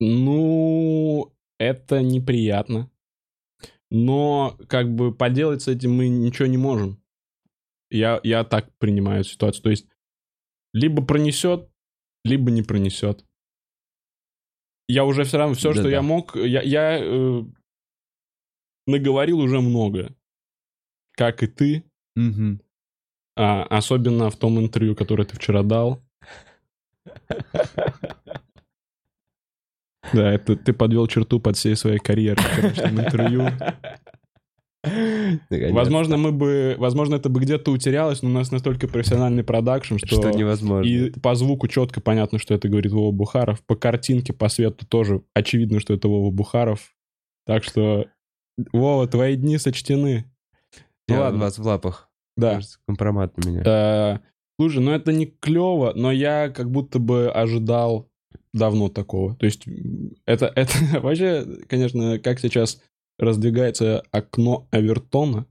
Ну, 0.00 1.32
это 1.58 2.00
неприятно. 2.02 2.90
Но, 3.90 4.56
как 4.68 4.94
бы, 4.94 5.12
поделать 5.14 5.62
с 5.62 5.68
этим 5.68 5.92
мы 5.92 6.08
ничего 6.08 6.46
не 6.46 6.56
можем. 6.56 7.02
Я, 7.90 8.20
я 8.22 8.44
так 8.44 8.70
принимаю 8.78 9.24
ситуацию. 9.24 9.62
То 9.64 9.70
есть, 9.70 9.86
либо 10.72 11.04
пронесет, 11.04 11.68
либо 12.24 12.50
не 12.50 12.62
пронесет. 12.62 13.24
Я 14.90 15.04
уже 15.04 15.24
все 15.24 15.38
равно, 15.38 15.54
все, 15.54 15.72
что 15.72 15.82
Да-да. 15.82 15.94
я 15.94 16.02
мог, 16.02 16.34
я, 16.36 16.62
я 16.62 16.98
э, 17.00 17.42
наговорил 18.86 19.38
уже 19.38 19.60
много. 19.60 20.14
Как 21.12 21.42
и 21.42 21.46
ты. 21.46 21.84
А, 23.36 23.62
особенно 23.64 24.30
в 24.30 24.36
том 24.36 24.58
интервью, 24.58 24.96
которое 24.96 25.24
ты 25.24 25.36
вчера 25.36 25.62
дал. 25.62 26.02
Да, 30.12 30.32
это 30.32 30.56
ты 30.56 30.72
подвел 30.72 31.06
черту 31.06 31.38
под 31.38 31.56
всей 31.56 31.76
своей 31.76 31.98
карьерой 31.98 32.42
в 32.42 32.98
интервью. 32.98 33.46
Наконец-то. 34.82 35.74
Возможно, 35.74 36.16
мы 36.16 36.32
бы, 36.32 36.74
возможно, 36.78 37.16
это 37.16 37.28
бы 37.28 37.40
где-то 37.40 37.70
утерялось, 37.70 38.22
но 38.22 38.30
у 38.30 38.32
нас 38.32 38.50
настолько 38.50 38.88
профессиональный 38.88 39.44
продакшн, 39.44 39.96
что, 39.98 40.06
что 40.06 40.30
невозможно. 40.30 40.88
и 40.88 41.10
по 41.10 41.34
звуку 41.34 41.68
четко 41.68 42.00
понятно, 42.00 42.38
что 42.38 42.54
это 42.54 42.68
говорит 42.68 42.92
Вова 42.92 43.12
Бухаров. 43.12 43.62
По 43.66 43.76
картинке, 43.76 44.32
по 44.32 44.48
свету 44.48 44.86
тоже 44.86 45.22
очевидно, 45.34 45.80
что 45.80 45.92
это 45.92 46.08
Вова 46.08 46.30
Бухаров. 46.30 46.94
Так 47.46 47.64
что, 47.64 48.06
Вова, 48.72 49.06
твои 49.06 49.36
дни 49.36 49.58
сочтены. 49.58 50.24
Ну 51.08 51.14
Я 51.14 51.20
ладно. 51.22 51.40
вас 51.40 51.58
в 51.58 51.66
лапах. 51.66 52.08
Да. 52.36 52.54
Кажется, 52.54 52.78
Компромат 52.86 53.36
на 53.36 53.48
меня. 53.48 53.62
Э, 53.64 54.18
Слушай, 54.60 54.82
ну 54.82 54.90
это 54.90 55.12
не 55.12 55.24
клево, 55.24 55.92
но 55.94 56.12
я 56.12 56.50
как 56.50 56.70
будто 56.70 56.98
бы 56.98 57.30
ожидал 57.30 58.10
давно 58.52 58.90
такого. 58.90 59.34
То 59.36 59.46
есть 59.46 59.64
это, 60.26 60.52
это 60.54 60.72
вообще, 61.00 61.46
конечно, 61.66 62.18
как 62.18 62.38
сейчас 62.40 62.82
раздвигается 63.20 64.02
окно 64.10 64.66
Авертона. 64.70 65.46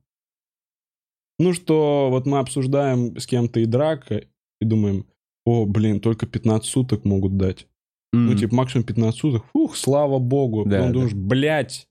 Ну 1.37 1.53
что, 1.53 2.09
вот 2.09 2.25
мы 2.25 2.39
обсуждаем 2.39 3.17
с 3.17 3.25
кем-то 3.25 3.59
и 3.61 3.65
драка, 3.65 4.25
и 4.59 4.65
думаем, 4.65 5.05
о, 5.45 5.65
блин, 5.65 6.01
только 6.01 6.25
15 6.25 6.69
суток 6.69 7.05
могут 7.05 7.37
дать. 7.37 7.67
Ну, 8.11 8.31
М. 8.31 8.37
типа, 8.37 8.55
максимум 8.55 8.85
15 8.85 9.19
суток. 9.19 9.45
Фух, 9.53 9.77
слава 9.77 10.19
богу. 10.19 10.65
Да, 10.65 10.77
Потом 10.77 10.87
да. 10.87 10.93
думаешь, 10.93 11.13
блядь, 11.13 11.87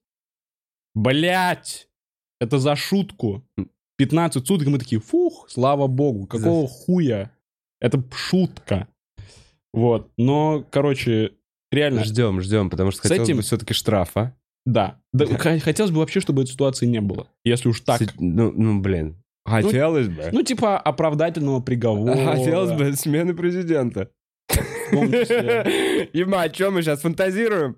блядь, 0.94 1.88
это 2.40 2.58
за 2.58 2.76
шутку. 2.76 3.44
15 3.96 4.46
суток, 4.46 4.66
и 4.66 4.70
мы 4.70 4.78
такие, 4.78 5.00
фух, 5.00 5.46
слава 5.48 5.86
богу, 5.86 6.26
какого 6.26 6.68
хуя? 6.68 7.32
Это 7.80 8.02
шутка. 8.12 8.88
Вот, 9.72 10.10
но, 10.16 10.64
короче, 10.70 11.32
реально, 11.70 12.04
Ждем, 12.04 12.40
ждем, 12.40 12.70
потому 12.70 12.90
что 12.90 13.00
С 13.00 13.02
хотелось 13.02 13.28
этим- 13.28 13.36
бы 13.38 13.42
все-таки 13.42 13.74
штрафа. 13.74 14.36
Да. 14.68 15.00
Да, 15.14 15.24
Хотелось 15.38 15.90
бы 15.90 16.00
вообще, 16.00 16.20
чтобы 16.20 16.42
этой 16.42 16.50
ситуации 16.50 16.84
не 16.84 17.00
было. 17.00 17.26
Если 17.42 17.70
уж 17.70 17.80
так. 17.80 18.02
Ну, 18.18 18.52
ну, 18.52 18.80
блин. 18.80 19.16
Хотелось 19.46 20.08
бы. 20.08 20.28
Ну, 20.30 20.42
типа, 20.42 20.78
оправдательного 20.78 21.60
приговора. 21.60 22.34
Хотелось 22.34 22.72
бы 22.72 22.92
смены 22.92 23.34
президента. 23.34 24.10
Има, 26.12 26.42
о 26.42 26.48
чем 26.50 26.74
мы 26.74 26.82
сейчас 26.82 27.00
фантазируем? 27.00 27.76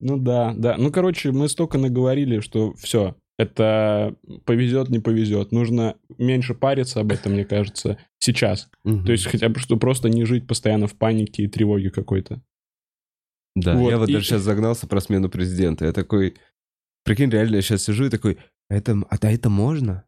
Ну 0.00 0.18
да, 0.18 0.54
да. 0.56 0.76
Ну, 0.78 0.90
короче, 0.90 1.32
мы 1.32 1.48
столько 1.50 1.76
наговорили, 1.76 2.40
что 2.40 2.72
все. 2.74 3.16
Это 3.38 4.16
повезет, 4.46 4.88
не 4.88 4.98
повезет. 4.98 5.52
Нужно 5.52 5.96
меньше 6.16 6.54
париться 6.54 7.00
об 7.00 7.12
этом, 7.12 7.32
мне 7.32 7.44
кажется, 7.44 7.98
сейчас. 8.18 8.70
То 8.82 9.12
есть 9.12 9.26
хотя 9.26 9.50
бы, 9.50 9.60
что 9.60 9.76
просто 9.76 10.08
не 10.08 10.24
жить 10.24 10.46
постоянно 10.46 10.86
в 10.86 10.94
панике 10.94 11.42
и 11.42 11.48
тревоге 11.48 11.90
какой-то. 11.90 12.42
Да, 13.54 13.76
Вот, 13.76 13.90
я 13.90 13.98
вот 13.98 14.08
и- 14.08 14.12
даже 14.12 14.24
сейчас 14.26 14.42
загнался 14.42 14.86
про 14.86 15.00
смену 15.00 15.28
президента. 15.28 15.84
Я 15.84 15.92
такой, 15.92 16.34
прикинь, 17.04 17.30
реально 17.30 17.56
я 17.56 17.62
сейчас 17.62 17.84
сижу 17.84 18.06
и 18.06 18.10
такой, 18.10 18.38
это, 18.68 18.96
а 19.08 19.18
да 19.18 19.30
это 19.30 19.48
можно? 19.48 20.04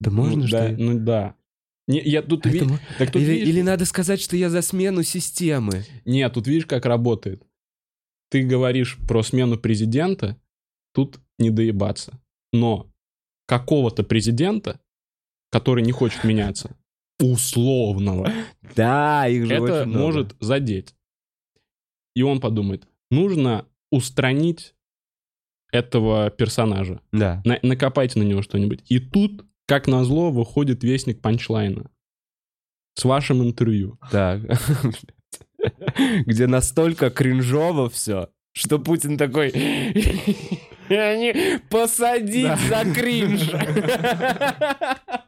Да 0.00 0.10
можно 0.10 0.42
ну, 0.42 0.46
что 0.48 0.58
да, 0.58 0.68
ли? 0.68 0.76
Ну 0.76 0.98
да. 0.98 1.34
Не, 1.88 2.00
я 2.00 2.22
тут, 2.22 2.46
А 2.46 2.48
это 2.48 2.64
ви- 2.64 2.70
мо- 2.70 2.78
так 2.98 3.10
тут 3.10 3.22
или, 3.22 3.32
видишь- 3.32 3.48
или 3.48 3.62
надо 3.62 3.84
сказать, 3.86 4.20
что 4.20 4.36
я 4.36 4.50
за 4.50 4.62
смену 4.62 5.02
системы. 5.02 5.84
Нет, 6.04 6.32
тут 6.32 6.46
видишь, 6.46 6.66
как 6.66 6.86
работает. 6.86 7.42
Ты 8.30 8.44
говоришь 8.44 8.98
про 9.08 9.22
смену 9.22 9.58
президента, 9.58 10.36
тут 10.94 11.20
не 11.38 11.50
доебаться. 11.50 12.20
Но 12.52 12.90
какого-то 13.46 14.04
президента, 14.04 14.80
который 15.50 15.82
не 15.84 15.92
хочет 15.92 16.24
меняться, 16.24 16.76
условного, 17.20 18.30
Да, 18.76 19.26
их 19.28 19.46
же 19.46 19.54
это 19.54 19.86
может 19.86 20.36
задеть. 20.40 20.94
И 22.14 22.22
он 22.22 22.40
подумает, 22.40 22.86
нужно 23.10 23.66
устранить 23.90 24.74
этого 25.72 26.30
персонажа. 26.30 27.00
Да. 27.12 27.42
На- 27.44 27.58
накопайте 27.62 28.18
на 28.18 28.24
него 28.24 28.42
что-нибудь. 28.42 28.80
И 28.88 28.98
тут, 28.98 29.44
как 29.66 29.86
назло, 29.86 30.30
выходит 30.30 30.84
вестник 30.84 31.20
панчлайна. 31.20 31.90
С 32.94 33.04
вашим 33.04 33.42
интервью. 33.42 33.98
Так. 34.10 34.42
Где 36.26 36.46
настолько 36.46 37.10
кринжово 37.10 37.88
все, 37.88 38.28
что 38.52 38.78
Путин 38.78 39.16
такой... 39.16 39.50
Посадить 41.70 42.58
за 42.68 42.84
кринж. 42.92 43.50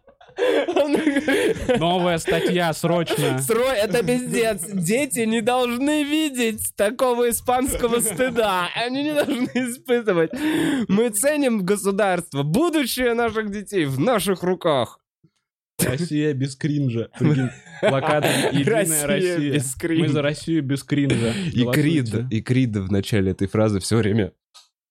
Новая 1.78 2.18
статья, 2.18 2.72
срочно. 2.72 3.38
Сро- 3.46 3.72
Это 3.72 4.02
пиздец. 4.04 4.62
Дети 4.72 5.20
не 5.20 5.40
должны 5.40 6.04
видеть 6.04 6.72
такого 6.76 7.30
испанского 7.30 8.00
стыда. 8.00 8.68
Они 8.74 9.04
не 9.04 9.12
должны 9.14 9.48
испытывать. 9.54 10.30
Мы 10.88 11.10
ценим 11.10 11.64
государство. 11.64 12.42
Будущее 12.42 13.14
наших 13.14 13.50
детей 13.50 13.84
в 13.86 13.98
наших 14.00 14.42
руках. 14.42 15.00
Россия 15.82 16.32
без 16.34 16.54
кринжа. 16.56 17.08
Плакат 17.80 18.24
«Единая 18.52 19.06
Россия 19.06 19.06
Россия». 19.06 19.52
без 19.54 19.74
кринжа. 19.74 20.02
Мы 20.02 20.08
за 20.08 20.22
Россию 20.22 20.62
без 20.62 20.82
кринжа. 20.84 21.34
И 21.52 21.64
Крид, 21.72 22.14
и 22.30 22.40
Крид 22.42 22.76
в 22.76 22.90
начале 22.92 23.32
этой 23.32 23.48
фразы 23.48 23.80
все 23.80 23.96
время, 23.96 24.32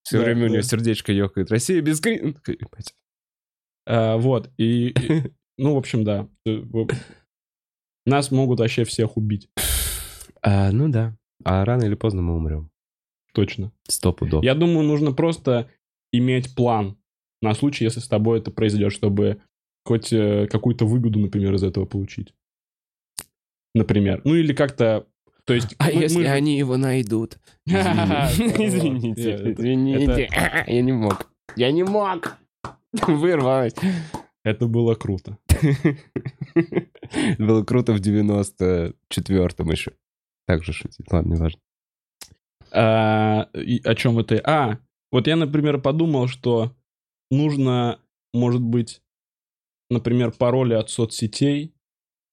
все 0.02 0.18
Да, 0.18 0.24
время 0.24 0.44
у 0.44 0.48
да. 0.48 0.52
него 0.54 0.62
сердечко 0.62 1.10
ёкает. 1.10 1.50
Россия 1.50 1.80
без 1.80 2.00
Крид. 2.00 2.36
А, 3.86 4.16
Вот, 4.16 4.50
и, 4.56 4.88
и- 4.88 4.94
ну, 5.58 5.74
в 5.74 5.78
общем, 5.78 6.04
да. 6.04 6.28
Э, 6.46 6.62
Нас 8.06 8.30
могут 8.30 8.60
вообще 8.60 8.84
всех 8.84 9.16
убить. 9.16 9.48
А, 10.42 10.70
ну 10.72 10.88
да. 10.88 11.16
А 11.44 11.64
рано 11.64 11.84
или 11.84 11.94
поздно 11.94 12.22
мы 12.22 12.36
умрем. 12.36 12.70
Точно. 13.32 13.72
Сто 13.88 14.12
пудов. 14.12 14.44
Я 14.44 14.54
думаю, 14.54 14.86
нужно 14.86 15.12
просто 15.12 15.68
иметь 16.12 16.54
план 16.54 16.96
на 17.42 17.54
случай, 17.54 17.84
если 17.84 18.00
с 18.00 18.08
тобой 18.08 18.38
это 18.38 18.50
произойдет, 18.50 18.92
чтобы 18.92 19.42
хоть 19.84 20.12
э, 20.12 20.46
какую-то 20.46 20.86
выгоду, 20.86 21.18
например, 21.18 21.54
из 21.54 21.62
этого 21.62 21.84
получить. 21.84 22.32
Например. 23.74 24.20
Ну 24.24 24.34
или 24.34 24.52
как-то... 24.52 25.06
То 25.44 25.52
есть... 25.54 25.74
А 25.78 25.86
мы- 25.86 26.02
если 26.02 26.18
мы 26.22 26.28
они 26.28 26.56
его 26.58 26.76
найдут? 26.76 27.38
Извините, 27.66 29.52
извините. 29.52 30.28
Я 30.66 30.82
не 30.82 30.92
мог. 30.92 31.30
Я 31.56 31.70
не 31.72 31.82
мог. 31.82 32.36
Вырвалось. 33.08 33.74
Это 34.44 34.66
было 34.66 34.94
круто. 34.94 35.38
Было 37.38 37.64
круто 37.64 37.92
в 37.92 38.00
94-м 38.00 39.70
еще. 39.70 39.92
Так 40.46 40.62
же 40.62 40.72
шутить. 40.72 41.10
Ладно, 41.10 41.34
не 41.34 41.40
важно. 41.40 41.60
А, 42.72 43.48
и 43.54 43.80
о 43.82 43.94
чем 43.94 44.18
это? 44.18 44.40
А, 44.44 44.78
вот 45.10 45.26
я, 45.26 45.36
например, 45.36 45.80
подумал, 45.80 46.28
что 46.28 46.76
нужно, 47.30 48.00
может 48.34 48.60
быть, 48.60 49.02
например, 49.90 50.32
пароли 50.32 50.74
от 50.74 50.90
соцсетей 50.90 51.74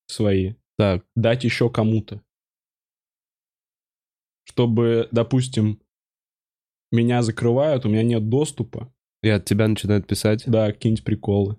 свои 0.08 0.56
Так. 0.78 1.06
дать 1.16 1.44
еще 1.46 1.70
кому-то. 1.70 2.22
Чтобы, 4.44 5.08
допустим, 5.12 5.80
меня 6.92 7.22
закрывают, 7.22 7.86
у 7.86 7.90
меня 7.90 8.04
нет 8.04 8.28
доступа, 8.28 8.94
И 9.24 9.30
от 9.30 9.46
тебя 9.46 9.68
начинают 9.68 10.08
писать. 10.08 10.44
да, 10.48 10.72
какие-нибудь 10.72 11.04
приколы. 11.04 11.58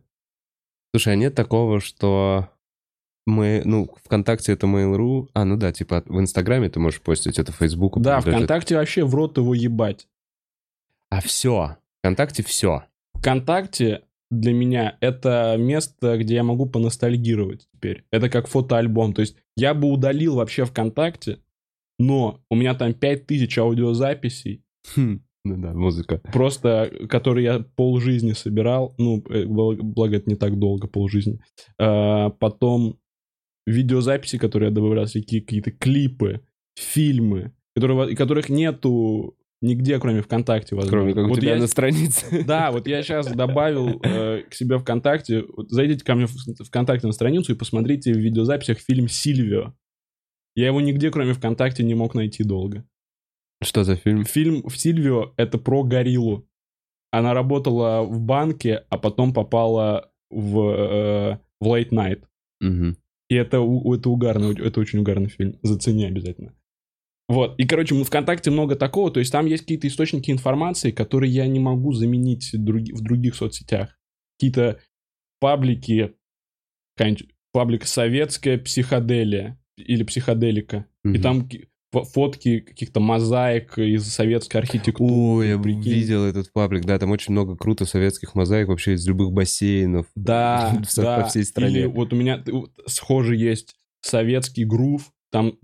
Слушай, 0.95 1.15
а 1.15 1.17
нет 1.17 1.35
такого, 1.35 1.81
что 1.81 2.51
мы, 3.27 3.63
ну, 3.65 3.89
ВКонтакте 4.05 4.53
это 4.53 4.67
Mail.ru, 4.67 5.29
а, 5.33 5.45
ну 5.45 5.57
да, 5.57 5.73
типа 5.73 6.03
в 6.07 6.19
Инстаграме 6.21 6.69
ты 6.69 6.81
можешь 6.81 7.01
постить, 7.01 7.39
это 7.39 7.53
Фейсбуку. 7.53 8.01
Да. 8.01 8.21
ВКонтакте 8.21 8.77
вообще 8.77 9.05
в 9.05 9.15
рот 9.15 9.39
его 9.39 9.55
ебать. 9.55 10.09
А 11.09 11.21
все. 11.21 11.77
ВКонтакте 12.01 12.43
все. 12.43 12.85
ВКонтакте 13.15 14.03
для 14.31 14.53
меня 14.53 14.97
это 15.01 15.57
место, 15.59 16.17
где 16.19 16.37
я 16.37 16.43
могу 16.43 16.67
поностальгировать 16.67 17.69
теперь. 17.73 18.05
Это 18.11 18.29
как 18.29 18.49
фотоальбом. 18.49 19.13
То 19.13 19.21
есть 19.21 19.37
я 19.57 19.75
бы 19.75 19.89
удалил 19.89 20.37
вообще 20.37 20.65
ВКонтакте, 20.65 21.39
но 21.99 22.41
у 22.51 22.57
меня 22.57 22.75
там 22.75 22.95
5000 22.95 23.59
аудиозаписей, 23.59 24.65
Хм. 24.97 25.21
Ну 25.45 25.57
да, 25.61 25.73
музыка. 25.73 26.21
просто 26.33 26.91
которые 27.09 27.45
я 27.45 27.61
полжизни 27.77 28.33
собирал. 28.33 28.95
Ну, 28.99 29.25
э, 29.29 29.45
бл- 29.45 29.77
благо 29.83 30.17
это 30.17 30.31
не 30.31 30.37
так 30.37 30.59
долго, 30.59 30.87
полжизни. 30.87 31.41
А, 31.79 32.31
потом 32.31 32.99
видеозаписи, 33.67 34.39
которые 34.39 34.69
я 34.69 34.75
добавлял, 34.75 35.07
всякие 35.07 35.41
какие-то 35.41 35.71
клипы, 35.73 36.41
фильмы, 36.79 37.53
которые, 37.75 38.15
которых 38.17 38.49
нету 38.49 39.37
нигде, 39.61 39.99
кроме 39.99 40.23
ВКонтакте, 40.23 40.75
возможно. 40.75 40.99
Кроме 40.99 41.15
как 41.15 41.25
у 41.27 41.29
Вот 41.29 41.41
тебя 41.41 41.55
я- 41.55 41.61
на 41.61 41.67
странице. 41.67 42.45
Да, 42.47 42.71
вот 42.73 42.87
я 42.89 43.03
сейчас 43.03 43.27
добавил 43.33 44.01
э, 44.03 44.43
к 44.49 44.55
себе 44.55 44.79
ВКонтакте. 44.79 45.45
Вот 45.57 45.71
зайдите 45.71 46.05
ко 46.05 46.15
мне 46.15 46.27
в 46.27 46.65
ВКонтакте 46.65 47.07
на 47.07 47.13
страницу 47.13 47.53
и 47.53 47.57
посмотрите 47.57 48.13
в 48.13 48.17
видеозаписях 48.19 48.79
фильм 48.79 49.09
«Сильвио». 49.09 49.75
Я 50.55 50.67
его 50.67 50.81
нигде, 50.81 51.11
кроме 51.11 51.33
ВКонтакте, 51.33 51.83
не 51.83 51.95
мог 51.95 52.15
найти 52.15 52.45
долго. 52.45 52.85
Что 53.63 53.85
за 53.85 53.97
фильм? 53.97 54.25
Фильм 54.25 54.63
в 54.69 54.77
«Сильвио»— 54.77 55.33
это 55.37 55.59
про 55.59 55.83
гориллу. 55.85 56.47
Она 57.11 57.35
работала 57.35 58.03
в 58.03 58.21
банке, 58.21 58.85
а 58.89 58.99
потом 58.99 59.33
попала 59.35 60.11
в, 60.31 60.59
э, 60.61 61.39
в 61.61 61.67
Late 61.67 61.91
Night. 61.91 62.25
Мгм. 62.61 62.97
И 63.29 63.35
это, 63.35 63.57
это 63.59 64.11
угарный, 64.11 64.55
это 64.59 64.81
очень 64.81 64.99
угарный 65.01 65.29
фильм. 65.29 65.59
Зацени 65.63 66.05
обязательно. 66.05 66.55
Вот. 67.29 67.59
И, 67.59 67.67
короче, 67.67 67.95
ну, 67.95 68.05
ВКонтакте 68.05 68.51
много 68.51 68.77
такого. 68.77 69.11
То 69.11 69.21
есть 69.21 69.33
там 69.33 69.47
есть 69.47 69.63
какие-то 69.63 69.87
источники 69.89 70.31
информации, 70.31 70.91
которые 70.91 71.33
я 71.33 71.47
не 71.47 71.61
могу 71.61 71.93
заменить 71.93 72.55
други- 72.55 72.93
в 72.93 73.03
других 73.03 73.35
соцсетях. 73.35 73.99
Какие-то 74.39 74.81
паблики, 75.41 76.15
какая-нибудь 76.97 77.29
паблик 77.53 77.85
«Советская 77.87 78.59
психоделия» 78.59 79.59
или 79.77 80.03
«Психоделика». 80.03 80.87
И 81.05 81.09
Мгм. 81.09 81.23
там 81.23 81.49
фотки 81.93 82.61
каких-то 82.61 83.01
мозаик 83.01 83.79
из 83.79 84.07
советской 84.07 84.57
архитектуры. 84.59 85.13
Ой, 85.13 85.49
я 85.49 85.59
прикинь. 85.59 85.83
видел 85.83 86.25
этот 86.25 86.53
паблик, 86.53 86.85
да, 86.85 86.99
там 86.99 87.11
очень 87.11 87.33
много 87.33 87.57
круто 87.57 87.85
советских 87.85 88.35
мозаик 88.35 88.69
вообще 88.69 88.95
из 88.95 89.07
любых 89.07 89.33
бассейнов. 89.33 90.07
Да, 90.15 90.73
В- 90.89 90.97
по 90.97 91.03
да. 91.03 91.25
всей 91.25 91.45
стране. 91.45 91.81
Или 91.81 91.87
вот 91.87 92.13
у 92.13 92.17
меня 92.17 92.43
схоже 92.87 93.37
есть 93.37 93.75
советский 94.01 94.65
грув, 94.65 95.13
там 95.31 95.55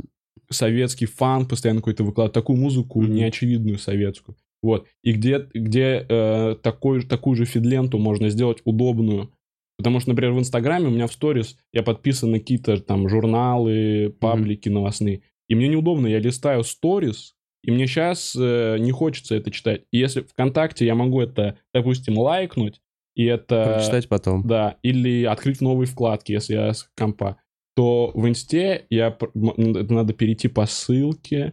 советский 0.51 1.07
фан 1.07 1.47
постоянно 1.47 1.81
какой-то 1.81 2.05
выкладывает, 2.05 2.35
такую 2.35 2.59
музыку 2.59 3.03
неочевидную 3.03 3.79
советскую. 3.79 4.37
Вот. 4.63 4.87
И 5.03 5.13
где, 5.13 5.47
где 5.55 6.05
э, 6.09 6.57
такой, 6.63 7.03
такую 7.03 7.37
же 7.37 7.45
фидленту 7.45 7.99
можно 7.99 8.29
сделать 8.29 8.59
удобную. 8.65 9.31
Потому 9.77 10.01
что, 10.01 10.11
например, 10.11 10.33
в 10.33 10.41
Инстаграме 10.41 10.89
у 10.89 10.91
меня 10.91 11.07
в 11.07 11.13
сторис 11.13 11.57
я 11.73 11.85
подписан 11.85 12.33
на 12.33 12.41
какие-то 12.41 12.79
там 12.79 13.09
журналы, 13.09 14.13
паблики 14.19 14.69
новостные. 14.69 15.23
И 15.49 15.55
мне 15.55 15.69
неудобно, 15.69 16.07
я 16.07 16.19
листаю 16.19 16.65
сторис, 16.65 17.35
и 17.62 17.70
мне 17.70 17.87
сейчас 17.87 18.35
не 18.35 18.91
хочется 18.93 19.35
это 19.35 19.51
читать. 19.51 19.83
И 19.93 19.99
если 19.99 20.20
ВКонтакте 20.23 20.87
я 20.87 20.95
могу 20.95 21.20
это, 21.20 21.59
допустим, 21.75 22.19
лайкнуть, 22.19 22.81
и 23.19 23.25
это... 23.25 23.75
Прочитать 23.75 24.09
потом. 24.09 24.47
Да, 24.47 24.77
или 24.83 25.25
открыть 25.25 25.61
новые 25.61 25.89
вкладки, 25.89 26.33
если 26.33 26.55
я 26.55 26.73
с 26.73 26.89
компа. 26.97 27.39
То 27.75 28.12
в 28.15 28.29
инсте 28.29 28.87
я 28.91 29.16
надо 29.35 30.12
перейти 30.12 30.47
по 30.47 30.66
ссылке, 30.66 31.53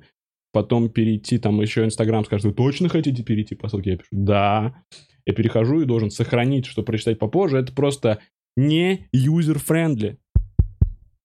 потом 0.52 0.90
перейти, 0.90 1.40
там 1.40 1.60
еще 1.62 1.84
Инстаграм 1.84 2.24
скажет, 2.24 2.46
вы 2.46 2.54
точно 2.54 2.88
хотите 2.88 3.24
перейти 3.24 3.56
по 3.56 3.68
ссылке? 3.68 3.92
Я 3.92 3.98
пишу, 3.98 4.10
да. 4.12 4.84
Я 5.26 5.34
перехожу 5.34 5.82
и 5.82 5.86
должен 5.86 6.12
сохранить, 6.12 6.68
что 6.68 6.84
прочитать 6.84 7.18
попозже. 7.18 7.58
Это 7.58 7.74
просто 7.74 8.20
не 8.56 9.08
user-friendly. 9.12 10.18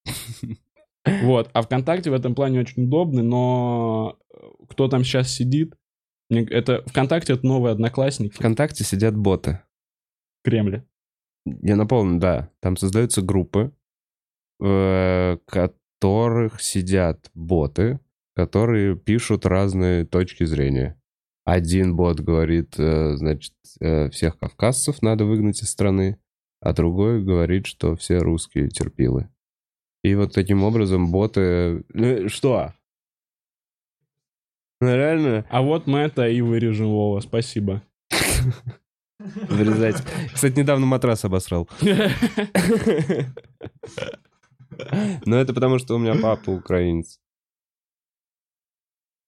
Вот. 1.05 1.51
А 1.53 1.63
ВКонтакте 1.63 2.11
в 2.11 2.15
этом 2.15 2.35
плане 2.35 2.61
очень 2.61 2.85
удобный, 2.85 3.23
но 3.23 4.19
э, 4.33 4.37
кто 4.69 4.89
там 4.89 5.05
сейчас 5.05 5.31
сидит, 5.31 5.75
это 6.29 6.83
ВКонтакте 6.87 7.33
это 7.33 7.47
новые 7.47 7.73
одноклассники 7.73 8.35
ВКонтакте 8.35 8.85
сидят 8.85 9.17
боты. 9.17 9.61
в 10.41 10.45
Кремле. 10.45 10.87
Я 11.45 11.77
напомню, 11.77 12.21
да, 12.21 12.51
там 12.61 12.77
создаются 12.77 13.23
группы, 13.23 13.73
в 14.59 15.41
которых 15.47 16.61
сидят 16.61 17.31
боты, 17.35 17.99
которые 18.35 18.97
пишут 18.97 19.47
разные 19.47 20.05
точки 20.05 20.45
зрения. 20.45 21.01
Один 21.45 21.97
бот 21.97 22.21
говорит, 22.21 22.79
э, 22.79 23.17
значит, 23.17 23.55
э, 23.81 24.11
всех 24.11 24.39
кавказцев 24.39 25.03
надо 25.03 25.25
выгнать 25.25 25.63
из 25.63 25.71
страны, 25.71 26.19
а 26.61 26.73
другой 26.73 27.25
говорит, 27.25 27.67
что 27.67 27.97
все 27.97 28.19
русские 28.19 28.69
терпилы. 28.69 29.29
И 30.03 30.15
вот 30.15 30.33
таким 30.33 30.63
образом 30.65 31.11
боты... 31.11 31.85
Ну, 31.93 32.29
что? 32.29 32.73
Ну, 34.81 34.89
реально 34.97 35.45
А 35.51 35.61
вот 35.61 35.87
мы 35.87 35.99
это 35.99 36.27
и 36.27 36.41
вырежем, 36.41 36.87
Вова, 36.89 37.21
спасибо. 37.21 37.83
вырезать. 39.19 40.03
Кстати, 40.33 40.59
недавно 40.59 40.87
матрас 40.87 41.25
обосрал. 41.25 41.69
Но 45.27 45.37
это 45.37 45.53
потому, 45.53 45.79
что 45.79 45.95
у 45.97 45.99
меня 45.99 46.15
папа 46.21 46.51
украинец. 46.51 47.21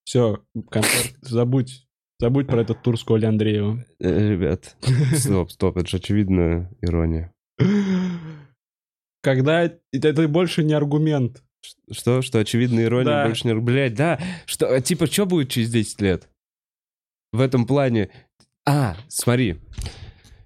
Все, 0.04 0.42
концерт, 0.70 1.14
забудь, 1.20 1.86
забудь 2.18 2.46
про 2.46 2.62
этот 2.62 2.82
тур 2.82 2.98
с 2.98 3.04
Колей 3.04 3.28
Андреевым. 3.28 3.84
Э, 4.00 4.30
Ребят, 4.30 4.76
стоп, 5.14 5.50
стоп, 5.50 5.76
это 5.76 5.88
же 5.88 5.98
очевидно 5.98 6.70
ирония. 6.80 7.32
Когда 9.22 9.62
это, 9.92 10.28
больше 10.28 10.62
не 10.64 10.74
аргумент. 10.74 11.42
Что? 11.90 12.22
Что 12.22 12.40
очевидно 12.40 12.80
ирония 12.82 13.04
Да. 13.06 13.26
больше 13.26 13.46
не... 13.48 13.54
Блядь, 13.54 13.94
да. 13.94 14.20
Что, 14.46 14.74
а 14.74 14.80
типа, 14.80 15.06
что 15.06 15.26
будет 15.26 15.48
через 15.48 15.70
10 15.70 16.00
лет? 16.02 16.28
В 17.32 17.40
этом 17.40 17.66
плане... 17.66 18.10
А, 18.66 18.96
смотри. 19.08 19.56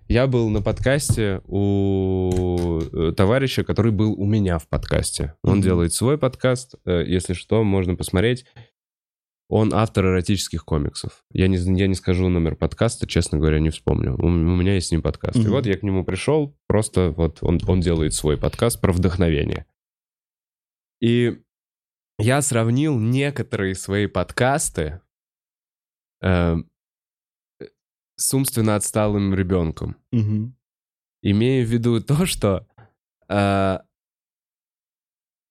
Я 0.09 0.27
был 0.29 0.49
на 0.51 0.63
подкасте 0.63 1.41
у 1.47 2.81
э, 2.93 3.13
товарища, 3.17 3.65
который 3.65 3.91
был 3.93 4.13
у 4.13 4.25
меня 4.25 4.59
в 4.59 4.69
подкасте. 4.69 5.35
Он 5.43 5.55
Мгм. 5.55 5.63
делает 5.63 5.93
свой 5.95 6.17
подкаст. 6.17 6.77
э, 6.85 7.03
Если 7.07 7.33
что, 7.33 7.65
можно 7.65 7.97
посмотреть. 7.97 8.45
Он 9.49 9.73
автор 9.73 10.07
эротических 10.07 10.65
комиксов. 10.65 11.25
Я 11.31 11.47
не, 11.47 11.57
я 11.79 11.87
не 11.87 11.95
скажу 11.95 12.29
номер 12.29 12.57
подкаста, 12.57 13.07
честно 13.07 13.39
говоря, 13.39 13.61
не 13.61 13.71
вспомню. 13.71 14.15
У, 14.17 14.27
у 14.27 14.31
меня 14.31 14.75
есть 14.75 14.89
с 14.89 14.91
ним 14.91 15.03
подкаст. 15.03 15.37
И 15.37 15.41
Мгм. 15.41 15.51
вот 15.51 15.67
я 15.67 15.77
к 15.77 15.85
нему 15.85 16.05
пришел, 16.05 16.57
просто 16.67 17.11
вот 17.11 17.39
он, 17.43 17.61
он 17.69 17.81
делает 17.81 18.13
свой 18.13 18.37
подкаст 18.37 18.81
про 18.81 18.93
вдохновение. 18.93 19.67
И 21.01 21.41
я 22.19 22.43
сравнил 22.43 22.99
некоторые 22.99 23.75
свои 23.77 24.07
подкасты 24.09 25.01
э, 26.23 26.57
с 28.17 28.35
умственно 28.35 28.75
отсталым 28.75 29.33
ребенком. 29.35 29.97
Мгм. 30.11 30.57
Имея 31.23 31.65
в 31.65 31.69
виду 31.69 32.01
то, 32.03 32.27
что 32.27 32.67
э, 33.29 33.79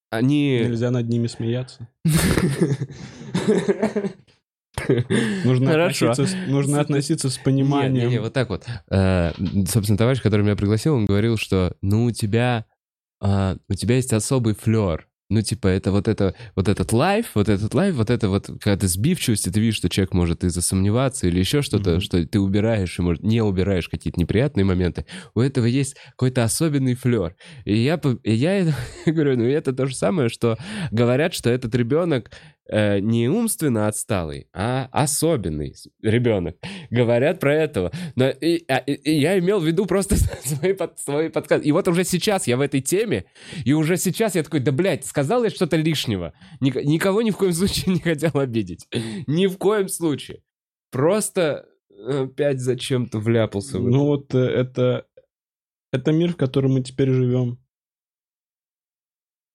они... 0.10 0.60
Нельзя 0.64 0.92
над 0.92 1.08
ними 1.10 1.28
смеяться. 1.28 1.88
Нужно, 5.46 5.72
Хорошо. 5.72 6.12
относиться, 6.12 6.26
с- 6.36 6.48
нужно 6.50 6.82
относиться 6.82 7.30
с 7.30 7.38
Не, 7.38 7.44
пониманием. 7.44 8.08
не, 8.10 8.16
не, 8.16 8.20
вот 8.22 8.34
так 8.34 8.50
вот. 8.50 8.66
Э, 8.92 9.32
собственно, 9.68 9.98
товарищ, 9.98 10.22
который 10.22 10.42
меня 10.42 10.56
пригласил, 10.58 10.96
он 10.96 11.06
говорил, 11.06 11.38
что, 11.38 11.76
ну, 11.82 12.04
у 12.06 12.12
тебя, 12.12 12.66
а, 13.22 13.56
у 13.70 13.74
тебя 13.74 13.96
есть 13.96 14.12
особый 14.12 14.54
флер. 14.54 15.08
Ну, 15.30 15.42
типа, 15.42 15.68
это 15.70 15.92
вот 15.92 16.08
это, 16.08 16.36
вот 16.56 16.68
этот 16.68 16.94
лайф, 16.94 17.32
вот 17.34 17.50
этот 17.50 17.74
лайф, 17.74 17.96
вот 17.96 18.12
это 18.12 18.30
вот, 18.30 18.48
ты 18.64 18.88
сбивчивость, 18.88 19.48
и 19.48 19.52
ты 19.52 19.60
видишь, 19.60 19.78
что 19.78 19.90
человек 19.90 20.14
может 20.14 20.44
и 20.44 20.50
засомневаться, 20.50 21.28
или 21.28 21.40
еще 21.40 21.64
что-то, 21.64 21.94
Мгм. 21.94 22.02
что 22.02 22.24
ты 22.28 22.40
убираешь, 22.40 23.00
и, 23.00 23.02
может, 23.02 23.24
не 23.24 23.42
убираешь 23.42 23.90
какие-то 23.90 24.20
неприятные 24.20 24.66
моменты. 24.66 25.08
У 25.34 25.40
этого 25.42 25.66
есть 25.66 25.96
какой-то 26.12 26.44
особенный 26.44 26.94
флер. 26.94 27.36
И 27.66 27.76
я, 27.76 28.00
и 28.24 28.34
я 28.34 28.72
говорю, 29.08 29.38
ну, 29.38 29.46
это 29.46 29.74
то 29.74 29.88
же 29.88 29.96
самое, 29.96 30.30
что 30.30 30.58
говорят, 30.92 31.34
что 31.34 31.50
этот 31.50 31.74
ребенок 31.74 32.30
э, 32.68 33.00
не 33.00 33.28
умственно 33.30 33.88
отсталый, 33.88 34.48
а 34.54 34.90
особенный 34.92 35.74
ребенок. 36.02 36.58
Говорят 36.90 37.40
про 37.40 37.54
этого. 37.54 37.92
Но 38.16 38.30
и, 38.30 38.64
а, 38.68 38.78
и- 38.78 39.12
я 39.20 39.38
имел 39.40 39.60
в 39.60 39.66
виду 39.66 39.86
просто 39.86 40.16
свои, 40.46 40.74
под, 40.74 40.98
свои 41.00 41.30
подсказки. 41.30 41.68
И 41.68 41.72
вот 41.72 41.88
уже 41.88 42.04
сейчас 42.04 42.48
я 42.48 42.58
в 42.58 42.62
этой 42.62 42.82
теме, 42.82 43.26
и 43.64 43.74
уже 43.74 43.98
сейчас 43.98 44.36
я 44.36 44.44
такой, 44.44 44.60
да, 44.60 44.72
блядь, 44.72 45.06
сказал 45.06 45.44
я 45.44 45.50
что-то 45.50 45.78
лишнего. 45.78 46.34
Ник- 46.62 46.84
никого 46.84 47.22
ни 47.22 47.32
в 47.32 47.38
коем 47.38 47.54
случае 47.54 47.94
не 47.96 48.00
хотел 48.02 48.32
обидеть. 48.34 48.88
Ни 49.28 49.48
в 49.48 49.58
коем 49.58 49.88
случае. 49.90 50.42
Просто 50.92 51.66
опять 52.08 52.60
зачем-то 52.60 53.20
вляпался 53.20 53.80
в 53.80 53.88
это. 53.88 53.96
Ну 53.96 54.06
вот 54.06 54.34
э, 54.36 54.40
это, 54.40 55.06
это 55.92 56.12
мир, 56.12 56.34
в 56.34 56.38
котором 56.38 56.74
мы 56.74 56.82
теперь 56.82 57.10
живем. 57.10 57.60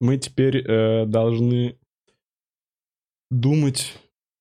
Мы 0.00 0.16
теперь 0.16 0.58
э, 0.58 1.04
должны 1.06 1.78
думать. 3.30 3.96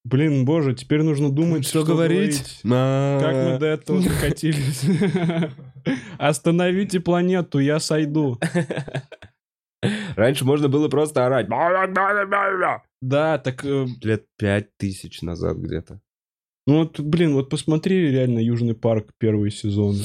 Блин, 0.05 0.45
боже, 0.45 0.73
теперь 0.73 1.03
нужно 1.03 1.29
думать, 1.29 1.67
Что 1.67 1.83
говорить? 1.83 2.61
А. 2.69 3.19
Как 3.19 3.33
мы 3.33 3.59
до 3.59 3.65
этого 3.67 4.01
докатились? 4.01 4.83
Остановите 6.17 6.99
планету, 6.99 7.59
я 7.59 7.79
сойду. 7.79 8.39
Раньше 10.15 10.45
можно 10.45 10.67
было 10.67 10.89
просто 10.89 11.25
орать. 11.25 11.47
Да, 13.01 13.37
так, 13.37 13.63
э, 13.63 13.85
Лет 14.01 14.25
пять 14.37 14.75
тысяч 14.77 15.21
назад 15.21 15.57
где-то. 15.57 16.01
Ну 16.69 16.79
вот, 16.81 16.99
блин, 16.99 17.33
вот 17.33 17.49
посмотри 17.49 18.11
реально 18.11 18.37
Южный 18.37 18.75
парк 18.75 19.09
первые 19.17 19.49
сезоны. 19.49 20.03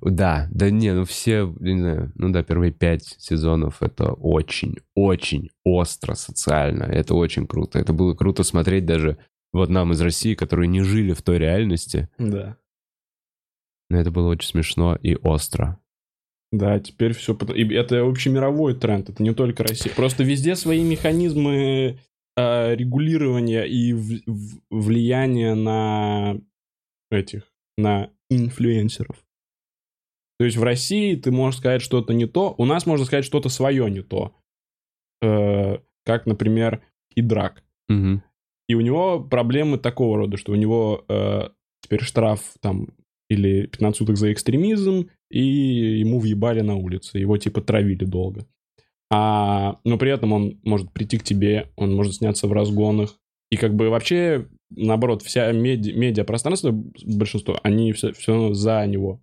Да, 0.00 0.48
да 0.52 0.70
не, 0.70 0.94
ну 0.94 1.04
все, 1.04 1.52
не 1.58 1.80
знаю, 1.80 2.12
ну 2.14 2.30
да, 2.30 2.44
первые 2.44 2.70
пять 2.70 3.16
сезонов 3.18 3.82
это 3.82 4.12
очень, 4.12 4.76
очень 4.94 5.50
остро 5.64 6.14
социально. 6.14 6.84
Это 6.84 7.16
очень 7.16 7.48
круто. 7.48 7.80
Это 7.80 7.92
было 7.92 8.14
круто 8.14 8.44
смотреть 8.44 8.86
даже 8.86 9.18
вот 9.52 9.70
нам 9.70 9.90
из 9.90 10.00
России, 10.00 10.34
которые 10.34 10.68
не 10.68 10.82
жили 10.82 11.14
в 11.14 11.22
той 11.22 11.38
реальности. 11.38 12.08
Да. 12.16 12.58
Но 13.90 13.98
это 13.98 14.12
было 14.12 14.28
очень 14.28 14.48
смешно 14.48 14.96
и 15.02 15.16
остро. 15.16 15.80
Да, 16.52 16.78
теперь 16.78 17.12
все... 17.12 17.36
И 17.56 17.74
это 17.74 18.06
общемировой 18.06 18.74
тренд, 18.74 19.08
это 19.08 19.20
не 19.20 19.34
только 19.34 19.64
Россия. 19.64 19.92
Просто 19.92 20.22
везде 20.22 20.54
свои 20.54 20.84
механизмы 20.84 21.98
э, 22.36 22.74
регулирования 22.74 23.64
и 23.64 23.92
в- 23.92 24.22
в- 24.26 24.60
влияния 24.70 25.54
на 25.54 26.40
этих, 27.10 27.52
на 27.76 28.10
инфлюенсеров. 28.30 29.24
То 30.38 30.44
есть 30.44 30.56
в 30.56 30.62
России 30.62 31.14
ты 31.14 31.30
можешь 31.30 31.60
сказать 31.60 31.82
что-то 31.82 32.12
не 32.12 32.26
то, 32.26 32.54
у 32.58 32.64
нас 32.64 32.86
можно 32.86 33.06
сказать 33.06 33.24
что-то 33.24 33.48
свое 33.48 33.90
не 33.90 34.02
то. 34.02 34.34
Э, 35.22 35.78
как, 36.04 36.26
например, 36.26 36.82
Идрак. 37.14 37.62
Мгм. 37.88 38.22
И 38.68 38.74
у 38.74 38.80
него 38.80 39.22
проблемы 39.22 39.78
такого 39.78 40.16
рода, 40.16 40.36
что 40.36 40.52
у 40.52 40.56
него 40.56 41.04
э, 41.08 41.48
теперь 41.80 42.02
штраф 42.02 42.54
там 42.60 42.88
или 43.28 43.66
15 43.66 43.98
суток 43.98 44.16
за 44.16 44.32
экстремизм, 44.32 45.08
и 45.30 45.42
ему 46.00 46.18
въебали 46.18 46.60
на 46.60 46.74
улице, 46.74 47.18
его 47.18 47.36
типа 47.38 47.60
травили 47.60 48.04
долго. 48.04 48.46
А, 49.16 49.78
но 49.84 49.96
при 49.96 50.10
этом 50.10 50.32
он 50.32 50.58
может 50.64 50.92
прийти 50.92 51.18
к 51.18 51.22
тебе, 51.22 51.70
он 51.76 51.94
может 51.94 52.14
сняться 52.14 52.48
в 52.48 52.52
разгонах. 52.52 53.16
И 53.48 53.56
как 53.56 53.72
бы 53.72 53.88
вообще, 53.88 54.48
наоборот, 54.70 55.22
вся 55.22 55.52
меди- 55.52 55.92
медиапространство, 55.92 56.72
большинство, 56.72 57.60
они 57.62 57.92
все, 57.92 58.12
все 58.12 58.52
за 58.54 58.84
него. 58.88 59.22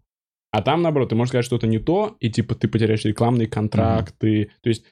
А 0.52 0.62
там, 0.62 0.82
наоборот, 0.82 1.10
ты 1.10 1.16
можешь 1.16 1.32
сказать 1.32 1.46
что-то 1.46 1.68
не 1.68 1.80
то, 1.80 2.16
и 2.22 2.32
типа 2.32 2.56
ты 2.56 2.70
потеряешь 2.70 3.04
рекламные 3.04 3.50
контракты. 3.50 4.52
То 4.62 4.70
есть 4.70 4.86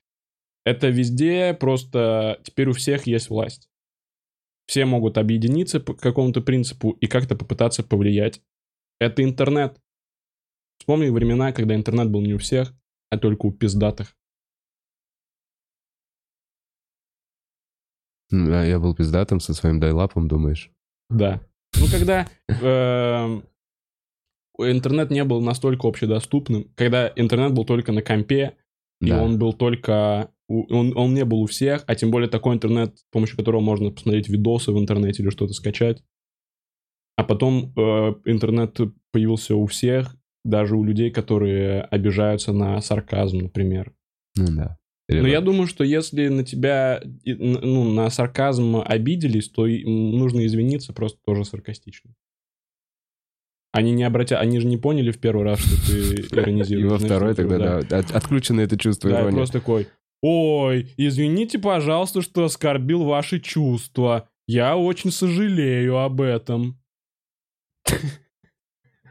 это 0.65 0.89
везде 0.89 1.53
просто 1.53 2.41
теперь 2.43 2.67
у 2.67 2.73
всех 2.73 3.07
есть 3.07 3.29
власть. 3.29 3.69
Все 4.67 4.83
могут 4.83 5.17
объединиться 5.17 5.79
по 5.79 5.93
какому-то 5.93 6.41
принципу 6.41 6.91
и 6.91 7.07
как-то 7.07 7.37
попытаться 7.37 7.83
повлиять. 7.83 8.41
Это 8.99 9.23
интернет. 9.23 9.79
Вспомни 10.77 11.07
времена, 11.07 11.53
когда 11.53 11.73
интернет 11.73 12.09
был 12.09 12.19
не 12.19 12.33
у 12.33 12.37
всех, 12.37 12.73
а 13.09 13.17
только 13.17 13.45
у 13.45 13.53
пиздатых. 13.53 14.18
Я 18.31 18.79
был 18.79 18.93
пиздатым 18.95 19.39
со 19.39 19.53
своим 19.53 19.79
дайлапом, 19.79 20.27
думаешь? 20.27 20.71
Да. 21.09 21.41
Ну, 21.79 21.85
когда 21.91 22.27
эм, 22.47 23.43
интернет 24.59 25.11
не 25.11 25.23
был 25.23 25.41
настолько 25.41 25.87
общедоступным, 25.87 26.71
когда 26.75 27.11
интернет 27.15 27.53
был 27.53 27.65
только 27.65 27.91
на 27.91 28.01
компе, 28.01 28.55
и 29.01 29.09
Да. 29.09 29.23
он 29.23 29.39
был 29.39 29.53
только... 29.53 30.31
Он, 30.47 30.97
он 30.97 31.13
не 31.13 31.25
был 31.25 31.41
у 31.41 31.45
всех, 31.45 31.83
а 31.85 31.93
тем 31.93 32.09
более 32.09 32.27
такой 32.27 32.55
интернет, 32.55 32.97
с 32.97 33.03
помощью 33.11 33.37
которого 33.37 33.61
можно 33.61 33.91
посмотреть 33.91 34.29
видосы 34.29 34.71
в 34.71 34.79
интернете 34.79 35.21
или 35.21 35.29
что-то 35.29 35.53
скачать. 35.53 36.03
А 37.17 37.23
потом 37.23 37.71
э, 37.77 37.81
интернет 38.25 38.79
появился 39.11 39.55
у 39.55 39.67
всех, 39.67 40.15
даже 40.43 40.75
у 40.75 40.83
людей, 40.83 41.11
которые 41.11 41.81
обижаются 41.81 42.51
на 42.51 42.81
сарказм, 42.81 43.37
например. 43.37 43.93
Ну 44.35 44.47
да. 44.55 44.78
Но 45.09 45.27
я 45.27 45.41
думаю, 45.41 45.65
что 45.67 45.83
если 45.83 46.27
на 46.27 46.43
тебя, 46.43 47.01
и, 47.23 47.33
ну, 47.33 47.91
на 47.91 48.09
сарказм 48.11 48.77
обиделись, 48.85 49.49
то 49.49 49.65
и, 49.65 49.83
нужно 49.83 50.45
извиниться 50.45 50.93
просто 50.93 51.19
тоже 51.25 51.45
саркастично. 51.45 52.13
Они 53.71 53.91
не 53.91 54.03
обратя... 54.03 54.39
Они 54.39 54.59
же 54.59 54.67
не 54.67 54.77
поняли 54.77 55.11
в 55.11 55.19
первый 55.19 55.43
раз, 55.43 55.59
что 55.59 55.91
ты 55.91 56.15
И 56.21 56.21
иронизируешь. 56.35 56.91
во 56.91 56.97
Знаешь, 56.97 57.11
второй 57.13 57.35
тогда, 57.35 57.81
да, 57.81 57.97
от- 57.99 58.11
отключено 58.11 58.61
это 58.61 58.77
чувство 58.77 59.09
Да, 59.09 59.27
и 59.27 59.31
просто 59.31 59.59
такой, 59.59 59.87
ой, 60.21 60.93
извините, 60.97 61.59
пожалуйста, 61.59 62.21
что 62.21 62.45
оскорбил 62.45 63.03
ваши 63.03 63.39
чувства. 63.39 64.29
Я 64.47 64.77
очень 64.77 65.11
сожалею 65.11 65.97
об 65.97 66.21
этом. 66.21 66.79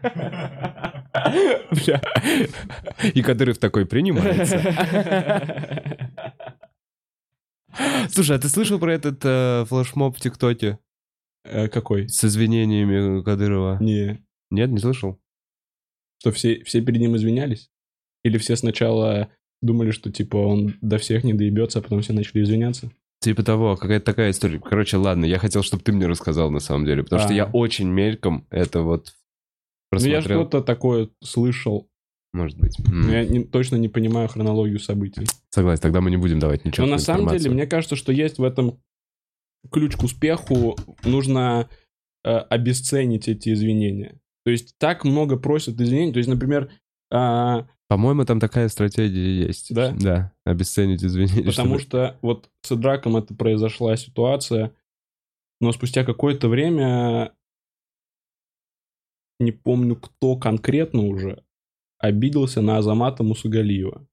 Бля. 0.03 2.01
И 3.15 3.23
Кадыров 3.23 3.59
такой 3.59 3.87
принимается. 3.87 4.59
Слушай, 8.11 8.37
а 8.37 8.39
ты 8.39 8.49
слышал 8.49 8.79
про 8.79 8.93
этот 8.95 9.21
э, 9.25 9.65
флешмоб 9.69 10.17
в 10.17 10.21
ТикТоке 10.21 10.79
Э, 11.45 11.69
Какой? 11.69 12.09
с 12.09 12.25
извинениями 12.25 13.23
Кадырова? 13.23 13.79
Не. 13.81 14.19
Нет, 14.51 14.71
не 14.71 14.79
слышал? 14.79 15.19
Что, 16.21 16.33
все, 16.33 16.63
все 16.65 16.81
перед 16.83 17.01
ним 17.01 17.17
извинялись? 17.17 17.71
Или 18.25 18.39
все 18.39 18.57
сначала 18.57 19.29
думали, 19.63 19.93
что, 19.93 20.11
типа, 20.11 20.37
он 20.37 20.75
до 20.81 20.99
всех 20.99 21.25
не 21.25 21.33
доебется, 21.35 21.79
а 21.79 21.83
потом 21.83 22.01
все 22.03 22.13
начали 22.13 22.43
извиняться? 22.43 22.91
Типа 23.21 23.43
того, 23.43 23.77
какая-то 23.77 24.05
такая 24.05 24.31
история. 24.31 24.59
Короче, 24.59 24.97
ладно, 24.97 25.25
я 25.25 25.39
хотел, 25.39 25.63
чтобы 25.63 25.83
ты 25.83 25.93
мне 25.93 26.07
рассказал 26.07 26.51
на 26.51 26.61
самом 26.61 26.85
деле, 26.87 27.03
потому 27.05 27.21
что 27.23 27.33
А. 27.33 27.35
я 27.37 27.45
очень 27.47 27.89
мельком 27.89 28.47
это 28.51 28.83
вот 28.83 29.15
Ну, 29.91 29.99
я 29.99 30.17
просмотрел. 30.17 30.41
что-то 30.43 30.63
такое 30.63 31.09
слышал, 31.23 31.89
Может 32.35 32.59
быть. 32.59 32.77
Но 32.87 33.11
я 33.13 33.25
не- 33.25 33.45
точно 33.45 33.77
не 33.77 33.89
понимаю 33.89 34.29
хронологию 34.29 34.79
событий. 34.81 35.27
Согласен, 35.51 35.81
тогда 35.83 36.01
мы 36.03 36.11
не 36.11 36.19
будем 36.19 36.39
давать 36.39 36.65
ничего. 36.65 36.87
Но 36.87 36.93
на 36.93 36.99
самом 36.99 37.29
деле, 37.29 37.51
мне 37.51 37.67
кажется, 37.67 37.97
что 37.97 38.13
есть 38.13 38.39
в 38.39 38.45
этом 38.45 38.81
ключ 39.73 39.97
к 39.97 40.03
успеху. 40.05 40.77
Нужно 41.05 41.69
э, 42.25 42.31
обесценить 42.37 43.29
эти 43.29 43.53
извинения. 43.53 44.21
То 44.45 44.51
есть 44.51 44.75
так 44.79 45.05
много 45.05 45.37
просят 45.39 45.81
извинений. 45.81 46.13
То 46.13 46.19
есть, 46.19 46.29
например, 46.29 46.71
а, 47.11 47.67
По-моему, 47.89 48.25
там 48.27 48.41
такая 48.41 48.69
стратегия 48.69 49.47
есть. 49.47 49.73
Да? 49.73 49.93
Да, 49.99 50.33
обесценить 50.45 51.03
извинения. 51.03 51.45
потому 51.45 51.79
чтобы- 51.79 51.81
что 51.81 52.19
вот 52.21 52.51
с 52.63 52.77
Драком 52.77 53.17
это 53.17 53.35
произошла 53.35 53.97
ситуация, 53.97 54.73
но 55.61 55.73
спустя 55.73 56.05
какое-то 56.05 56.49
время 56.49 57.33
не 59.39 59.53
помню, 59.53 59.97
кто 59.97 60.37
конкретно 60.37 61.03
уже 61.07 61.43
обиделся 61.99 62.61
на 62.63 62.79
Азамата 62.79 63.23
Мусагалиева. 63.23 64.07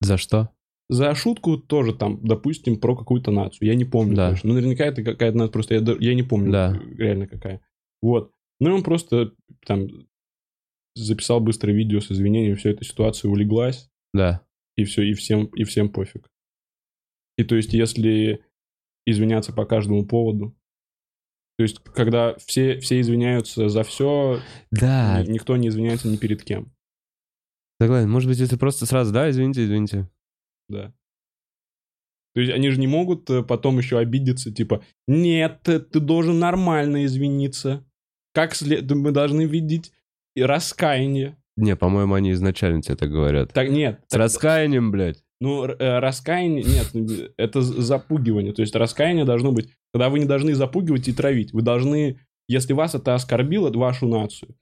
За 0.00 0.16
что? 0.16 0.50
За 0.90 1.14
шутку 1.14 1.58
тоже 1.58 1.94
там, 1.94 2.24
допустим, 2.24 2.80
про 2.80 2.96
какую-то 2.96 3.30
нацию. 3.30 3.68
Я 3.68 3.74
не 3.74 3.84
помню 3.84 4.16
Да. 4.16 4.30
точно. 4.30 4.48
Ну, 4.48 4.54
наверняка 4.54 4.84
это 4.86 5.02
какая-то 5.02 5.36
нация, 5.36 5.52
просто 5.52 5.74
я, 5.74 5.96
я 6.00 6.14
не 6.14 6.22
помню 6.22 6.50
Да. 6.52 6.80
реально 6.96 7.26
какая. 7.26 7.60
Вот. 8.00 8.32
Ну, 8.60 8.70
и 8.70 8.72
он 8.72 8.82
просто 8.82 9.32
там 9.66 9.88
записал 10.94 11.40
быстрое 11.40 11.74
видео 11.76 12.00
с 12.00 12.10
извинением, 12.10 12.56
вся 12.56 12.70
эта 12.70 12.84
ситуация 12.84 13.30
улеглась, 13.30 13.90
Да. 14.14 14.42
и 14.76 14.84
все, 14.84 15.02
и 15.02 15.12
всем, 15.14 15.46
и 15.46 15.64
всем 15.64 15.90
пофиг. 15.90 16.30
И 17.36 17.44
то 17.44 17.54
есть, 17.54 17.72
если 17.72 18.44
извиняться 19.06 19.52
по 19.52 19.64
каждому 19.64 20.06
поводу, 20.06 20.56
То 21.58 21.62
есть, 21.62 21.80
когда 21.92 22.36
все, 22.36 22.78
все 22.78 23.00
извиняются 23.00 23.68
за 23.68 23.82
все, 23.82 24.40
Да, 24.70 25.24
никто 25.26 25.56
не 25.56 25.68
извиняется 25.68 26.08
ни 26.08 26.16
перед 26.16 26.44
кем. 26.44 26.72
согласен. 27.80 28.08
Может 28.10 28.28
быть, 28.28 28.38
если 28.38 28.56
просто 28.56 28.86
сразу, 28.86 29.12
да, 29.12 29.28
извините, 29.28 29.64
извините. 29.64 30.08
Да. 30.68 30.94
То 32.34 32.40
есть 32.40 32.52
они 32.52 32.70
же 32.70 32.78
не 32.78 32.86
могут 32.86 33.28
э, 33.30 33.42
потом 33.42 33.78
еще 33.78 33.98
обидеться, 33.98 34.52
типа, 34.52 34.84
нет, 35.08 35.60
ты, 35.64 35.80
должен 35.80 36.38
нормально 36.38 37.04
извиниться. 37.04 37.84
Как 38.32 38.54
след... 38.54 38.88
мы 38.92 39.10
должны 39.10 39.44
видеть 39.44 39.92
и 40.36 40.42
раскаяние. 40.42 41.36
Не, 41.56 41.74
по-моему, 41.74 42.14
они 42.14 42.30
изначально 42.32 42.82
тебе 42.82 42.94
так 42.94 43.10
говорят. 43.10 43.52
Так 43.52 43.68
нет. 43.68 44.00
С 44.06 44.10
так- 44.10 44.20
раскаянием, 44.20 44.92
блядь. 44.92 45.24
Ну, 45.40 45.64
э, 45.64 45.98
раскаяние, 45.98 46.62
нет, 46.62 46.90
ну, 46.92 47.08
это 47.36 47.62
запугивание. 47.62 48.52
То 48.52 48.62
есть 48.62 48.76
раскаяние 48.76 49.24
должно 49.24 49.50
быть, 49.50 49.70
когда 49.92 50.08
вы 50.08 50.18
не 50.18 50.26
должны 50.26 50.54
запугивать 50.54 51.08
и 51.08 51.12
травить. 51.12 51.52
Вы 51.52 51.62
должны, 51.62 52.20
если 52.48 52.72
вас 52.72 52.94
это 52.94 53.14
оскорбило, 53.14 53.70
вашу 53.72 54.06
нацию, 54.06 54.56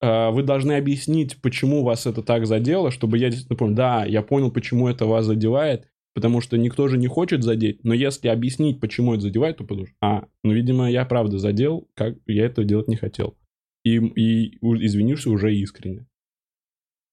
э, 0.00 0.30
вы 0.30 0.42
должны 0.42 0.72
объяснить, 0.72 1.40
почему 1.40 1.82
вас 1.82 2.06
это 2.06 2.22
так 2.22 2.46
задело, 2.46 2.90
чтобы 2.90 3.18
я 3.18 3.28
действительно 3.28 3.56
понял, 3.56 3.74
да, 3.74 4.04
я 4.04 4.22
понял, 4.22 4.50
почему 4.50 4.88
это 4.88 5.06
вас 5.06 5.26
задевает, 5.26 5.88
потому 6.14 6.40
что 6.40 6.58
никто 6.58 6.88
же 6.88 6.98
не 6.98 7.06
хочет 7.06 7.42
задеть, 7.42 7.82
но 7.84 7.94
если 7.94 8.28
объяснить, 8.28 8.80
почему 8.80 9.14
это 9.14 9.22
задевает, 9.22 9.58
то 9.58 9.64
подумаешь, 9.64 9.94
а, 10.00 10.26
ну, 10.42 10.52
видимо, 10.52 10.90
я 10.90 11.04
правда 11.04 11.38
задел, 11.38 11.88
как 11.94 12.16
я 12.26 12.46
этого 12.46 12.66
делать 12.66 12.88
не 12.88 12.96
хотел. 12.96 13.36
И, 13.84 13.96
и 13.96 14.58
извинишься 14.60 15.30
уже 15.30 15.54
искренне. 15.56 16.06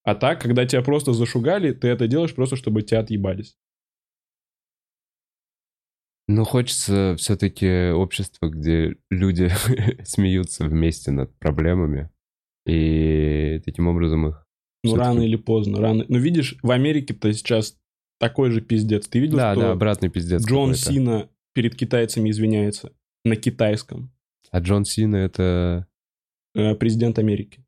А 0.03 0.15
так, 0.15 0.41
когда 0.41 0.65
тебя 0.65 0.81
просто 0.81 1.13
зашугали, 1.13 1.71
ты 1.71 1.87
это 1.87 2.07
делаешь 2.07 2.33
просто, 2.33 2.55
чтобы 2.55 2.83
тебя 2.83 2.99
отъебались. 2.99 3.55
Ну, 6.31 6.43
хочется 6.43 7.15
все-таки 7.17 7.89
общества, 7.89 8.49
где 8.49 8.97
люди 9.09 9.49
смеются 10.03 10.63
вместе 10.65 11.09
над 11.09 11.35
проблемами. 11.39 12.11
И 12.67 13.59
таким 13.65 13.87
образом 13.87 14.27
их... 14.27 14.45
Ну, 14.83 14.95
рано 14.95 15.21
или 15.23 15.37
поздно, 15.37 15.81
рано. 15.81 16.05
Ну, 16.07 16.19
видишь, 16.19 16.55
в 16.61 16.69
Америке-то 16.69 17.33
сейчас 17.33 17.79
такой 18.19 18.51
же 18.51 18.61
пиздец. 18.61 19.07
Ты 19.07 19.17
видел, 19.17 19.37
Да, 19.37 19.53
что 19.53 19.61
да, 19.61 19.71
обратный 19.71 20.09
пиздец 20.09 20.45
Джон. 20.45 20.75
Сина 20.75 21.29
перед 21.55 21.75
китайцами 21.75 22.29
извиняется 22.29 22.93
на 23.25 23.35
китайском. 23.35 24.11
А 24.51 24.59
Джон 24.59 24.85
Сина 24.85 25.15
это... 25.15 25.87
Э, 26.53 26.75
Президент 26.75 27.17
Америки. 27.17 27.65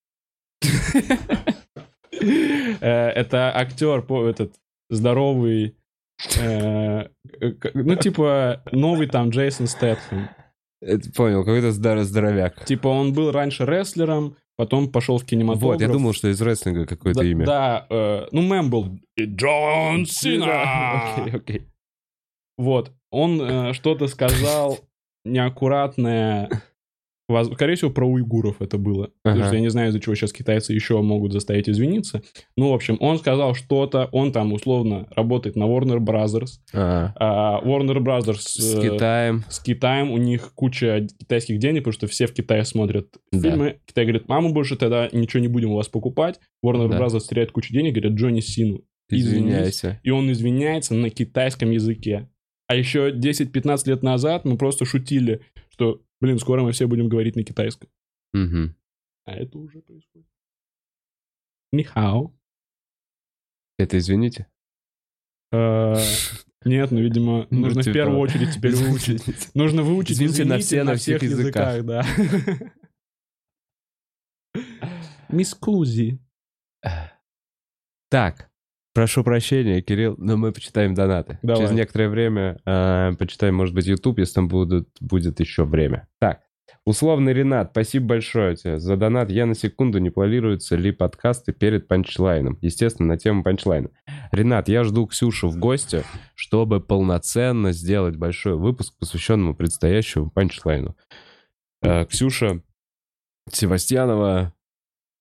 Э, 2.79 3.09
Это 3.09 3.55
актер, 3.55 4.05
этот 4.27 4.53
здоровый, 4.91 5.75
ну, 6.39 7.95
типа, 7.95 8.64
новый 8.72 9.07
там 9.07 9.30
Джейсон 9.30 9.68
Стэтхэм. 9.68 10.30
это 10.81 11.11
понял, 11.14 11.43
какой-то 11.43 11.72
здор- 11.72 12.03
здоровяк. 12.03 12.65
Типа, 12.65 12.88
он 12.88 13.14
был 13.14 13.31
раньше 13.31 13.65
рестлером, 13.65 14.35
потом 14.57 14.91
пошел 14.91 15.18
в 15.18 15.26
кинематограф. 15.26 15.73
Вот, 15.73 15.81
я 15.81 15.88
думал, 15.88 16.14
что 16.14 16.27
из 16.30 16.41
рестлинга 16.41 16.85
какое-то 16.85 17.22
да, 17.22 17.26
имя. 17.26 17.45
Да, 17.45 17.88
э, 17.89 18.27
ну, 18.31 18.41
мем 18.41 18.69
был 18.69 18.99
Джон 19.19 20.06
Сина. 20.06 21.15
Окей, 21.15 21.35
окей. 21.35 21.68
Вот, 22.57 22.91
он 23.10 23.41
э, 23.41 23.73
что-то 23.73 24.07
сказал 24.07 24.80
неаккуратное, 25.26 26.49
скорее 27.53 27.75
всего, 27.75 27.91
про 27.91 28.05
уйгуров 28.07 28.61
это 28.61 28.77
было. 28.77 29.09
Потому 29.23 29.41
Ага. 29.41 29.47
что 29.47 29.55
я 29.55 29.61
не 29.61 29.69
знаю, 29.69 29.89
из-за 29.89 29.99
чего 29.99 30.15
сейчас 30.15 30.33
китайцы 30.33 30.73
еще 30.73 31.01
могут 31.01 31.33
заставить 31.33 31.69
извиниться. 31.69 32.21
Ну, 32.57 32.69
в 32.71 32.73
общем, 32.73 32.97
он 32.99 33.17
сказал 33.17 33.55
что-то, 33.55 34.09
он 34.11 34.31
там 34.31 34.53
условно 34.53 35.07
работает 35.15 35.55
на 35.55 35.63
Warner 35.65 35.99
Brothers. 35.99 36.59
А, 36.73 37.13
А 37.15 37.61
Warner 37.65 37.97
Brothers 37.99 38.39
С 38.39 38.75
э, 38.75 38.81
Китаем. 38.89 39.43
с 39.49 39.59
Китаем, 39.59 40.11
у 40.11 40.17
них 40.17 40.53
куча 40.55 41.07
китайских 41.19 41.59
денег, 41.59 41.81
потому 41.83 41.93
что 41.93 42.07
все 42.07 42.27
в 42.27 42.33
Китае 42.33 42.63
смотрят 42.65 43.07
Да. 43.31 43.49
фильмы. 43.49 43.77
Китай 43.85 44.05
говорит, 44.05 44.27
маму 44.27 44.53
больше 44.53 44.75
тогда 44.75 45.09
ничего 45.11 45.39
не 45.41 45.47
будем 45.47 45.71
у 45.71 45.75
вас 45.75 45.87
покупать. 45.89 46.39
Warner 46.65 46.87
Да. 46.89 46.97
Brothers 46.99 47.21
теряет 47.29 47.51
кучу 47.51 47.73
денег, 47.73 47.93
говорят, 47.95 48.13
Джонни 48.13 48.39
Сину. 48.41 48.81
Извиняйся. 49.09 49.99
И 50.03 50.09
он 50.09 50.31
извиняется 50.31 50.93
на 50.93 51.09
китайском 51.09 51.71
языке. 51.71 52.29
А 52.67 52.75
еще 52.75 53.11
10-15 53.11 53.87
лет 53.89 54.03
назад 54.03 54.45
мы 54.45 54.57
просто 54.57 54.85
шутили, 54.85 55.41
что, 55.69 55.99
блин, 56.22 56.39
скоро 56.39 56.61
мы 56.64 56.72
все 56.72 56.88
будем 56.88 57.10
говорить 57.10 57.35
на 57.35 57.43
китайском. 57.43 57.89
Мгм. 58.34 58.76
А 59.26 59.34
это 59.35 59.57
уже 59.57 59.81
происходит. 59.81 60.27
Нихао. 61.73 62.34
Это 63.77 63.98
извините. 63.98 64.48
Э, 65.52 65.95
Нет, 66.64 66.91
ну, 66.91 66.99
видимо, 67.02 67.48
Ну, 67.52 67.60
нужно 67.61 67.81
в 67.81 67.85
типа, 67.85 67.93
первую 67.95 68.19
очередь 68.19 68.53
теперь 68.53 68.76
выучить. 68.76 69.53
Нужно 69.56 69.81
выучить 69.84 70.18
Извините 70.18 70.45
на 70.45 70.60
все- 70.60 70.84
на 70.84 70.95
всех 70.95 71.22
языках. 71.23 71.84
да. 71.85 72.03
Мисс 75.30 75.53
Кузи. 75.56 76.19
Так, 78.10 78.50
прошу 78.93 79.23
прощения, 79.23 79.81
Кирилл, 79.81 80.15
но 80.18 80.38
мы 80.38 80.51
почитаем 80.51 80.93
донаты. 80.93 81.39
Давай. 81.41 81.63
Через 81.63 81.76
некоторое 81.76 82.09
время 82.09 82.59
э, 82.65 83.13
почитаем, 83.18 83.55
может 83.55 83.73
быть, 83.76 83.85
YouTube, 83.88 84.19
если 84.19 84.35
там 84.35 84.47
будут, 84.47 84.89
будет 84.99 85.39
еще 85.39 85.63
время. 85.65 86.07
Так, 86.19 86.41
условный 86.85 87.34
Ренат, 87.34 87.69
спасибо 87.72 88.07
большое 88.07 88.55
тебе 88.55 88.80
за 88.80 88.97
донат. 88.97 89.30
Я 89.30 89.45
на 89.45 89.55
секунду 89.55 89.99
не 89.99 90.09
планируются 90.09 90.76
ли 90.76 90.91
подкасты 90.91 91.53
перед 91.53 91.88
панчлайном. 91.88 92.57
Естественно, 92.61 93.09
на 93.09 93.18
тему 93.18 93.43
панчлайна. 93.43 93.89
Ренат, 94.31 94.68
я 94.69 94.84
жду 94.84 95.07
Ксюшу 95.07 95.49
в 95.49 95.57
гости, 95.57 96.03
чтобы 96.35 96.81
полноценно 96.81 97.72
сделать 97.72 98.15
большой 98.15 98.55
выпуск, 98.55 98.93
посвященному 98.99 99.55
предстоящему 99.55 100.30
панчлайну. 100.30 100.95
Э, 101.81 102.05
Ксюша 102.05 102.61
Севастьянова, 103.51 104.53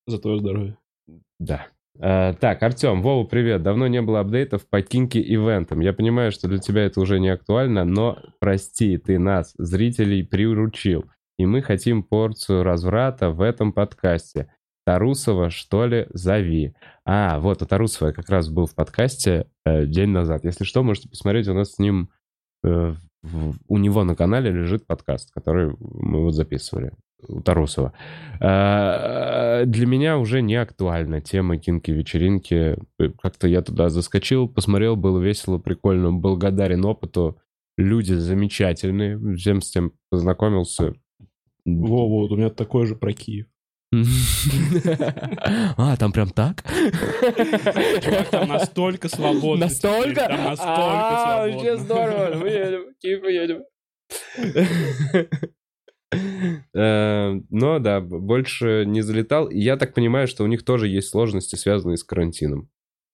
За 0.06 0.18
твое 0.18 0.38
здоровье. 0.38 0.76
да. 1.38 1.66
Э, 2.02 2.34
так, 2.40 2.62
Артем, 2.62 3.02
Вова, 3.02 3.26
привет. 3.26 3.62
Давно 3.62 3.86
не 3.86 4.00
было 4.00 4.20
апдейтов 4.20 4.66
по 4.68 4.80
кинки-ивентам. 4.80 5.80
Я 5.80 5.92
понимаю, 5.92 6.32
что 6.32 6.48
для 6.48 6.58
тебя 6.58 6.84
это 6.84 7.00
уже 7.00 7.20
не 7.20 7.28
актуально, 7.28 7.84
но 7.84 8.18
прости, 8.38 8.96
ты 8.96 9.18
нас, 9.18 9.54
зрителей, 9.58 10.24
приручил. 10.24 11.04
И 11.38 11.46
мы 11.46 11.62
хотим 11.62 12.02
порцию 12.02 12.62
разврата 12.62 13.30
в 13.30 13.40
этом 13.42 13.72
подкасте. 13.72 14.52
Тарусова, 14.86 15.50
что 15.50 15.86
ли, 15.86 16.06
зови. 16.10 16.74
А, 17.04 17.38
вот, 17.38 17.62
у 17.62 17.66
Тарусова 17.66 18.08
я 18.08 18.14
как 18.14 18.28
раз 18.30 18.48
был 18.48 18.66
в 18.66 18.74
подкасте 18.74 19.46
э, 19.66 19.84
день 19.86 20.08
назад. 20.08 20.44
Если 20.44 20.64
что, 20.64 20.82
можете 20.82 21.08
посмотреть, 21.08 21.48
у 21.48 21.54
нас 21.54 21.72
с 21.72 21.78
ним... 21.78 22.10
э, 22.64 22.94
в- 23.22 23.54
у 23.68 23.76
него 23.76 24.02
на 24.04 24.16
канале 24.16 24.50
лежит 24.50 24.86
подкаст, 24.86 25.30
который 25.34 25.74
мы 25.78 26.22
вот 26.24 26.32
записывали 26.32 26.92
у 27.28 27.40
Тарусова. 27.40 27.92
А, 28.40 29.64
Для 29.64 29.86
меня 29.86 30.18
уже 30.18 30.42
не 30.42 30.56
актуальна 30.56 31.20
тема 31.20 31.56
кинки-вечеринки. 31.58 32.76
Как-то 33.22 33.48
я 33.48 33.62
туда 33.62 33.88
заскочил, 33.88 34.48
посмотрел, 34.48 34.96
было 34.96 35.20
весело, 35.20 35.58
прикольно, 35.58 36.12
благодарен 36.12 36.84
опыту. 36.84 37.38
Люди 37.78 38.12
замечательные, 38.14 39.18
всем 39.36 39.60
с 39.62 39.70
тем 39.70 39.92
познакомился. 40.10 40.94
Во, 41.64 42.08
вот, 42.08 42.32
у 42.32 42.36
меня 42.36 42.50
такой 42.50 42.86
же 42.86 42.96
про 42.96 43.12
Киев. 43.12 43.46
А, 45.76 45.96
там 45.96 46.12
прям 46.12 46.30
так? 46.30 46.62
Там 48.30 48.48
настолько 48.48 49.08
свободно. 49.08 49.66
Настолько? 49.66 50.26
Там 50.28 50.44
настолько 50.44 50.62
А, 50.62 51.46
свободно. 51.46 51.54
Вообще 51.56 51.76
здорово. 51.76 52.34
Мы 52.36 52.48
едем, 52.48 52.94
Киев 53.00 53.24
едем. 53.24 53.62
Э, 56.12 57.40
Но 57.50 57.78
да, 57.78 58.00
больше 58.00 58.84
не 58.86 59.02
залетал. 59.02 59.48
И 59.48 59.58
я 59.58 59.76
так 59.76 59.94
понимаю, 59.94 60.26
что 60.26 60.44
у 60.44 60.46
них 60.46 60.64
тоже 60.64 60.88
есть 60.88 61.08
сложности, 61.08 61.56
связанные 61.56 61.96
с 61.96 62.04
карантином. 62.04 62.68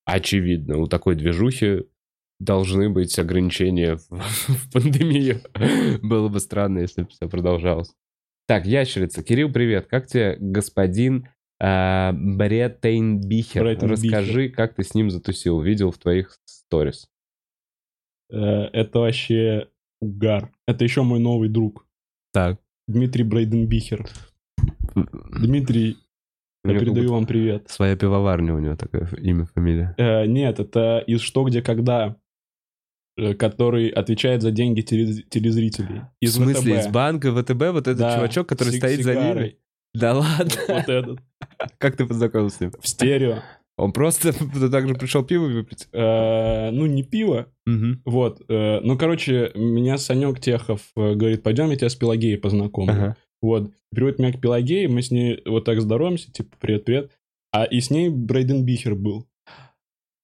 Очевидно, 0.04 0.78
у 0.78 0.86
такой 0.86 1.16
движухи 1.16 1.84
должны 2.38 2.90
быть 2.90 3.18
ограничения 3.18 3.96
в, 3.96 4.72
пандемию. 4.72 5.40
Было 6.02 6.28
бы 6.28 6.40
странно, 6.40 6.80
если 6.80 7.02
бы 7.02 7.08
все 7.08 7.28
продолжалось. 7.28 7.92
Так, 8.46 8.66
ящерица. 8.66 9.22
Кирилл, 9.22 9.52
привет. 9.52 9.86
Как 9.88 10.06
тебе 10.06 10.36
господин 10.38 11.28
э. 11.60 12.12
Расскажи, 14.12 14.48
как 14.50 14.74
ты 14.74 14.84
с 14.84 14.94
ним 14.94 15.10
затусил. 15.10 15.60
Видел 15.60 15.90
в 15.90 15.98
твоих 15.98 16.38
сторис. 16.44 17.08
Э, 18.30 18.36
Это 18.72 19.00
вообще 19.00 19.68
угар. 20.00 20.52
Это 20.66 20.84
еще 20.84 21.02
мой 21.02 21.18
новый 21.18 21.48
друг. 21.48 21.86
Так. 22.32 22.60
Дмитрий 22.88 23.24
Брейденбихер. 23.24 24.06
Дмитрий, 24.94 25.98
я 26.64 26.78
передаю 26.78 27.12
вам 27.12 27.26
привет. 27.26 27.68
Своя 27.68 27.96
пивоварня 27.96 28.54
у 28.54 28.58
него 28.58 28.76
такое 28.76 29.08
имя, 29.18 29.46
фамилия. 29.54 29.94
Э, 29.98 30.26
Нет, 30.26 30.60
это 30.60 30.98
из 31.06 31.20
«Что, 31.20 31.44
где, 31.44 31.62
когда», 31.62 32.16
э, 33.16 33.34
который 33.34 33.88
отвечает 33.88 34.42
за 34.42 34.52
деньги 34.52 34.80
телез- 34.82 35.22
телезрителей. 35.28 36.02
Из 36.20 36.32
в 36.32 36.42
смысле, 36.42 36.74
ВТБ. 36.76 36.80
из 36.86 36.92
банка 36.92 37.32
ВТБ 37.32 37.62
вот 37.72 37.88
этот 37.88 37.98
Да, 37.98 38.14
чувачок, 38.16 38.48
который 38.48 38.74
стоит 38.74 39.02
за 39.02 39.12
сигарой. 39.14 39.44
ними? 39.44 39.56
Да 39.94 40.14
ладно. 40.14 40.50
Вот 40.68 40.88
этот. 40.88 41.20
Как 41.78 41.96
ты 41.96 42.06
познакомился 42.06 42.56
с 42.56 42.60
ним? 42.60 42.72
В 42.80 42.86
стерео. 42.86 43.38
Он 43.78 43.92
просто 43.92 44.32
так 44.70 44.88
же 44.88 44.94
пришел 44.94 45.22
пиво 45.24 45.46
выпить. 45.46 45.88
Э, 45.92 46.70
Ну, 46.70 46.86
не 46.86 47.02
пиво, 47.02 47.46
вот. 48.04 48.42
э, 48.48 48.80
Ну, 48.82 48.96
короче, 48.96 49.50
меня 49.54 49.98
Санек 49.98 50.40
Техов 50.40 50.80
э, 50.96 51.14
говорит, 51.14 51.42
пойдем, 51.42 51.70
я 51.70 51.76
тебя 51.76 51.88
с 51.90 51.94
Пелагеей 51.94 52.38
познакомлю. 52.38 52.92
Ага. 52.94 53.16
Вот. 53.42 53.70
Приводит 53.90 54.18
меня 54.18 54.32
к 54.32 54.40
Пелагее, 54.40 54.88
мы 54.88 55.02
с 55.02 55.10
ней 55.10 55.42
вот 55.46 55.64
так 55.64 55.80
здороваемся, 55.80 56.32
типа, 56.32 56.56
привет-привет. 56.60 57.10
А 57.52 57.64
и 57.64 57.80
с 57.80 57.90
ней 57.90 58.08
Брейден 58.08 58.64
Бихер 58.64 58.94
был. 58.94 59.26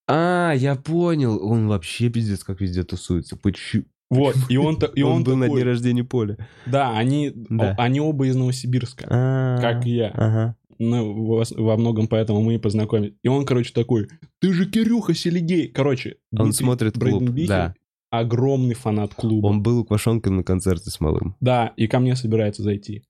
А, 0.07 0.53
я 0.55 0.75
понял. 0.75 1.39
Он 1.45 1.67
вообще 1.67 2.09
пиздец 2.09 2.43
как 2.43 2.59
везде 2.61 2.83
тусуется. 2.83 3.37
Почему? 3.37 3.85
Вот, 4.09 4.35
и 4.49 4.57
он, 4.57 4.77
и 4.93 5.01
он, 5.01 5.11
он, 5.13 5.23
был 5.23 5.35
на 5.37 5.45
такой- 5.45 5.61
дне 5.61 5.71
рождения 5.71 6.03
Поля. 6.03 6.37
Да, 6.67 6.95
они, 6.95 7.31
Да. 7.33 7.71
о- 7.71 7.81
они 7.81 7.99
оба 7.99 8.27
из 8.27 8.35
Новосибирска, 8.35 9.07
А, 9.09 9.57
как 9.59 9.87
и 9.87 9.91
я. 9.95 10.09
Ага. 10.09 10.55
Ну, 10.79 11.13
во, 11.25 11.43
во 11.57 11.77
многом 11.77 12.07
поэтому 12.07 12.41
мы 12.41 12.55
и 12.55 12.57
познакомились. 12.57 13.13
И 13.23 13.27
он, 13.27 13.45
короче, 13.45 13.73
такой, 13.73 14.07
ты 14.39 14.53
же 14.53 14.69
Кирюха 14.69 15.13
Селигей. 15.13 15.67
Короче, 15.67 16.17
Он 16.31 16.45
Дмитрий 16.45 16.65
смотрит 16.65 16.97
Брейден 16.97 17.19
клуб. 17.19 17.31
Бихер 17.31 17.47
Да. 17.49 17.75
огромный 18.09 18.75
фанат 18.75 19.13
клуба. 19.15 19.47
Он 19.47 19.61
был 19.63 19.79
у 19.79 19.85
Квашонкина 19.85 20.37
на 20.37 20.43
концерте 20.43 20.89
с 20.89 20.99
малым. 20.99 21.35
Да, 21.39 21.73
и 21.77 21.87
ко 21.87 21.99
мне 21.99 22.15
собирается 22.15 22.63
зайти. 22.63 23.03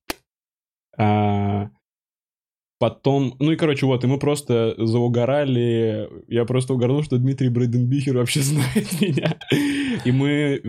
А, 0.97 1.69
потом, 2.79 3.35
ну 3.39 3.51
и, 3.51 3.55
короче, 3.55 3.85
вот, 3.85 4.03
и 4.03 4.07
мы 4.07 4.19
просто 4.19 4.75
заугорали. 4.77 6.09
Я 6.27 6.45
просто 6.45 6.73
угорнул, 6.73 7.03
что 7.03 7.17
Дмитрий 7.17 7.49
Брейденбихер 7.49 8.17
вообще 8.17 8.41
знает 8.43 9.01
меня. 9.01 9.39
И 10.05 10.11
мы, 10.11 10.61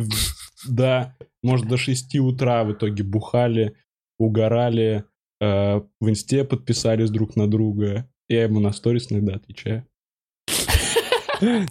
да, 0.69 1.17
может, 1.43 1.69
до 1.69 1.77
6 1.77 2.17
утра 2.21 2.65
в 2.65 2.73
итоге 2.73 3.03
бухали, 3.05 3.75
угорали, 4.19 5.05
в 6.01 6.09
инсте 6.09 6.45
подписались 6.45 7.11
друг 7.11 7.37
на 7.37 7.49
друга. 7.51 8.09
Я 8.29 8.45
ему 8.45 8.61
на 8.61 8.73
сторис 8.73 9.11
иногда 9.11 9.35
отвечаю. 9.35 9.87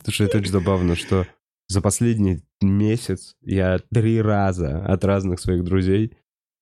Слушай, 0.03 0.27
это 0.27 0.37
очень 0.39 0.51
забавно, 0.51 0.95
что 0.95 1.25
за 1.67 1.81
последний 1.81 2.39
месяц 2.61 3.35
я 3.41 3.79
три 3.91 4.21
раза 4.21 4.85
от 4.85 5.03
разных 5.03 5.39
своих 5.39 5.63
друзей 5.63 6.13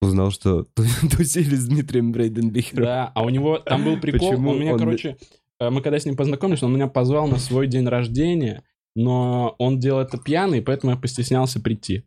узнал, 0.02 0.32
что 0.32 0.64
ту- 0.76 0.84
тусили 1.12 1.56
с 1.56 1.68
Дмитрием 1.68 2.12
Брейденбихером. 2.12 2.84
Да, 2.84 3.12
а 3.14 3.24
у 3.24 3.30
него 3.30 3.58
там 3.60 3.84
был 3.84 4.00
прикол, 4.00 4.30
Почему 4.30 4.52
он 4.52 4.60
меня, 4.60 4.74
он- 4.74 4.80
короче, 4.80 5.18
э, 5.60 5.70
мы 5.70 5.82
когда 5.82 6.00
с 6.00 6.06
ним 6.06 6.16
познакомились, 6.16 6.64
он 6.64 6.74
меня 6.74 6.88
позвал 6.88 7.28
на 7.28 7.38
свой 7.38 7.68
день 7.68 7.88
рождения, 7.88 8.64
но 8.96 9.56
он 9.58 9.80
делал 9.80 10.02
это 10.02 10.18
пьяный, 10.18 10.62
поэтому 10.62 10.94
я 10.94 10.98
постеснялся 10.98 11.60
прийти. 11.60 12.04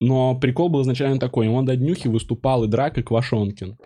Но 0.00 0.38
прикол 0.38 0.68
был 0.68 0.82
изначально 0.82 1.18
такой, 1.18 1.48
он 1.48 1.64
до 1.64 1.74
днюхи 1.76 2.08
выступал 2.08 2.64
и 2.64 2.68
Драк, 2.68 2.98
и 2.98 3.02
Квашонкин. 3.02 3.78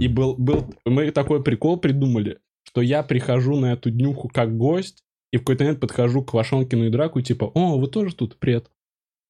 И 0.00 0.08
был, 0.08 0.34
был, 0.36 0.74
мы 0.84 1.10
такой 1.10 1.42
прикол 1.42 1.78
придумали, 1.78 2.38
что 2.64 2.80
я 2.80 3.02
прихожу 3.02 3.56
на 3.58 3.72
эту 3.72 3.90
днюху 3.90 4.28
как 4.28 4.56
гость, 4.56 5.04
и 5.32 5.36
в 5.36 5.40
какой-то 5.40 5.64
момент 5.64 5.80
подхожу 5.80 6.22
к 6.22 6.30
Квашонкину 6.30 6.86
и 6.86 6.90
Драку, 6.90 7.18
и 7.18 7.22
типа, 7.22 7.46
о, 7.54 7.78
вы 7.78 7.86
тоже 7.88 8.14
тут? 8.14 8.36
Привет. 8.38 8.70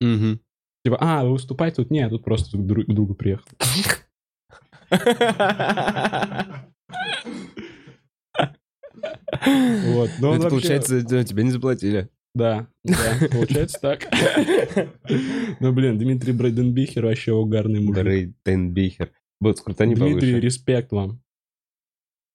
Мгм. 0.01 0.41
Типа, 0.85 0.99
а, 1.01 1.25
вы 1.25 1.33
выступаете 1.33 1.77
тут? 1.77 1.91
Нет, 1.91 2.11
тут 2.11 2.25
просто 2.25 2.57
к 2.57 2.61
дру- 2.61 2.85
к 2.85 2.93
другу 2.93 3.15
приехал. 3.15 3.47
Вот. 9.45 10.11
Но 10.21 10.35
Это 10.35 10.49
получается, 10.49 11.03
тебе 11.25 11.43
не 11.45 11.51
заплатили. 11.51 12.09
Да, 12.35 12.67
да, 12.85 13.29
получается 13.31 13.79
так. 13.81 14.03
Ну, 15.61 15.73
блин, 15.73 15.99
Дмитрий 15.99 16.33
Брейденбихер 16.33 17.05
вообще 17.05 17.33
угарный 17.33 17.81
мужик. 17.81 18.03
Брейденбихер. 18.03 19.11
Вот, 19.43 19.59
скрутани 19.59 19.97
Дмитрий, 19.97 20.31
повыше. 20.32 20.40
респект 20.40 20.93
вам. 20.93 21.20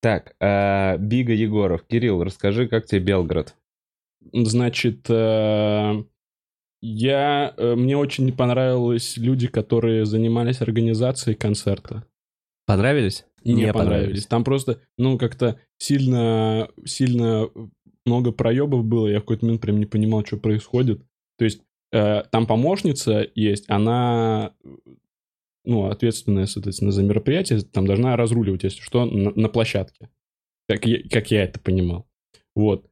Так, 0.01 0.35
а, 0.41 0.97
Бига 0.97 1.33
Егоров. 1.33 1.83
Кирилл, 1.87 2.21
расскажи, 2.21 2.67
как 2.67 2.85
тебе 2.85 2.99
Белград? 2.99 3.55
Значит, 4.33 5.09
э, 5.09 6.03
я, 6.81 7.53
э, 7.55 7.75
мне 7.75 7.97
очень 7.97 8.25
не 8.25 8.33
понравились 8.33 9.15
люди, 9.15 9.47
которые 9.47 10.05
занимались 10.05 10.61
организацией 10.61 11.37
концерта. 11.37 12.05
Понравились? 12.65 13.25
Не, 13.45 13.71
понравились. 13.71 14.27
Там 14.27 14.43
просто, 14.43 14.81
ну, 14.97 15.17
как-то 15.17 15.61
сильно, 15.77 16.67
сильно 16.83 17.47
много 18.05 18.33
проебов 18.33 18.83
было. 18.83 19.07
Я 19.07 19.19
в 19.19 19.21
какой-то 19.21 19.45
момент 19.45 19.61
прям 19.61 19.79
не 19.79 19.85
понимал, 19.85 20.25
что 20.25 20.35
происходит. 20.35 21.01
То 21.37 21.45
есть 21.45 21.61
э, 21.93 22.23
там 22.31 22.45
помощница 22.47 23.25
есть, 23.33 23.63
она, 23.69 24.53
ну, 25.67 25.85
ответственная, 25.87 26.45
соответственно, 26.45 26.91
за 26.91 27.03
мероприятие, 27.03 27.61
там 27.61 27.85
должна 27.85 28.15
разруливать, 28.15 28.63
если 28.63 28.81
что, 28.81 29.05
на, 29.05 29.31
на 29.35 29.49
площадке. 29.49 30.09
Как 30.67 30.85
я, 30.85 30.99
как 31.09 31.31
я 31.31 31.43
это 31.43 31.59
понимал. 31.59 32.07
Вот. 32.55 32.85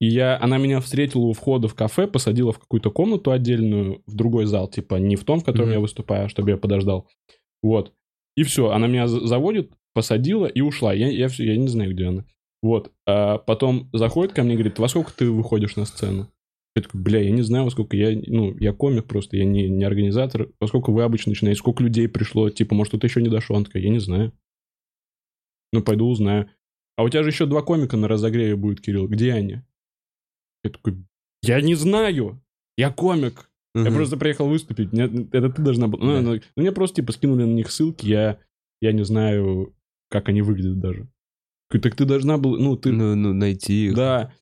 И 0.00 0.06
я, 0.06 0.38
она 0.40 0.58
меня 0.58 0.80
встретила 0.80 1.22
у 1.22 1.32
входа 1.32 1.68
в 1.68 1.74
кафе, 1.74 2.06
посадила 2.06 2.52
в 2.52 2.58
какую-то 2.58 2.90
комнату 2.90 3.30
отдельную, 3.30 4.02
в 4.06 4.14
другой 4.14 4.46
зал, 4.46 4.68
типа 4.68 4.96
не 4.96 5.16
в 5.16 5.24
том, 5.24 5.40
в 5.40 5.44
котором 5.44 5.66
Мгм. 5.66 5.74
я 5.74 5.80
выступаю, 5.80 6.26
а 6.26 6.28
чтобы 6.28 6.50
я 6.50 6.56
подождал. 6.56 7.08
Вот. 7.62 7.92
И 8.36 8.42
все, 8.42 8.70
она 8.70 8.86
меня 8.88 9.06
за- 9.06 9.26
заводит, 9.26 9.70
посадила 9.92 10.46
и 10.46 10.60
ушла. 10.60 10.92
Я, 10.92 11.08
я, 11.08 11.28
всё- 11.28 11.44
я 11.44 11.56
не 11.56 11.68
знаю, 11.68 11.92
где 11.92 12.06
она. 12.06 12.24
Вот. 12.62 12.90
А 13.06 13.38
потом 13.38 13.88
заходит 13.92 14.32
ко 14.32 14.42
мне 14.42 14.54
и 14.54 14.56
говорит, 14.56 14.78
во 14.78 14.88
сколько 14.88 15.12
ты 15.14 15.30
выходишь 15.30 15.76
на 15.76 15.84
сцену? 15.84 16.28
Я 16.76 16.82
такой, 16.82 17.00
бля, 17.00 17.20
я 17.20 17.30
не 17.30 17.42
знаю, 17.42 17.64
во 17.64 17.70
сколько 17.70 17.96
я, 17.96 18.20
ну, 18.26 18.56
я 18.58 18.72
комик 18.72 19.04
просто, 19.06 19.36
я 19.36 19.44
не, 19.44 19.68
не 19.68 19.84
организатор. 19.84 20.48
Во 20.60 20.66
сколько 20.66 20.90
вы 20.90 21.04
обычно 21.04 21.30
начинаете? 21.30 21.58
Сколько 21.60 21.84
людей 21.84 22.08
пришло? 22.08 22.50
Типа, 22.50 22.74
может, 22.74 22.90
кто-то 22.90 23.06
еще 23.06 23.22
не 23.22 23.28
дошел? 23.28 23.54
Он 23.56 23.64
такой, 23.64 23.82
я 23.82 23.90
не 23.90 24.00
знаю. 24.00 24.32
Ну, 25.72 25.82
пойду 25.82 26.08
узнаю. 26.08 26.50
А 26.96 27.02
у 27.04 27.08
тебя 27.08 27.22
же 27.22 27.30
еще 27.30 27.46
два 27.46 27.62
комика 27.62 27.96
на 27.96 28.08
разогреве 28.08 28.56
будет, 28.56 28.80
Кирилл. 28.80 29.06
Где 29.08 29.32
они? 29.32 29.62
Я 30.64 30.70
такой, 30.70 30.96
я 31.42 31.60
не 31.60 31.74
знаю. 31.74 32.40
Я 32.76 32.90
комик. 32.90 33.50
Я 33.76 33.82
Мгм. 33.82 33.94
просто 33.94 34.16
приехал 34.16 34.48
выступить. 34.48 34.92
Мне- 34.92 35.28
это 35.32 35.50
ты 35.50 35.62
должна 35.62 35.88
была. 35.88 36.04
Ну, 36.04 36.12
Да. 36.14 36.20
ну, 36.22 36.34
ну, 36.34 36.40
мне 36.62 36.72
просто 36.72 36.96
типа 36.96 37.12
скинули 37.12 37.42
на 37.44 37.52
них 37.54 37.70
ссылки. 37.72 38.06
Я, 38.06 38.38
я 38.80 38.92
не 38.92 39.04
знаю, 39.04 39.74
как 40.10 40.28
они 40.28 40.42
выглядят 40.42 40.78
даже. 40.80 41.08
Так 41.70 41.96
ты 41.96 42.04
должна 42.04 42.38
была. 42.38 42.56
Ну, 42.58 42.76
ты. 42.76 42.92
Ну, 42.92 43.16
ну, 43.16 43.32
найти 43.32 43.86
их. 43.86 43.94
Да. 43.96 44.32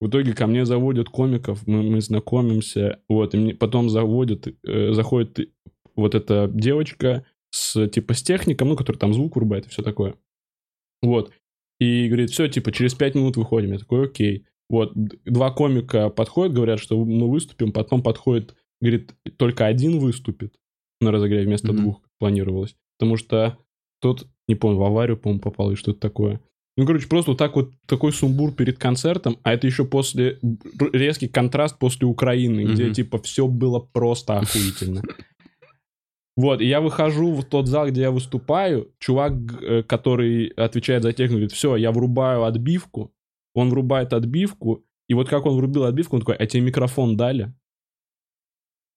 В 0.00 0.08
итоге 0.08 0.34
ко 0.34 0.46
мне 0.46 0.66
заводят 0.66 1.08
комиков, 1.08 1.66
мы, 1.66 1.82
мы 1.82 2.00
знакомимся, 2.00 3.00
вот, 3.08 3.34
и 3.34 3.38
мне 3.38 3.54
потом 3.54 3.88
заводят, 3.88 4.46
э, 4.46 4.92
заходит 4.92 5.50
вот 5.94 6.14
эта 6.14 6.50
девочка 6.52 7.24
с, 7.50 7.88
типа, 7.88 8.12
с 8.12 8.22
техником, 8.22 8.68
ну, 8.68 8.76
который 8.76 8.98
там 8.98 9.14
звук 9.14 9.36
врубает 9.36 9.66
и 9.66 9.70
все 9.70 9.82
такое. 9.82 10.16
Вот. 11.02 11.32
И 11.78 12.08
говорит, 12.08 12.30
все, 12.30 12.48
типа, 12.48 12.72
через 12.72 12.94
пять 12.94 13.14
минут 13.14 13.36
выходим. 13.36 13.72
Я 13.72 13.78
такой, 13.78 14.04
окей. 14.06 14.46
Вот, 14.68 14.92
два 14.94 15.50
комика 15.50 16.10
подходят, 16.10 16.54
говорят, 16.54 16.80
что 16.80 17.02
мы 17.02 17.30
выступим, 17.30 17.72
потом 17.72 18.02
подходит, 18.02 18.54
говорит, 18.80 19.14
только 19.36 19.66
один 19.66 19.98
выступит 19.98 20.54
на 21.00 21.12
разогреве 21.12 21.46
вместо 21.46 21.68
Мгм. 21.72 21.82
двух, 21.82 22.02
планировалось. 22.18 22.76
Потому 22.98 23.16
что 23.16 23.58
тот, 24.00 24.26
не 24.48 24.54
помню, 24.54 24.78
в 24.78 24.82
аварию, 24.82 25.16
по-моему, 25.16 25.40
попал 25.40 25.70
или 25.70 25.76
что-то 25.76 26.00
такое. 26.00 26.40
Ну, 26.76 26.84
короче, 26.84 27.08
просто 27.08 27.30
вот 27.30 27.38
так 27.38 27.56
вот 27.56 27.72
такой 27.86 28.12
сумбур 28.12 28.52
перед 28.52 28.78
концертом, 28.78 29.38
а 29.42 29.54
это 29.54 29.66
еще 29.66 29.84
после 29.86 30.38
резкий 30.92 31.26
контраст 31.28 31.78
после 31.78 32.06
Украины, 32.06 32.64
где 32.72 32.84
Мгм. 32.84 32.92
типа 32.92 33.18
все 33.22 33.48
было 33.48 33.78
просто 33.80 34.38
охуительно. 34.38 35.02
Вот, 36.36 36.60
и 36.60 36.66
я 36.66 36.82
выхожу 36.82 37.32
в 37.32 37.44
тот 37.44 37.66
зал, 37.66 37.88
где 37.88 38.02
я 38.02 38.10
выступаю, 38.10 38.92
чувак, 38.98 39.32
э, 39.62 39.82
который 39.82 40.48
отвечает 40.48 41.02
за 41.02 41.14
технику, 41.14 41.36
говорит, 41.36 41.52
все, 41.52 41.76
я 41.76 41.92
врубаю 41.92 42.44
отбивку, 42.44 43.10
он 43.54 43.70
врубает 43.70 44.12
отбивку, 44.12 44.84
и 45.08 45.14
вот 45.14 45.30
как 45.30 45.46
он 45.46 45.56
врубил 45.56 45.84
отбивку, 45.84 46.16
он 46.16 46.20
такой, 46.20 46.36
а 46.36 46.46
тебе 46.46 46.62
микрофон 46.62 47.16
дали? 47.16 47.54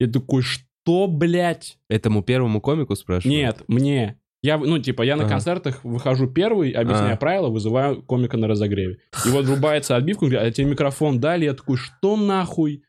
Я 0.02 0.08
такой, 0.08 0.42
что, 0.42 1.08
блядь? 1.08 1.78
Этому 1.90 2.24
первому 2.24 2.60
комику 2.60 2.96
спрашиваю? 2.96 3.38
Нет, 3.38 3.64
мне. 3.70 4.19
Я, 4.41 4.57
ну, 4.57 4.80
типа, 4.80 5.02
я 5.02 5.16
на 5.18 5.24
Ага. 5.24 5.34
концертах 5.34 5.84
выхожу 5.84 6.28
первый, 6.28 6.72
объясняю 6.72 7.16
А. 7.16 7.18
правила, 7.18 7.49
вызываю 7.49 8.02
комика 8.03 8.38
на 8.38 8.48
разогреве. 8.48 8.99
И 9.26 9.30
вот 9.30 9.45
врубается 9.45 9.95
отбивка, 9.98 10.24
он 10.24 10.30
говорит, 10.30 10.49
а 10.49 10.52
тебе 10.56 10.68
микрофон 10.68 11.20
дали? 11.20 11.45
Я 11.45 11.53
такой, 11.53 11.78
что 11.78 12.16
нахуй? 12.16 12.84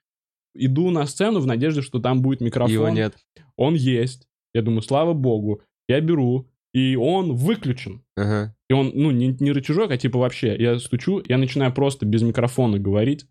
Иду 0.55 0.91
на 0.91 1.07
сцену 1.07 1.41
в 1.41 1.47
надежде, 1.47 1.81
что 1.83 1.99
там 1.99 2.23
будет 2.23 2.41
микрофон. 2.41 2.73
Его 2.73 2.89
нет. 2.89 3.15
Он 3.57 3.75
есть. 3.75 4.27
Я 4.55 4.63
думаю, 4.63 4.83
слава 4.83 5.13
богу. 5.13 5.63
Я 5.89 6.01
беру, 6.01 6.49
и 6.73 6.97
он 6.97 7.35
выключен. 7.35 8.05
Ага. 8.17 8.55
И 8.69 8.73
он, 8.73 8.93
ну, 8.95 9.11
не, 9.11 9.37
не 9.41 9.53
рычажок, 9.53 9.91
а 9.91 9.97
типа 9.97 10.19
вообще. 10.19 10.57
Я 10.57 10.79
стучу, 10.79 11.23
я 11.29 11.39
начинаю 11.39 11.73
просто 11.73 12.07
без 12.07 12.23
микрофона 12.23 12.79
говорить. 12.79 13.27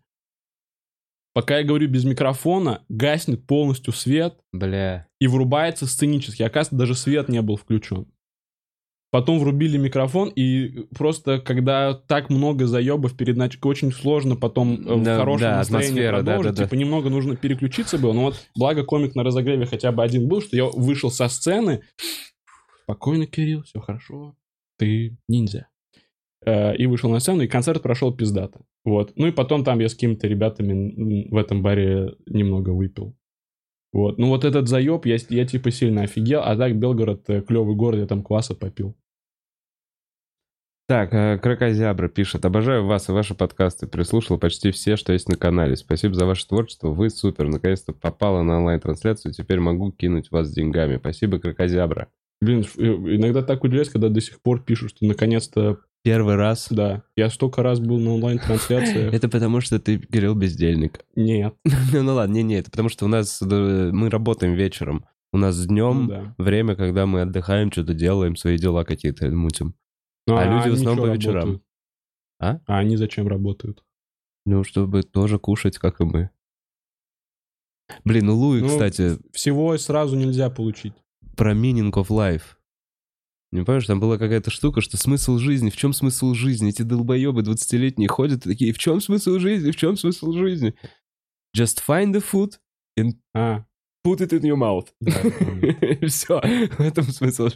Пока 1.32 1.58
я 1.58 1.64
говорю 1.64 1.88
без 1.88 2.04
микрофона, 2.04 2.84
гаснет 2.88 3.46
полностью 3.46 3.92
свет, 3.92 4.38
Бля. 4.52 5.06
и 5.20 5.26
врубается 5.28 5.86
сценически. 5.86 6.42
Оказывается, 6.42 6.76
даже 6.76 6.94
свет 6.94 7.28
не 7.28 7.40
был 7.40 7.56
включен. 7.56 8.06
Потом 9.12 9.40
врубили 9.40 9.76
микрофон, 9.76 10.28
и 10.28 10.86
просто 10.96 11.40
когда 11.40 11.94
так 11.94 12.30
много 12.30 12.66
заебов 12.68 13.16
перед 13.16 13.36
началом, 13.36 13.66
очень 13.70 13.92
сложно 13.92 14.36
потом 14.36 14.74
э, 14.86 14.94
в 14.94 15.02
Да, 15.02 15.18
хорошем 15.18 15.48
да, 15.48 15.56
настроении 15.58 16.02
да, 16.02 16.10
продолжить. 16.10 16.52
да, 16.52 16.56
да. 16.58 16.64
Типа 16.64 16.74
немного 16.76 17.10
нужно 17.10 17.36
переключиться 17.36 17.98
было. 17.98 18.12
Но 18.12 18.22
вот 18.22 18.36
благо 18.56 18.84
комик 18.84 19.16
на 19.16 19.24
разогреве 19.24 19.66
хотя 19.66 19.90
бы 19.90 20.04
один 20.04 20.28
был, 20.28 20.40
что 20.40 20.56
я 20.56 20.64
вышел 20.66 21.10
со 21.10 21.26
сцены. 21.28 21.82
Спокойно, 22.84 23.26
Кирилл, 23.26 23.62
все 23.64 23.80
хорошо. 23.80 24.36
Ты 24.78 25.16
ниндзя. 25.28 25.68
Э, 26.44 26.76
и 26.76 26.86
вышел 26.86 27.10
на 27.10 27.20
сцену, 27.20 27.42
и 27.42 27.48
концерт 27.48 27.82
прошел 27.82 28.14
пиздато. 28.14 28.60
Вот. 28.84 29.12
Ну 29.16 29.26
и 29.26 29.32
потом 29.32 29.64
там 29.64 29.78
я 29.80 29.88
с 29.88 29.94
какими-то 29.94 30.26
ребятами 30.26 31.28
в 31.30 31.36
этом 31.36 31.62
баре 31.62 32.16
немного 32.26 32.70
выпил. 32.70 33.16
Вот. 33.92 34.18
Ну 34.18 34.28
вот 34.28 34.44
этот 34.44 34.68
заеб, 34.68 35.06
я, 35.06 35.16
я 35.28 35.46
типа 35.46 35.70
сильно 35.70 36.02
офигел, 36.02 36.42
а 36.44 36.56
так 36.56 36.76
Белгород 36.76 37.28
э, 37.28 37.42
клевый 37.42 37.74
город, 37.74 38.00
я 38.00 38.06
там 38.06 38.22
кваса 38.22 38.54
попил. 38.54 38.96
Так, 40.90 41.14
э, 41.14 41.38
Кракозябра 41.38 42.08
пишет. 42.08 42.44
Обожаю 42.44 42.84
вас 42.84 43.08
и 43.08 43.12
ваши 43.12 43.32
подкасты. 43.36 43.86
Прислушал 43.86 44.38
почти 44.38 44.72
все, 44.72 44.96
что 44.96 45.12
есть 45.12 45.28
на 45.28 45.36
канале. 45.36 45.76
Спасибо 45.76 46.14
за 46.14 46.26
ваше 46.26 46.48
творчество. 46.48 46.88
Вы 46.88 47.10
супер. 47.10 47.46
Наконец-то 47.46 47.92
попала 47.92 48.42
на 48.42 48.58
онлайн-трансляцию. 48.58 49.32
Теперь 49.32 49.60
могу 49.60 49.92
кинуть 49.92 50.32
вас 50.32 50.52
деньгами. 50.52 50.96
Спасибо, 50.96 51.38
Кракозябра. 51.38 52.08
Блин, 52.40 52.62
иногда 52.62 53.42
так 53.44 53.62
удивляюсь, 53.62 53.88
когда 53.88 54.08
до 54.08 54.20
сих 54.20 54.42
пор 54.42 54.64
пишут, 54.64 54.90
что 54.90 55.06
наконец-то, 55.06 55.78
Первый 56.02 56.36
раз. 56.36 56.68
да, 56.70 57.02
я 57.14 57.28
столько 57.28 57.62
раз 57.62 57.78
был 57.78 57.98
на 57.98 58.14
онлайн-трансляциях. 58.14 59.12
Это 59.14 59.28
потому, 59.28 59.60
что 59.60 59.78
ты, 59.78 59.98
Кирилл, 59.98 60.34
бездельник. 60.34 61.04
Нет. 61.14 61.54
Ну 61.92 62.02
ну 62.02 62.14
ладно, 62.14 62.34
не-не, 62.34 62.56
это 62.60 62.70
потому, 62.70 62.88
что 62.88 63.04
у 63.04 63.08
нас, 63.08 63.42
э, 63.42 63.90
мы 63.92 64.08
работаем 64.08 64.54
вечером. 64.54 65.04
У 65.32 65.36
нас 65.38 65.66
днем 65.66 66.02
Ну 66.04 66.08
да. 66.08 66.34
время, 66.38 66.74
когда 66.74 67.06
мы 67.06 67.20
отдыхаем, 67.22 67.70
что-то 67.70 67.92
делаем, 67.94 68.34
свои 68.36 68.56
дела 68.58 68.84
какие-то 68.84 69.28
мутим. 69.30 69.74
Ну, 70.26 70.36
А 70.36 70.44
люди 70.46 70.70
в 70.70 70.74
основном 70.74 71.08
по 71.08 71.12
вечерам. 71.14 71.34
работают? 71.34 71.62
А? 72.40 72.60
А 72.66 72.78
они 72.78 72.96
зачем 72.96 73.28
работают? 73.28 73.84
Ну, 74.46 74.64
чтобы 74.64 75.02
тоже 75.02 75.38
кушать, 75.38 75.78
как 75.78 76.00
и 76.00 76.04
мы. 76.04 76.30
Блин, 78.04 78.26
ну 78.26 78.36
Луи, 78.36 78.60
Ну, 78.60 78.68
кстати, 78.68 79.18
Всего 79.32 79.76
сразу 79.76 80.16
нельзя 80.16 80.48
получить. 80.50 80.94
про 81.36 81.52
meaning 81.54 81.90
of 81.92 82.08
life. 82.08 82.56
Не 83.52 83.64
помнишь, 83.64 83.86
там 83.86 83.98
была 83.98 84.16
какая-то 84.16 84.50
штука, 84.50 84.80
что 84.80 84.96
смысл 84.96 85.38
жизни, 85.38 85.70
в 85.70 85.76
чем 85.76 85.92
смысл 85.92 86.34
жизни? 86.34 86.68
Эти 86.70 86.82
долбоебы 86.82 87.42
20-летние 87.42 88.08
ходят 88.08 88.46
и 88.46 88.50
такие, 88.50 88.72
в 88.72 88.78
чем 88.78 89.00
смысл 89.00 89.38
жизни, 89.38 89.72
в 89.72 89.76
чем 89.76 89.96
смысл 89.96 90.32
жизни? 90.32 90.74
Just 91.56 91.80
find 91.86 92.12
the 92.12 92.22
food 92.22 92.52
and 92.98 93.14
А, 93.34 93.64
put 94.06 94.18
it 94.20 94.30
in 94.30 94.42
your 94.42 94.56
mouth. 94.56 94.86
да. 95.00 96.06
Все, 96.08 96.40
в 96.78 96.80
этом 96.80 97.04
смысл. 97.04 97.48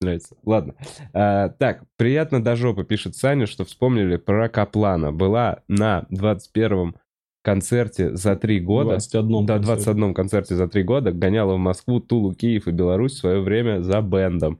Нравится. 0.00 0.36
Ладно. 0.44 0.74
А, 1.12 1.50
так, 1.50 1.84
приятно 1.96 2.42
до 2.42 2.56
жопы, 2.56 2.82
пишет 2.82 3.14
Саня, 3.14 3.46
что 3.46 3.64
вспомнили 3.64 4.16
про 4.16 4.48
Каплана. 4.48 5.12
Была 5.12 5.62
на 5.68 6.06
21-м 6.10 6.96
концерте 7.44 8.16
за 8.16 8.34
три 8.34 8.58
года. 8.58 8.90
21 8.90 9.46
Да, 9.46 9.54
концерте. 9.58 9.84
21 9.84 10.14
концерте 10.14 10.56
за 10.56 10.66
три 10.66 10.82
года 10.82 11.12
гоняла 11.12 11.54
в 11.54 11.58
Москву, 11.58 12.00
Тулу, 12.00 12.34
Киев 12.34 12.66
и 12.66 12.72
Беларусь 12.72 13.12
в 13.12 13.18
свое 13.18 13.40
время 13.40 13.80
за 13.80 14.00
бендом. 14.00 14.58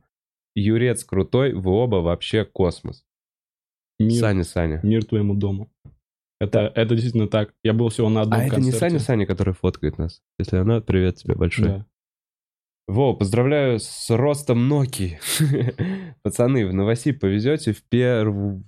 Юрец 0.55 1.05
крутой, 1.05 1.53
вы 1.53 1.71
оба 1.71 1.97
вообще 1.97 2.45
космос. 2.45 3.05
Мир, 3.99 4.21
Саня, 4.21 4.45
Саня. 4.45 4.81
мир 4.83 5.05
твоему 5.05 5.35
дому. 5.35 5.71
Это, 6.41 6.73
это 6.75 6.95
действительно 6.95 7.29
так. 7.29 7.55
Я 7.63 7.73
был 7.73 7.89
всего 7.89 8.09
на 8.09 8.23
одном 8.23 8.41
А 8.41 8.45
это 8.45 8.57
не 8.57 8.71
концерте. 8.71 8.79
Саня, 8.79 8.99
Саня, 8.99 9.27
который 9.27 9.55
фоткает 9.55 9.99
нас. 9.99 10.23
Если 10.39 10.57
она, 10.57 10.81
привет 10.81 11.17
тебе 11.17 11.35
большой. 11.35 11.67
Да. 11.67 11.87
Во, 12.89 13.15
поздравляю 13.15 13.79
с 13.79 14.11
ростом 14.11 14.67
Ноки. 14.67 15.21
Пацаны, 16.23 16.67
в 16.67 16.75
Новосиб 16.75 17.21
повезете 17.21 17.73
в 17.73 17.83
первую, 17.85 18.65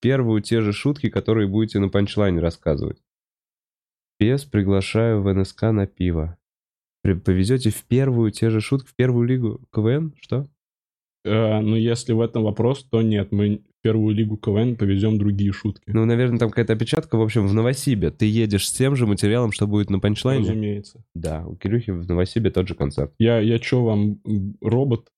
первую 0.00 0.40
те 0.40 0.60
же 0.60 0.72
шутки, 0.72 1.10
которые 1.10 1.48
будете 1.48 1.80
на 1.80 1.88
панчлайне 1.88 2.40
рассказывать. 2.40 3.02
Пес 4.18 4.44
приглашаю 4.44 5.22
в 5.22 5.32
НСК 5.32 5.62
на 5.62 5.86
пиво. 5.86 6.38
Повезете 7.02 7.70
в 7.70 7.84
первую 7.84 8.30
те 8.30 8.50
же 8.50 8.60
шутки, 8.60 8.88
в 8.88 8.94
первую 8.94 9.26
лигу 9.26 9.60
КВН? 9.72 10.14
Что? 10.20 10.48
Э, 11.28 11.60
ну, 11.60 11.76
если 11.76 12.12
в 12.12 12.20
этом 12.20 12.42
вопрос, 12.42 12.84
то 12.84 13.02
нет. 13.02 13.32
Мы 13.32 13.62
в 13.78 13.82
первую 13.82 14.14
лигу 14.14 14.36
КВН 14.36 14.76
повезем 14.76 15.18
другие 15.18 15.52
шутки. 15.52 15.84
Ну, 15.86 16.04
наверное, 16.04 16.38
там 16.38 16.48
какая-то 16.48 16.72
опечатка. 16.72 17.16
В 17.16 17.22
общем, 17.22 17.46
в 17.46 17.54
Новосибе 17.54 18.10
ты 18.10 18.26
едешь 18.26 18.68
с 18.68 18.72
тем 18.72 18.96
же 18.96 19.06
материалом, 19.06 19.52
что 19.52 19.66
будет 19.66 19.90
на 19.90 20.00
панчлайне? 20.00 20.48
Разумеется. 20.48 21.04
Да, 21.14 21.44
у 21.46 21.56
Кирюхи 21.56 21.90
в 21.90 22.08
Новосибе 22.08 22.50
тот 22.50 22.66
же 22.66 22.74
концерт. 22.74 23.12
Я, 23.18 23.38
я 23.38 23.58
чё 23.58 23.82
вам, 23.82 24.20
робот? 24.62 25.08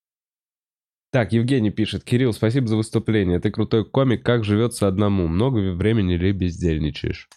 Так, 1.12 1.32
Евгений 1.32 1.70
пишет. 1.70 2.04
Кирилл, 2.04 2.32
спасибо 2.32 2.66
за 2.68 2.76
выступление. 2.76 3.40
Ты 3.40 3.50
крутой 3.50 3.84
комик. 3.84 4.24
Как 4.24 4.44
живется 4.44 4.86
одному? 4.86 5.26
Много 5.26 5.72
времени 5.72 6.14
ли 6.14 6.32
бездельничаешь? 6.32 7.28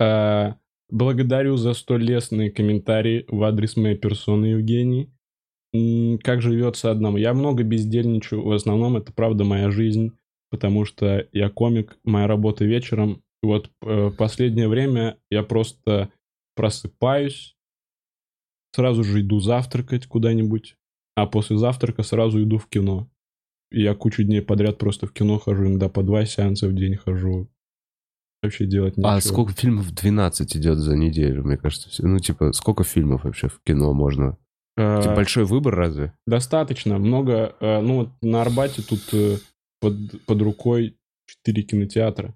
Э, 0.00 0.54
благодарю 0.88 1.56
за 1.56 1.74
столь 1.74 2.04
лестные 2.04 2.50
комментарии 2.50 3.24
в 3.28 3.42
адрес 3.42 3.76
моей 3.76 3.96
персоны, 3.96 4.46
Евгений. 4.46 5.10
Как 5.72 6.40
живется 6.40 6.90
одному? 6.90 7.18
Я 7.18 7.34
много 7.34 7.62
бездельничаю. 7.62 8.42
В 8.42 8.52
основном 8.52 8.96
это 8.96 9.12
правда 9.12 9.44
моя 9.44 9.70
жизнь, 9.70 10.12
потому 10.50 10.84
что 10.84 11.26
я 11.32 11.50
комик, 11.50 11.98
моя 12.04 12.26
работа 12.26 12.64
вечером. 12.64 13.22
И 13.42 13.46
вот 13.46 13.70
э, 13.82 14.10
последнее 14.16 14.68
время 14.68 15.18
я 15.30 15.42
просто 15.42 16.10
просыпаюсь, 16.56 17.54
сразу 18.74 19.04
же 19.04 19.20
иду 19.20 19.40
завтракать 19.40 20.06
куда-нибудь, 20.06 20.76
а 21.14 21.26
после 21.26 21.56
завтрака 21.58 22.02
сразу 22.02 22.42
иду 22.42 22.58
в 22.58 22.66
кино. 22.68 23.08
И 23.70 23.82
я 23.82 23.94
кучу 23.94 24.24
дней 24.24 24.40
подряд 24.40 24.78
просто 24.78 25.06
в 25.06 25.12
кино 25.12 25.38
хожу, 25.38 25.66
иногда 25.66 25.88
по 25.88 26.02
два 26.02 26.24
сеанса 26.24 26.68
в 26.68 26.74
день 26.74 26.96
хожу. 26.96 27.48
Вообще 28.42 28.66
делать 28.66 28.96
нечего. 28.96 29.14
А 29.14 29.20
сколько 29.20 29.52
фильмов? 29.52 29.92
12 29.92 30.56
идет 30.56 30.78
за 30.78 30.96
неделю, 30.96 31.44
мне 31.44 31.56
кажется. 31.56 31.90
Ну, 32.06 32.18
типа, 32.18 32.52
сколько 32.52 32.84
фильмов 32.84 33.24
вообще 33.24 33.48
в 33.48 33.60
кино 33.64 33.92
можно? 33.92 34.38
Типа, 35.02 35.14
большой 35.16 35.44
выбор 35.44 35.74
разве? 35.74 36.12
Достаточно, 36.26 36.98
много. 36.98 37.54
э, 37.60 37.80
Ну, 37.80 37.96
вот 37.96 38.08
на 38.22 38.42
Арбате 38.42 38.82
тут 38.82 39.00
э, 39.12 39.36
под, 39.80 39.94
под 40.26 40.42
рукой 40.42 40.96
4 41.44 41.62
кинотеатра. 41.62 42.34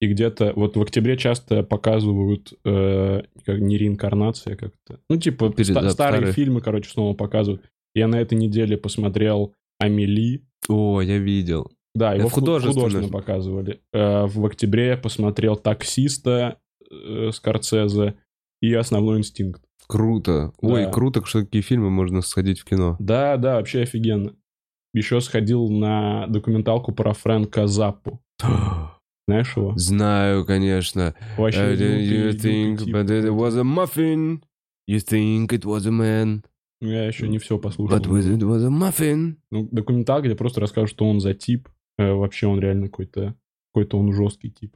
И 0.00 0.06
где-то, 0.06 0.52
вот 0.56 0.76
в 0.76 0.82
октябре 0.82 1.16
часто 1.16 1.62
показывают, 1.62 2.54
э, 2.64 3.22
как 3.44 3.58
не 3.60 3.76
реинкарнация 3.78 4.56
как-то. 4.56 5.00
Ну, 5.10 5.16
типа, 5.18 5.50
Перед- 5.50 5.72
ста- 5.72 5.82
да, 5.82 5.90
старые 5.90 6.18
старые. 6.20 6.32
фильмы, 6.32 6.60
короче, 6.60 6.88
снова 6.90 7.14
показывают. 7.14 7.62
Я 7.94 8.08
на 8.08 8.16
этой 8.20 8.38
неделе 8.38 8.76
посмотрел 8.78 9.54
«Амели». 9.78 10.42
О, 10.68 11.00
я 11.02 11.18
видел. 11.18 11.70
Да, 11.94 12.14
его 12.14 12.28
художественно. 12.28 12.74
художественно 12.74 13.08
показывали. 13.12 13.80
Э, 13.92 14.26
В 14.26 14.46
октябре 14.46 14.86
я 14.88 14.96
посмотрел 14.96 15.56
«Таксиста» 15.56 16.58
э, 16.90 17.30
Скорцезе 17.32 18.14
и 18.62 18.72
«Основной 18.74 19.18
инстинкт». 19.18 19.62
Круто. 19.90 20.52
Ой, 20.60 20.84
Да. 20.84 20.90
круто, 20.90 21.24
что 21.26 21.40
такие 21.40 21.62
фильмы 21.62 21.90
можно 21.90 22.22
сходить 22.22 22.60
в 22.60 22.64
кино. 22.64 22.96
Да, 23.00 23.36
да, 23.36 23.56
вообще 23.56 23.82
офигенно. 23.82 24.36
Еще 24.94 25.20
сходил 25.20 25.68
на 25.68 26.26
документалку 26.28 26.92
про 26.92 27.12
Фрэнка 27.12 27.66
Заппу. 27.66 28.20
Знаешь 29.26 29.56
его? 29.56 29.72
Знаю, 29.76 30.44
конечно. 30.44 31.14
Вообще 31.36 31.74
Uh, 31.74 32.00
you 32.00 32.30
think 32.32 32.78
тип. 32.84 32.94
but 32.94 33.06
it 33.10 33.30
was 33.34 33.56
a 33.56 33.64
muffin. 33.64 34.42
You 34.88 34.98
think 34.98 35.48
it 35.52 35.64
was 35.64 35.86
a 35.86 35.90
man. 35.90 36.44
Ну, 36.80 36.88
Я 36.88 37.06
еще 37.06 37.28
не 37.28 37.38
все 37.38 37.58
послушал. 37.58 37.98
But 37.98 38.06
was 38.06 38.26
it 38.26 38.40
was 38.42 38.64
a 38.64 38.70
muffin. 38.70 39.36
Ну, 39.50 39.68
документалка, 39.70 40.26
где 40.28 40.36
просто 40.36 40.60
расскажут, 40.60 40.90
что 40.90 41.04
он 41.08 41.20
за 41.20 41.34
тип. 41.34 41.68
Э, 41.98 42.12
вообще 42.12 42.46
он 42.46 42.58
реально 42.60 42.86
какой-то... 42.88 43.34
Какой-то 43.74 43.98
он 43.98 44.12
жесткий 44.12 44.50
тип. 44.50 44.74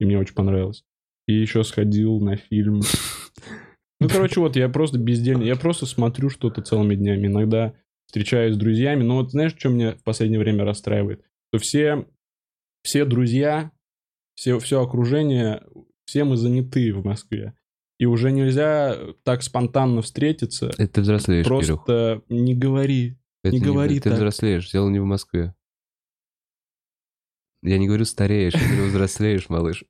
И 0.00 0.04
мне 0.04 0.18
очень 0.18 0.34
понравилось. 0.34 0.84
И 1.26 1.32
еще 1.34 1.64
сходил 1.64 2.20
на 2.20 2.36
фильм... 2.36 2.82
Ну, 4.00 4.08
короче, 4.08 4.40
вот 4.40 4.56
я 4.56 4.68
просто 4.68 4.98
бездельный. 4.98 5.46
Я 5.46 5.56
просто 5.56 5.86
смотрю 5.86 6.28
что-то 6.28 6.62
целыми 6.62 6.94
днями. 6.94 7.26
Иногда 7.26 7.74
встречаюсь 8.06 8.54
с 8.54 8.58
друзьями. 8.58 9.02
Но 9.02 9.16
вот 9.16 9.30
знаешь, 9.30 9.54
что 9.56 9.68
меня 9.68 9.96
в 9.96 10.02
последнее 10.02 10.40
время 10.40 10.64
расстраивает? 10.64 11.24
Что 11.52 11.62
все, 11.62 12.06
все 12.82 13.04
друзья, 13.04 13.70
все, 14.34 14.58
все 14.58 14.82
окружение, 14.82 15.62
все 16.06 16.24
мы 16.24 16.36
заняты 16.36 16.92
в 16.92 17.04
Москве. 17.04 17.54
И 17.98 18.06
уже 18.06 18.32
нельзя 18.32 18.96
так 19.22 19.42
спонтанно 19.42 20.02
встретиться. 20.02 20.70
Это 20.76 20.94
ты 20.94 21.00
взрослеешь, 21.02 21.46
Кирюх. 21.46 21.84
Просто 21.84 22.22
не 22.28 22.54
говори. 22.54 23.16
Это 23.44 23.54
не 23.54 23.60
говори 23.60 24.00
Ты 24.00 24.10
так. 24.10 24.14
взрослеешь, 24.14 24.70
дело 24.70 24.88
не 24.88 24.98
в 24.98 25.04
Москве. 25.04 25.54
Я 27.64 27.78
не 27.78 27.86
говорю 27.86 28.04
стареешь, 28.04 28.52
я 28.52 28.68
говорю 28.68 28.88
взрослеешь, 28.90 29.48
малыш. 29.48 29.84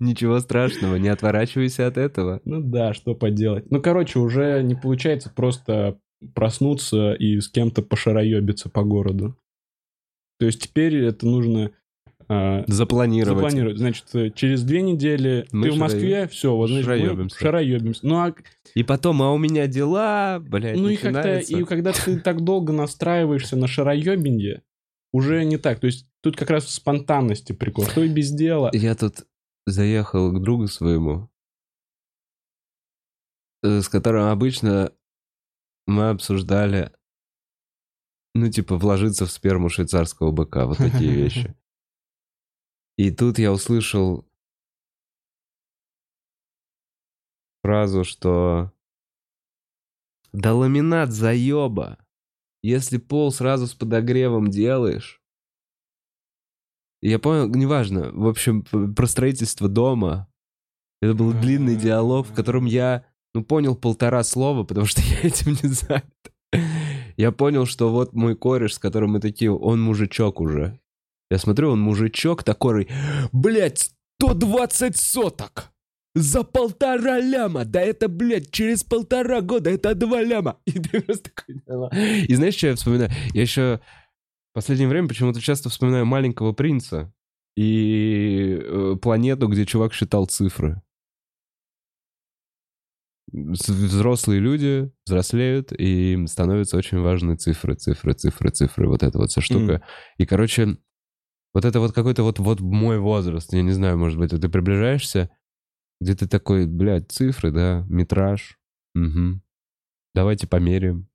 Ничего 0.00 0.40
страшного, 0.40 0.96
не 0.96 1.08
отворачивайся 1.08 1.86
от 1.86 1.96
этого. 1.96 2.40
Ну 2.44 2.60
да, 2.60 2.92
что 2.92 3.14
поделать. 3.14 3.70
Ну, 3.70 3.80
короче, 3.80 4.18
уже 4.18 4.62
не 4.64 4.74
получается 4.74 5.30
просто 5.34 6.00
проснуться 6.34 7.12
и 7.14 7.38
с 7.38 7.48
кем-то 7.48 7.82
пошароебиться 7.82 8.68
по 8.68 8.82
городу. 8.82 9.36
То 10.40 10.46
есть 10.46 10.60
теперь 10.60 10.96
это 10.96 11.24
нужно 11.24 11.70
а, 12.28 12.64
Запланировать. 12.66 13.36
запланировать. 13.38 13.78
Значит, 13.78 14.34
через 14.34 14.64
две 14.64 14.82
недели 14.82 15.46
Мы 15.52 15.68
ты 15.68 15.74
в 15.74 15.78
Москве, 15.78 16.26
все, 16.26 16.56
вот 16.56 16.68
значит, 16.68 16.86
шароебимся. 16.86 17.38
шароебимся. 17.38 18.00
Ну, 18.04 18.16
а, 18.16 18.34
И 18.74 18.82
потом, 18.82 19.22
а 19.22 19.32
у 19.32 19.38
меня 19.38 19.68
дела, 19.68 20.40
блядь, 20.40 20.76
ну 20.76 20.88
и 20.88 20.96
как-то, 20.96 21.38
и 21.38 21.62
когда 21.62 21.92
ты 21.92 22.18
так 22.18 22.42
долго 22.42 22.72
настраиваешься 22.72 23.56
на 23.56 23.68
шароебенье, 23.68 24.62
уже 25.14 25.44
не 25.44 25.58
так. 25.58 25.78
То 25.78 25.86
есть 25.86 26.10
тут 26.22 26.36
как 26.36 26.50
раз 26.50 26.64
в 26.64 26.70
спонтанности 26.70 27.52
прикол. 27.52 27.86
Что 27.86 28.02
и 28.02 28.08
без 28.08 28.32
дела. 28.32 28.70
Я 28.72 28.96
тут 28.96 29.28
заехал 29.64 30.32
к 30.32 30.42
другу 30.42 30.66
своему, 30.66 31.30
э, 33.62 33.80
с 33.80 33.88
которым 33.88 34.24
обычно 34.24 34.92
мы 35.86 36.10
обсуждали 36.10 36.92
ну, 38.34 38.50
типа, 38.50 38.76
вложиться 38.76 39.26
в 39.26 39.30
сперму 39.30 39.68
швейцарского 39.68 40.32
быка, 40.32 40.66
вот 40.66 40.78
такие 40.78 41.12
вещи. 41.14 41.54
И 42.96 43.12
тут 43.12 43.38
я 43.38 43.52
услышал 43.52 44.28
фразу, 47.62 48.02
что 48.02 48.72
да 50.32 50.54
ламинат 50.54 51.12
заеба. 51.12 52.03
Если 52.64 52.96
пол 52.96 53.30
сразу 53.30 53.66
с 53.66 53.74
подогревом 53.74 54.48
делаешь. 54.48 55.20
Я 57.02 57.18
понял, 57.18 57.46
неважно, 57.50 58.10
в 58.10 58.26
общем, 58.26 58.62
про 58.62 59.06
строительство 59.06 59.68
дома. 59.68 60.28
Это 61.02 61.12
был 61.12 61.34
длинный 61.34 61.76
диалог, 61.76 62.26
в 62.26 62.32
котором 62.32 62.64
я, 62.64 63.04
ну, 63.34 63.44
понял 63.44 63.76
полтора 63.76 64.24
слова, 64.24 64.64
потому 64.64 64.86
что 64.86 65.02
я 65.22 65.28
этим 65.28 65.58
не 65.62 65.68
занят. 65.68 66.32
Я 67.18 67.32
понял, 67.32 67.66
что 67.66 67.92
вот 67.92 68.14
мой 68.14 68.34
кореш, 68.34 68.76
с 68.76 68.78
которым 68.78 69.10
мы 69.10 69.20
такие, 69.20 69.52
он 69.52 69.82
мужичок 69.82 70.40
уже. 70.40 70.80
Я 71.30 71.36
смотрю, 71.36 71.70
он 71.70 71.82
мужичок 71.82 72.44
такой, 72.44 72.88
блядь, 73.30 73.90
120 74.22 74.96
соток! 74.96 75.73
За 76.14 76.44
полтора 76.44 77.18
ляма! 77.18 77.64
Да 77.64 77.80
это, 77.80 78.08
блядь, 78.08 78.50
через 78.52 78.84
полтора 78.84 79.40
года 79.40 79.70
это 79.70 79.94
два 79.94 80.22
ляма! 80.22 80.60
И 80.66 80.72
ты 80.72 81.00
просто 81.00 81.30
такой... 81.30 81.60
И 82.24 82.34
знаешь, 82.34 82.54
что 82.54 82.68
я 82.68 82.76
вспоминаю? 82.76 83.10
Я 83.32 83.42
еще 83.42 83.80
в 84.52 84.54
последнее 84.54 84.88
время 84.88 85.08
почему-то 85.08 85.40
часто 85.40 85.68
вспоминаю 85.68 86.06
«Маленького 86.06 86.52
принца» 86.52 87.12
и 87.56 88.58
э, 88.60 88.96
планету, 89.02 89.48
где 89.48 89.66
чувак 89.66 89.92
считал 89.92 90.26
цифры. 90.26 90.80
Взрослые 93.32 94.38
люди 94.38 94.92
взрослеют, 95.06 95.72
и 95.72 96.12
им 96.12 96.28
становятся 96.28 96.76
очень 96.76 97.00
важны 97.00 97.36
цифры, 97.36 97.74
цифры, 97.74 98.14
цифры, 98.14 98.50
цифры, 98.50 98.88
вот 98.88 99.02
эта 99.02 99.18
вот 99.18 99.30
вся 99.30 99.40
штука. 99.40 99.72
Мгм. 99.74 99.82
И, 100.18 100.26
короче, 100.26 100.78
вот 101.52 101.64
это 101.64 101.80
вот 101.80 101.92
какой-то 101.92 102.22
вот, 102.22 102.38
вот 102.38 102.60
мой 102.60 103.00
возраст, 103.00 103.52
я 103.52 103.62
не 103.62 103.72
знаю, 103.72 103.98
может 103.98 104.18
быть, 104.18 104.30
ты 104.30 104.48
приближаешься, 104.48 105.30
где 106.00 106.14
ты 106.14 106.28
такой, 106.28 106.66
блядь, 106.66 107.10
цифры, 107.10 107.50
да, 107.50 107.84
метраж, 107.88 108.58
угу. 108.94 109.40
давайте 110.14 110.46
померяем. 110.46 111.08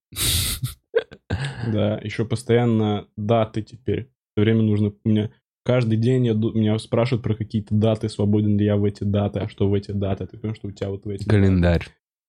Да, 1.71 1.97
еще 1.97 2.25
постоянно 2.25 3.07
даты 3.15 3.61
теперь. 3.61 4.11
Все 4.31 4.43
время 4.43 4.61
нужно... 4.63 4.93
У 5.03 5.09
меня 5.09 5.31
каждый 5.63 5.97
день 5.97 6.25
я, 6.25 6.33
меня 6.33 6.77
спрашивают 6.79 7.23
про 7.23 7.35
какие-то 7.35 7.75
даты, 7.75 8.09
свободен 8.09 8.57
ли 8.57 8.65
я 8.65 8.77
в 8.77 8.83
эти 8.85 9.03
даты, 9.03 9.39
а 9.39 9.49
что 9.49 9.69
в 9.69 9.73
эти 9.73 9.91
даты. 9.91 10.25
Ты 10.25 10.37
понимаешь, 10.37 10.57
что 10.57 10.67
у 10.67 10.71
тебя 10.71 10.89
вот 10.89 11.05
в 11.05 11.09
эти 11.09 11.23
даты. 11.23 11.29
Календарь. 11.29 11.85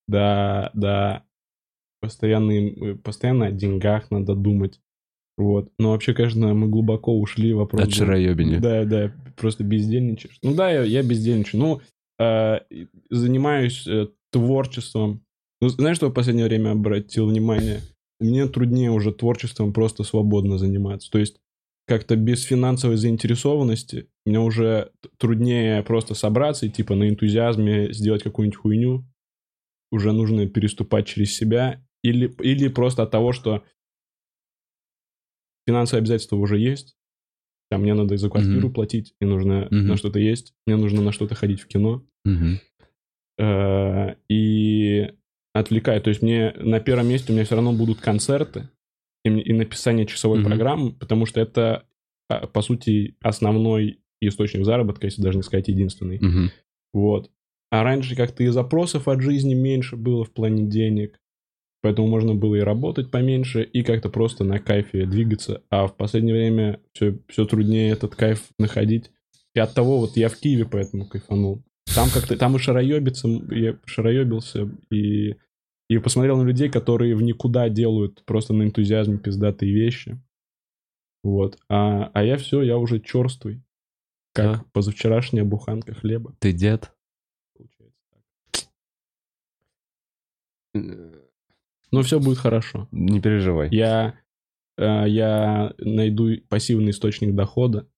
Да, 0.06 0.70
да. 0.74 1.24
Постоянно, 2.00 2.96
постоянно 2.96 3.46
о 3.46 3.52
деньгах 3.52 4.10
надо 4.10 4.34
думать. 4.34 4.80
Вот. 5.36 5.72
Но 5.78 5.92
вообще, 5.92 6.12
конечно, 6.12 6.52
мы 6.52 6.68
глубоко 6.68 7.18
ушли 7.18 7.54
вопрос. 7.54 7.82
От 7.82 7.94
шароебения. 7.94 8.60
Да, 8.60 8.84
да, 8.84 9.12
просто 9.36 9.64
бездельничаешь. 9.64 10.38
Ну 10.42 10.54
да, 10.54 10.70
я, 10.70 10.82
я 10.82 11.02
бездельничаю. 11.02 11.60
Ну, 11.60 11.80
э, 12.20 12.60
занимаюсь 13.08 13.86
э, 13.86 14.08
творчеством. 14.30 15.24
Ну, 15.60 15.68
знаешь, 15.68 15.96
что 15.96 16.06
я 16.06 16.10
в 16.12 16.14
последнее 16.14 16.46
время 16.46 16.72
обратил 16.72 17.26
внимание? 17.26 17.80
Мне 18.20 18.46
труднее 18.46 18.90
уже 18.90 19.12
творчеством 19.12 19.72
просто 19.72 20.04
свободно 20.04 20.58
заниматься. 20.58 21.10
То 21.10 21.18
есть 21.18 21.40
как-то 21.86 22.16
без 22.16 22.42
финансовой 22.44 22.96
заинтересованности 22.96 24.08
мне 24.24 24.38
уже 24.38 24.92
труднее 25.18 25.82
просто 25.82 26.14
собраться 26.14 26.66
и 26.66 26.70
типа 26.70 26.94
на 26.94 27.08
энтузиазме 27.08 27.92
сделать 27.92 28.22
какую-нибудь 28.22 28.60
хуйню. 28.60 29.04
Уже 29.90 30.12
нужно 30.12 30.46
переступать 30.46 31.06
через 31.06 31.34
себя. 31.34 31.84
Или, 32.02 32.32
или 32.40 32.68
просто 32.68 33.02
от 33.02 33.10
того, 33.10 33.32
что 33.32 33.64
финансовые 35.66 36.00
обязательства 36.00 36.36
уже 36.36 36.58
есть. 36.58 36.96
Там 37.70 37.82
мне 37.82 37.94
надо 37.94 38.16
за 38.16 38.28
квартиру 38.28 38.66
Мгм. 38.66 38.72
платить, 38.72 39.14
мне 39.20 39.30
нужно 39.30 39.68
Мгм. 39.70 39.86
на 39.86 39.96
что-то 39.96 40.18
есть, 40.18 40.54
мне 40.66 40.76
нужно 40.76 41.02
на 41.02 41.12
что-то 41.12 41.34
ходить 41.34 41.60
в 41.60 41.66
кино. 41.68 42.04
Э, 43.38 44.14
И 44.28 45.10
отвлекаю. 45.52 46.00
То 46.02 46.10
есть 46.10 46.22
мне 46.22 46.52
на 46.58 46.78
первом 46.80 47.08
месте 47.08 47.32
у 47.32 47.34
меня 47.34 47.44
все 47.44 47.54
равно 47.56 47.72
будут 47.72 48.00
концерты 48.00 48.68
и, 49.24 49.30
и 49.30 49.52
написание 49.52 50.06
часовой 50.06 50.38
Мгм. 50.38 50.46
программы, 50.46 50.92
потому 50.92 51.26
что 51.26 51.40
это, 51.40 51.84
а, 52.28 52.46
по 52.46 52.62
сути, 52.62 53.16
основной 53.20 54.00
источник 54.20 54.64
заработка, 54.64 55.06
если 55.06 55.22
даже 55.22 55.38
не 55.38 55.42
сказать 55.42 55.68
единственный. 55.68 56.18
Мгм. 56.20 56.50
Вот. 56.92 57.30
А 57.70 57.82
раньше 57.82 58.14
как-то 58.16 58.42
и 58.44 58.48
запросов 58.48 59.08
от 59.08 59.22
жизни 59.22 59.54
меньше 59.54 59.96
было 59.96 60.24
в 60.24 60.30
плане 60.32 60.64
денег, 60.68 61.18
поэтому 61.82 62.08
можно 62.08 62.34
было 62.34 62.56
и 62.56 62.60
работать 62.60 63.10
поменьше, 63.10 63.62
и 63.62 63.82
как-то 63.82 64.08
просто 64.08 64.44
на 64.44 64.58
кайфе 64.58 65.06
двигаться. 65.06 65.62
А 65.70 65.86
в 65.86 65.96
последнее 65.96 66.34
время 66.34 66.80
все, 66.92 67.18
все 67.28 67.44
труднее 67.44 67.90
этот 67.90 68.14
кайф 68.16 68.48
находить. 68.58 69.10
И 69.54 69.60
от 69.60 69.74
того 69.74 69.98
вот 69.98 70.16
я 70.16 70.28
в 70.28 70.36
Киеве 70.36 70.64
поэтому 70.64 71.06
кайфанул. 71.06 71.62
Там 71.94 72.08
как-то, 72.12 72.36
там 72.36 72.54
и 72.56 72.58
шароебиться, 72.58 73.28
я 73.50 73.76
шароебился, 73.84 74.70
и, 74.92 75.36
и 75.88 75.98
посмотрел 75.98 76.36
на 76.36 76.46
людей, 76.46 76.68
которые 76.70 77.16
в 77.16 77.22
никуда 77.22 77.68
делают 77.68 78.22
просто 78.24 78.52
на 78.54 78.62
энтузиазме 78.62 79.18
пиздатые 79.18 79.72
вещи. 79.72 80.20
Вот. 81.24 81.58
А, 81.68 82.10
а 82.14 82.22
я 82.24 82.36
все, 82.36 82.62
я 82.62 82.78
уже 82.78 83.00
черствый. 83.00 83.62
Как 84.32 84.58
Да. 84.58 84.64
позавчерашняя 84.72 85.44
буханка 85.44 85.92
хлеба. 85.94 86.36
Ты 86.38 86.52
дед? 86.52 86.92
Получается 87.56 88.00
так. 90.72 91.29
Но 91.90 92.02
все 92.02 92.20
будет 92.20 92.38
хорошо. 92.38 92.88
Не 92.92 93.20
переживай. 93.20 93.68
Я, 93.72 94.14
э, 94.78 95.04
я 95.08 95.74
найду 95.78 96.36
пассивный 96.48 96.90
источник 96.90 97.34
дохода 97.34 97.88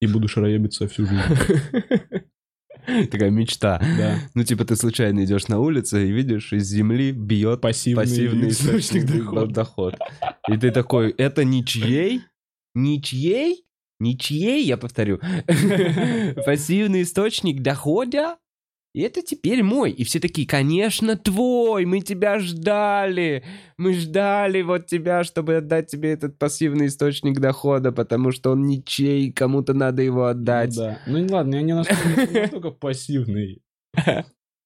и 0.00 0.06
буду 0.06 0.28
шароебиться 0.28 0.88
всю 0.88 1.06
жизнь. 1.06 1.22
Такая 3.10 3.30
мечта. 3.30 3.78
Да. 3.98 4.18
Ну, 4.34 4.44
типа, 4.44 4.64
ты 4.64 4.74
случайно 4.74 5.24
идешь 5.24 5.48
на 5.48 5.60
улице 5.60 6.08
и 6.08 6.12
видишь, 6.12 6.52
из 6.54 6.66
земли 6.68 7.12
бьет 7.12 7.60
Пассивный, 7.60 8.04
пассивный 8.04 8.48
источник 8.48 9.04
дохода. 9.04 9.46
доход. 9.46 9.94
И 10.48 10.56
ты 10.56 10.70
такой, 10.70 11.10
это 11.10 11.44
ничьей? 11.44 12.22
Ничьей? 12.74 13.64
Ничьей, 14.00 14.64
я 14.64 14.78
повторю. 14.78 15.18
Пассивный 16.46 17.02
источник 17.02 17.60
дохода? 17.60 18.38
И 18.98 19.00
это 19.02 19.22
теперь 19.22 19.62
мой. 19.62 19.92
И 19.92 20.02
все 20.02 20.18
такие, 20.18 20.44
конечно, 20.44 21.16
твой, 21.16 21.84
мы 21.84 22.00
тебя 22.00 22.40
ждали. 22.40 23.44
Мы 23.76 23.94
ждали 23.94 24.62
вот 24.62 24.86
тебя, 24.86 25.22
чтобы 25.22 25.54
отдать 25.58 25.86
тебе 25.86 26.10
этот 26.10 26.36
пассивный 26.36 26.86
источник 26.88 27.38
дохода, 27.38 27.92
потому 27.92 28.32
что 28.32 28.50
он 28.50 28.66
ничей, 28.66 29.30
кому-то 29.30 29.72
надо 29.72 30.02
его 30.02 30.22
Ну 30.22 30.26
отдать. 30.26 30.74
да. 30.76 30.98
Ну 31.06 31.24
ладно, 31.30 31.54
я 31.54 31.62
не 31.62 31.74
настолько, 31.76 32.72
пассивный. 32.72 33.62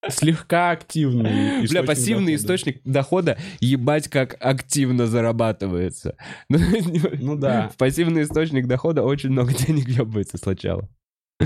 Слегка 0.08 0.70
активный. 0.70 1.66
Бля, 1.68 1.82
пассивный 1.82 2.32
дохода. 2.32 2.34
источник 2.36 2.80
дохода, 2.84 3.38
ебать, 3.60 4.08
как 4.08 4.38
активно 4.40 5.06
зарабатывается. 5.08 6.16
Ну, 6.48 6.58
Ну 7.20 7.36
да. 7.36 7.68
В 7.68 7.76
пассивный 7.76 8.22
источник 8.22 8.66
дохода 8.66 9.02
очень 9.02 9.28
много 9.28 9.52
денег 9.66 9.88
ебается 9.88 10.38
сначала. 10.38 10.88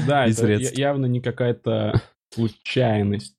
Да, 0.06 0.24
И 0.26 0.30
это 0.30 0.40
средств. 0.42 0.78
явно 0.78 1.06
не 1.06 1.20
какая-то 1.20 2.00
случайность. 2.32 3.36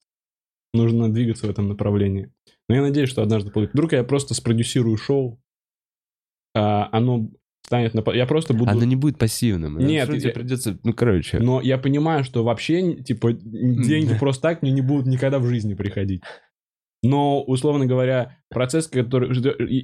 Нужно 0.74 1.12
двигаться 1.12 1.48
в 1.48 1.50
этом 1.50 1.70
направлении. 1.70 2.32
Но 2.70 2.76
я 2.76 2.82
надеюсь, 2.82 3.10
что 3.10 3.22
однажды 3.22 3.52
получится. 3.52 3.78
Вдруг 3.78 3.94
я 3.94 4.04
просто 4.04 4.34
спродюсирую 4.34 4.98
шоу, 4.98 5.42
а, 6.54 6.90
оно 6.92 7.30
станет 7.68 7.94
на... 7.94 8.04
Я 8.14 8.26
просто 8.26 8.54
буду... 8.54 8.72
Оно 8.72 8.84
не 8.84 8.96
будет 8.96 9.18
пассивным. 9.18 9.78
Нет, 9.78 10.08
Что 10.08 10.18
тебе 10.18 10.30
я- 10.30 10.34
придется... 10.34 10.80
Ну, 10.84 10.94
короче. 10.94 11.40
Но 11.40 11.62
я 11.62 11.78
понимаю, 11.78 12.24
что 12.24 12.44
вообще, 12.44 12.96
типа, 12.96 13.34
деньги 13.34 14.18
просто 14.18 14.42
так 14.42 14.62
мне 14.62 14.72
не 14.72 14.82
будут 14.82 15.06
никогда 15.06 15.40
в 15.40 15.46
жизни 15.46 15.74
приходить. 15.74 16.22
Но, 17.04 17.44
условно 17.44 17.86
говоря, 17.86 18.38
процесс, 18.50 18.88
который... 18.88 19.30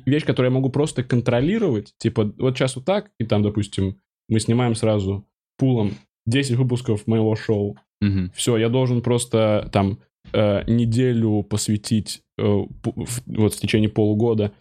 Вещь, 0.06 0.26
которую 0.26 0.52
я 0.52 0.56
могу 0.56 0.70
просто 0.70 1.04
контролировать, 1.04 1.94
типа, 1.98 2.34
вот 2.38 2.58
сейчас 2.58 2.76
вот 2.76 2.86
так, 2.86 3.12
и 3.20 3.26
там, 3.26 3.44
допустим, 3.44 4.00
мы 4.30 4.40
снимаем 4.40 4.76
сразу 4.76 5.28
пулом 5.58 5.94
10 6.26 6.56
выпусков 6.56 7.06
моего 7.06 7.36
шоу. 7.36 7.78
Мгм. 8.04 8.32
Все, 8.36 8.58
я 8.58 8.70
должен 8.70 9.02
просто 9.02 9.70
там 9.72 10.00
э, 10.34 10.64
неделю 10.68 11.44
посвятить 11.44 12.22
э, 12.38 12.44
в- 12.44 13.22
вот 13.28 13.54
в 13.54 13.60
течение 13.60 13.90
полугода. 13.90 14.52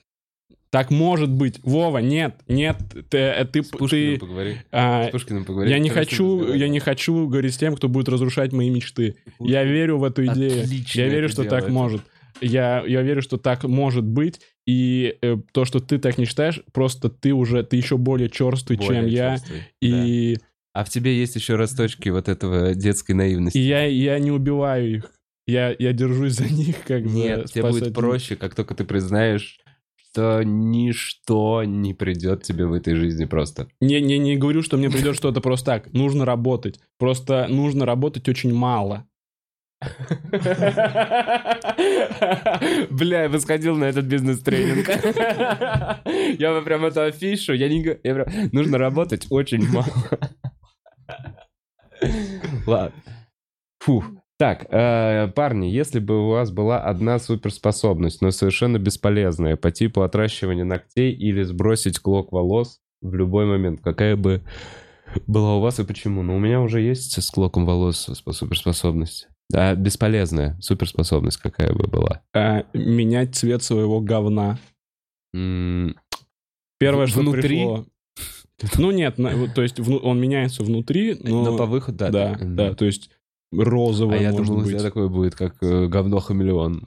Так 0.70 0.90
может 0.90 1.31
быть. 1.31 1.60
Вова, 1.64 1.98
нет, 1.98 2.36
нет, 2.48 2.77
ты, 3.10 3.19
э, 3.19 3.44
ты, 3.44 3.62
С 3.62 3.69
Пушкиным 3.69 4.14
ты, 4.14 4.19
поговори. 4.20 4.56
а, 4.73 5.09
С 5.09 5.10
Пушкиным 5.10 5.44
поговори. 5.44 5.70
я 5.70 5.78
не 5.78 5.90
хочу, 5.90 6.52
я 6.55 6.69
не 6.69 6.81
хочу 6.81 7.28
говорить 7.28 7.55
с 7.55 7.59
тем, 7.59 7.77
кто 7.77 7.89
будет 7.89 8.09
разрушать 8.09 8.52
мои 8.52 8.70
мечты. 8.70 9.16
Я 9.39 9.64
верю 9.64 9.98
в 9.98 10.05
эту 10.05 10.24
идею. 10.27 10.62
Отлично 10.64 11.01
Я 11.01 11.09
верю, 11.09 11.28
что 11.28 11.43
так 11.44 11.66
делает. 11.66 11.73
может. 11.74 12.02
Я, 12.40 12.82
я 12.86 13.02
верю, 13.02 13.20
что 13.23 13.36
так 13.36 13.64
может 13.64 14.05
быть. 14.05 14.40
И 14.66 15.16
э, 15.23 15.36
то, 15.52 15.64
что 15.64 15.78
ты 15.81 15.98
так 15.98 16.19
не 16.19 16.24
считаешь, 16.24 16.62
просто 16.73 17.09
ты 17.10 17.32
уже, 17.35 17.62
ты 17.64 17.77
еще 17.77 17.97
более 17.98 18.28
черствый, 18.31 18.78
чем 18.78 18.86
Более 18.86 19.09
я. 19.12 19.31
чёрствый, 19.36 19.59
да. 19.82 20.05
И, 20.06 20.36
А 20.74 20.85
в 20.85 20.89
тебе 20.89 21.16
есть 21.19 21.36
еще 21.36 21.57
росточки 21.57 22.09
вот 22.09 22.28
этого 22.28 22.74
детской 22.74 23.12
наивности. 23.12 23.59
и 23.59 23.62
я, 23.62 23.85
я 23.85 24.19
не 24.19 24.31
убиваю 24.31 24.97
их. 24.97 25.12
Я, 25.47 25.74
я 25.78 25.93
держусь 25.93 26.35
за 26.35 26.44
них 26.53 26.77
как 26.86 27.05
Нет, 27.05 27.53
тебе 27.53 27.69
будет 27.69 27.94
проще, 27.94 28.36
как 28.36 28.55
только 28.55 28.74
ты 28.74 28.85
признаешь 28.85 29.59
что 30.12 30.43
ничто 30.43 31.65
не 31.65 31.94
придет 31.94 32.43
тебе 32.43 32.66
в 32.66 32.74
этой 32.74 32.94
жизни 32.94 33.24
просто. 33.24 33.69
Не, 33.81 33.99
не, 34.01 34.19
не 34.19 34.36
говорю, 34.36 34.62
что 34.62 34.77
мне 34.77 34.90
придет 34.90 35.16
что-то 35.16 35.40
просто 35.40 35.65
так. 35.66 35.93
Нужно 35.94 36.27
работать. 36.27 36.81
Просто 36.99 37.47
нужно 37.49 37.86
работать 37.86 38.28
очень 38.28 38.53
мало. 38.53 39.07
Бля, 42.90 43.23
я 43.23 43.28
бы 43.28 43.40
сходил 43.40 43.77
на 43.77 43.85
этот 43.85 44.05
бизнес-тренинг. 44.05 44.86
Я 46.39 46.53
бы 46.53 46.62
прям 46.62 46.85
эту 46.85 47.01
афишу, 47.03 47.55
я 47.55 47.69
не... 47.69 47.82
я 47.82 48.15
прям- 48.15 48.51
Нужно 48.53 48.78
работать 48.78 49.27
очень 49.31 49.66
мало. 49.69 49.86
Ладно. 52.66 52.93
Фух. 53.80 54.05
Так, 54.39 54.66
э, 54.70 55.28
парни, 55.28 55.66
если 55.66 56.01
бы 56.01 56.24
у 56.26 56.30
вас 56.30 56.51
была 56.51 56.82
одна 56.82 57.18
суперспособность, 57.18 58.22
но 58.22 58.30
совершенно 58.32 58.78
бесполезная, 58.78 59.56
по 59.56 59.70
типу 59.70 60.02
отращивания 60.02 60.64
ногтей 60.64 61.12
или 61.12 61.43
сбросить 61.43 62.01
клок 62.01 62.32
волос 62.32 62.80
в 63.02 63.14
любой 63.14 63.47
момент, 63.47 63.80
какая 63.82 64.16
бы 64.16 64.43
была 65.26 65.56
у 65.56 65.60
вас 65.60 65.78
и 65.78 65.84
почему? 65.84 66.22
Ну, 66.22 66.36
у 66.36 66.39
меня 66.40 66.60
уже 66.60 66.80
есть 66.80 67.22
с 67.22 67.30
клоком 67.30 67.66
волос 67.66 68.09
спо- 68.09 68.32
суперспособность. 68.32 69.28
Да, 69.48 69.74
бесполезная 69.74 70.59
суперспособность 70.60 71.36
какая 71.36 71.72
бы 71.72 71.86
была. 71.86 72.22
А, 72.34 72.64
менять 72.72 73.36
цвет 73.36 73.62
своего 73.62 74.01
говна. 74.01 74.59
М, 75.34 75.94
Первое, 76.78 77.06
что 77.06 77.20
Внутри? 77.20 77.43
пришло. 77.43 77.86
Ну 78.78 78.90
нет, 78.90 79.18
на- 79.18 79.48
то 79.48 79.62
есть 79.62 79.78
вну- 79.80 79.98
он 79.98 80.20
меняется 80.20 80.62
внутри, 80.62 81.16
но... 81.22 81.44
Но 81.44 81.56
по 81.56 81.66
выходу, 81.66 81.98
да. 81.98 82.10
да, 82.10 82.38
М. 82.40 82.56
да, 82.56 82.74
то 82.74 82.84
есть 82.84 83.10
А 83.52 83.62
розовое 83.62 84.20
я 84.20 84.30
может 84.30 84.46
думал, 84.46 84.60
у 84.60 84.62
быть. 84.64 84.72
тебя 84.72 84.82
такое 84.82 85.08
будет, 85.08 85.34
как 85.34 85.56
э, 85.62 85.86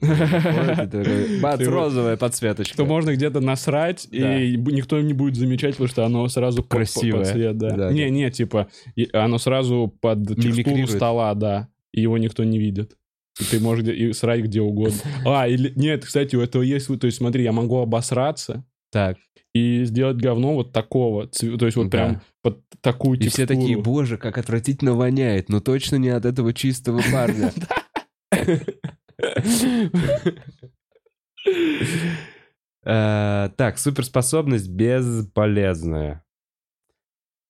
такой, 0.86 1.40
Бац, 1.40 1.60
розовая 1.60 2.16
подсветочка. 2.16 2.74
Что 2.74 2.86
можно 2.86 3.14
где-то 3.14 3.40
насрать, 3.40 4.08
Да. 4.10 4.40
и 4.40 4.56
никто 4.56 5.00
не 5.00 5.12
будет 5.12 5.36
замечать, 5.36 5.72
потому 5.74 5.88
что 5.88 6.04
оно 6.04 6.26
сразу 6.28 6.62
Красивое. 6.62 7.52
да. 7.52 7.76
Да, 7.76 7.92
не, 7.92 8.04
да. 8.04 8.10
не, 8.10 8.30
типа, 8.30 8.68
оно 9.12 9.38
сразу 9.38 9.94
под 10.00 10.26
текстуру 10.40 10.86
стола, 10.86 11.34
да, 11.34 11.68
и 11.92 12.00
его 12.00 12.18
никто 12.18 12.42
не 12.44 12.58
видит. 12.58 12.96
И 13.38 13.44
ты 13.44 13.60
можешь 13.60 13.84
где- 13.84 13.92
и 13.94 14.12
срать 14.14 14.40
где 14.40 14.62
угодно. 14.62 14.96
А, 15.26 15.46
или... 15.46 15.70
Нет, 15.76 16.06
кстати, 16.06 16.36
у 16.36 16.40
этого 16.40 16.62
есть... 16.62 16.86
То 16.98 17.06
есть, 17.06 17.18
смотри, 17.18 17.44
я 17.44 17.52
могу 17.52 17.78
обосраться 17.80 18.64
Так, 18.90 19.18
и 19.56 19.84
сделать 19.84 20.16
говно 20.18 20.54
вот 20.54 20.72
такого. 20.72 21.26
То 21.26 21.64
есть, 21.66 21.76
вот 21.76 21.88
Да. 21.88 21.90
прям 21.90 22.20
под 22.42 22.62
такую 22.80 23.18
и 23.18 23.22
текстуру. 23.22 23.46
все 23.46 23.54
такие, 23.54 23.76
боже, 23.80 24.18
как 24.18 24.38
отвратительно 24.38 24.94
воняет, 24.94 25.48
но 25.48 25.60
точно 25.60 25.96
не 25.96 26.10
от 26.10 26.24
этого 26.24 26.52
чистого 26.52 27.00
парня. 27.12 27.52
Э, 32.88 33.50
Так, 33.56 33.78
суперспособность 33.78 34.68
бесполезная. 34.70 36.24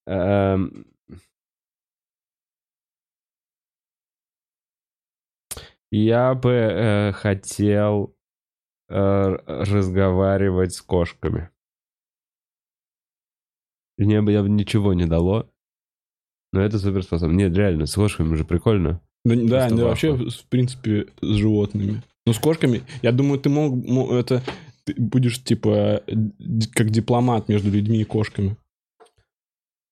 Эм, 0.06 0.86
Я 5.90 6.34
бы 6.34 6.50
э, 6.52 7.12
хотел 7.12 8.16
э, 8.88 8.94
разговаривать 8.94 10.74
с 10.74 10.82
кошками. 10.82 11.50
Мне 13.98 14.22
бы 14.22 14.32
я 14.32 14.42
бы 14.42 14.48
ничего 14.48 14.94
не 14.94 15.06
дало. 15.06 15.50
Но 16.52 16.60
это 16.60 16.78
суперспособность. 16.78 17.38
Нет, 17.38 17.56
реально, 17.56 17.86
с 17.86 17.94
кошками 17.94 18.34
же 18.34 18.44
прикольно. 18.44 19.00
Да, 19.24 19.34
да, 19.34 19.58
Просто 19.58 19.76
да, 19.76 19.84
вообще, 19.84 20.12
в 20.14 20.44
принципе, 20.48 21.06
с 21.20 21.26
животными. 21.34 22.02
Ну, 22.26 22.32
с 22.32 22.38
кошками, 22.38 22.82
я 23.02 23.12
думаю, 23.12 23.40
ты 23.40 23.48
мог, 23.48 23.74
мо- 23.74 24.14
это, 24.16 24.42
ты 24.84 24.94
будешь, 24.96 25.42
типа, 25.42 26.02
как 26.74 26.90
дипломат 26.90 27.48
между 27.48 27.70
людьми 27.70 28.00
и 28.00 28.04
кошками. 28.04 28.56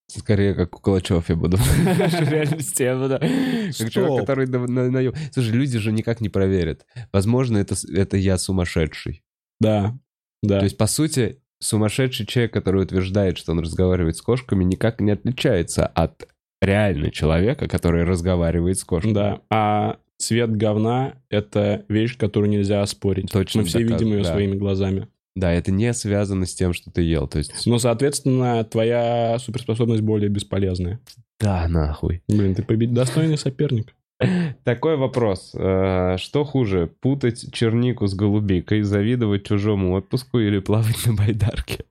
Скорее, 0.07 0.53
как 0.53 0.75
у 0.77 0.79
Калачев 0.79 1.29
я 1.29 1.35
буду. 1.35 1.57
В 1.57 2.29
реальности 2.29 2.83
я 2.83 2.95
буду. 2.97 3.19
Как 3.19 3.89
чувак, 3.89 4.19
который 4.21 4.47
на- 4.47 4.67
на- 4.67 4.91
наем. 4.91 5.13
Слушай, 5.31 5.51
люди 5.51 5.79
же 5.79 5.91
никак 5.91 6.21
не 6.21 6.29
проверят. 6.29 6.85
Возможно, 7.11 7.57
это 7.57 8.17
я 8.17 8.37
сумасшедший. 8.37 9.23
Да, 9.59 9.97
да. 10.43 10.59
То 10.59 10.65
есть, 10.65 10.77
по 10.77 10.87
сути, 10.87 11.41
сумасшедший 11.59 12.25
человек, 12.25 12.53
который 12.53 12.83
утверждает, 12.83 13.37
что 13.37 13.51
он 13.51 13.59
разговаривает 13.59 14.17
с 14.17 14.21
кошками, 14.21 14.63
никак 14.63 14.99
не 15.01 15.11
отличается 15.11 15.85
от 15.87 16.27
реально 16.61 17.11
человека, 17.11 17.67
который 17.67 18.03
разговаривает 18.03 18.77
с 18.79 18.83
кошками. 18.83 19.13
Да, 19.13 19.41
а 19.49 19.97
цвет 20.17 20.55
говна— 20.55 21.15
это 21.29 21.83
вещь, 21.89 22.17
которую 22.17 22.49
нельзя 22.49 22.81
оспорить. 22.81 23.31
Точно 23.31 23.61
Мы 23.61 23.67
все 23.67 23.79
доказ- 23.79 23.99
видим 24.01 24.13
ее 24.13 24.23
да. 24.23 24.31
своими 24.31 24.55
глазами. 24.55 25.07
Да, 25.35 25.51
это 25.51 25.71
не 25.71 25.93
связано 25.93 26.45
с 26.45 26.55
тем, 26.55 26.71
что 26.73 26.91
ты 26.91 27.01
ел. 27.01 27.27
То 27.27 27.39
есть, 27.39 27.65
Но, 27.65 27.77
соответственно, 27.77 28.63
твоя 28.63 29.37
суперспособность 29.39 30.01
более 30.01 30.29
бесполезная. 30.29 30.99
да, 31.41 31.67
нахуй. 31.67 32.21
Блин, 32.29 32.55
ты 32.55 32.63
побед... 32.63 32.93
достойный 32.93 33.37
соперник. 33.37 33.93
Такой 34.63 34.97
вопрос. 34.97 35.51
Э, 35.55 36.15
Что 36.17 36.43
хуже, 36.43 36.89
путать 37.01 37.53
чернику 37.53 38.07
с 38.07 38.13
голубикой, 38.13 38.81
завидовать 38.81 39.45
чужому 39.45 39.93
отпуску 39.93 40.39
или 40.39 40.59
плавать 40.59 41.05
на 41.05 41.13
байдарке? 41.13 41.85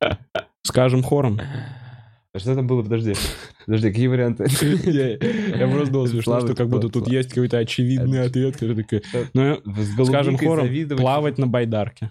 Скажем 0.62 1.02
хором. 1.02 1.40
А 2.34 2.38
что 2.38 2.54
там 2.54 2.66
было? 2.66 2.82
Подожди. 2.82 3.14
Подожди, 3.66 3.88
какие 3.88 4.06
варианты? 4.06 4.44
Я 4.84 5.68
просто 5.68 5.92
думал, 5.92 6.06
смешно, 6.06 6.40
что 6.40 6.54
как 6.54 6.68
будто 6.68 6.88
тут 6.88 7.08
есть 7.08 7.30
какой-то 7.30 7.58
очевидный 7.58 8.22
ответ, 8.22 8.56
такой... 8.56 9.02
Ну, 9.34 9.60
голубикой 9.64 10.04
скажем 10.04 10.38
хором, 10.38 10.68
плавать 10.96 11.38
на 11.38 11.46
байдарке. 11.46 12.10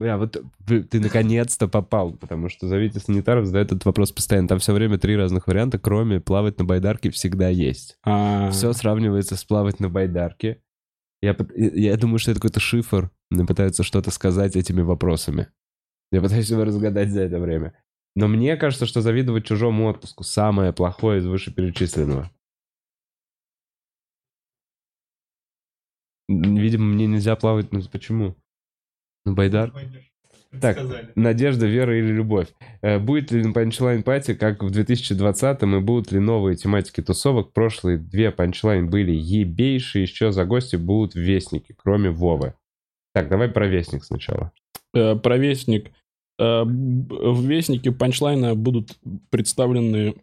Бля, 0.00 0.16
вот 0.16 0.36
ты, 0.64 0.84
ты 0.84 1.00
наконец-то 1.00 1.66
попал, 1.66 2.12
потому 2.12 2.48
что 2.48 2.68
зовите 2.68 3.00
санитаров 3.00 3.46
задает 3.46 3.68
этот 3.72 3.84
вопрос 3.84 4.12
постоянно. 4.12 4.46
Там 4.46 4.60
все 4.60 4.72
время 4.72 4.96
три 4.96 5.16
разных 5.16 5.48
варианта, 5.48 5.78
кроме 5.80 6.20
плавать 6.20 6.58
на 6.58 6.64
байдарке 6.64 7.10
всегда 7.10 7.48
есть. 7.48 7.98
А, 8.04 8.50
Все 8.50 8.72
сравнивается 8.72 9.34
с 9.34 9.44
плавать 9.44 9.80
на 9.80 9.88
байдарке. 9.88 10.62
Я, 11.20 11.36
я 11.56 11.96
думаю, 11.96 12.20
что 12.20 12.30
это 12.30 12.40
какой-то 12.40 12.60
шифр. 12.60 13.10
Мне 13.30 13.44
пытаются 13.44 13.82
что-то 13.82 14.12
сказать 14.12 14.54
этими 14.54 14.82
вопросами. 14.82 15.48
Я 16.12 16.22
пытаюсь 16.22 16.48
его 16.48 16.62
разгадать 16.62 17.10
за 17.10 17.22
это 17.22 17.40
время. 17.40 17.74
Но 18.14 18.28
мне 18.28 18.56
кажется, 18.56 18.86
что 18.86 19.00
завидовать 19.00 19.46
чужому 19.46 19.86
отпуску 19.86 20.22
самое 20.22 20.72
плохое 20.72 21.18
из 21.18 21.26
вышеперечисленного. 21.26 22.30
Видимо, 26.28 26.84
мне 26.84 27.06
нельзя 27.06 27.34
плавать. 27.36 27.72
Ну 27.72 27.82
почему? 27.90 28.36
На 29.24 29.32
байдар? 29.32 29.72
Так, 30.62 30.78
надежда, 31.14 31.66
вера 31.66 31.98
или 31.98 32.06
любовь. 32.10 32.48
Э, 32.80 32.98
Будет 32.98 33.30
ли 33.32 33.52
панчлайн 33.52 34.02
пати, 34.02 34.34
как 34.34 34.62
в 34.62 34.70
2020-м, 34.70 35.76
и 35.76 35.80
будут 35.80 36.10
ли 36.10 36.18
новые 36.20 36.56
тематики 36.56 37.02
тусовок? 37.02 37.52
Прошлые 37.52 37.98
две 37.98 38.30
панчлайн 38.30 38.88
были 38.88 39.12
ебейшие, 39.12 40.04
еще 40.04 40.32
за 40.32 40.46
гости 40.46 40.76
будут 40.76 41.14
вестники, 41.14 41.74
кроме 41.76 42.10
Вовы. 42.10 42.54
Так, 43.12 43.28
давай 43.28 43.48
про 43.50 43.66
вестник 43.68 44.04
сначала. 44.04 44.52
э, 44.94 45.16
про 45.16 45.36
Вестник. 45.36 45.90
Э, 46.38 46.62
В 46.64 47.44
Вестнике 47.46 47.92
панчлайна 47.92 48.54
будут 48.54 48.96
представлены 49.28 50.14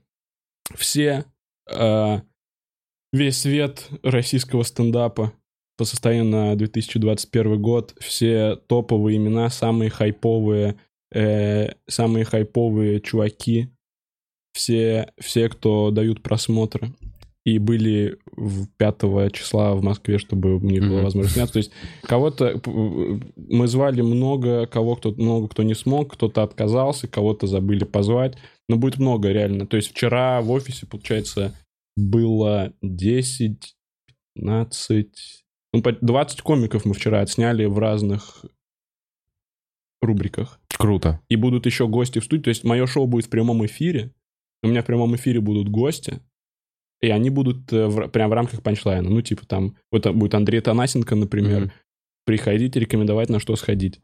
все, 0.74 1.26
э, 1.72 2.20
весь 3.14 3.38
свет 3.42 3.88
российского 4.02 4.64
стендапа 4.64 5.34
по 5.78 5.86
состоянию 5.86 6.26
на 6.26 6.56
2021 6.56 7.62
год, 7.62 7.94
все 8.00 8.56
топовые 8.68 9.18
имена, 9.18 9.50
самые 9.50 9.90
хайповые, 9.90 10.76
э, 11.14 11.70
самые 11.88 12.26
хайповые 12.26 13.02
чуваки, 13.02 13.70
все, 14.54 15.12
все, 15.20 15.50
кто 15.50 15.92
дают 15.92 16.24
просмотры 16.24 16.94
и 17.46 17.60
были 17.60 18.18
в 18.36 18.68
5 18.78 19.30
числа 19.32 19.76
в 19.76 19.84
Москве, 19.84 20.18
чтобы 20.18 20.56
у 20.56 20.60
них 20.62 20.82
была 20.82 20.96
Мгм. 20.96 21.04
возможность 21.04 21.36
сняться. 21.36 21.54
То 21.54 21.60
есть 21.60 21.72
кого-то 22.02 22.58
п- 22.58 22.72
мы 22.72 23.68
звали 23.68 24.02
много, 24.02 24.66
кого 24.66 24.96
кто 24.96 25.12
много 25.12 25.48
кто 25.50 25.62
не 25.64 25.76
смог, 25.76 26.14
кто-то 26.14 26.42
отказался, 26.42 27.08
кого-то 27.08 27.46
забыли 27.48 27.84
позвать, 27.84 28.36
но 28.68 28.78
будет 28.78 28.98
много 28.98 29.30
реально. 29.32 29.68
То 29.68 29.78
есть 29.78 29.92
вчера 29.92 30.42
в 30.42 30.50
офисе, 30.52 30.88
получается, 30.88 31.54
было 31.96 32.74
10, 32.82 33.76
15, 34.36 35.45
ну, 35.76 35.82
по- 35.84 35.92
20 35.94 36.42
комиков 36.42 36.86
мы 36.86 36.94
вчера 36.94 37.22
отсняли 37.22 37.66
в 37.66 37.78
разных 37.80 38.46
рубриках. 40.02 40.60
Круто. 40.78 41.22
И 41.30 41.36
будут 41.36 41.66
еще 41.66 41.88
гости 41.88 42.20
в 42.20 42.24
студии. 42.26 42.44
То 42.44 42.50
есть 42.50 42.64
мое 42.64 42.86
шоу 42.86 43.08
будет 43.08 43.26
в 43.26 43.30
прямом 43.30 43.66
эфире. 43.66 44.14
У 44.64 44.68
меня 44.68 44.82
в 44.82 44.86
прямом 44.86 45.16
эфире 45.16 45.40
будут 45.40 45.70
гости. 45.70 46.20
И 47.02 47.10
они 47.10 47.30
будут 47.30 47.72
э, 47.74 47.88
в, 47.88 48.08
прям 48.10 48.30
в 48.30 48.34
рамках 48.34 48.62
панчлайна. 48.64 49.10
Ну, 49.10 49.22
типа 49.22 49.46
там, 49.46 49.76
вот 49.92 50.08
будет 50.16 50.34
Андрей 50.34 50.62
Танасенко, 50.62 51.16
например. 51.16 51.62
Мгм. 51.62 51.72
Приходите, 52.26 52.80
рекомендовать, 52.80 53.30
на 53.30 53.40
что 53.40 53.56
сходить. 53.56 54.02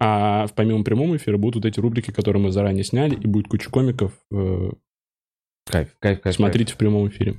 А 0.00 0.46
помимо 0.54 0.84
прямого 0.84 1.16
эфира 1.16 1.36
будут 1.38 1.56
вот 1.56 1.66
эти 1.66 1.80
рубрики, 1.80 2.10
которые 2.10 2.42
мы 2.42 2.50
заранее 2.52 2.84
сняли, 2.84 3.14
и 3.14 3.26
будет 3.26 3.48
куча 3.48 3.70
комиков. 3.70 4.12
э, 4.32 4.70
Кайф, 5.66 5.96
кайф, 5.98 6.20
кайф. 6.20 6.36
смотрите 6.36 6.74
в 6.74 6.76
прямом 6.76 7.08
эфире. 7.08 7.36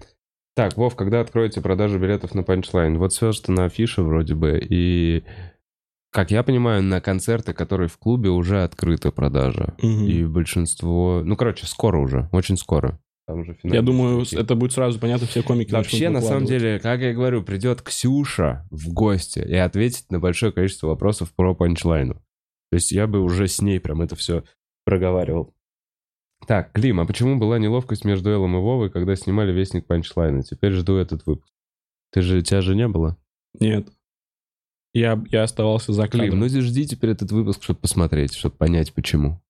Так, 0.55 0.77
Вов, 0.77 0.95
когда 0.95 1.19
откроете 1.19 1.61
продажу 1.61 1.99
билетов 1.99 2.33
на 2.33 2.43
панчлайн? 2.43 2.97
Вот 2.97 3.11
все, 3.11 3.33
что 3.33 3.51
на 3.51 3.65
афише 3.65 4.01
вроде 4.01 4.35
бы, 4.35 4.57
и 4.57 5.23
как 6.11 6.31
я 6.31 6.43
понимаю, 6.43 6.81
на 6.81 7.01
концерты, 7.01 7.53
которые 7.53 7.89
в 7.89 7.97
клубе, 7.97 8.29
уже 8.29 8.63
открыта 8.63 9.11
продажа. 9.11 9.75
Мгм. 9.81 10.05
И 10.05 10.23
большинство... 10.23 11.21
Ну, 11.25 11.35
короче, 11.35 11.67
скоро 11.67 11.97
уже, 11.97 12.29
очень 12.31 12.55
скоро. 12.55 12.97
Там 13.27 13.41
уже 13.41 13.57
Я 13.63 13.81
думаю, 13.81 14.23
штрихи. 14.23 14.41
это 14.41 14.55
будет 14.55 14.71
сразу 14.71 14.97
понятно, 14.97 15.27
все 15.27 15.43
комики 15.43 15.73
Вообще, 15.73 16.09
на 16.09 16.21
самом 16.21 16.45
деле, 16.45 16.79
как 16.79 17.01
я 17.01 17.13
говорю, 17.13 17.43
придет 17.43 17.81
Ксюша 17.81 18.65
в 18.71 18.93
гости 18.93 19.39
и 19.39 19.55
ответит 19.55 20.05
на 20.09 20.21
большое 20.21 20.53
количество 20.53 20.87
вопросов 20.87 21.33
про 21.35 21.53
панчлайну. 21.53 22.13
То 22.13 22.75
есть 22.75 22.93
я 22.93 23.07
бы 23.07 23.19
уже 23.19 23.49
с 23.49 23.61
ней 23.61 23.81
прям 23.81 24.01
это 24.01 24.15
все 24.15 24.43
проговаривал. 24.85 25.53
Так, 26.47 26.71
Клим, 26.73 26.99
а 26.99 27.05
почему 27.05 27.37
была 27.37 27.57
неловкость 27.57 28.05
между 28.05 28.29
Эллом 28.29 28.55
и 28.55 28.59
Вовой, 28.59 28.89
когда 28.89 29.15
снимали 29.15 29.51
Вестник 29.51 29.85
панчлайна? 29.85 30.43
Теперь 30.43 30.73
жду 30.73 30.97
этот 30.97 31.25
выпуск. 31.25 31.51
Ты 32.11 32.21
же, 32.21 32.41
тебя 32.41 32.61
же 32.61 32.75
не 32.75 32.87
было? 32.87 33.17
Нет. 33.59 33.89
Я, 34.93 35.21
я 35.29 35.43
оставался 35.43 35.91
за 35.91 36.07
Клим, 36.07 36.31
кадром. 36.31 36.39
ну 36.39 36.47
жди 36.47 36.87
теперь 36.87 37.09
этот 37.09 37.31
выпуск, 37.31 37.63
чтобы 37.63 37.79
посмотреть, 37.79 38.33
чтобы 38.33 38.55
понять, 38.55 38.93
почему. 38.93 39.41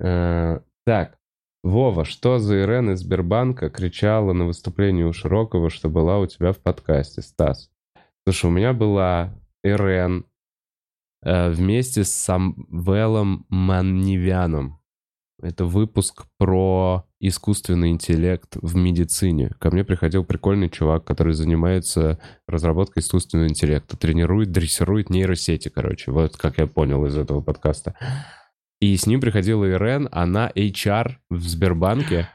Э, 0.00 0.60
так, 0.84 1.18
Вова, 1.62 2.04
что 2.04 2.38
за 2.38 2.62
Ирен 2.62 2.90
из 2.90 3.00
Сбербанка 3.00 3.70
кричала 3.70 4.32
на 4.32 4.46
выступлении 4.46 5.02
у 5.02 5.12
Широкого, 5.12 5.70
что 5.70 5.88
была 5.88 6.18
у 6.18 6.26
тебя 6.26 6.52
в 6.52 6.58
подкасте, 6.58 7.22
Стас? 7.22 7.70
Слушай, 8.24 8.46
у 8.46 8.50
меня 8.50 8.72
была 8.72 9.34
Ирен 9.62 10.26
э, 11.22 11.50
вместе 11.50 12.04
с 12.04 12.10
Самвелом 12.10 13.46
Маннивяном. 13.48 14.80
Это 15.42 15.66
выпуск 15.66 16.24
про 16.38 17.04
искусственный 17.20 17.90
интеллект 17.90 18.56
в 18.62 18.74
медицине. 18.74 19.50
Ко 19.58 19.70
мне 19.70 19.84
приходил 19.84 20.24
прикольный 20.24 20.70
чувак, 20.70 21.04
который 21.04 21.34
занимается 21.34 22.18
разработкой 22.48 23.02
искусственного 23.02 23.48
интеллекта. 23.48 23.98
Тренирует, 23.98 24.50
дрессирует 24.50 25.10
нейросети, 25.10 25.68
короче. 25.68 26.10
Вот 26.10 26.36
как 26.38 26.56
я 26.58 26.66
понял 26.66 27.04
из 27.04 27.16
этого 27.18 27.42
подкаста. 27.42 27.94
И 28.80 28.96
с 28.96 29.06
ним 29.06 29.20
приходила 29.20 29.64
Ирен, 29.66 30.08
она 30.10 30.50
HR 30.54 31.16
в 31.30 31.40
Сбербанке. 31.46 32.28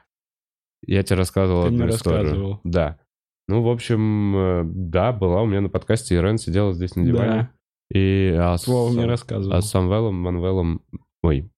Я 0.85 1.01
тебе 1.03 1.17
рассказывал 1.17 1.63
Ты 1.63 1.67
одну 1.69 1.89
историю. 1.89 2.21
рассказывал. 2.23 2.59
Да. 2.63 2.99
Ну, 3.47 3.63
в 3.63 3.69
общем, 3.69 4.35
э, 4.35 4.61
да, 4.65 5.11
была 5.11 5.41
у 5.41 5.45
меня 5.47 5.61
на 5.61 5.69
подкасте 5.69 6.15
Ирен, 6.15 6.37
сидела 6.37 6.73
здесь 6.73 6.95
на 6.95 7.03
диване. 7.05 7.51
Да, 7.91 7.99
И, 7.99 8.35
а, 8.37 8.57
с- 8.57 8.67
Вова 8.67 8.91
мне 8.91 9.05
рассказывал. 9.05 9.55
а 9.55 9.61
с 9.61 9.69
Самвелом 9.69 10.15
Манвелом... 10.15 10.81
Ой. 11.23 11.51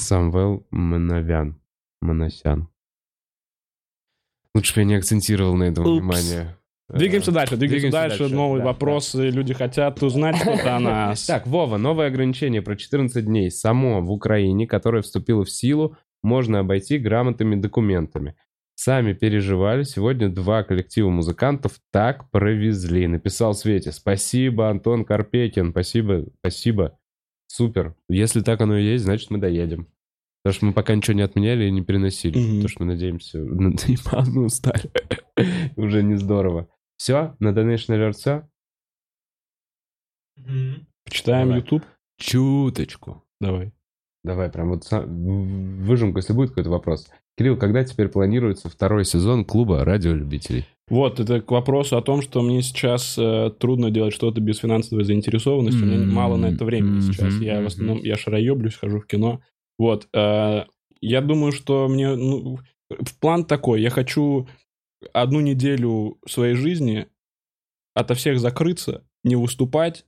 Самвел 0.00 0.66
Мановян. 0.70 1.60
Моносян. 2.00 2.68
Лучше 4.54 4.74
бы 4.74 4.80
я 4.80 4.84
не 4.86 4.94
акцентировал 4.94 5.54
на 5.54 5.64
этом 5.64 5.84
Упс. 5.86 5.92
внимание. 6.00 6.56
Двигаемся 6.88 7.30
Э, 7.30 7.34
дальше, 7.34 7.56
двигаемся, 7.56 7.86
двигаемся 7.86 7.92
дальше. 7.92 8.18
дальше, 8.18 8.34
Новые 8.34 8.60
да, 8.62 8.66
вопросы, 8.66 9.28
люди 9.28 9.54
хотят 9.54 10.02
узнать 10.02 10.36
что-то 10.36 10.76
о 10.76 10.80
нас. 10.80 11.24
Так, 11.24 11.46
Вова, 11.46 11.76
новое 11.76 12.08
ограничение 12.08 12.62
про 12.62 12.74
14 12.74 13.24
дней. 13.24 13.50
Само 13.50 14.00
в 14.00 14.10
Украине, 14.10 14.66
которое 14.66 15.02
вступило 15.02 15.44
в 15.44 15.50
силу, 15.50 15.96
можно 16.22 16.60
обойти 16.60 16.98
грамотными 16.98 17.54
документами. 17.54 18.34
Сами 18.74 19.12
переживали. 19.12 19.82
Сегодня 19.84 20.30
два 20.30 20.64
коллектива 20.64 21.10
музыкантов 21.10 21.74
так 21.92 22.30
провезли. 22.30 23.06
Написал 23.06 23.54
Свете. 23.54 23.92
Спасибо, 23.92 24.70
Антон 24.70 25.04
Карпекин. 25.04 25.70
Спасибо, 25.70 26.24
спасибо. 26.40 26.98
Супер. 27.50 27.96
Если 28.08 28.42
так 28.42 28.60
оно 28.60 28.76
и 28.76 28.84
есть, 28.84 29.02
значит 29.02 29.28
мы 29.30 29.38
доедем. 29.38 29.88
Потому 30.42 30.54
что 30.54 30.66
мы 30.66 30.72
пока 30.72 30.94
ничего 30.94 31.16
не 31.16 31.22
отменяли 31.22 31.64
и 31.64 31.70
не 31.72 31.82
переносили. 31.82 32.38
Мгм. 32.38 32.46
Потому 32.46 32.68
что 32.68 32.82
мы 32.84 32.86
надеемся... 32.86 33.38
Ну, 33.40 33.74
мы 34.32 34.44
устали. 34.44 34.88
Уже 35.74 36.04
не 36.04 36.14
здорово. 36.14 36.68
Все? 36.96 37.34
На 37.40 37.48
Donation 37.48 37.88
Alert 37.88 38.12
все? 38.12 38.48
Почитаем 41.04 41.48
Давай. 41.48 41.60
YouTube. 41.60 41.84
Чуточку. 42.18 43.24
Давай. 43.40 43.72
Давай 44.22 44.48
прям 44.48 44.68
вот 44.68 44.88
выжимку, 44.88 46.18
если 46.18 46.32
будет 46.32 46.50
какой-то 46.50 46.70
вопрос. 46.70 47.10
Кирилл, 47.36 47.56
когда 47.56 47.84
теперь 47.84 48.08
планируется 48.08 48.68
второй 48.68 49.04
сезон 49.04 49.44
клуба 49.44 49.84
радиолюбителей? 49.84 50.66
Вот, 50.88 51.20
это 51.20 51.40
к 51.40 51.50
вопросу 51.52 51.96
о 51.96 52.02
том, 52.02 52.20
что 52.20 52.42
мне 52.42 52.62
сейчас 52.62 53.16
э, 53.16 53.50
трудно 53.58 53.90
делать 53.90 54.12
что-то 54.12 54.40
без 54.40 54.58
финансовой 54.58 55.04
заинтересованности. 55.04 55.82
У 55.82 55.86
меня 55.86 56.04
мало 56.04 56.36
на 56.36 56.46
это 56.46 56.64
времени 56.64 56.98
мгм, 56.98 57.02
сейчас. 57.02 57.34
Я 57.34 57.56
в 57.56 57.58
мгм. 57.58 57.66
основном, 57.66 57.98
я 58.02 58.16
шароеблюсь, 58.16 58.74
хожу 58.74 59.00
в 59.00 59.06
кино. 59.06 59.40
Вот. 59.78 60.08
э, 60.12 60.64
я 61.00 61.20
думаю, 61.20 61.52
что 61.52 61.88
мне... 61.88 62.14
Ну, 62.14 62.58
в 62.90 63.18
план 63.20 63.44
такой. 63.44 63.80
Я 63.80 63.90
хочу 63.90 64.48
одну 65.12 65.40
неделю 65.40 66.18
своей 66.26 66.54
жизни 66.54 67.06
ото 67.94 68.14
всех 68.14 68.40
закрыться, 68.40 69.04
не 69.24 69.36
выступать 69.36 70.06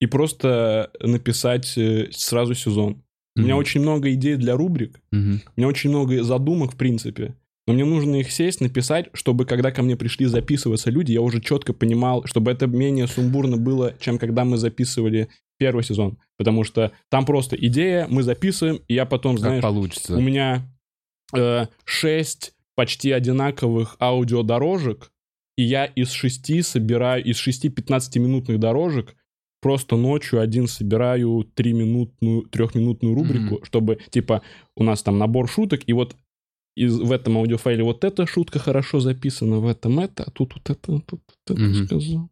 и 0.00 0.06
просто 0.06 0.90
написать 1.00 1.78
сразу 2.12 2.54
сезон. 2.54 3.02
У 3.38 3.44
меня 3.44 3.56
очень 3.56 3.80
много 3.80 4.12
идей 4.12 4.36
для 4.36 4.56
рубрик, 4.56 5.00
у 5.12 5.16
меня 5.16 5.68
очень 5.68 5.90
много 5.90 6.22
задумок, 6.22 6.72
в 6.72 6.76
принципе. 6.76 7.34
Но 7.66 7.74
мне 7.74 7.84
нужно 7.84 8.16
их 8.16 8.32
сесть, 8.32 8.62
написать, 8.62 9.08
чтобы 9.12 9.44
когда 9.44 9.70
ко 9.70 9.82
мне 9.82 9.94
пришли 9.94 10.24
записываться 10.24 10.90
люди, 10.90 11.12
я 11.12 11.20
уже 11.20 11.38
четко 11.42 11.74
понимал, 11.74 12.24
чтобы 12.24 12.50
это 12.50 12.66
менее 12.66 13.06
сумбурно 13.06 13.58
было, 13.58 13.92
чем 14.00 14.18
когда 14.18 14.46
мы 14.46 14.56
записывали 14.56 15.28
первый 15.58 15.84
сезон. 15.84 16.16
Потому 16.38 16.64
что 16.64 16.92
там 17.10 17.26
просто 17.26 17.56
идея, 17.56 18.06
мы 18.08 18.22
записываем, 18.22 18.80
и 18.88 18.94
я 18.94 19.04
потом, 19.04 19.32
Как 19.34 19.40
знаешь, 19.40 19.62
получится. 19.62 20.16
у 20.16 20.20
меня 20.20 20.66
э, 21.36 21.66
шесть 21.84 22.54
почти 22.74 23.10
одинаковых 23.12 23.96
аудиодорожек, 24.00 25.12
и 25.58 25.62
я 25.62 25.84
из 25.84 26.10
шести 26.10 26.62
собираю, 26.62 27.22
из 27.22 27.36
шести 27.36 27.68
15-минутных 27.68 28.58
дорожек 28.58 29.14
просто 29.60 29.96
ночью 29.96 30.40
один 30.40 30.66
собираю 30.66 31.44
трехминутную, 31.54 32.42
трехминутную 32.42 33.14
рубрику, 33.14 33.54
Мгм. 33.56 33.64
чтобы, 33.64 33.98
типа, 34.10 34.42
у 34.76 34.82
нас 34.84 35.02
там 35.02 35.18
набор 35.18 35.48
шуток, 35.48 35.80
и 35.86 35.92
вот 35.92 36.16
из, 36.76 36.98
в 36.98 37.10
этом 37.10 37.36
аудиофайле 37.38 37.82
вот 37.82 38.04
эта 38.04 38.26
шутка 38.26 38.58
хорошо 38.58 39.00
записана, 39.00 39.58
в 39.58 39.66
этом 39.66 39.98
это, 39.98 40.24
а 40.24 40.30
тут 40.30 40.54
вот 40.54 40.70
это, 40.70 41.00
тут 41.00 41.10
вот 41.10 41.22
это 41.46 41.60
Мгм. 41.60 41.86
сказал. 41.86 42.30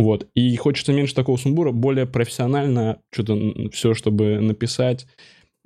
Вот, 0.00 0.28
и 0.36 0.54
хочется 0.56 0.92
меньше 0.92 1.14
такого 1.14 1.36
сумбура, 1.36 1.72
более 1.72 2.06
профессионально 2.06 3.00
что-то 3.12 3.70
все, 3.72 3.94
чтобы 3.94 4.40
написать, 4.40 5.08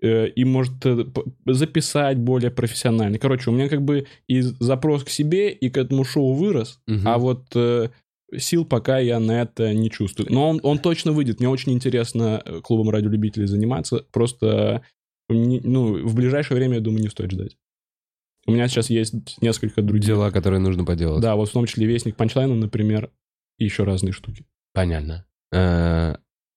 э, 0.02 0.28
и, 0.28 0.44
может, 0.44 0.84
э, 0.86 1.04
записать 1.46 2.18
более 2.18 2.50
профессионально. 2.50 3.18
Короче, 3.18 3.50
у 3.50 3.52
меня 3.52 3.68
как 3.68 3.82
бы 3.82 4.06
и 4.28 4.40
запрос 4.40 5.04
к 5.04 5.10
себе, 5.10 5.50
и 5.50 5.68
к 5.68 5.76
этому 5.76 6.04
шоу 6.04 6.32
вырос, 6.32 6.80
Мгм. 6.86 7.06
а 7.08 7.18
вот 7.18 7.44
э, 7.54 7.90
сил 8.38 8.64
пока 8.64 8.98
я 8.98 9.18
на 9.20 9.42
это 9.42 9.72
не 9.74 9.90
чувствую. 9.90 10.28
Но 10.32 10.48
он, 10.50 10.60
он 10.62 10.78
точно 10.78 11.12
выйдет. 11.12 11.40
Мне 11.40 11.48
очень 11.48 11.72
интересно 11.72 12.42
э, 12.44 12.60
клубом 12.60 12.90
радиолюбителей 12.90 13.46
заниматься. 13.46 14.04
Просто 14.12 14.82
не- 15.28 15.60
ну, 15.60 16.06
в 16.06 16.14
ближайшее 16.14 16.56
время, 16.56 16.76
я 16.76 16.80
думаю, 16.80 17.02
не 17.02 17.08
стоит 17.08 17.30
ждать. 17.32 17.56
У 18.46 18.52
меня 18.52 18.66
сейчас 18.68 18.90
есть 18.90 19.40
несколько 19.40 19.82
других. 19.82 20.04
Дела, 20.06 20.30
которые 20.30 20.60
нужно 20.60 20.84
поделать. 20.84 21.22
Да, 21.22 21.36
вот 21.36 21.48
в 21.48 21.52
том 21.52 21.66
числе 21.66 21.86
Вестник 21.86 22.16
Панчлайна, 22.16 22.54
например, 22.54 23.10
и 23.58 23.64
еще 23.64 23.84
разные 23.84 24.12
штуки. 24.12 24.44
Понятно. 24.74 25.26
Э, 25.52 26.16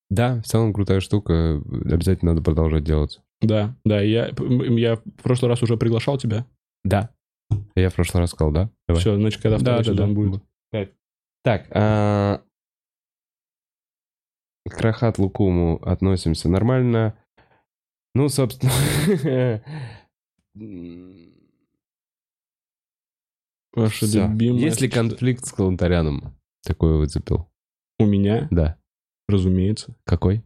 Да, 0.09 0.41
в 0.41 0.45
целом 0.47 0.73
крутая 0.73 0.99
штука. 0.99 1.61
Обязательно 1.85 2.31
надо 2.31 2.43
продолжать 2.43 2.83
делать. 2.83 3.19
Да, 3.41 3.75
да, 3.85 4.01
я, 4.01 4.31
я 4.39 4.95
в 4.95 5.01
прошлый 5.21 5.49
раз 5.49 5.61
уже 5.61 5.77
приглашал 5.77 6.17
тебя. 6.17 6.45
Да. 6.83 7.09
Я 7.75 7.89
в 7.89 7.93
прошлый 7.93 8.21
раз 8.21 8.31
сказал, 8.31 8.51
да? 8.51 8.71
Давай. 8.87 9.01
Все, 9.01 9.15
значит, 9.15 9.41
когда 9.41 9.57
второй 9.59 9.83
сезон 9.83 10.13
будет. 10.15 10.41
Так, 11.45 11.67
а... 11.69 12.41
к 14.67 14.81
Рахат 14.81 15.19
Лукуму 15.19 15.77
относимся 15.83 16.49
нормально. 16.49 17.15
Ну, 18.15 18.29
собственно... 18.29 18.71
Ваша 23.73 24.05
любимая... 24.07 24.59
Есть 24.59 24.81
ли 24.81 24.89
конфликт 24.89 25.45
с 25.45 25.51
Калантаряном? 25.51 26.35
Такой 26.63 26.97
выцепил. 26.97 27.47
У 27.99 28.07
меня, 28.07 28.47
Да. 28.49 28.79
разумеется. 29.27 29.95
Какой? 30.03 30.43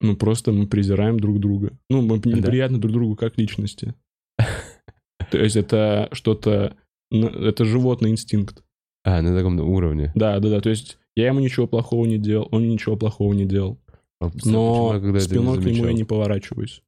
Ну, 0.00 0.16
просто 0.16 0.50
мы 0.50 0.66
презираем 0.66 1.20
друг 1.20 1.38
друга. 1.38 1.78
Ну, 1.88 2.02
мы 2.02 2.16
неприятны 2.16 2.78
друг 2.78 2.92
другу 2.92 3.14
как 3.14 3.38
личности. 3.38 3.94
То 5.30 5.38
есть 5.38 5.54
это 5.54 6.08
что-то... 6.10 6.76
ну, 7.12 7.28
Это 7.28 7.64
животный 7.64 8.10
инстинкт. 8.10 8.64
А, 9.08 9.22
на 9.22 9.34
таком 9.34 9.58
уровне. 9.58 10.12
Да, 10.14 10.38
да, 10.38 10.50
да. 10.50 10.60
То 10.60 10.68
есть 10.68 10.98
я 11.16 11.28
ему 11.28 11.40
ничего 11.40 11.66
плохого 11.66 12.04
не 12.04 12.18
делал, 12.18 12.46
он 12.50 12.68
ничего 12.68 12.94
плохого 12.94 13.32
не 13.32 13.46
делал. 13.46 13.78
А 14.20 14.28
почему 14.28 14.52
Но 14.52 14.94
я 14.94 15.00
когда 15.00 15.20
спиной 15.20 15.62
к 15.62 15.64
нему 15.64 15.86
я 15.86 15.94
не 15.94 16.04
поворачиваюсь. 16.04 16.82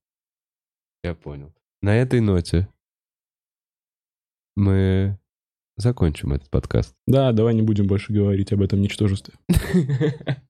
Я 1.03 1.15
понял. 1.15 1.55
На 1.81 1.97
этой 1.97 2.21
ноте 2.21 2.69
мы 4.55 5.19
закончим 5.79 6.35
этот 6.35 6.51
подкаст. 6.51 6.95
Да, 7.07 7.33
давай 7.33 7.55
не 7.55 7.63
будем 7.63 7.87
больше 7.87 8.13
говорить 8.13 8.53
об 8.53 8.61
этом 8.61 8.83
ничтожестве. 8.83 9.35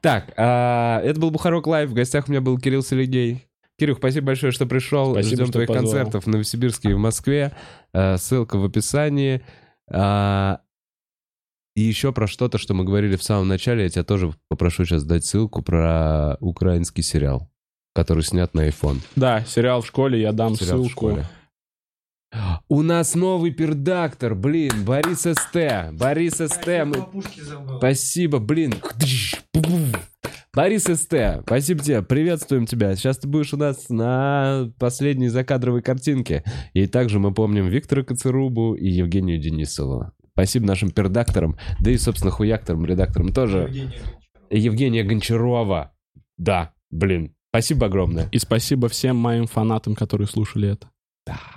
Так, 0.00 0.32
а, 0.36 1.00
это 1.02 1.20
был 1.20 1.30
Бухарок 1.30 1.66
Лайв. 1.66 1.90
В 1.90 1.94
гостях 1.94 2.26
у 2.26 2.30
меня 2.30 2.40
был 2.40 2.58
Кирилл 2.58 2.82
Селигей. 2.82 3.46
Кирюх, 3.78 3.98
спасибо 3.98 4.26
большое, 4.26 4.50
что 4.52 4.66
пришел. 4.66 5.12
Спасибо, 5.12 5.34
Ждем 5.36 5.46
что 5.46 5.52
твоих 5.52 5.68
позвал. 5.68 5.84
концертов 5.84 6.24
в 6.24 6.26
Новосибирске 6.28 6.90
и 6.90 6.94
в 6.94 6.98
Москве. 6.98 7.52
А, 7.92 8.16
Ссылка 8.16 8.58
в 8.58 8.64
описании. 8.64 9.42
А, 9.90 10.60
И 11.74 11.82
еще 11.82 12.12
про 12.12 12.26
что-то, 12.26 12.58
что 12.58 12.74
мы 12.74 12.84
говорили 12.84 13.16
в 13.16 13.22
самом 13.22 13.48
начале, 13.48 13.82
я 13.84 13.88
тебя 13.90 14.04
тоже 14.04 14.32
попрошу 14.48 14.84
сейчас 14.84 15.04
дать 15.04 15.24
ссылку 15.26 15.62
про 15.62 16.36
украинский 16.40 17.02
сериал, 17.02 17.50
который 17.94 18.22
снят 18.22 18.52
на 18.54 18.66
iPhone. 18.68 18.98
Да, 19.14 19.44
сериал 19.44 19.82
в 19.82 19.86
школе, 19.86 20.20
я 20.20 20.32
дам 20.32 20.54
Сериал 20.56 20.78
в 20.78 20.86
ссылку. 20.86 20.90
школе. 20.90 21.26
У 22.68 22.82
нас 22.82 23.14
новый 23.14 23.50
пердактор, 23.50 24.34
блин, 24.34 24.84
Борис 24.84 25.20
СТ. 25.20 25.92
Борис 25.92 26.34
СТ. 26.34 26.66
мы-. 26.84 27.06
Спасибо, 27.78 28.38
блин. 28.40 28.74
Борис 30.56 30.84
СТ, 30.84 31.42
спасибо 31.42 31.82
тебе, 31.82 32.00
приветствуем 32.00 32.64
тебя. 32.64 32.96
Сейчас 32.96 33.18
ты 33.18 33.28
будешь 33.28 33.52
у 33.52 33.58
нас 33.58 33.90
на 33.90 34.72
последней 34.78 35.28
закадровой 35.28 35.82
картинке. 35.82 36.44
И 36.72 36.86
также 36.86 37.18
мы 37.18 37.34
помним 37.34 37.68
Виктора 37.68 38.02
Коцерубу 38.02 38.72
и 38.72 38.88
Евгению 38.88 39.38
Денисову. 39.38 40.12
Спасибо 40.32 40.64
нашим 40.64 40.92
пердакторам, 40.92 41.58
да 41.78 41.90
и, 41.90 41.98
собственно, 41.98 42.30
хуякторам, 42.30 42.86
редакторам 42.86 43.34
тоже. 43.34 43.92
Евгения 44.48 45.04
Гончарова. 45.04 45.92
Да, 46.38 46.72
блин, 46.90 47.34
спасибо 47.50 47.88
огромное. 47.88 48.30
И 48.32 48.38
спасибо 48.38 48.88
всем 48.88 49.16
моим 49.16 49.46
фанатам, 49.46 49.94
которые 49.94 50.26
слушали 50.26 50.70
это. 50.70 50.88
Вау. 51.26 51.55